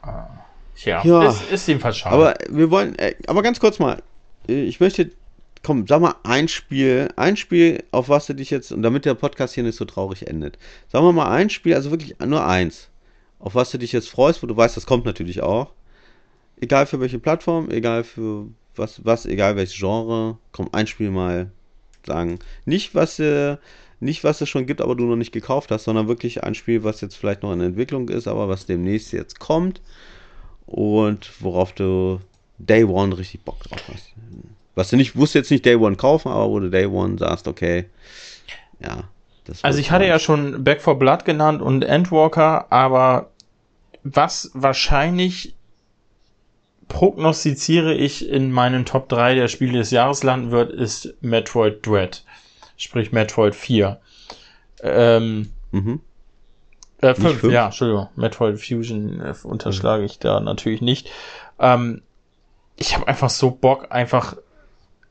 Ah. 0.00 0.28
Ja, 0.76 1.04
ja. 1.04 1.28
Ist, 1.28 1.50
ist 1.50 1.66
jedenfalls 1.66 1.98
schade. 1.98 2.14
Aber 2.14 2.34
wir 2.48 2.70
wollen, 2.70 2.96
äh, 3.00 3.16
aber 3.26 3.42
ganz 3.42 3.58
kurz 3.58 3.80
mal, 3.80 4.00
ich 4.46 4.78
möchte, 4.78 5.10
komm, 5.64 5.88
sag 5.88 6.00
mal 6.00 6.14
ein 6.22 6.46
Spiel, 6.46 7.08
ein 7.16 7.36
Spiel, 7.36 7.82
auf 7.90 8.08
was 8.08 8.26
du 8.26 8.34
dich 8.34 8.50
jetzt, 8.50 8.70
und 8.70 8.82
damit 8.82 9.04
der 9.04 9.14
Podcast 9.14 9.54
hier 9.54 9.64
nicht 9.64 9.76
so 9.76 9.84
traurig 9.84 10.28
endet, 10.28 10.56
sag 10.86 11.02
mal 11.02 11.12
mal 11.12 11.32
ein 11.32 11.50
Spiel, 11.50 11.74
also 11.74 11.90
wirklich 11.90 12.16
nur 12.24 12.46
eins, 12.46 12.88
auf 13.40 13.56
was 13.56 13.72
du 13.72 13.78
dich 13.78 13.90
jetzt 13.90 14.08
freust, 14.08 14.40
wo 14.44 14.46
du 14.46 14.56
weißt, 14.56 14.76
das 14.76 14.86
kommt 14.86 15.04
natürlich 15.04 15.42
auch. 15.42 15.72
Egal 16.60 16.86
für 16.86 17.00
welche 17.00 17.18
Plattform, 17.18 17.70
egal 17.70 18.04
für 18.04 18.46
was, 18.76 19.04
was, 19.04 19.26
egal 19.26 19.56
welches 19.56 19.76
Genre, 19.76 20.38
komm, 20.52 20.68
ein 20.70 20.86
Spiel 20.86 21.10
mal 21.10 21.50
sagen. 22.06 22.38
Nicht, 22.66 22.94
was, 22.94 23.18
äh, 23.18 23.56
nicht, 24.02 24.24
was 24.24 24.40
es 24.40 24.48
schon 24.48 24.66
gibt, 24.66 24.80
aber 24.80 24.94
du 24.94 25.04
noch 25.04 25.16
nicht 25.16 25.32
gekauft 25.32 25.70
hast, 25.70 25.84
sondern 25.84 26.08
wirklich 26.08 26.42
ein 26.44 26.54
Spiel, 26.54 26.84
was 26.84 27.00
jetzt 27.00 27.16
vielleicht 27.16 27.42
noch 27.42 27.52
in 27.52 27.60
Entwicklung 27.60 28.08
ist, 28.08 28.26
aber 28.26 28.48
was 28.48 28.66
demnächst 28.66 29.12
jetzt 29.12 29.38
kommt 29.38 29.80
und 30.66 31.30
worauf 31.40 31.72
du 31.72 32.20
Day 32.58 32.84
One 32.84 33.16
richtig 33.16 33.42
Bock 33.42 33.62
drauf 33.62 33.82
hast. 33.92 34.12
Was 34.74 34.90
du 34.90 34.96
nicht, 34.96 35.16
wusst 35.16 35.34
jetzt 35.34 35.50
nicht 35.50 35.64
Day 35.64 35.76
One 35.76 35.96
kaufen, 35.96 36.28
aber 36.30 36.50
wo 36.50 36.60
du 36.60 36.70
Day 36.70 36.86
One 36.86 37.18
sagst, 37.18 37.46
okay, 37.46 37.86
ja. 38.80 39.04
also 39.62 39.78
ich 39.78 39.90
hatte 39.90 40.06
ja 40.06 40.18
schon 40.18 40.64
Back 40.64 40.82
for 40.82 40.98
Blood 40.98 41.24
genannt 41.24 41.62
und 41.62 41.82
Endwalker, 41.82 42.66
aber 42.70 43.30
was 44.02 44.50
wahrscheinlich 44.54 45.54
prognostiziere 46.88 47.94
ich 47.94 48.28
in 48.28 48.50
meinen 48.50 48.84
Top 48.84 49.08
3 49.08 49.36
der 49.36 49.48
Spiele 49.48 49.78
des 49.78 49.90
Jahres 49.92 50.22
landen 50.22 50.50
wird, 50.50 50.72
ist 50.72 51.14
Metroid 51.20 51.86
Dread 51.86 52.24
sprich 52.76 53.12
Metroid 53.12 53.54
4. 53.54 54.00
Ähm, 54.82 55.52
mhm. 55.70 56.00
Äh, 57.00 57.14
5, 57.14 57.44
ja, 57.44 57.66
Entschuldigung, 57.66 58.08
Metroid 58.16 58.60
Fusion 58.60 59.20
äh, 59.20 59.34
unterschlage 59.42 60.04
ich 60.04 60.18
da 60.18 60.40
natürlich 60.40 60.80
nicht. 60.80 61.10
Ähm, 61.58 62.02
ich 62.76 62.94
habe 62.94 63.08
einfach 63.08 63.30
so 63.30 63.50
Bock, 63.50 63.88
einfach 63.90 64.36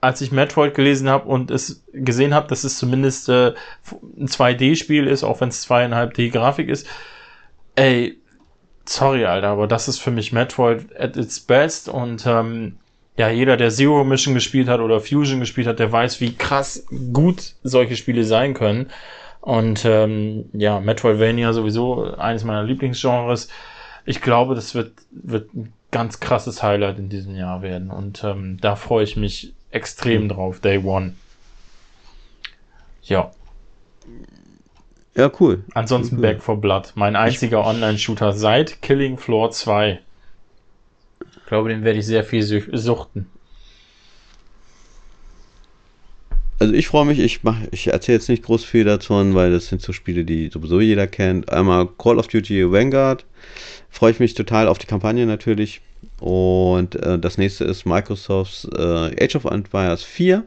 als 0.02 0.20
ich 0.22 0.32
Metroid 0.32 0.74
gelesen 0.74 1.10
habe 1.10 1.28
und 1.28 1.52
es 1.52 1.84
gesehen 1.94 2.34
habe, 2.34 2.48
dass 2.48 2.64
es 2.64 2.78
zumindest 2.78 3.30
äh, 3.30 3.54
ein 4.18 4.28
2D-Spiel 4.28 5.06
ist, 5.06 5.24
auch 5.24 5.42
wenn 5.42 5.50
es 5.50 5.70
2,5D 5.70 6.32
Grafik 6.32 6.70
ist, 6.70 6.88
ey, 7.76 8.18
sorry, 8.86 9.26
Alter, 9.26 9.50
aber 9.50 9.68
das 9.68 9.88
ist 9.88 10.00
für 10.00 10.12
mich 10.12 10.34
Metroid 10.34 10.96
at 10.98 11.18
its 11.18 11.40
best 11.40 11.88
und 11.88 12.26
ähm, 12.26 12.80
ja, 13.22 13.30
jeder, 13.30 13.56
der 13.56 13.70
Zero 13.70 14.04
Mission 14.04 14.34
gespielt 14.34 14.68
hat 14.68 14.80
oder 14.80 15.00
Fusion 15.00 15.40
gespielt 15.40 15.68
hat, 15.68 15.78
der 15.78 15.92
weiß, 15.92 16.22
wie 16.22 16.34
krass 16.34 16.88
gut 17.14 17.54
solche 17.62 17.96
Spiele 17.96 18.24
sein 18.24 18.56
können. 18.56 18.90
Und 19.42 19.86
ähm, 19.86 20.46
ja, 20.54 20.80
Metroidvania 20.80 21.54
sowieso 21.54 22.16
eines 22.16 22.44
meiner 22.46 22.64
Lieblingsgenres. 22.64 23.48
Ich 24.08 24.22
glaube, 24.22 24.56
das 24.56 24.74
wird, 24.74 24.94
wird 25.12 25.54
ein 25.54 25.72
ganz 25.92 26.20
krasses 26.20 26.64
Highlight 26.64 26.98
in 26.98 27.10
diesem 27.10 27.36
Jahr 27.36 27.62
werden. 27.62 27.92
Und 27.92 28.24
ähm, 28.24 28.58
da 28.60 28.76
freue 28.76 29.04
ich 29.04 29.18
mich 29.18 29.54
extrem 29.70 30.28
drauf, 30.28 30.60
Day 30.60 30.80
One. 30.80 31.14
Ja. 33.04 33.30
Ja, 35.14 35.30
cool. 35.40 35.64
Ansonsten 35.76 36.16
cool. 36.16 36.22
Back 36.24 36.42
for 36.42 36.60
Blood. 36.60 36.94
Mein 36.96 37.16
einziger 37.16 37.64
Online-Shooter 37.68 38.34
seit 38.34 38.82
Killing 38.82 39.20
Floor 39.20 39.52
2 39.52 40.00
glaube, 41.52 41.70
den 41.70 41.84
werde 41.84 42.00
ich 42.00 42.06
sehr 42.06 42.24
viel 42.24 42.44
suchten. 42.44 43.28
also 46.62 46.74
ich 46.76 46.88
freue 46.88 47.06
mich, 47.06 47.20
ich 47.20 47.44
mach, 47.44 47.58
ich 47.72 47.88
erzähle 47.88 48.20
jetzt 48.20 48.30
nicht 48.30 48.44
groß 48.44 48.64
viel 48.64 48.84
davon, 48.84 49.34
weil 49.34 49.52
das 49.52 49.66
sind 49.66 49.82
so 49.82 49.94
Spiele, 49.94 50.24
die 50.24 50.50
sowieso 50.50 50.80
jeder 50.80 51.08
kennt. 51.08 51.52
Einmal 51.52 51.88
Call 51.98 52.20
of 52.20 52.28
Duty 52.28 52.72
Vanguard, 52.72 53.26
freue 53.90 54.12
ich 54.12 54.20
mich 54.20 54.36
total 54.36 54.68
auf 54.68 54.78
die 54.78 54.86
Kampagne 54.86 55.26
natürlich. 55.26 55.82
Und 56.20 56.96
äh, 56.96 57.18
das 57.18 57.40
nächste 57.40 57.66
ist 57.66 57.86
Microsofts 57.86 58.70
äh, 58.78 59.26
Age 59.26 59.36
of 59.36 59.46
Empires 59.46 60.04
4. 60.04 60.44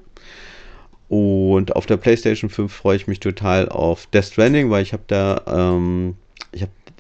Und 1.08 1.74
auf 1.74 1.86
der 1.86 1.96
PlayStation 1.96 2.48
5 2.48 2.72
freue 2.72 2.96
ich 2.96 3.08
mich 3.08 3.18
total 3.18 3.68
auf 3.68 4.06
Death 4.06 4.26
Stranding, 4.26 4.70
weil 4.70 4.84
ich 4.84 4.92
habe 4.92 5.02
da, 5.08 5.42
ähm, 5.48 6.14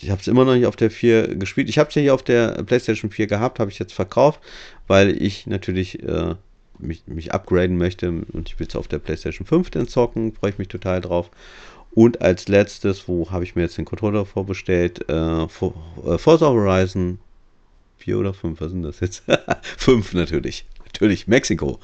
ich 0.00 0.10
habe 0.10 0.20
es 0.20 0.28
immer 0.28 0.44
noch 0.44 0.54
nicht 0.54 0.66
auf 0.66 0.76
der 0.76 0.90
4 0.90 1.36
gespielt. 1.36 1.68
Ich 1.68 1.78
habe 1.78 1.88
es 1.88 1.94
ja 1.94 2.02
hier 2.02 2.14
auf 2.14 2.22
der 2.22 2.62
PlayStation 2.64 3.10
4 3.10 3.26
gehabt, 3.26 3.58
habe 3.58 3.70
ich 3.70 3.78
jetzt 3.78 3.92
verkauft, 3.92 4.40
weil 4.86 5.20
ich 5.20 5.46
natürlich 5.46 6.02
äh, 6.02 6.34
mich, 6.78 7.02
mich 7.06 7.32
upgraden 7.32 7.76
möchte 7.76 8.08
und 8.10 8.48
ich 8.48 8.58
will 8.58 8.66
es 8.66 8.76
auf 8.76 8.88
der 8.88 8.98
PlayStation 8.98 9.46
5 9.46 9.70
dann 9.70 9.88
zocken, 9.88 10.32
freue 10.32 10.50
ich 10.50 10.58
mich 10.58 10.68
total 10.68 11.00
drauf. 11.00 11.30
Und 11.92 12.22
als 12.22 12.48
letztes, 12.48 13.06
wo 13.06 13.30
habe 13.30 13.44
ich 13.44 13.54
mir 13.54 13.62
jetzt 13.62 13.78
den 13.78 13.84
Controller 13.84 14.26
vorbestellt? 14.26 15.08
Äh, 15.08 15.48
For, 15.48 15.74
äh, 16.04 16.18
Forza 16.18 16.46
Horizon 16.46 17.18
4 17.98 18.18
oder 18.18 18.34
5, 18.34 18.60
was 18.60 18.70
sind 18.72 18.82
das 18.82 19.00
jetzt? 19.00 19.22
5 19.78 20.14
natürlich. 20.14 20.66
Natürlich, 20.84 21.28
Mexiko. 21.28 21.78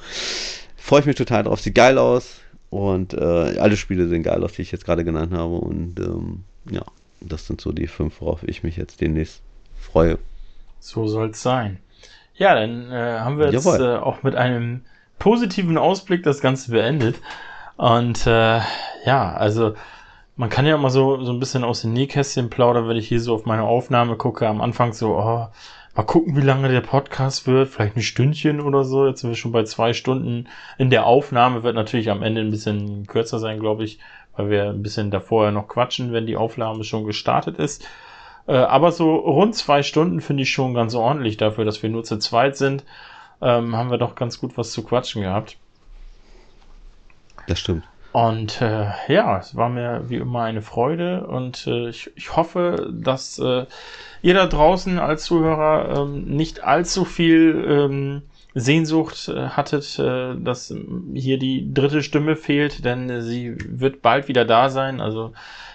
Freue 0.75 1.01
ich 1.01 1.05
mich 1.05 1.15
total 1.15 1.43
drauf, 1.43 1.61
sieht 1.61 1.75
geil 1.75 1.97
aus. 1.97 2.39
Und 2.69 3.13
äh, 3.13 3.17
alle 3.59 3.77
Spiele 3.77 4.07
sehen 4.07 4.23
geil 4.23 4.43
aus, 4.43 4.53
die 4.53 4.61
ich 4.61 4.71
jetzt 4.71 4.85
gerade 4.85 5.03
genannt 5.05 5.33
habe. 5.33 5.55
Und 5.55 5.99
ähm, 5.99 6.43
ja, 6.69 6.83
das 7.21 7.47
sind 7.47 7.61
so 7.61 7.71
die 7.71 7.87
fünf, 7.87 8.21
worauf 8.21 8.43
ich 8.43 8.63
mich 8.63 8.77
jetzt 8.77 9.01
demnächst 9.01 9.41
freue. 9.77 10.17
So 10.79 11.07
soll 11.07 11.29
es 11.29 11.41
sein. 11.41 11.79
Ja, 12.35 12.55
dann 12.55 12.91
äh, 12.91 13.19
haben 13.19 13.37
wir 13.37 13.51
jetzt 13.51 13.65
äh, 13.65 13.95
auch 13.95 14.23
mit 14.23 14.35
einem 14.35 14.81
positiven 15.19 15.77
Ausblick 15.77 16.23
das 16.23 16.41
Ganze 16.41 16.71
beendet. 16.71 17.21
Und 17.77 18.25
äh, 18.25 18.59
ja, 19.05 19.33
also 19.33 19.75
man 20.35 20.49
kann 20.49 20.65
ja 20.65 20.75
immer 20.75 20.89
so, 20.89 21.23
so 21.23 21.31
ein 21.31 21.39
bisschen 21.39 21.63
aus 21.63 21.81
den 21.81 21.93
Nähkästchen 21.93 22.49
plaudern, 22.49 22.87
wenn 22.87 22.97
ich 22.97 23.07
hier 23.07 23.19
so 23.19 23.35
auf 23.35 23.45
meine 23.45 23.63
Aufnahme 23.63 24.15
gucke. 24.15 24.47
Am 24.47 24.61
Anfang 24.61 24.93
so, 24.93 25.15
oh, 25.17 25.47
mal 25.95 26.03
gucken, 26.05 26.35
wie 26.35 26.41
lange 26.41 26.69
der 26.69 26.81
Podcast 26.81 27.45
wird. 27.47 27.69
Vielleicht 27.69 27.95
ein 27.95 28.01
Stündchen 28.01 28.61
oder 28.61 28.83
so. 28.83 29.05
Jetzt 29.05 29.21
sind 29.21 29.29
wir 29.29 29.37
schon 29.37 29.51
bei 29.51 29.63
zwei 29.63 29.93
Stunden. 29.93 30.47
In 30.79 30.89
der 30.89 31.05
Aufnahme 31.05 31.63
wird 31.63 31.75
natürlich 31.75 32.09
am 32.09 32.23
Ende 32.23 32.41
ein 32.41 32.49
bisschen 32.49 33.05
kürzer 33.05 33.39
sein, 33.39 33.59
glaube 33.59 33.83
ich, 33.83 33.99
weil 34.35 34.49
wir 34.49 34.69
ein 34.69 34.83
bisschen 34.83 35.11
davor 35.11 35.51
noch 35.51 35.67
quatschen, 35.67 36.13
wenn 36.13 36.25
die 36.25 36.37
Aufnahme 36.37 36.83
schon 36.83 37.05
gestartet 37.05 37.59
ist. 37.59 37.85
Äh, 38.47 38.53
aber 38.53 38.91
so 38.91 39.15
rund 39.15 39.55
zwei 39.55 39.83
Stunden 39.83 40.21
finde 40.21 40.43
ich 40.43 40.51
schon 40.51 40.73
ganz 40.73 40.95
ordentlich 40.95 41.37
dafür, 41.37 41.65
dass 41.65 41.81
wir 41.83 41.89
nur 41.89 42.03
zu 42.03 42.17
zweit 42.17 42.57
sind. 42.57 42.83
Ähm, 43.41 43.75
haben 43.75 43.91
wir 43.91 43.97
doch 43.97 44.15
ganz 44.15 44.39
gut 44.39 44.57
was 44.57 44.71
zu 44.71 44.83
quatschen 44.83 45.21
gehabt. 45.23 45.57
Das 47.47 47.59
stimmt. 47.59 47.83
Und 48.11 48.61
äh, 48.61 48.87
ja, 49.07 49.37
es 49.37 49.55
war 49.55 49.69
mir 49.69 50.09
wie 50.09 50.17
immer 50.17 50.43
eine 50.43 50.61
Freude 50.61 51.25
und 51.27 51.65
äh, 51.65 51.89
ich, 51.89 52.11
ich 52.15 52.35
hoffe, 52.35 52.91
dass 52.91 53.39
äh, 53.39 53.65
ihr 54.21 54.33
da 54.33 54.47
draußen 54.47 54.99
als 54.99 55.23
Zuhörer 55.23 56.01
ähm, 56.01 56.25
nicht 56.25 56.61
allzu 56.61 57.05
viel 57.05 57.65
ähm, 57.65 58.21
Sehnsucht 58.53 59.29
äh, 59.29 59.49
hattet, 59.49 59.97
äh, 59.99 60.35
dass 60.35 60.73
hier 61.13 61.37
die 61.37 61.73
dritte 61.73 62.03
Stimme 62.03 62.35
fehlt, 62.35 62.83
denn 62.83 63.21
sie 63.21 63.55
wird 63.57 64.01
bald 64.01 64.27
wieder 64.27 64.45
da 64.45 64.69
sein. 64.69 64.99
Also 64.99 65.31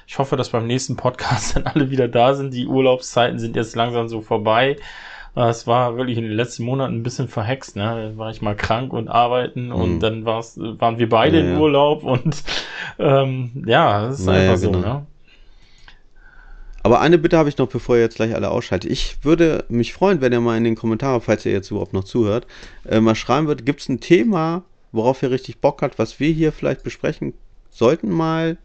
ich 0.07 0.19
hoffe, 0.19 0.37
dass 0.37 0.51
beim 0.51 0.67
nächsten 0.67 0.97
Podcast 0.97 1.57
dann 1.57 1.67
alle 1.67 1.91
wieder 1.91 2.09
da 2.09 2.35
sind. 2.35 2.53
Die 2.53 2.67
Urlaubszeiten 2.67 3.39
sind 3.39 3.57
jetzt 3.57 3.77
langsam 3.77 4.09
so 4.09 4.21
vorbei. 4.21 4.77
Es 5.35 5.67
war 5.67 5.99
wirklich 5.99 6.17
in 6.17 6.25
den 6.25 6.33
letzten 6.33 6.65
Monaten 6.65 6.95
ein 6.95 7.03
bisschen 7.03 7.29
verhext. 7.29 7.77
Ne? 7.77 7.83
Da 7.83 8.19
war 8.19 8.31
ich 8.31 8.41
mal 8.41 8.57
krank 8.57 8.95
und 8.95 9.09
arbeiten 9.09 9.71
und 9.71 9.97
mhm. 9.97 10.01
dann 10.01 10.25
war's, 10.25 10.59
waren 10.59 10.99
wir 10.99 11.11
beide 11.11 11.41
ja, 11.41 11.45
in 11.45 11.59
Urlaub 11.59 12.05
und 12.05 12.43
ähm, 12.99 13.51
ja, 13.67 14.07
das 14.07 14.21
ist 14.21 14.27
naja, 14.27 14.53
einfach 14.53 14.57
so. 14.57 14.71
Genau. 14.71 14.95
Ne? 14.95 15.07
Aber 16.87 17.01
eine 17.01 17.19
Bitte 17.19 17.37
habe 17.37 17.49
ich 17.49 17.59
noch, 17.59 17.67
bevor 17.67 17.97
ihr 17.97 18.03
jetzt 18.03 18.15
gleich 18.15 18.33
alle 18.33 18.49
ausschaltet. 18.49 18.93
Ich 18.93 19.25
würde 19.25 19.65
mich 19.69 19.93
freuen, 19.93 20.21
wenn 20.21 20.33
ihr 20.33 20.41
mal 20.41 20.57
in 20.57 20.63
den 20.63 20.77
Kommentaren, 20.77 21.21
falls 21.21 21.45
ihr 21.45 21.51
jetzt 21.51 21.73
überhaupt 21.73 21.93
noch 21.93 22.05
zuhört, 22.05 22.47
äh, 22.85 23.01
mal 23.01 23.17
schreiben 23.17 23.49
würdet, 23.49 23.67
gibt 23.67 23.81
es 23.81 23.89
ein 23.89 23.99
Thema, 23.99 24.63
worauf 24.93 25.21
ihr 25.21 25.33
richtig 25.33 25.59
Bock 25.59 25.83
habt, 25.83 25.99
was 25.99 26.21
wir 26.21 26.31
hier 26.31 26.53
vielleicht 26.53 26.85
besprechen 26.85 27.35
sollten 27.73 28.09
mal. 28.09 28.57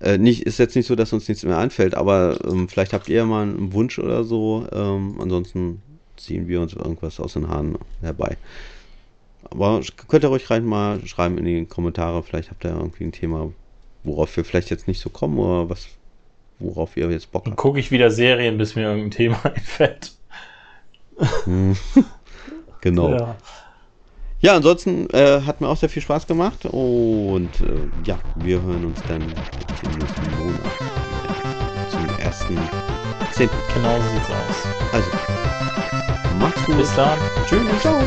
Äh, 0.00 0.18
nicht, 0.18 0.42
ist 0.42 0.58
jetzt 0.58 0.74
nicht 0.74 0.88
so, 0.88 0.96
dass 0.96 1.12
uns 1.12 1.28
nichts 1.28 1.44
mehr 1.44 1.56
einfällt, 1.56 1.94
aber 1.94 2.40
ähm, 2.44 2.68
vielleicht 2.68 2.92
habt 2.92 3.08
ihr 3.08 3.24
mal 3.24 3.44
einen 3.44 3.72
Wunsch 3.72 4.00
oder 4.00 4.24
so. 4.24 4.66
Ähm, 4.72 5.20
ansonsten 5.20 5.80
ziehen 6.16 6.48
wir 6.48 6.60
uns 6.60 6.72
irgendwas 6.72 7.20
aus 7.20 7.34
den 7.34 7.46
Haaren 7.46 7.78
herbei. 8.00 8.36
Aber 9.48 9.80
könnt 10.08 10.24
ihr 10.24 10.28
ruhig 10.28 10.50
rein 10.50 10.64
mal 10.64 11.06
schreiben 11.06 11.38
in 11.38 11.44
die 11.44 11.66
Kommentare. 11.66 12.24
Vielleicht 12.24 12.50
habt 12.50 12.64
ihr 12.64 12.72
irgendwie 12.72 13.04
ein 13.04 13.12
Thema, 13.12 13.52
worauf 14.02 14.36
wir 14.36 14.44
vielleicht 14.44 14.70
jetzt 14.70 14.88
nicht 14.88 15.00
so 15.00 15.08
kommen 15.08 15.38
oder 15.38 15.70
was, 15.70 15.86
worauf 16.58 16.96
ihr 16.96 17.10
jetzt 17.10 17.30
Bock 17.32 17.42
habt. 17.42 17.48
Dann 17.48 17.56
gucke 17.56 17.78
ich 17.78 17.90
wieder 17.90 18.10
Serien, 18.10 18.58
bis 18.58 18.74
mir 18.74 18.82
irgendein 18.82 19.10
Thema 19.10 19.40
einfällt. 19.44 20.12
Hm. 21.44 21.76
genau. 22.80 23.10
Ja. 23.10 23.36
ja 24.40 24.56
ansonsten 24.56 25.08
äh, 25.10 25.42
hat 25.42 25.60
mir 25.60 25.68
auch 25.68 25.76
sehr 25.76 25.88
viel 25.88 26.02
Spaß 26.02 26.26
gemacht 26.26 26.64
und 26.66 27.60
äh, 27.60 27.88
ja, 28.04 28.18
wir 28.36 28.60
hören 28.62 28.84
uns 28.86 29.00
dann 29.08 29.22
im 29.22 29.98
nächsten 29.98 30.30
Monat 30.38 30.60
zum 31.90 32.18
ersten 32.18 32.58
10. 33.32 33.48
Genau 33.74 34.00
so 34.00 34.08
sieht's 34.10 34.30
aus. 34.30 34.92
Also, 34.92 35.10
macht's 36.38 36.64
gut. 36.64 36.78
Bis 36.78 36.94
dann. 36.94 37.18
Tschüss. 37.46 37.80
Ciao. 37.80 38.00